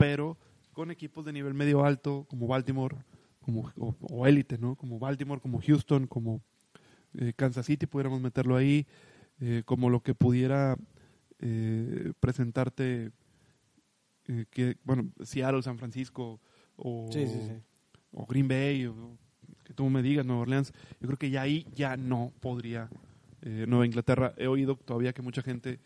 pero 0.02 0.36
con 0.72 0.90
equipos 0.90 1.24
de 1.24 1.32
nivel 1.32 1.54
medio 1.54 1.84
alto 1.84 2.26
como 2.28 2.46
Baltimore 2.46 2.96
como 3.42 3.72
o, 3.76 3.94
o 4.00 4.26
élite, 4.26 4.56
¿no? 4.56 4.76
Como 4.76 4.98
Baltimore, 4.98 5.40
como 5.40 5.60
Houston, 5.60 6.06
como 6.06 6.40
eh, 7.14 7.32
Kansas 7.36 7.66
City, 7.66 7.86
pudiéramos 7.86 8.20
meterlo 8.20 8.56
ahí, 8.56 8.86
eh, 9.40 9.62
como 9.66 9.90
lo 9.90 10.00
que 10.00 10.14
pudiera 10.14 10.76
eh, 11.40 12.12
presentarte, 12.20 13.10
eh, 14.28 14.46
que 14.50 14.76
bueno, 14.84 15.10
Seattle, 15.22 15.62
San 15.62 15.76
Francisco 15.78 16.40
o, 16.76 17.08
Sí, 17.12 17.26
sí, 17.26 17.40
sí. 17.48 17.52
o 18.12 18.26
Green 18.26 18.46
Bay, 18.48 18.86
o 18.86 19.18
que 19.64 19.74
tú 19.74 19.88
me 19.90 20.02
digas, 20.02 20.24
Nueva 20.24 20.42
Orleans. 20.42 20.72
Yo 21.00 21.08
creo 21.08 21.18
que 21.18 21.30
ya 21.30 21.42
ahí 21.42 21.66
ya 21.74 21.96
no 21.96 22.32
podría 22.40 22.88
eh, 23.42 23.64
Nueva 23.68 23.86
Inglaterra. 23.86 24.34
He 24.36 24.46
oído 24.46 24.76
todavía 24.76 25.12
que 25.12 25.22
mucha 25.22 25.42
gente 25.42 25.80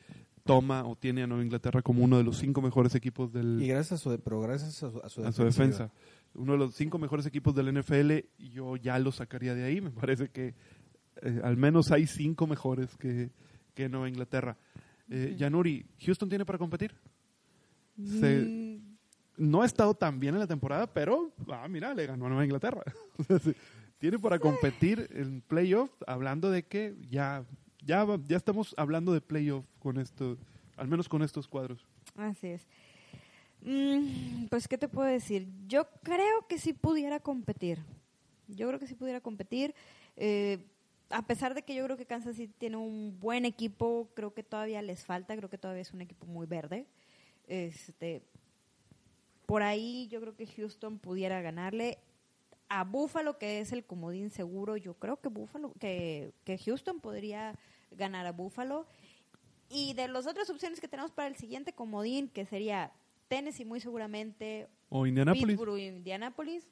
toma 0.46 0.84
o 0.86 0.96
tiene 0.96 1.22
a 1.22 1.26
Nueva 1.26 1.42
Inglaterra 1.44 1.82
como 1.82 2.02
uno 2.04 2.16
de 2.18 2.24
los 2.24 2.38
cinco 2.38 2.62
mejores 2.62 2.94
equipos 2.94 3.32
del, 3.32 3.60
Y 3.62 3.68
gracias 3.68 4.00
a 4.00 4.02
su, 4.02 4.18
pero 4.20 4.40
gracias 4.40 4.70
a 4.82 4.90
su, 4.90 4.98
a 5.02 5.08
su 5.08 5.24
a 5.24 5.32
su 5.32 5.44
defensiva. 5.44 5.44
defensa. 5.66 5.92
Uno 6.34 6.52
de 6.52 6.58
los 6.58 6.74
cinco 6.74 6.98
mejores 6.98 7.24
equipos 7.26 7.54
del 7.54 7.72
NFL, 7.78 8.12
yo 8.38 8.76
ya 8.76 8.98
lo 8.98 9.10
sacaría 9.12 9.54
de 9.54 9.64
ahí. 9.64 9.80
Me 9.80 9.90
parece 9.90 10.28
que 10.28 10.54
eh, 11.22 11.40
al 11.42 11.56
menos 11.56 11.90
hay 11.92 12.06
cinco 12.06 12.46
mejores 12.46 12.96
que, 12.96 13.30
que 13.74 13.88
Nueva 13.88 14.08
Inglaterra. 14.08 14.56
Eh, 15.08 15.34
Yanuri, 15.38 15.86
¿Houston 16.04 16.28
tiene 16.28 16.44
para 16.44 16.58
competir? 16.58 16.94
Se- 18.04 18.44
Mm, 18.44 18.96
No 19.38 19.62
ha 19.62 19.66
estado 19.66 19.94
tan 19.94 20.18
bien 20.18 20.34
en 20.34 20.40
la 20.40 20.46
temporada, 20.46 20.86
pero, 20.86 21.30
ah, 21.50 21.66
mira, 21.68 21.92
le 21.94 22.06
ganó 22.06 22.26
a 22.26 22.28
Nueva 22.28 22.44
Inglaterra. 22.44 22.82
Tiene 23.98 24.18
para 24.18 24.38
competir 24.38 25.08
en 25.12 25.40
playoff, 25.40 25.90
hablando 26.06 26.50
de 26.50 26.64
que 26.64 26.94
ya, 27.10 27.44
ya, 27.86 28.04
ya 28.26 28.36
estamos 28.36 28.74
hablando 28.76 29.12
de 29.12 29.20
playoff 29.20 29.64
con 29.78 29.98
esto, 29.98 30.36
al 30.76 30.88
menos 30.88 31.08
con 31.08 31.22
estos 31.22 31.46
cuadros. 31.46 31.86
Así 32.16 32.48
es. 32.48 32.66
Mm, 33.62 34.46
pues, 34.48 34.68
¿qué 34.68 34.76
te 34.76 34.88
puedo 34.88 35.08
decir? 35.08 35.48
Yo 35.66 35.88
creo 36.02 36.46
que 36.48 36.58
sí 36.58 36.72
pudiera 36.72 37.20
competir. 37.20 37.78
Yo 38.48 38.66
creo 38.68 38.78
que 38.78 38.86
sí 38.86 38.94
pudiera 38.94 39.20
competir. 39.20 39.74
Eh, 40.16 40.64
a 41.10 41.22
pesar 41.26 41.54
de 41.54 41.62
que 41.62 41.74
yo 41.74 41.84
creo 41.84 41.96
que 41.96 42.06
Kansas 42.06 42.36
City 42.36 42.52
tiene 42.58 42.76
un 42.76 43.18
buen 43.20 43.44
equipo, 43.44 44.10
creo 44.14 44.34
que 44.34 44.42
todavía 44.42 44.82
les 44.82 45.04
falta. 45.04 45.36
Creo 45.36 45.48
que 45.48 45.58
todavía 45.58 45.82
es 45.82 45.92
un 45.92 46.00
equipo 46.00 46.26
muy 46.26 46.46
verde. 46.46 46.86
Este, 47.46 48.22
por 49.46 49.62
ahí 49.62 50.08
yo 50.10 50.20
creo 50.20 50.36
que 50.36 50.46
Houston 50.46 50.98
pudiera 50.98 51.40
ganarle 51.40 51.98
a 52.68 52.82
Buffalo, 52.82 53.38
que 53.38 53.60
es 53.60 53.72
el 53.72 53.84
comodín 53.84 54.30
seguro. 54.30 54.76
Yo 54.76 54.94
creo 54.94 55.20
que 55.20 55.28
Buffalo, 55.28 55.72
que, 55.78 56.32
que 56.44 56.58
Houston 56.58 57.00
podría 57.00 57.56
ganar 57.90 58.26
a 58.26 58.32
Buffalo. 58.32 58.86
Y 59.68 59.94
de 59.94 60.08
las 60.08 60.26
otras 60.26 60.48
opciones 60.50 60.80
que 60.80 60.88
tenemos 60.88 61.10
para 61.12 61.28
el 61.28 61.36
siguiente 61.36 61.72
comodín, 61.72 62.28
que 62.28 62.46
sería 62.46 62.92
Tennessee 63.28 63.64
muy 63.64 63.80
seguramente, 63.80 64.68
O 64.88 65.06
Indianapolis. 65.06 65.46
Pittsburgh 65.56 65.78
Indianapolis, 65.78 66.68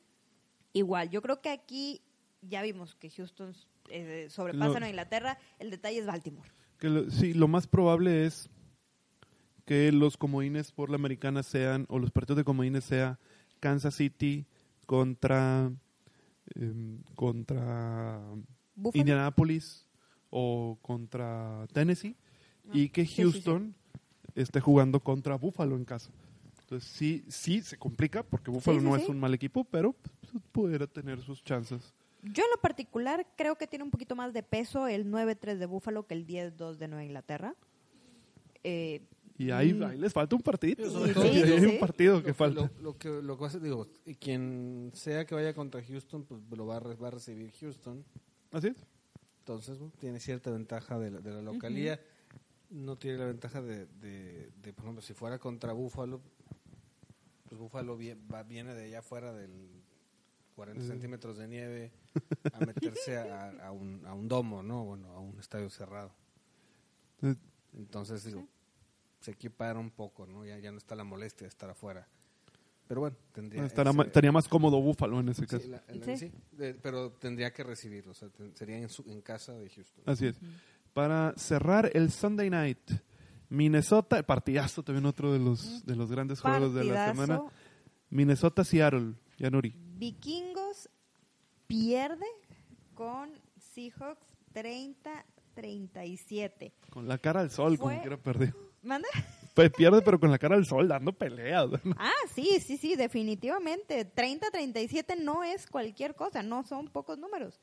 igual. 0.72 1.10
Yo 1.10 1.20
creo 1.22 1.40
que 1.40 1.50
aquí 1.50 2.02
ya 2.42 2.62
vimos 2.62 2.94
que 2.94 3.10
Houston 3.10 3.52
eh, 3.88 4.28
sobrepasa 4.30 4.78
Lo- 4.80 4.86
a 4.86 4.88
Inglaterra. 4.88 5.38
El 5.58 5.70
detalle 5.70 5.98
es 5.98 6.06
Baltimore. 6.06 6.48
Que 6.78 6.88
lo- 6.88 7.10
sí, 7.10 7.34
lo 7.34 7.48
más 7.48 7.66
probable 7.66 8.24
es 8.26 8.48
que 9.64 9.90
los 9.92 10.16
comodines 10.16 10.70
por 10.72 10.90
la 10.90 10.96
americana 10.96 11.42
sean, 11.42 11.86
o 11.88 11.98
los 11.98 12.10
partidos 12.10 12.36
de 12.36 12.44
comodines 12.44 12.84
sea 12.84 13.18
Kansas 13.60 13.94
City 13.94 14.46
contra, 14.86 15.72
em, 16.54 17.02
contra 17.16 18.20
Buffalo. 18.76 19.00
Indianapolis 19.00 19.83
o 20.36 20.76
contra 20.82 21.64
Tennessee 21.72 22.16
y 22.72 22.88
que 22.88 23.02
Ah, 23.02 23.04
sí, 23.04 23.10
sí, 23.10 23.14
sí. 23.14 23.22
Houston 23.22 23.74
esté 24.34 24.58
jugando 24.60 24.98
contra 24.98 25.36
Buffalo 25.36 25.76
en 25.76 25.84
casa. 25.84 26.10
Entonces 26.62 26.90
sí, 26.90 27.24
sí 27.28 27.60
se 27.62 27.76
complica 27.76 28.24
porque 28.24 28.50
Buffalo 28.50 28.80
sí, 28.80 28.84
no 28.84 28.96
sí. 28.96 29.02
es 29.02 29.08
un 29.08 29.20
mal 29.20 29.32
equipo, 29.32 29.62
pero 29.62 29.92
pues, 29.92 30.42
pudiera 30.50 30.88
tener 30.88 31.20
sus 31.22 31.44
chances. 31.44 31.94
Yo 32.22 32.42
en 32.42 32.50
lo 32.50 32.60
particular 32.60 33.24
creo 33.36 33.54
que 33.56 33.66
tiene 33.68 33.84
un 33.84 33.90
poquito 33.92 34.16
más 34.16 34.32
de 34.32 34.42
peso 34.42 34.88
el 34.88 35.06
9-3 35.06 35.58
de 35.58 35.66
Buffalo 35.66 36.06
que 36.06 36.14
el 36.14 36.26
10-2 36.26 36.78
de 36.78 36.88
Nueva 36.88 37.04
Inglaterra. 37.04 37.54
Eh, 38.64 39.02
Y 39.36 39.50
ahí, 39.50 39.74
Mm. 39.74 39.82
ahí 39.82 39.98
les 39.98 40.12
falta 40.12 40.36
un 40.36 40.42
Ahí 41.22 41.42
hay 41.42 41.60
sí, 41.60 41.66
un 41.66 41.78
partido 41.80 42.22
que 42.22 42.28
Lo, 42.28 42.34
falta. 42.34 42.60
lo- 42.62 42.82
lo 42.82 42.96
que 42.98 43.08
lo 43.22 43.36
que 43.36 43.40
pasa, 43.40 43.58
digo, 43.58 43.88
y 44.06 44.14
quien 44.14 44.90
sea 44.94 45.24
que 45.26 45.34
vaya 45.34 45.52
contra 45.54 45.82
Houston, 45.82 46.24
pues 46.24 46.40
lo 46.56 46.66
va 46.66 46.78
va 46.78 47.08
a 47.08 47.10
recibir 47.10 47.52
Houston. 47.60 48.04
Así 48.52 48.68
es. 48.68 48.76
Entonces, 49.44 49.78
bueno, 49.78 49.92
tiene 50.00 50.20
cierta 50.20 50.50
ventaja 50.50 50.98
de 50.98 51.10
la, 51.10 51.20
de 51.20 51.30
la 51.30 51.42
localía. 51.42 52.00
No 52.70 52.96
tiene 52.96 53.18
la 53.18 53.26
ventaja 53.26 53.60
de, 53.60 53.84
de, 53.84 54.50
de, 54.62 54.72
por 54.72 54.84
ejemplo, 54.84 55.02
si 55.02 55.12
fuera 55.12 55.38
contra 55.38 55.74
Búfalo, 55.74 56.22
pues 57.46 57.60
Búfalo 57.60 57.98
viene 57.98 58.74
de 58.74 58.84
allá 58.84 59.00
afuera 59.00 59.34
del 59.34 59.68
40 60.56 60.82
centímetros 60.84 61.36
de 61.36 61.46
nieve 61.46 61.92
a 62.54 62.60
meterse 62.60 63.18
a, 63.18 63.50
a 63.66 63.70
un, 63.70 64.06
a 64.06 64.14
un 64.14 64.28
domo, 64.28 64.62
¿no? 64.62 64.82
Bueno, 64.86 65.08
a 65.12 65.20
un 65.20 65.38
estadio 65.38 65.68
cerrado. 65.68 66.14
Entonces, 67.20 67.44
Entonces, 67.74 68.24
digo, 68.24 68.48
se 69.20 69.32
equipara 69.32 69.78
un 69.78 69.90
poco, 69.90 70.26
¿no? 70.26 70.46
Ya, 70.46 70.58
ya 70.58 70.72
no 70.72 70.78
está 70.78 70.94
la 70.94 71.04
molestia 71.04 71.44
de 71.44 71.50
estar 71.50 71.68
afuera. 71.68 72.08
Pero 72.86 73.00
bueno, 73.00 73.16
tendría... 73.32 73.64
estará 73.64 73.90
ese- 73.90 73.96
ma- 73.96 74.04
estaría 74.04 74.30
más 74.32 74.46
cómodo 74.48 74.80
Búfalo 74.80 75.18
en 75.20 75.30
ese 75.30 75.42
Sí, 75.42 75.46
caso. 75.48 75.68
la- 75.68 75.82
la- 75.88 76.04
Sí. 76.04 76.16
sí, 76.28 76.32
de- 76.52 76.74
pero 76.74 77.12
tendría 77.12 77.52
que 77.52 77.62
recibirlo, 77.64 78.12
o 78.12 78.14
sea, 78.14 78.28
ten- 78.28 78.54
sería 78.54 78.76
en, 78.78 78.88
su, 78.90 79.02
en 79.10 79.20
casa 79.22 79.52
de 79.54 79.68
Houston. 79.70 80.02
Así 80.06 80.26
es. 80.26 80.36
Para 80.92 81.32
cerrar 81.36 81.90
el 81.94 82.10
Sunday 82.12 82.50
Night, 82.50 82.90
Minnesota, 83.48 84.22
partidazo 84.22 84.82
también 84.82 85.06
otro 85.06 85.32
de 85.32 85.38
los, 85.38 85.84
de 85.86 85.96
los 85.96 86.10
grandes 86.10 86.40
juegos 86.40 86.74
de 86.74 86.84
la 86.84 86.94
partidazo. 87.06 87.26
semana. 87.26 87.50
Minnesota-Seattle, 88.10 89.14
Yanuri. 89.38 89.74
Vikingos 89.96 90.88
pierde 91.66 92.26
con 92.94 93.30
Seahawks 93.58 94.26
30-37. 95.56 96.72
Con 96.90 97.08
la 97.08 97.18
cara 97.18 97.40
al 97.40 97.50
sol, 97.50 97.76
Fue- 97.76 97.88
como 97.88 98.00
quiera 98.00 98.16
perdió. 98.16 98.54
¿Manda? 98.82 99.08
Pues 99.54 99.70
pierde, 99.70 100.02
pero 100.02 100.18
con 100.18 100.32
la 100.32 100.38
cara 100.38 100.56
al 100.56 100.66
sol, 100.66 100.88
dando 100.88 101.12
peleas. 101.12 101.70
Ah, 101.96 102.10
sí, 102.34 102.58
sí, 102.60 102.76
sí, 102.76 102.96
definitivamente. 102.96 104.04
30-37 104.12 105.16
no 105.20 105.44
es 105.44 105.66
cualquier 105.68 106.16
cosa, 106.16 106.42
no 106.42 106.64
son 106.64 106.88
pocos 106.88 107.18
números. 107.18 107.60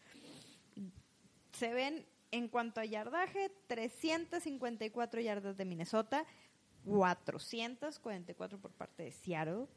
Se 1.52 1.74
ven 1.74 2.06
en 2.32 2.48
cuanto 2.48 2.80
a 2.80 2.86
yardaje, 2.86 3.52
354 3.68 5.20
yardas 5.20 5.58
de 5.58 5.66
Minnesota, 5.66 6.26
444 6.86 8.58
por 8.58 8.72
parte 8.72 9.04
de 9.04 9.12
Seattle. 9.12 9.68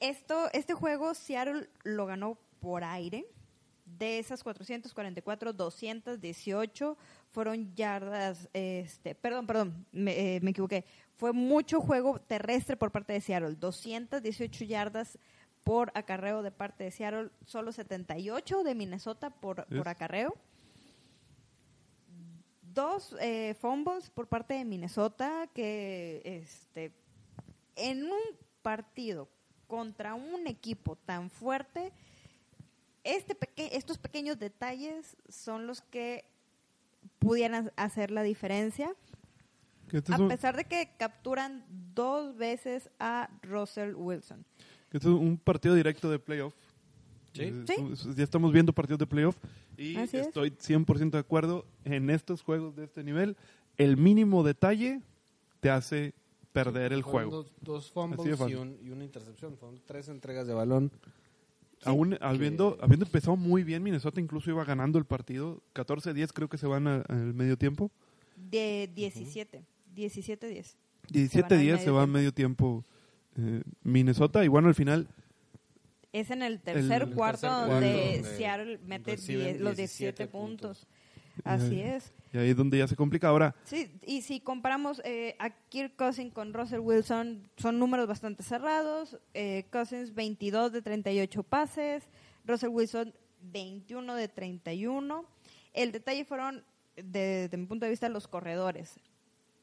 Esto, 0.00 0.50
este 0.52 0.74
juego 0.74 1.14
Seattle 1.14 1.70
lo 1.82 2.04
ganó 2.04 2.38
por 2.60 2.84
aire. 2.84 3.26
De 3.98 4.18
esas 4.18 4.42
444, 4.42 5.52
218 5.52 6.96
fueron 7.30 7.74
yardas, 7.74 8.48
este, 8.52 9.14
perdón, 9.14 9.46
perdón, 9.46 9.86
me, 9.92 10.36
eh, 10.36 10.40
me 10.40 10.50
equivoqué. 10.50 10.84
Fue 11.16 11.32
mucho 11.32 11.80
juego 11.80 12.20
terrestre 12.20 12.76
por 12.76 12.92
parte 12.92 13.12
de 13.14 13.20
Seattle, 13.20 13.54
218 13.54 14.64
yardas 14.64 15.18
por 15.64 15.90
acarreo 15.94 16.42
de 16.42 16.52
parte 16.52 16.84
de 16.84 16.90
Seattle, 16.90 17.30
solo 17.44 17.72
78 17.72 18.62
de 18.62 18.74
Minnesota 18.74 19.30
por, 19.30 19.66
por 19.66 19.88
acarreo. 19.88 20.34
Dos 22.62 23.16
eh, 23.20 23.56
fumbles 23.58 24.10
por 24.10 24.28
parte 24.28 24.54
de 24.54 24.64
Minnesota 24.64 25.48
que 25.54 26.22
este 26.24 26.92
en 27.74 28.04
un 28.04 28.20
partido 28.62 29.28
contra 29.66 30.14
un 30.14 30.46
equipo 30.46 30.96
tan 30.96 31.30
fuerte, 31.30 31.92
este 33.06 33.34
peque- 33.34 33.70
estos 33.72 33.98
pequeños 33.98 34.38
detalles 34.38 35.16
son 35.28 35.66
los 35.66 35.80
que 35.82 36.24
pudieran 37.18 37.72
hacer 37.76 38.10
la 38.10 38.22
diferencia. 38.22 38.92
Que 39.88 39.98
este, 39.98 40.12
es 40.12 40.18
A 40.18 40.22
un, 40.22 40.28
pesar 40.28 40.56
de 40.56 40.64
que 40.64 40.90
capturan 40.98 41.64
dos 41.94 42.36
veces 42.36 42.90
a 42.98 43.30
Russell 43.42 43.94
Wilson. 43.94 44.44
que 44.90 44.98
este 44.98 45.08
es 45.08 45.14
un 45.14 45.36
partido 45.38 45.74
directo 45.74 46.10
de 46.10 46.18
playoff. 46.18 46.54
Sí. 47.32 47.42
Eh, 47.44 47.64
Sí. 47.66 48.12
Ya 48.16 48.24
estamos 48.24 48.52
viendo 48.52 48.72
partidos 48.72 48.98
de 48.98 49.06
playoff 49.06 49.36
y 49.76 49.96
Así 49.96 50.16
es. 50.16 50.26
estoy 50.28 50.50
100% 50.50 51.10
de 51.10 51.18
acuerdo 51.18 51.66
en 51.84 52.08
estos 52.10 52.42
juegos 52.42 52.74
de 52.76 52.84
este 52.84 53.04
nivel. 53.04 53.36
El 53.76 53.96
mínimo 53.96 54.42
detalle 54.42 55.02
te 55.60 55.70
hace 55.70 56.14
perder 56.52 56.92
el 56.94 57.02
Fueron 57.04 57.30
juego. 57.30 57.42
Dos, 57.42 57.52
dos 57.60 57.90
fumbles 57.92 58.40
y, 58.48 58.54
un- 58.54 58.78
y 58.82 58.88
una 58.90 59.04
intercepción. 59.04 59.56
Fueron 59.58 59.80
tres 59.84 60.08
entregas 60.08 60.46
de 60.46 60.54
balón. 60.54 60.90
Aún 61.86 62.18
habiendo, 62.20 62.76
habiendo 62.80 63.06
empezado 63.06 63.36
muy 63.36 63.64
bien, 63.64 63.82
Minnesota 63.82 64.20
incluso 64.20 64.50
iba 64.50 64.64
ganando 64.64 64.98
el 64.98 65.04
partido. 65.04 65.62
14-10 65.74 66.32
creo 66.32 66.48
que 66.48 66.58
se 66.58 66.66
van 66.66 66.86
al 66.86 67.34
medio 67.34 67.56
tiempo. 67.56 67.90
De 68.36 68.90
17. 68.94 69.64
17-10. 69.94 70.76
17-10 71.08 71.78
Se 71.78 71.90
va 71.90 72.02
al 72.02 72.04
a 72.04 72.06
medio 72.06 72.32
tiempo 72.32 72.84
eh, 73.36 73.62
Minnesota. 73.82 74.44
Y 74.44 74.48
bueno, 74.48 74.68
al 74.68 74.74
final 74.74 75.08
Es 76.12 76.30
en 76.30 76.42
el 76.42 76.60
tercer 76.60 77.02
El 77.02 77.14
cuarto 77.14 77.42
tercer 77.42 77.70
donde 77.70 77.70
cuarto 77.70 77.74
donde 77.74 78.22
Seattle 78.36 78.78
mete 78.84 79.16
10 79.16 79.60
los 79.60 79.76
17 79.76 80.24
17 80.24 80.26
puntos. 80.26 80.78
puntos. 80.80 80.86
Así 81.44 81.80
es. 81.80 82.12
y 82.32 82.38
ahí 82.38 82.50
es 82.50 82.56
donde 82.56 82.78
ya 82.78 82.86
se 82.88 82.96
complica. 82.96 83.28
Ahora, 83.28 83.54
Sí, 83.64 83.90
y 84.06 84.22
si 84.22 84.40
comparamos 84.40 85.00
eh, 85.04 85.36
a 85.38 85.50
Kirk 85.68 85.96
Cousins 85.96 86.32
con 86.32 86.52
Russell 86.54 86.80
Wilson, 86.80 87.48
son 87.56 87.78
números 87.78 88.06
bastante 88.08 88.42
cerrados. 88.42 89.18
Eh, 89.34 89.66
Cousins 89.70 90.14
22 90.14 90.72
de 90.72 90.82
38 90.82 91.42
pases, 91.42 92.08
Russell 92.44 92.70
Wilson 92.70 93.14
21 93.42 94.14
de 94.14 94.28
31. 94.28 95.24
El 95.72 95.92
detalle 95.92 96.24
fueron, 96.24 96.64
de- 96.96 97.42
desde 97.48 97.56
mi 97.56 97.66
punto 97.66 97.84
de 97.84 97.90
vista, 97.90 98.08
los 98.08 98.26
corredores. 98.28 98.98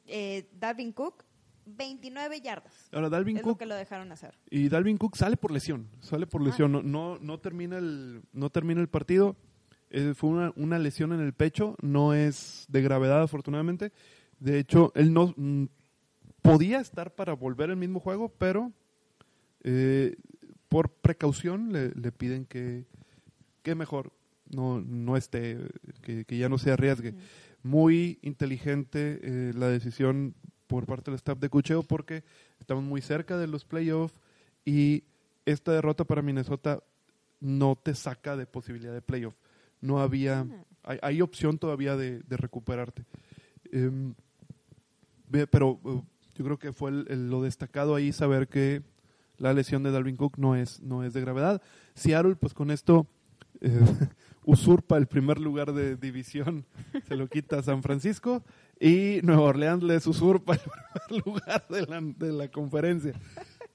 Eh, 0.06 0.48
Dalvin 0.58 0.92
Cook, 0.92 1.24
29 1.66 2.40
yardas. 2.42 2.88
ahora 2.92 3.08
Dalvin 3.08 3.36
es 3.38 3.42
lo 3.42 3.48
Cook 3.48 3.58
que 3.60 3.66
lo 3.66 3.74
dejaron 3.74 4.12
hacer. 4.12 4.36
y 4.50 4.68
Dalvin 4.68 4.98
Cook 4.98 5.16
sale 5.16 5.36
por 5.36 5.50
lesión, 5.50 5.88
sale 6.00 6.26
por 6.26 6.42
lesión, 6.42 6.70
no, 6.72 6.82
no, 6.82 7.18
no 7.18 7.40
termina 7.40 7.78
el, 7.78 8.22
no 8.32 8.50
termina 8.50 8.80
el 8.82 8.88
partido. 8.88 9.34
Eh, 9.96 10.12
fue 10.12 10.30
una, 10.30 10.52
una 10.56 10.80
lesión 10.80 11.12
en 11.12 11.20
el 11.20 11.34
pecho, 11.34 11.76
no 11.80 12.14
es 12.14 12.66
de 12.68 12.82
gravedad 12.82 13.22
afortunadamente. 13.22 13.92
De 14.40 14.58
hecho, 14.58 14.90
él 14.96 15.12
no 15.12 15.32
mm, 15.36 15.66
podía 16.42 16.80
estar 16.80 17.14
para 17.14 17.32
volver 17.34 17.70
al 17.70 17.76
mismo 17.76 18.00
juego, 18.00 18.28
pero 18.28 18.72
eh, 19.62 20.16
por 20.68 20.90
precaución 20.90 21.72
le, 21.72 21.90
le 21.90 22.10
piden 22.10 22.44
que, 22.44 22.86
que 23.62 23.76
mejor 23.76 24.12
no, 24.50 24.80
no 24.80 25.16
esté, 25.16 25.58
que, 26.02 26.24
que 26.24 26.38
ya 26.38 26.48
no 26.48 26.58
se 26.58 26.72
arriesgue. 26.72 27.14
Muy 27.62 28.18
inteligente 28.22 29.20
eh, 29.22 29.52
la 29.54 29.68
decisión 29.68 30.34
por 30.66 30.86
parte 30.86 31.12
del 31.12 31.18
staff 31.18 31.38
de 31.38 31.48
Cucheo 31.50 31.84
porque 31.84 32.24
estamos 32.58 32.82
muy 32.82 33.00
cerca 33.00 33.38
de 33.38 33.46
los 33.46 33.64
playoffs 33.64 34.20
y 34.64 35.04
esta 35.46 35.70
derrota 35.70 36.02
para 36.02 36.20
Minnesota 36.20 36.82
no 37.38 37.76
te 37.76 37.94
saca 37.94 38.36
de 38.36 38.46
posibilidad 38.46 38.92
de 38.92 39.00
playoff. 39.00 39.36
No 39.84 40.00
había, 40.00 40.46
hay, 40.82 40.98
hay 41.02 41.20
opción 41.20 41.58
todavía 41.58 41.96
de, 41.96 42.20
de 42.20 42.36
recuperarte. 42.36 43.04
Em, 43.70 44.14
pero 45.50 45.80
uh, 45.82 46.02
yo 46.34 46.44
creo 46.44 46.58
que 46.58 46.72
fue 46.72 46.90
el- 46.90 47.06
el- 47.08 47.30
lo 47.30 47.42
destacado 47.42 47.94
ahí 47.94 48.12
saber 48.12 48.48
que 48.48 48.82
la 49.36 49.52
lesión 49.52 49.82
de 49.82 49.90
Dalvin 49.90 50.16
Cook 50.16 50.38
no 50.38 50.54
es, 50.56 50.80
no 50.80 51.02
es 51.04 51.12
de 51.12 51.20
gravedad. 51.20 51.60
Seattle, 51.94 52.36
pues 52.36 52.54
con 52.54 52.70
esto 52.70 53.06
eh, 53.60 53.80
usurpa 54.44 54.96
el 54.96 55.06
primer 55.06 55.38
lugar 55.40 55.72
de 55.72 55.96
división, 55.96 56.64
se 57.08 57.16
lo 57.16 57.28
quita 57.28 57.58
a 57.58 57.62
San 57.62 57.82
Francisco 57.82 58.42
y 58.80 59.20
Nueva 59.22 59.42
Orleans 59.42 59.82
les 59.82 60.06
usurpa 60.06 60.54
el 60.54 60.60
primer 61.08 61.24
lugar 61.26 61.66
de 61.68 61.82
la, 61.86 62.00
de 62.00 62.32
la 62.32 62.48
conferencia. 62.48 63.12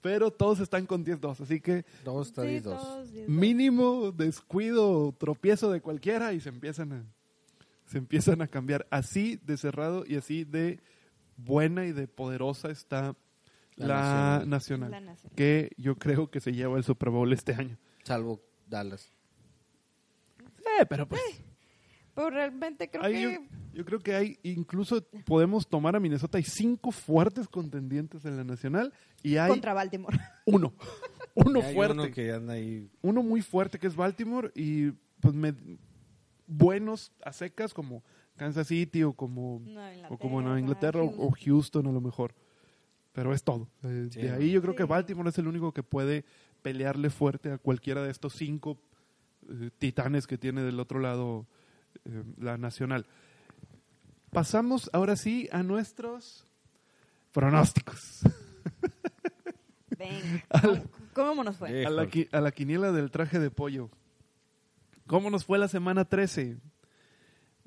Pero 0.02 0.32
todos 0.32 0.60
están 0.62 0.86
con 0.86 1.04
10-2, 1.06 1.42
así 1.42 1.60
que 1.60 1.86
Dos, 2.06 2.28
Sí, 2.30 2.34
tres, 2.36 2.64
dos. 2.64 2.82
todos 2.82 3.12
diez- 3.12 3.28
mínimo 3.28 4.12
descuido, 4.12 5.14
tropiezo 5.18 5.72
de 5.72 5.82
cualquiera 5.82 6.34
y 6.34 6.40
se 6.40 6.50
empiezan 6.50 6.94
a 6.94 7.04
se 7.86 7.98
empiezan 7.98 8.42
a 8.44 8.48
cambiar 8.48 8.86
así 8.92 9.38
de 9.44 9.58
cerrado 9.58 10.04
y 10.08 10.16
así 10.16 10.44
de 10.46 10.80
buena 11.38 11.86
y 11.86 11.92
de 11.92 12.08
poderosa 12.08 12.70
está 12.70 13.16
La 13.76 13.88
la, 13.88 13.96
Nacional. 14.46 14.50
nacional, 14.50 14.92
La 14.92 15.00
Nacional. 15.02 15.36
que 15.36 15.72
yo 15.78 15.96
creo 15.98 16.30
que 16.30 16.40
se 16.40 16.52
lleva 16.54 16.78
el 16.78 16.84
Super 16.84 17.10
Bowl 17.10 17.34
este 17.34 17.54
año. 17.56 17.78
Salvo 18.04 18.42
Dallas. 18.68 19.12
Eh, 20.80 20.86
pero 20.88 21.08
pues 21.08 21.22
Pero 22.24 22.30
realmente 22.36 22.90
creo 22.90 23.04
que... 23.04 23.22
yo, 23.22 23.30
yo 23.74 23.86
creo 23.86 24.00
que 24.00 24.16
hay 24.16 24.40
incluso 24.44 25.02
podemos 25.26 25.68
tomar 25.68 25.96
a 25.96 26.00
Minnesota 26.00 26.38
hay 26.38 26.44
cinco 26.44 26.92
fuertes 26.92 27.48
contendientes 27.48 28.26
en 28.26 28.38
la 28.38 28.44
nacional 28.44 28.94
y 29.24 29.38
hay 29.38 29.50
Contra 29.50 29.74
Baltimore. 29.74 30.18
uno, 30.46 30.74
uno 31.36 31.62
hay 31.62 31.74
fuerte. 31.74 31.94
uno 31.94 32.12
que 32.12 32.32
anda 32.32 32.54
ahí. 32.54 32.90
uno 33.02 33.24
muy 33.24 33.42
fuerte 33.42 33.80
que 33.80 33.88
es 33.88 33.96
Baltimore 33.96 34.52
y 34.56 34.92
pues 35.22 35.34
me- 35.34 35.54
buenos 36.48 37.12
a 37.24 37.32
secas 37.34 37.74
como 37.74 38.04
Kansas 38.36 38.68
City 38.68 39.04
o 39.04 39.14
como 39.14 39.62
Nueva 39.64 40.08
o 40.10 40.18
como 40.18 40.42
Nueva 40.42 40.60
Inglaterra, 40.60 41.02
o, 41.02 41.28
o 41.28 41.32
Houston 41.32 41.88
a 41.88 41.92
lo 41.92 42.02
mejor 42.02 42.34
pero 43.12 43.34
es 43.34 43.44
todo 43.44 43.68
Eh, 43.84 44.08
Sí, 44.12 44.22
de 44.22 44.32
ahí 44.32 44.52
yo 44.52 44.62
creo 44.62 44.76
que. 44.76 44.84
Baltimore 44.86 45.30
es 45.30 45.38
el 45.38 45.48
único 45.48 45.74
que 45.74 45.84
puede 45.84 46.26
pelearle 46.62 47.10
fuerte 47.10 47.52
a 47.52 47.58
cualquiera 47.58 48.02
de 48.04 48.12
estos 48.12 48.34
cinco 48.34 48.80
eh, 49.50 49.72
titanes 49.78 50.28
que 50.28 50.38
tiene 50.38 50.62
del 50.64 50.80
otro 50.80 51.00
lado 51.00 51.48
eh, 52.06 52.24
la 52.38 52.58
nacional 52.58 53.06
pasamos 54.32 54.90
ahora 54.94 55.16
sí 55.16 55.50
a 55.52 55.64
nuestros 55.64 56.48
pronósticos 57.32 58.22
Venga. 59.98 60.44
¿Cómo, 60.62 60.84
cómo 61.14 61.44
nos 61.44 61.58
fue? 61.58 61.86
A 61.86 61.90
la, 61.90 62.08
a 62.32 62.42
la 62.42 62.52
quiniela 62.52 62.92
del 62.94 63.12
traje 63.12 63.38
de 63.38 63.52
pollo. 63.52 63.90
¿Cómo 65.08 65.30
nos 65.30 65.44
fue 65.44 65.60
la 65.60 65.68
semana 65.68 66.06
13? 66.06 66.58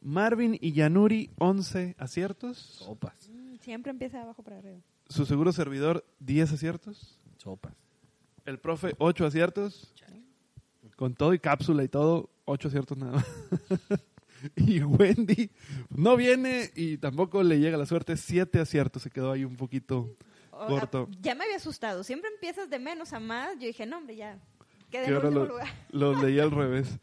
Marvin 0.01 0.59
y 0.61 0.73
Yanuri, 0.73 1.31
11 1.39 1.95
aciertos. 1.99 2.57
Sopas. 2.59 3.29
Mm, 3.31 3.57
Siempre 3.57 3.91
empieza 3.91 4.17
de 4.17 4.25
abajo 4.25 4.43
para 4.43 4.59
arriba. 4.59 4.79
Su 5.09 5.27
seguro 5.27 5.53
servidor, 5.53 6.05
10 6.21 6.53
aciertos. 6.53 7.21
Sopas. 7.37 7.75
El 8.45 8.59
profe, 8.59 8.95
8 8.99 9.27
aciertos. 9.27 9.93
Con 11.03 11.15
todo 11.15 11.35
y 11.35 11.41
cápsula 11.41 11.83
y 11.83 11.89
todo, 11.89 12.31
8 12.45 12.69
aciertos 12.69 12.97
nada 12.97 13.15
más. 13.15 13.27
y 14.57 14.81
Wendy 14.85 15.51
no 15.91 16.15
viene 16.17 16.71
y 16.77 16.97
tampoco 16.97 17.43
le 17.43 17.59
llega 17.59 17.77
la 17.77 17.87
suerte, 17.87 18.17
7 18.17 18.61
aciertos. 18.61 19.03
Se 19.03 19.11
quedó 19.11 19.33
ahí 19.33 19.45
un 19.45 19.57
poquito 19.57 20.15
corto. 20.53 21.09
ya 21.21 21.35
me 21.35 21.43
había 21.43 21.57
asustado. 21.57 22.05
Siempre 22.05 22.31
empiezas 22.33 22.71
de 22.71 22.79
menos 22.79 23.13
a 23.13 23.19
más. 23.19 23.55
Yo 23.59 23.67
dije, 23.67 23.85
no, 23.85 23.99
hombre, 23.99 24.15
ya. 24.15 24.39
Quedé 24.93 25.07
Que 25.07 25.09
en 25.11 25.15
ahora 25.17 25.27
último 25.31 25.45
lo, 25.45 25.51
lugar. 25.51 25.69
lo 25.91 26.23
leí 26.23 26.39
al 26.39 26.53
revés. 26.53 27.01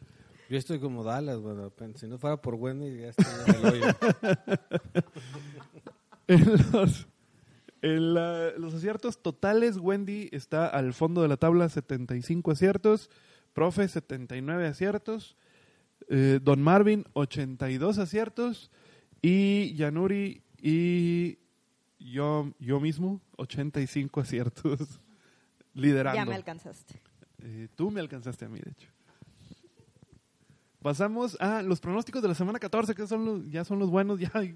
Yo 0.49 0.57
estoy 0.57 0.79
como 0.79 1.03
Dallas, 1.03 1.41
bueno, 1.41 1.69
si 1.95 2.07
no 2.07 2.17
fuera 2.17 2.37
por 2.41 2.55
Wendy, 2.55 3.01
ya 3.01 3.09
estaría 3.09 3.43
en 3.47 3.65
el 3.65 3.73
hoyo. 3.83 3.95
En 6.27 6.45
los, 6.71 7.07
en 7.81 8.13
la- 8.13 8.51
los 8.51 8.73
aciertos 8.73 9.21
totales, 9.21 9.77
Wendy 9.77 10.29
está 10.31 10.67
al 10.67 10.93
fondo 10.93 11.21
de 11.21 11.27
la 11.27 11.35
tabla, 11.37 11.67
75 11.67 12.51
aciertos. 12.51 13.09
Profe, 13.59 13.89
79 13.89 14.67
aciertos. 14.67 15.35
Eh, 16.07 16.39
Don 16.41 16.61
Marvin, 16.61 17.03
82 17.11 17.97
aciertos. 17.97 18.71
Y 19.21 19.73
Yanuri 19.75 20.43
y 20.61 21.39
yo, 21.99 22.53
yo 22.57 22.79
mismo, 22.79 23.19
85 23.35 24.21
aciertos. 24.21 25.01
Liderando. 25.73 26.15
Ya 26.15 26.25
me 26.25 26.35
alcanzaste. 26.35 27.01
Eh, 27.39 27.67
tú 27.75 27.91
me 27.91 27.99
alcanzaste 27.99 28.45
a 28.45 28.47
mí, 28.47 28.61
de 28.61 28.71
hecho. 28.71 28.87
Pasamos 30.81 31.35
a 31.41 31.61
los 31.61 31.81
pronósticos 31.81 32.21
de 32.21 32.29
la 32.29 32.35
semana 32.35 32.59
14, 32.59 32.95
que 32.95 33.07
son 33.07 33.25
los, 33.25 33.51
ya 33.51 33.65
son 33.65 33.77
los 33.77 33.89
buenos. 33.89 34.21
Ya 34.21 34.31
hay 34.35 34.55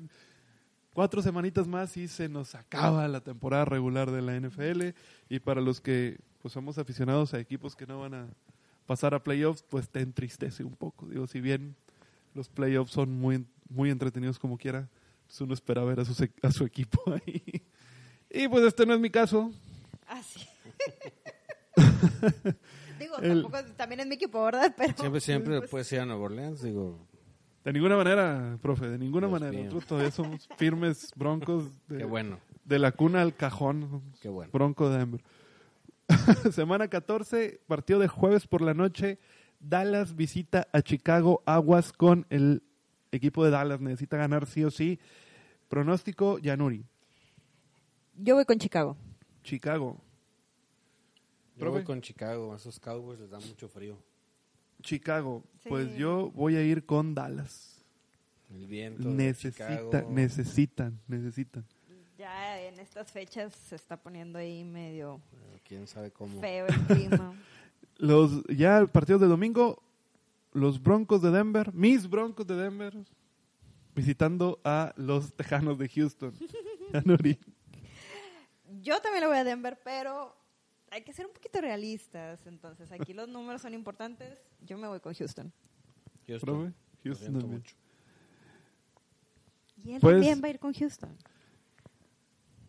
cuatro 0.94 1.22
semanitas 1.22 1.68
más 1.68 1.98
y 1.98 2.08
se 2.08 2.30
nos 2.30 2.56
acaba 2.56 3.06
la 3.10 3.20
temporada 3.20 3.66
regular 3.66 4.12
de 4.12 4.22
la 4.22 4.40
NFL. 4.40 4.98
Y 5.28 5.40
para 5.40 5.60
los 5.60 5.82
que 5.82 6.22
pues, 6.42 6.54
somos 6.54 6.78
aficionados 6.78 7.34
a 7.34 7.40
equipos 7.42 7.76
que 7.76 7.86
no 7.86 8.00
van 8.00 8.14
a 8.14 8.30
pasar 8.86 9.14
a 9.14 9.24
playoffs, 9.24 9.64
pues 9.64 9.90
te 9.90 10.02
entristece 10.02 10.64
un 10.64 10.76
poco. 10.76 11.08
Digo, 11.08 11.28
si 11.28 11.40
bien 11.42 11.76
los 12.34 12.50
playoffs 12.50 12.92
son 12.92 13.12
muy, 13.20 13.46
muy 13.70 13.90
entretenidos 13.90 14.40
como 14.40 14.58
quiera, 14.58 14.90
pues 15.28 15.40
uno 15.42 15.54
espera 15.54 15.84
ver 15.84 16.00
a 16.00 16.06
su, 16.06 16.30
a 16.42 16.52
su 16.52 16.66
equipo 16.66 17.02
ahí. 17.26 17.64
Y 18.30 18.48
pues 18.48 18.64
este 18.66 18.86
no 18.86 18.94
es 18.94 19.00
mi 19.00 19.10
caso. 19.10 19.52
Así. 20.08 20.42
Digo, 23.00 23.18
El- 23.18 23.42
tampoco, 23.44 23.64
también 23.76 24.02
es 24.02 24.08
mi 24.08 24.16
equipo, 24.16 24.44
¿verdad? 24.44 24.74
Pero, 24.78 24.94
Siempre, 24.98 25.22
siempre 25.22 25.58
pues, 25.60 25.70
puedes 25.72 25.92
ir 25.92 26.00
a 26.00 26.06
Nueva 26.06 26.24
Orleans, 26.26 26.62
digo. 26.62 27.00
De 27.64 27.72
ninguna 27.74 27.96
manera, 27.96 28.58
profe, 28.62 28.90
de 28.90 28.98
ninguna 28.98 29.28
Dios 29.28 29.40
manera. 29.40 29.52
mío. 29.52 29.64
Nosotros 29.66 29.88
todavía 29.88 30.12
somos 30.12 30.48
firmes 30.58 31.12
broncos 31.16 31.66
de, 31.88 32.00
Qué 32.00 32.04
bueno, 32.06 32.40
de 32.66 32.80
la 32.80 32.92
cuna 32.92 33.22
al 33.22 33.36
cajón. 33.36 34.02
qué 34.22 34.30
bueno. 34.30 34.52
Bronco 34.52 34.90
de 34.90 34.98
Denver. 35.00 35.24
Semana 36.52 36.88
14, 36.88 37.62
partido 37.68 38.00
de 38.00 38.08
jueves 38.08 38.48
por 38.48 38.62
la 38.62 38.74
noche. 38.74 39.20
Dallas 39.60 40.16
visita 40.16 40.68
a 40.74 40.82
Chicago. 40.82 41.42
Aguas 41.46 41.94
con 41.94 42.26
el 42.30 42.64
equipo 43.12 43.44
de 43.46 43.52
Dallas. 43.52 43.80
Necesita 43.80 44.18
ganar 44.18 44.46
sí 44.46 44.64
o 44.64 44.72
sí. 44.72 45.00
Pronóstico, 45.70 46.40
Yanuri. 46.40 46.86
Yo 48.16 48.36
voy 48.36 48.46
con 48.46 48.60
Chicago. 48.60 48.98
Chicago. 49.44 50.00
Yo 51.58 51.72
voy 51.72 51.84
con 51.84 52.02
Chicago, 52.02 52.54
a 52.54 52.58
esos 52.58 52.80
Cowboys 52.80 53.20
les 53.20 53.30
da 53.30 53.40
mucho 53.40 53.68
frío. 53.68 53.98
Chicago. 54.82 55.44
Sí. 55.62 55.70
Pues 55.70 55.96
yo 55.96 56.32
voy 56.32 56.56
a 56.56 56.64
ir 56.64 56.86
con 56.86 57.14
Dallas. 57.14 57.84
El 58.54 58.68
viento. 58.68 59.08
Necesita, 59.08 60.04
necesitan, 60.10 61.00
necesitan. 61.08 61.66
Ya 62.24 62.62
en 62.62 62.80
estas 62.80 63.12
fechas 63.12 63.54
se 63.54 63.76
está 63.76 63.98
poniendo 63.98 64.40
ahí 64.40 64.64
medio 64.64 65.20
Pero 65.30 65.60
Quién 65.66 65.86
sabe 65.88 66.10
cómo. 66.10 66.40
feo 66.40 66.68
el 66.68 66.80
clima. 66.86 67.34
Los 67.98 68.46
ya 68.48 68.86
partidos 68.88 69.20
de 69.20 69.28
domingo, 69.28 69.84
los 70.54 70.82
Broncos 70.82 71.22
de 71.22 71.32
Denver, 71.32 71.74
mis 71.74 72.10
Broncos 72.10 72.48
de 72.48 72.56
Denver, 72.56 72.94
visitando 73.94 74.62
a 74.64 74.94
los 74.96 75.34
Tejanos 75.34 75.78
de 75.78 75.90
Houston. 75.90 76.34
Yo 78.82 79.02
también 79.02 79.22
le 79.22 79.28
voy 79.28 79.38
a 79.38 79.44
Denver, 79.44 79.78
pero 79.84 80.34
hay 80.92 81.02
que 81.04 81.12
ser 81.12 81.26
un 81.28 81.34
poquito 81.34 81.60
realistas. 81.60 82.40
Entonces, 82.48 82.90
aquí 82.94 83.14
los 83.14 83.28
números 83.28 83.62
son 83.62 83.74
importantes. 83.74 84.38
Yo 84.66 84.78
me 84.78 84.88
voy 84.88 85.00
con 85.02 85.14
Houston. 85.14 85.52
Houston. 86.28 86.48
Profe, 86.56 86.68
Lo 86.70 86.74
Houston 87.04 87.16
siento 87.18 87.40
también. 87.42 87.60
mucho. 87.62 87.76
Y 89.84 89.92
él 89.96 90.00
Pues- 90.02 90.14
también 90.16 90.42
va 90.42 90.48
a 90.48 90.52
ir 90.52 90.60
con 90.60 90.74
Houston. 90.74 91.16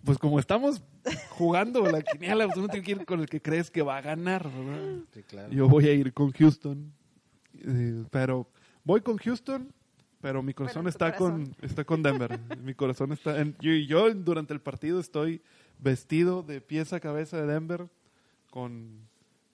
Pues 0.05 0.19
como 0.19 0.39
estamos 0.39 0.83
jugando 1.31 1.83
la 1.87 2.03
quiniela, 2.03 2.47
pues 2.47 2.59
uno 2.59 2.69
tiene 2.69 2.85
que 2.85 2.93
ir 2.93 3.07
con 3.07 3.21
el 3.21 3.27
que 3.29 3.41
crees 3.41 3.71
que 3.71 3.83
va 3.83 3.97
a 3.97 4.01
ganar. 4.03 4.51
¿verdad? 4.51 4.99
Sí, 5.13 5.23
claro. 5.23 5.51
Yo 5.53 5.69
voy 5.69 5.87
a 5.89 5.93
ir 5.93 6.13
con 6.13 6.31
Houston. 6.33 6.93
Eh, 7.61 8.05
pero 8.11 8.47
voy 8.85 9.01
con 9.01 9.17
Houston, 9.17 9.73
pero 10.21 10.43
mi 10.43 10.53
corazón 10.53 10.83
Pero 10.83 10.91
está 10.91 11.17
corazón. 11.17 11.47
con 11.47 11.65
está 11.65 11.85
con 11.85 12.03
Denver. 12.03 12.39
mi 12.63 12.75
corazón 12.75 13.13
está 13.13 13.41
en 13.41 13.57
yo, 13.61 13.71
y 13.73 13.87
yo 13.87 14.13
durante 14.15 14.53
el 14.53 14.61
partido 14.61 15.01
estoy 15.01 15.41
vestido 15.79 16.43
de 16.43 16.61
pies 16.61 16.93
a 16.93 17.01
cabeza 17.01 17.37
de 17.41 17.47
Denver 17.47 17.89
con 18.51 19.09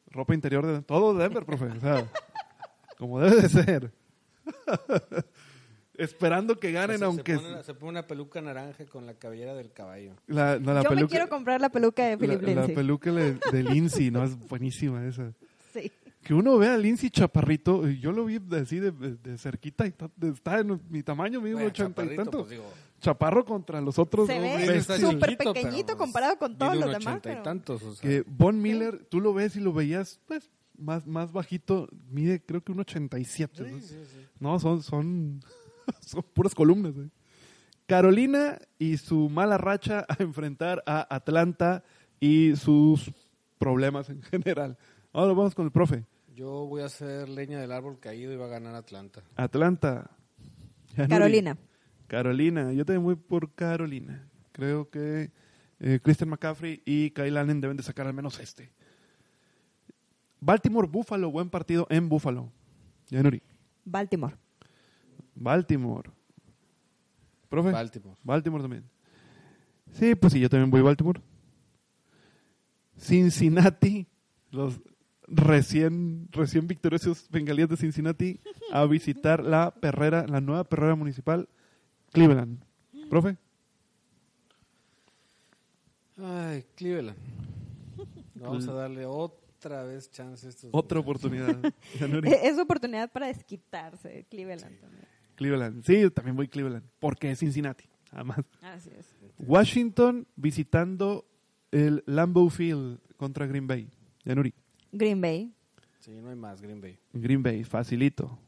ropa 0.09 0.35
interior 0.35 0.67
de 0.67 0.83
todo 0.83 1.15
de 1.15 1.23
Denver, 1.25 1.45
profe, 1.45 1.67
o 1.67 1.81
sea, 1.81 2.11
como 2.99 3.21
debe 3.21 3.43
de 3.43 3.49
ser. 3.49 3.93
Esperando 6.01 6.59
que 6.59 6.73
ganen 6.73 7.03
aunque 7.03 7.37
se, 7.37 7.43
pone, 7.43 7.63
se 7.63 7.75
pone 7.75 7.91
una 7.91 8.07
peluca 8.07 8.41
naranja 8.41 8.85
con 8.87 9.07
la 9.07 9.15
cabellera 9.15 9.55
del 9.55 9.73
caballo. 9.73 10.15
la, 10.27 10.59
no, 10.59 10.73
la 10.75 10.83
Yo 10.83 10.91
me 10.93 11.07
quiero 11.07 11.29
comprar 11.29 11.61
la 11.61 11.69
peluca 11.69 12.05
de 12.05 12.11
la, 12.13 12.19
Philip 12.19 12.43
la 12.43 12.49
Lindsay. 12.49 12.75
peluca 12.75 13.13
de, 13.13 13.39
de 13.53 13.63
Lindsay, 13.63 14.11
no 14.11 14.25
es 14.25 14.37
buenísima 14.49 15.07
esa. 15.07 15.33
Sí. 15.73 15.91
Que 16.23 16.35
uno 16.35 16.59
vea 16.59 16.75
a 16.75 16.79
Lindsay 16.79 17.09
Chaparrito, 17.11 17.89
y 17.89 17.99
yo 17.99 18.13
lo 18.13 18.25
vi 18.27 18.39
así 18.61 18.79
de, 18.79 18.91
de- 18.91 19.17
de 19.17 19.39
cerquita 19.39 19.87
y 19.87 19.95
está 20.33 20.59
en 20.61 20.79
mi 20.91 21.03
tamaño, 21.03 21.41
mismo 21.41 21.57
Bueno, 21.59 21.69
ochenta 21.71 22.03
y 22.03 22.09
chaparrito, 22.09 22.23
tanto. 22.25 22.39
pues, 22.41 22.51
digo, 22.51 22.65
Chaparro 23.01 23.45
contra 23.47 23.81
los 23.81 23.99
otros 23.99 24.27
Se 24.27 24.35
dos 24.35 24.43
ve 24.89 24.99
súper 24.99 25.39
pero, 25.39 25.55
pequeñito 25.55 25.87
pues, 25.87 25.97
comparado 25.97 26.37
con 26.37 26.59
todos 26.59 26.75
los 26.77 26.85
demás. 26.91 27.01
ochenta 27.07 27.29
y 27.31 27.33
pero- 27.33 27.43
tantos, 27.43 27.83
o 27.83 27.95
sea. 27.95 28.09
Que 28.11 28.23
Von 28.27 28.61
Miller, 28.61 28.99
tú 29.09 29.21
lo 29.21 29.33
ves 29.33 29.57
y 29.57 29.61
lo 29.61 29.73
veías, 29.73 30.21
pues, 30.27 30.51
más, 30.77 31.07
más 31.07 31.33
bajito, 31.33 31.89
mide 32.11 32.43
creo 32.45 32.63
que 32.63 32.73
un 32.73 32.81
87. 32.81 33.65
Sí, 33.65 33.71
¿no? 33.71 33.81
sí, 33.81 33.87
sí. 33.89 34.27
No, 34.39 34.59
son, 34.61 34.83
son, 34.83 35.41
son 36.01 36.23
puras 36.35 36.55
columnas. 36.55 36.95
¿eh? 36.97 37.09
Carolina 37.87 38.59
y 38.79 38.97
su 38.99 39.29
mala 39.29 39.59
racha 39.59 40.07
a 40.09 40.23
enfrentar 40.23 40.83
a 40.87 41.15
Atlanta 41.15 41.83
y 42.21 42.55
sus 42.57 43.13
problemas 43.59 44.09
en 44.11 44.23
general. 44.23 44.79
Ahora 45.13 45.33
vamos 45.33 45.55
con 45.55 45.65
el 45.67 45.73
profe. 45.73 46.05
Yo 46.35 46.67
voy 46.67 46.83
a 46.83 46.87
hacer 46.87 47.29
leña 47.29 47.61
del 47.61 47.73
árbol 47.73 47.99
caído 47.99 48.33
y 48.33 48.37
va 48.37 48.47
a 48.47 48.49
ganar 48.49 48.75
Atlanta. 48.75 49.23
Atlanta. 49.37 50.11
Carolina. 51.09 51.59
Carolina. 52.07 52.73
Yo 52.73 52.85
también 52.85 53.05
voy 53.05 53.17
por 53.17 53.53
Carolina. 53.55 54.29
Creo 54.53 54.89
que 54.89 55.33
eh, 55.81 56.01
Christian 56.03 56.31
McCaffrey 56.31 56.83
y 56.85 57.11
Kyle 57.11 57.37
Allen 57.37 57.61
deben 57.61 57.77
de 57.77 57.83
sacar 57.83 58.07
al 58.07 58.15
menos 58.15 58.39
este. 58.39 58.73
Baltimore, 60.41 60.89
Buffalo. 60.89 61.31
Buen 61.31 61.51
partido 61.51 61.87
en 61.91 62.09
Buffalo. 62.09 62.51
Yanuri. 63.09 63.43
Baltimore. 63.85 64.37
Baltimore. 65.41 66.11
Profe. 67.49 67.73
Baltimore. 67.73 68.17
Baltimore 68.23 68.63
también. 68.63 68.85
Sí, 69.93 70.15
pues 70.15 70.33
sí, 70.33 70.41
yo 70.41 70.49
también 70.49 70.71
voy 70.71 70.81
a 70.81 70.85
Baltimore. 70.85 71.21
Cincinnati, 72.97 74.07
los 74.51 74.81
recién, 75.27 76.29
recién 76.31 76.67
victoriosos 76.67 77.27
bengalíes 77.31 77.69
de 77.71 77.77
Cincinnati, 77.77 78.39
a 78.71 78.85
visitar 78.85 79.43
la 79.43 79.73
perrera, 79.73 80.27
la 80.29 80.41
nueva 80.41 80.65
perrera 80.65 80.95
municipal, 80.95 81.49
Cleveland. 82.13 82.63
Profe, 83.09 83.37
Ay, 86.19 86.65
Cleveland. 86.77 87.17
Vamos 88.35 88.69
a 88.69 88.73
darle 88.73 89.07
otra 89.07 89.85
vez 89.85 90.11
chance 90.11 90.47
a 90.47 90.51
estos. 90.51 90.71
otra 90.73 91.01
oportunidad. 91.01 91.57
Es 91.95 92.43
es 92.43 92.59
oportunidad 92.59 93.11
para 93.11 93.27
desquitarse. 93.29 94.27
Cleveland 94.29 94.79
también. 94.81 95.20
Cleveland. 95.41 95.83
Sí, 95.87 95.99
yo 95.99 96.13
también 96.13 96.37
voy 96.37 96.49
Cleveland, 96.49 96.85
porque 96.99 97.31
es 97.31 97.39
Cincinnati, 97.39 97.85
además. 98.13 98.41
Así 98.61 98.91
es. 98.91 99.17
Washington 99.39 100.27
visitando 100.37 101.25
el 101.71 102.03
Lambeau 102.05 102.51
Field 102.51 102.99
contra 103.17 103.47
Green 103.47 103.67
Bay. 103.67 103.89
Yanuri. 104.23 104.53
Green 104.93 105.19
Bay. 105.19 105.51
Sí, 106.01 106.11
no 106.21 106.29
hay 106.29 106.37
más, 106.37 106.61
Green 106.61 106.83
Bay. 106.83 106.99
Green 107.15 107.43
Bay, 107.43 107.65
facilito. 107.65 108.39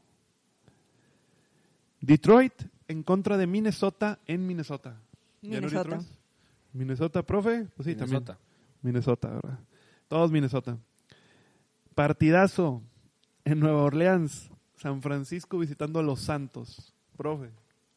Detroit 1.99 2.53
en 2.87 3.01
contra 3.01 3.37
de 3.37 3.47
Minnesota 3.47 4.19
en 4.27 4.45
Minnesota. 4.45 5.01
¿Ya 5.41 5.61
no 5.61 5.67
Minnesota. 5.67 5.99
Minnesota, 6.73 7.23
profe. 7.23 7.65
Pues 7.75 7.87
sí, 7.87 7.95
Minnesota. 7.95 8.33
también. 8.33 8.47
Minnesota, 8.83 9.29
¿verdad? 9.29 9.59
Todos 10.07 10.31
Minnesota. 10.31 10.77
Partidazo 11.95 12.83
en 13.45 13.59
Nueva 13.59 13.81
Orleans. 13.81 14.51
San 14.83 15.01
Francisco 15.01 15.57
visitando 15.59 16.01
a 16.01 16.03
los 16.03 16.19
Santos. 16.19 16.93
Profe. 17.15 17.49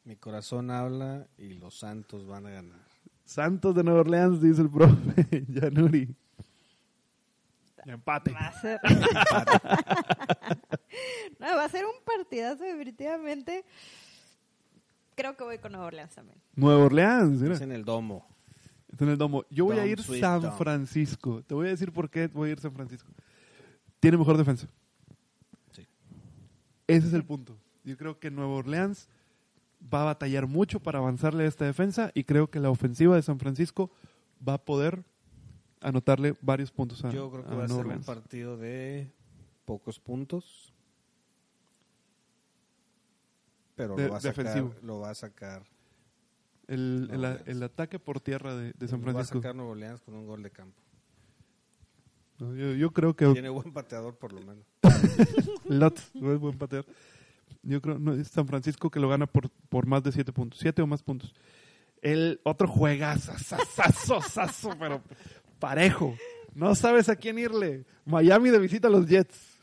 Mi 0.04 0.14
corazón 0.14 0.70
habla 0.70 1.26
y 1.36 1.54
los 1.54 1.76
Santos 1.76 2.28
van 2.28 2.46
a 2.46 2.50
ganar. 2.50 2.78
Santos 3.24 3.74
de 3.74 3.82
Nueva 3.82 4.02
Orleans, 4.02 4.40
dice 4.40 4.62
el 4.62 4.70
profe. 4.70 5.44
Yanuri. 5.48 6.14
Empate. 7.84 8.30
Va 8.30 8.46
a 8.46 8.60
ser. 8.60 8.80
no, 11.40 11.56
va 11.56 11.64
a 11.64 11.68
ser 11.68 11.84
un 11.86 12.04
partidazo 12.04 12.62
definitivamente. 12.62 13.64
Creo 15.16 15.36
que 15.36 15.42
voy 15.42 15.58
con 15.58 15.72
Nueva 15.72 15.88
Orleans 15.88 16.14
también. 16.14 16.40
Nueva 16.54 16.84
Orleans, 16.84 17.40
mira. 17.40 17.56
Es 17.56 17.62
en 17.62 17.72
el 17.72 17.84
domo. 17.84 18.28
Está 18.92 19.06
en 19.06 19.10
el 19.10 19.18
domo. 19.18 19.44
Yo 19.50 19.64
voy 19.64 19.80
a 19.80 19.86
ir 19.86 20.00
sweet 20.00 20.20
San 20.20 20.40
dom. 20.40 20.56
Francisco. 20.56 21.42
Te 21.42 21.52
voy 21.52 21.66
a 21.66 21.70
decir 21.70 21.90
por 21.90 22.08
qué 22.08 22.28
voy 22.28 22.50
a 22.50 22.52
ir 22.52 22.60
San 22.60 22.72
Francisco. 22.72 23.10
Tiene 23.98 24.18
mejor 24.18 24.36
defensa. 24.36 24.68
Ese 26.86 27.08
es 27.08 27.12
el 27.14 27.24
punto. 27.24 27.56
Yo 27.84 27.96
creo 27.96 28.18
que 28.18 28.30
Nueva 28.30 28.52
Orleans 28.54 29.08
va 29.92 30.02
a 30.02 30.04
batallar 30.06 30.46
mucho 30.46 30.80
para 30.80 30.98
avanzarle 30.98 31.44
a 31.44 31.48
esta 31.48 31.64
defensa 31.64 32.10
y 32.14 32.24
creo 32.24 32.50
que 32.50 32.60
la 32.60 32.70
ofensiva 32.70 33.14
de 33.16 33.22
San 33.22 33.38
Francisco 33.38 33.90
va 34.46 34.54
a 34.54 34.64
poder 34.64 35.04
anotarle 35.80 36.34
varios 36.40 36.70
puntos 36.72 37.04
a, 37.04 37.10
Yo 37.10 37.30
creo 37.30 37.44
que 37.44 37.52
a 37.52 37.56
va 37.56 37.64
a 37.64 37.68
ser 37.68 37.86
un 37.86 38.02
partido 38.02 38.56
de 38.56 39.10
pocos 39.64 40.00
puntos. 40.00 40.72
Pero 43.76 43.94
De- 43.94 44.06
lo, 44.06 44.12
va 44.12 44.18
a 44.18 44.20
sacar, 44.20 44.64
lo 44.82 45.00
va 45.00 45.10
a 45.10 45.14
sacar. 45.14 45.64
El, 46.66 47.08
el- 47.12 47.42
el 47.46 47.62
ataque 47.62 47.98
por 47.98 48.20
tierra 48.20 48.56
de, 48.56 48.72
de 48.72 48.88
San 48.88 49.00
lo 49.00 49.06
va 49.06 49.10
a 49.10 49.14
Francisco. 49.14 49.38
sacar 49.38 49.54
Nueva 49.54 49.72
Orleans 49.72 50.00
con 50.00 50.14
un 50.14 50.26
gol 50.26 50.42
de 50.42 50.50
campo. 50.50 50.80
Yo, 52.38 52.72
yo 52.72 52.90
creo 52.92 53.14
que 53.14 53.26
Tiene 53.26 53.48
buen 53.48 53.72
pateador 53.72 54.16
por 54.16 54.32
lo 54.32 54.40
menos. 54.40 54.64
Lot, 55.64 55.98
no 56.14 56.32
es 56.32 56.38
buen 56.38 56.58
patear. 56.58 56.84
Yo 57.62 57.80
creo 57.80 57.98
no 57.98 58.12
es 58.14 58.28
San 58.28 58.46
Francisco 58.46 58.90
que 58.90 59.00
lo 59.00 59.08
gana 59.08 59.26
por, 59.26 59.50
por 59.68 59.86
más 59.86 60.02
de 60.02 60.12
siete 60.12 60.32
puntos, 60.32 60.60
siete 60.60 60.82
o 60.82 60.86
más 60.86 61.02
puntos. 61.02 61.34
El 62.02 62.40
otro 62.44 62.68
juegazo, 62.68 63.36
sasazo, 63.38 64.20
sazo, 64.20 64.70
pero 64.78 65.02
parejo. 65.58 66.14
No 66.54 66.74
sabes 66.74 67.08
a 67.08 67.16
quién 67.16 67.38
irle. 67.38 67.84
Miami 68.04 68.50
de 68.50 68.58
visita 68.58 68.88
a 68.88 68.90
los 68.90 69.06
Jets. 69.06 69.58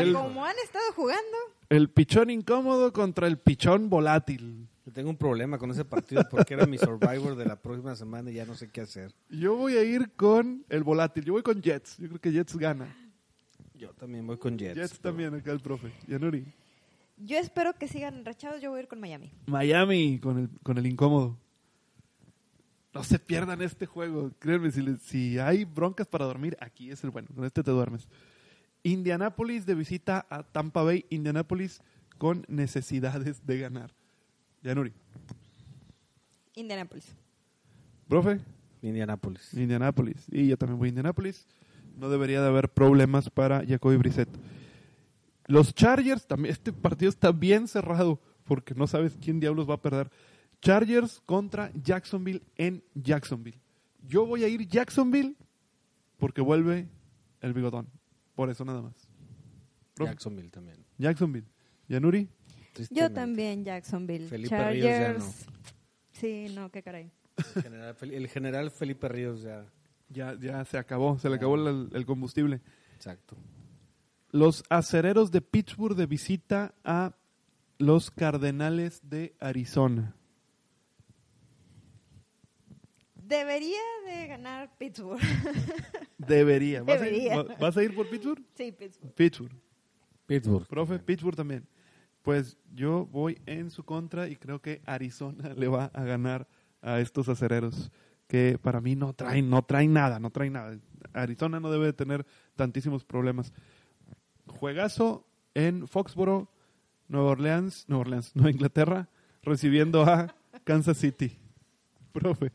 El- 0.00 0.12
como 0.12 0.44
han 0.44 0.56
estado 0.64 0.84
jugando, 0.94 1.36
El 1.68 1.88
pichón 1.90 2.30
incómodo 2.30 2.92
contra 2.92 3.26
el 3.26 3.38
pichón 3.38 3.88
volátil. 3.88 4.68
Yo 4.86 4.92
tengo 4.92 5.08
un 5.10 5.16
problema 5.16 5.56
con 5.58 5.70
ese 5.70 5.84
partido 5.84 6.22
porque 6.30 6.52
era 6.54 6.66
mi 6.66 6.76
Survivor 6.78 7.34
de 7.36 7.46
la 7.46 7.56
próxima 7.56 7.96
semana 7.96 8.30
y 8.30 8.34
ya 8.34 8.44
no 8.44 8.54
sé 8.54 8.68
qué 8.70 8.82
hacer. 8.82 9.12
Yo 9.30 9.56
voy 9.56 9.76
a 9.76 9.82
ir 9.82 10.12
con 10.12 10.64
el 10.68 10.84
volátil. 10.84 11.24
Yo 11.24 11.32
voy 11.32 11.42
con 11.42 11.62
Jets. 11.62 11.96
Yo 11.98 12.08
creo 12.08 12.20
que 12.20 12.30
Jets 12.32 12.56
gana. 12.56 12.94
Yo 13.74 13.90
también 13.94 14.26
voy 14.26 14.36
con 14.36 14.58
Jets. 14.58 14.74
Jets, 14.76 14.98
pero- 14.98 15.02
también, 15.14 15.34
acá 15.34 15.52
el 15.52 15.60
profe. 15.60 15.90
Yanuri. 16.06 16.44
Yo 17.16 17.38
espero 17.38 17.72
que 17.74 17.88
sigan 17.88 18.14
enrachados. 18.18 18.60
Yo 18.60 18.70
voy 18.70 18.80
a 18.80 18.82
ir 18.82 18.88
con 18.88 19.00
Miami. 19.00 19.32
Miami 19.46 20.18
con 20.18 20.38
el, 20.38 20.48
con 20.62 20.76
el 20.76 20.86
incómodo. 20.86 21.38
No 22.92 23.02
se 23.02 23.18
pierdan 23.18 23.62
este 23.62 23.86
juego. 23.86 24.30
Créanme, 24.38 24.70
si, 24.70 24.82
les- 24.82 25.00
si 25.02 25.38
hay 25.38 25.64
broncas 25.64 26.06
para 26.06 26.26
dormir, 26.26 26.56
aquí 26.60 26.90
es 26.90 27.02
el 27.04 27.10
bueno. 27.10 27.28
Con 27.34 27.44
este 27.44 27.62
te 27.62 27.70
duermes. 27.70 28.06
Indianapolis 28.84 29.66
de 29.66 29.74
visita 29.74 30.26
a 30.30 30.44
Tampa 30.44 30.82
Bay. 30.82 31.06
Indianapolis 31.10 31.80
con 32.18 32.44
necesidades 32.48 33.44
de 33.44 33.58
ganar. 33.58 33.92
Yanuri. 34.62 34.92
Indianapolis. 36.54 37.16
Profe, 38.08 38.40
Indianapolis. 38.82 39.54
Indianapolis. 39.54 40.26
Y 40.30 40.46
yo 40.46 40.56
también 40.56 40.78
voy 40.78 40.88
a 40.88 40.90
Indianapolis. 40.90 41.46
No 41.96 42.08
debería 42.08 42.40
de 42.40 42.48
haber 42.48 42.68
problemas 42.68 43.30
para 43.30 43.64
Jacoby 43.66 43.96
Brissett. 43.96 44.28
Los 45.46 45.74
Chargers, 45.74 46.26
también 46.26 46.52
este 46.52 46.72
partido 46.72 47.08
está 47.08 47.32
bien 47.32 47.68
cerrado 47.68 48.20
porque 48.44 48.74
no 48.74 48.86
sabes 48.86 49.16
quién 49.20 49.40
diablos 49.40 49.68
va 49.68 49.74
a 49.74 49.82
perder. 49.82 50.10
Chargers 50.60 51.22
contra 51.26 51.70
Jacksonville 51.74 52.42
en 52.56 52.82
Jacksonville. 52.94 53.58
Yo 54.06 54.26
voy 54.26 54.44
a 54.44 54.48
ir 54.48 54.66
Jacksonville 54.68 55.36
porque 56.18 56.40
vuelve 56.40 56.88
el 57.40 57.52
bigodón. 57.52 57.88
Por 58.34 58.50
eso 58.50 58.64
nada 58.64 58.82
más. 58.82 58.94
Profe. 59.94 60.10
Jacksonville 60.10 60.50
también. 60.50 60.84
Jacksonville. 60.98 61.46
Yanuri. 61.88 62.28
Yo 62.90 63.12
también, 63.12 63.64
Jacksonville. 63.64 64.26
Felipe 64.28 64.70
Ríos 64.70 64.84
ya 64.84 64.98
Chargers. 65.06 65.46
Sí, 66.12 66.46
no, 66.54 66.70
qué 66.70 66.82
caray. 66.82 67.10
El 67.54 67.62
general, 67.62 67.96
Fel- 67.96 68.12
el 68.12 68.28
general 68.28 68.70
Felipe 68.70 69.08
Ríos 69.08 69.42
ya. 69.42 69.64
Ya, 70.08 70.34
ya 70.38 70.64
se 70.64 70.78
acabó, 70.78 71.18
se 71.18 71.28
le 71.28 71.36
acabó 71.36 71.54
el- 71.56 71.88
el 71.92 72.06
combustible. 72.06 72.60
Exacto. 72.96 73.36
Los 74.30 74.64
acereros 74.68 75.30
de 75.30 75.40
Pittsburgh 75.40 75.96
de 75.96 76.06
visita 76.06 76.74
a 76.84 77.16
los 77.78 78.10
Cardenales 78.10 79.00
de 79.08 79.34
Arizona. 79.40 80.14
Debería 83.26 83.80
de 84.06 84.26
ganar 84.26 84.76
Pittsburgh. 84.76 85.20
Debería. 86.18 86.82
¿Vas, 86.82 87.00
A, 87.00 87.08
ir, 87.08 87.32
vas 87.58 87.76
a 87.76 87.82
ir 87.82 87.94
por 87.94 88.08
Pittsburgh? 88.08 88.42
sí, 88.54 88.72
Pittsburgh. 88.72 89.14
Pittsburgh. 89.14 89.52
Pittsburgh. 90.26 90.66
Profe, 90.66 90.98
Pittsburgh 90.98 91.36
también. 91.36 91.66
Pues 92.22 92.58
yo 92.74 93.06
voy 93.06 93.40
en 93.46 93.70
su 93.70 93.84
contra 93.84 94.28
y 94.28 94.36
creo 94.36 94.60
que 94.60 94.82
Arizona 94.86 95.54
le 95.56 95.68
va 95.68 95.86
a 95.94 96.04
ganar 96.04 96.48
a 96.82 97.00
estos 97.00 97.28
acereros 97.28 97.90
que 98.26 98.58
para 98.60 98.80
mí 98.80 98.94
no 98.96 99.12
traen, 99.14 99.48
no 99.48 99.62
traen 99.62 99.92
nada, 99.92 100.18
no 100.18 100.30
traen 100.30 100.54
nada. 100.54 100.78
Arizona 101.12 101.60
no 101.60 101.70
debe 101.70 101.86
de 101.86 101.92
tener 101.92 102.26
tantísimos 102.56 103.04
problemas. 103.04 103.52
Juegazo 104.46 105.26
en 105.54 105.86
Foxboro, 105.88 106.50
Nueva 107.08 107.30
Orleans, 107.30 107.84
Nueva 107.88 108.02
Orleans, 108.02 108.32
Nueva 108.34 108.50
Inglaterra, 108.50 109.08
recibiendo 109.42 110.02
a 110.02 110.34
Kansas 110.64 110.98
City. 110.98 111.38
Profe, 112.12 112.52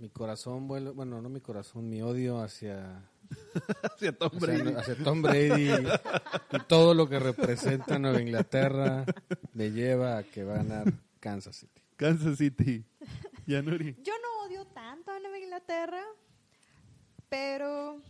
Mi 0.00 0.08
corazón 0.08 0.66
vuelve, 0.66 0.92
bueno, 0.92 1.20
no 1.20 1.28
mi 1.28 1.42
corazón, 1.42 1.86
mi 1.90 2.00
odio 2.00 2.40
hacia, 2.40 3.06
hacia 3.82 4.16
Tom 4.16 4.30
hacia, 4.34 4.40
Brady. 4.40 4.74
hacia 4.74 5.04
Tom 5.04 5.20
Brady 5.20 5.70
y 5.70 6.58
todo 6.68 6.94
lo 6.94 7.06
que 7.06 7.18
representa 7.18 7.98
Nueva 7.98 8.22
Inglaterra 8.22 9.04
me 9.52 9.70
lleva 9.70 10.16
a 10.16 10.22
que 10.22 10.42
va 10.42 10.54
a 10.54 10.56
ganar 10.56 10.90
Kansas 11.20 11.56
City. 11.56 11.82
Kansas 11.96 12.38
City. 12.38 12.82
Yanuri. 13.46 13.94
Yo 14.02 14.14
no 14.22 14.46
odio 14.46 14.66
tanto 14.68 15.10
a 15.10 15.20
Nueva 15.20 15.38
Inglaterra, 15.38 16.02
pero 17.28 18.00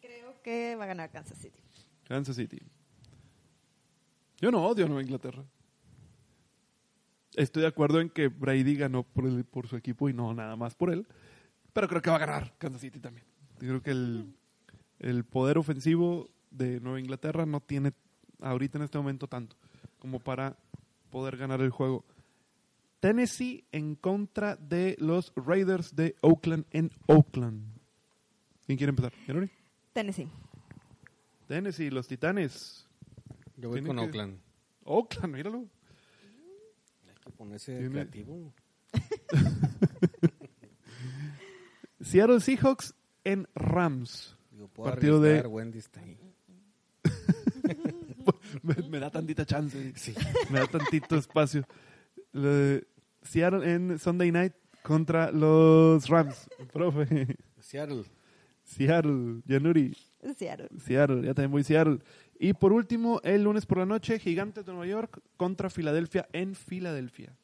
creo 0.00 0.40
que 0.42 0.74
va 0.74 0.84
a 0.84 0.86
ganar 0.86 1.10
Kansas 1.10 1.36
City. 1.36 1.62
Kansas 2.04 2.36
City. 2.36 2.62
Yo 4.40 4.50
no 4.50 4.66
odio 4.66 4.86
a 4.86 4.88
Nueva 4.88 5.02
Inglaterra. 5.02 5.44
Estoy 7.36 7.62
de 7.62 7.68
acuerdo 7.68 8.00
en 8.00 8.10
que 8.10 8.26
Brady 8.28 8.76
ganó 8.76 9.04
por, 9.04 9.26
el- 9.26 9.44
por 9.44 9.68
su 9.68 9.76
equipo 9.76 10.08
y 10.08 10.12
no 10.14 10.34
nada 10.34 10.56
más 10.56 10.74
por 10.74 10.90
él. 10.90 11.06
Pero 11.72 11.86
creo 11.88 12.02
que 12.02 12.10
va 12.10 12.16
a 12.16 12.20
ganar 12.20 12.54
Kansas 12.58 12.80
City 12.80 12.98
también. 12.98 13.24
Yo 13.60 13.68
creo 13.68 13.82
que 13.82 13.90
el, 13.92 14.34
el 14.98 15.24
poder 15.24 15.58
ofensivo 15.58 16.30
de 16.50 16.80
Nueva 16.80 16.98
Inglaterra 16.98 17.46
no 17.46 17.60
tiene 17.60 17.92
ahorita 18.40 18.78
en 18.78 18.84
este 18.84 18.98
momento 18.98 19.28
tanto 19.28 19.56
como 19.98 20.18
para 20.20 20.56
poder 21.10 21.36
ganar 21.36 21.60
el 21.60 21.70
juego. 21.70 22.04
Tennessee 23.00 23.64
en 23.72 23.94
contra 23.94 24.56
de 24.56 24.96
los 24.98 25.32
Raiders 25.36 25.94
de 25.94 26.16
Oakland 26.22 26.64
en 26.70 26.90
Oakland. 27.06 27.62
¿Quién 28.66 28.78
quiere 28.78 28.88
empezar? 28.90 29.12
¿Yanuri? 29.28 29.50
Tennessee. 29.92 30.28
Tennessee, 31.46 31.90
los 31.90 32.08
Titanes. 32.08 32.88
Yo 33.56 33.68
voy 33.68 33.82
con 33.82 33.96
que- 33.96 34.02
Oakland. 34.02 34.38
Oakland, 34.84 35.34
míralo. 35.34 35.66
Ponerse 37.36 37.76
Tiene- 37.78 37.90
creativo. 37.90 38.52
Seattle 42.00 42.40
Seahawks 42.40 42.94
en 43.24 43.48
Rams. 43.54 44.36
Digo, 44.50 44.68
puedo 44.68 44.90
Partido 44.90 45.20
de- 45.20 45.40
Wendy 45.46 45.78
está 45.78 46.00
ahí. 46.00 46.18
me, 48.62 48.74
me 48.88 48.98
da 49.00 49.10
tantita 49.10 49.44
chance. 49.44 49.76
Me 50.50 50.58
da 50.60 50.66
tantito 50.66 51.16
espacio. 51.16 51.64
Le- 52.32 52.86
Seattle 53.22 53.70
en 53.72 53.98
Sunday 53.98 54.30
Night 54.30 54.54
contra 54.82 55.30
los 55.32 56.08
Rams. 56.08 56.48
Profe. 56.72 57.36
Seattle. 57.60 58.04
Seattle, 58.62 59.42
Yanuri. 59.46 59.96
Seattle. 60.36 60.68
Seattle, 60.84 61.22
ya 61.24 61.34
también 61.34 61.50
voy 61.52 61.64
Seattle. 61.64 61.98
Y 62.38 62.52
por 62.52 62.72
último, 62.72 63.20
el 63.24 63.42
lunes 63.44 63.66
por 63.66 63.78
la 63.78 63.86
noche, 63.86 64.18
Gigantes 64.18 64.66
de 64.66 64.72
Nueva 64.72 64.86
York 64.86 65.20
contra 65.36 65.70
Filadelfia 65.70 66.28
en 66.32 66.54
Filadelfia. 66.54 67.36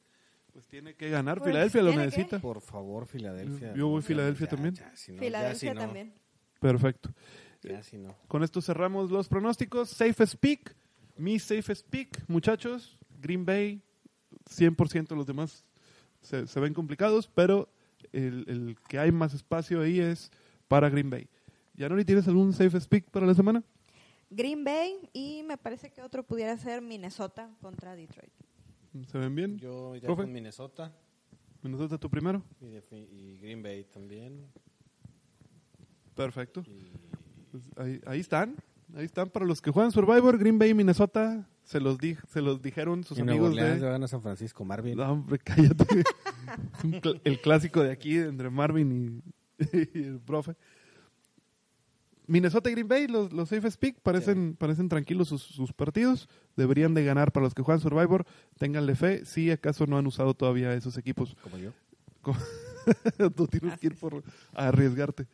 Pues 0.52 0.66
tiene 0.66 0.94
que 0.94 1.09
ganar. 1.09 1.39
Pues, 1.39 1.48
Filadelfia 1.51 1.82
lo 1.82 1.90
que. 1.93 1.97
necesita. 1.97 2.39
Por 2.39 2.60
favor, 2.60 3.06
Filadelfia. 3.06 3.73
Yo 3.74 3.89
voy 3.89 4.02
Ya, 4.02 4.06
Filadelfia 4.06 4.47
ya, 4.47 4.51
también. 4.51 4.74
ya, 4.74 4.97
si 4.97 5.12
no, 5.12 5.16
ya, 5.16 5.23
Filadelfia 5.27 5.70
si 5.70 5.74
no, 5.74 5.81
también. 5.81 6.14
Perfecto. 6.60 7.10
Ya, 7.62 7.82
si 7.82 7.97
no. 7.97 8.14
Con 8.28 8.43
esto 8.43 8.60
cerramos 8.60 9.10
los 9.10 9.28
pronósticos. 9.28 9.89
Safe 9.89 10.27
Speak. 10.27 10.77
Mi 11.16 11.39
Safe 11.39 11.74
Speak, 11.74 12.24
muchachos. 12.28 12.98
Green 13.20 13.44
Bay, 13.47 13.81
100% 14.51 15.14
los 15.16 15.27
demás 15.27 15.64
se, 16.20 16.47
se 16.47 16.60
ven 16.60 16.74
complicados, 16.74 17.28
pero 17.32 17.69
el, 18.12 18.44
el 18.48 18.77
que 18.89 18.98
hay 18.98 19.12
más 19.12 19.32
espacio 19.32 19.81
ahí 19.81 20.01
es 20.01 20.31
para 20.69 20.90
Green 20.90 21.09
Bay. 21.09 21.28
¿Yanori 21.74 22.05
tienes 22.05 22.27
algún 22.28 22.52
Safe 22.52 22.81
Speak 22.81 23.10
para 23.10 23.27
la 23.27 23.35
semana? 23.35 23.62
Green 24.35 24.65
Bay 24.65 25.09
y 25.13 25.43
me 25.45 25.57
parece 25.59 25.91
que 25.91 26.03
otro 26.03 26.23
pudiera 26.23 26.57
ser 26.57 26.83
Minnesota 26.83 27.51
contra 27.61 27.95
Detroit. 27.95 28.33
¿Se 29.11 29.19
ven 29.19 29.35
bien? 29.35 29.59
Yo 29.59 29.95
ya 29.97 30.03
Profe. 30.07 30.23
con 30.25 30.33
Minnesota 30.33 30.93
Minnesota, 31.63 31.97
tú 31.97 32.11
primero. 32.11 32.43
y, 32.61 33.37
Green 33.39 33.63
Bay 33.63 33.85
también. 33.85 34.45
Perfecto. 36.15 36.63
Y 36.67 36.91
Pues 37.51 37.63
ahí, 37.77 38.01
ahí 38.07 38.21
están. 38.21 38.57
Ahí 38.95 39.05
están 39.05 39.31
para 39.31 39.47
los 39.47 39.63
que 39.63 39.71
juegan 39.71 39.91
Survivor, 39.93 40.37
Green 40.39 40.59
Bay 40.59 40.71
y 40.71 40.75
Minnesota. 40.75 41.49
Se 41.65 41.81
los, 41.81 41.97
di, 41.99 42.17
se 42.29 42.43
los 42.43 42.61
dijeron 42.61 43.05
sus 43.05 43.17
y 43.19 43.21
amigos 43.23 43.51
Orleans 43.51 43.81
de... 43.81 43.87
le 43.87 43.93
van 43.93 44.03
a 44.03 44.09
San 44.09 44.21
Francisco, 44.21 44.65
Marvin. 44.65 44.97
No, 44.97 45.11
hombre, 45.13 45.39
cállate. 45.39 45.85
es 46.79 46.85
un 46.85 46.93
cl- 47.01 47.21
el 47.25 47.41
clásico 47.41 47.81
de 47.83 47.93
aquí 47.93 48.19
entre 48.19 48.51
Marvin 48.51 49.23
y, 49.59 49.65
y 49.95 50.03
el 50.03 50.21
profe. 50.21 50.57
Minnesota 52.27 52.70
y 52.70 52.73
Green 52.73 52.89
Bay, 52.89 53.07
los, 53.07 53.32
los 53.32 53.49
Safe 53.49 53.70
Speak, 53.70 54.01
parecen, 54.01 54.55
parecen 54.57 54.89
tranquilos 54.89 55.28
sus, 55.28 55.43
sus 55.43 55.73
partidos. 55.73 56.28
Deberían 56.57 56.94
de 56.94 57.05
ganar 57.05 57.32
para 57.32 57.44
los 57.44 57.55
que 57.55 57.62
juegan 57.62 57.81
Survivor. 57.81 58.24
Ténganle 58.59 58.94
fe. 58.94 59.24
Si 59.24 59.51
acaso 59.51 59.86
no 59.86 59.99
han 59.99 60.07
usado 60.07 60.35
todavía 60.35 60.73
esos 60.74 60.97
equipos. 60.99 61.36
Como 61.43 61.59
yo. 61.59 61.70
Tú 63.36 63.47
tienes 63.47 63.78
que 63.78 63.89
ir 63.89 63.97
por 63.97 64.23
a 64.55 64.69
arriesgarte. 64.69 65.27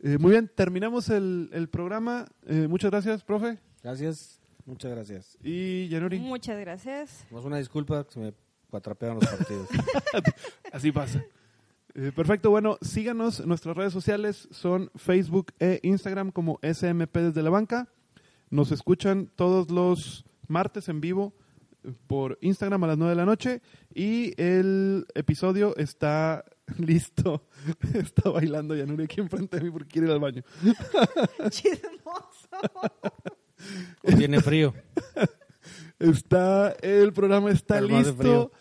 Eh, 0.00 0.18
muy 0.18 0.32
bien, 0.32 0.50
terminamos 0.54 1.08
el, 1.08 1.50
el 1.52 1.68
programa. 1.68 2.26
Eh, 2.46 2.66
muchas 2.68 2.90
gracias, 2.90 3.22
profe. 3.24 3.58
Gracias. 3.82 4.40
Muchas 4.66 4.90
gracias. 4.90 5.38
Y 5.42 5.88
Yanuri. 5.88 6.18
Muchas 6.18 6.58
gracias. 6.58 7.24
Más 7.30 7.44
una 7.44 7.58
disculpa 7.58 8.04
que 8.04 8.12
se 8.12 8.20
me 8.20 8.34
atrapearon 8.72 9.18
los 9.20 9.28
partidos. 9.28 9.68
Así 10.72 10.90
pasa. 10.90 11.24
Eh, 11.98 12.12
perfecto, 12.14 12.50
bueno, 12.50 12.76
síganos. 12.82 13.44
Nuestras 13.46 13.74
redes 13.74 13.92
sociales 13.94 14.48
son 14.50 14.90
Facebook 14.96 15.52
e 15.58 15.80
Instagram 15.82 16.30
como 16.30 16.58
SMP 16.60 17.20
desde 17.20 17.42
la 17.42 17.48
banca. 17.48 17.88
Nos 18.50 18.70
escuchan 18.70 19.30
todos 19.34 19.70
los 19.70 20.26
martes 20.46 20.90
en 20.90 21.00
vivo 21.00 21.32
eh, 21.84 21.94
por 22.06 22.36
Instagram 22.42 22.84
a 22.84 22.88
las 22.88 22.98
9 22.98 23.12
de 23.12 23.16
la 23.16 23.24
noche. 23.24 23.62
Y 23.94 24.34
el 24.36 25.06
episodio 25.14 25.74
está 25.78 26.44
listo. 26.76 27.46
está 27.94 28.28
bailando 28.28 28.74
Yanuri 28.76 29.04
aquí 29.04 29.22
enfrente 29.22 29.56
de 29.56 29.64
mí 29.64 29.70
porque 29.70 29.88
quiere 29.88 30.08
ir 30.08 30.12
al 30.12 30.20
baño. 30.20 30.42
Chismoso. 31.48 32.50
Tiene 34.18 34.42
frío. 34.42 34.74
Está, 35.98 36.72
el 36.82 37.14
programa 37.14 37.50
está 37.52 37.80
listo. 37.80 38.52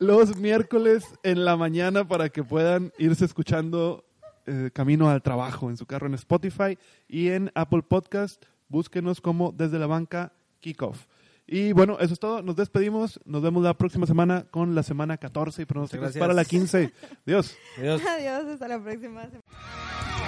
Los 0.00 0.36
miércoles 0.36 1.04
en 1.22 1.44
la 1.44 1.56
mañana 1.56 2.08
para 2.08 2.30
que 2.30 2.42
puedan 2.42 2.92
irse 2.98 3.24
escuchando 3.24 4.04
eh, 4.46 4.70
camino 4.72 5.08
al 5.10 5.22
trabajo 5.22 5.70
en 5.70 5.76
su 5.76 5.86
carro 5.86 6.06
en 6.06 6.14
Spotify 6.14 6.76
y 7.06 7.28
en 7.28 7.52
Apple 7.54 7.82
Podcast. 7.82 8.42
Búsquenos 8.68 9.20
como 9.20 9.52
desde 9.52 9.78
la 9.78 9.86
banca 9.86 10.32
Kickoff. 10.60 11.06
Y 11.46 11.72
bueno, 11.72 11.98
eso 12.00 12.14
es 12.14 12.20
todo. 12.20 12.42
Nos 12.42 12.56
despedimos. 12.56 13.20
Nos 13.24 13.42
vemos 13.42 13.62
la 13.62 13.74
próxima 13.74 14.06
semana 14.06 14.46
con 14.50 14.74
la 14.74 14.82
semana 14.82 15.18
14 15.18 15.62
y 15.62 15.64
pronósticos 15.66 16.04
gracias. 16.04 16.20
para 16.20 16.32
la 16.32 16.44
15. 16.44 16.92
Adiós. 17.26 17.56
Adiós. 17.78 18.02
Adiós, 18.06 18.46
hasta 18.46 18.68
la 18.68 18.82
próxima 18.82 19.22
semana. 19.28 20.19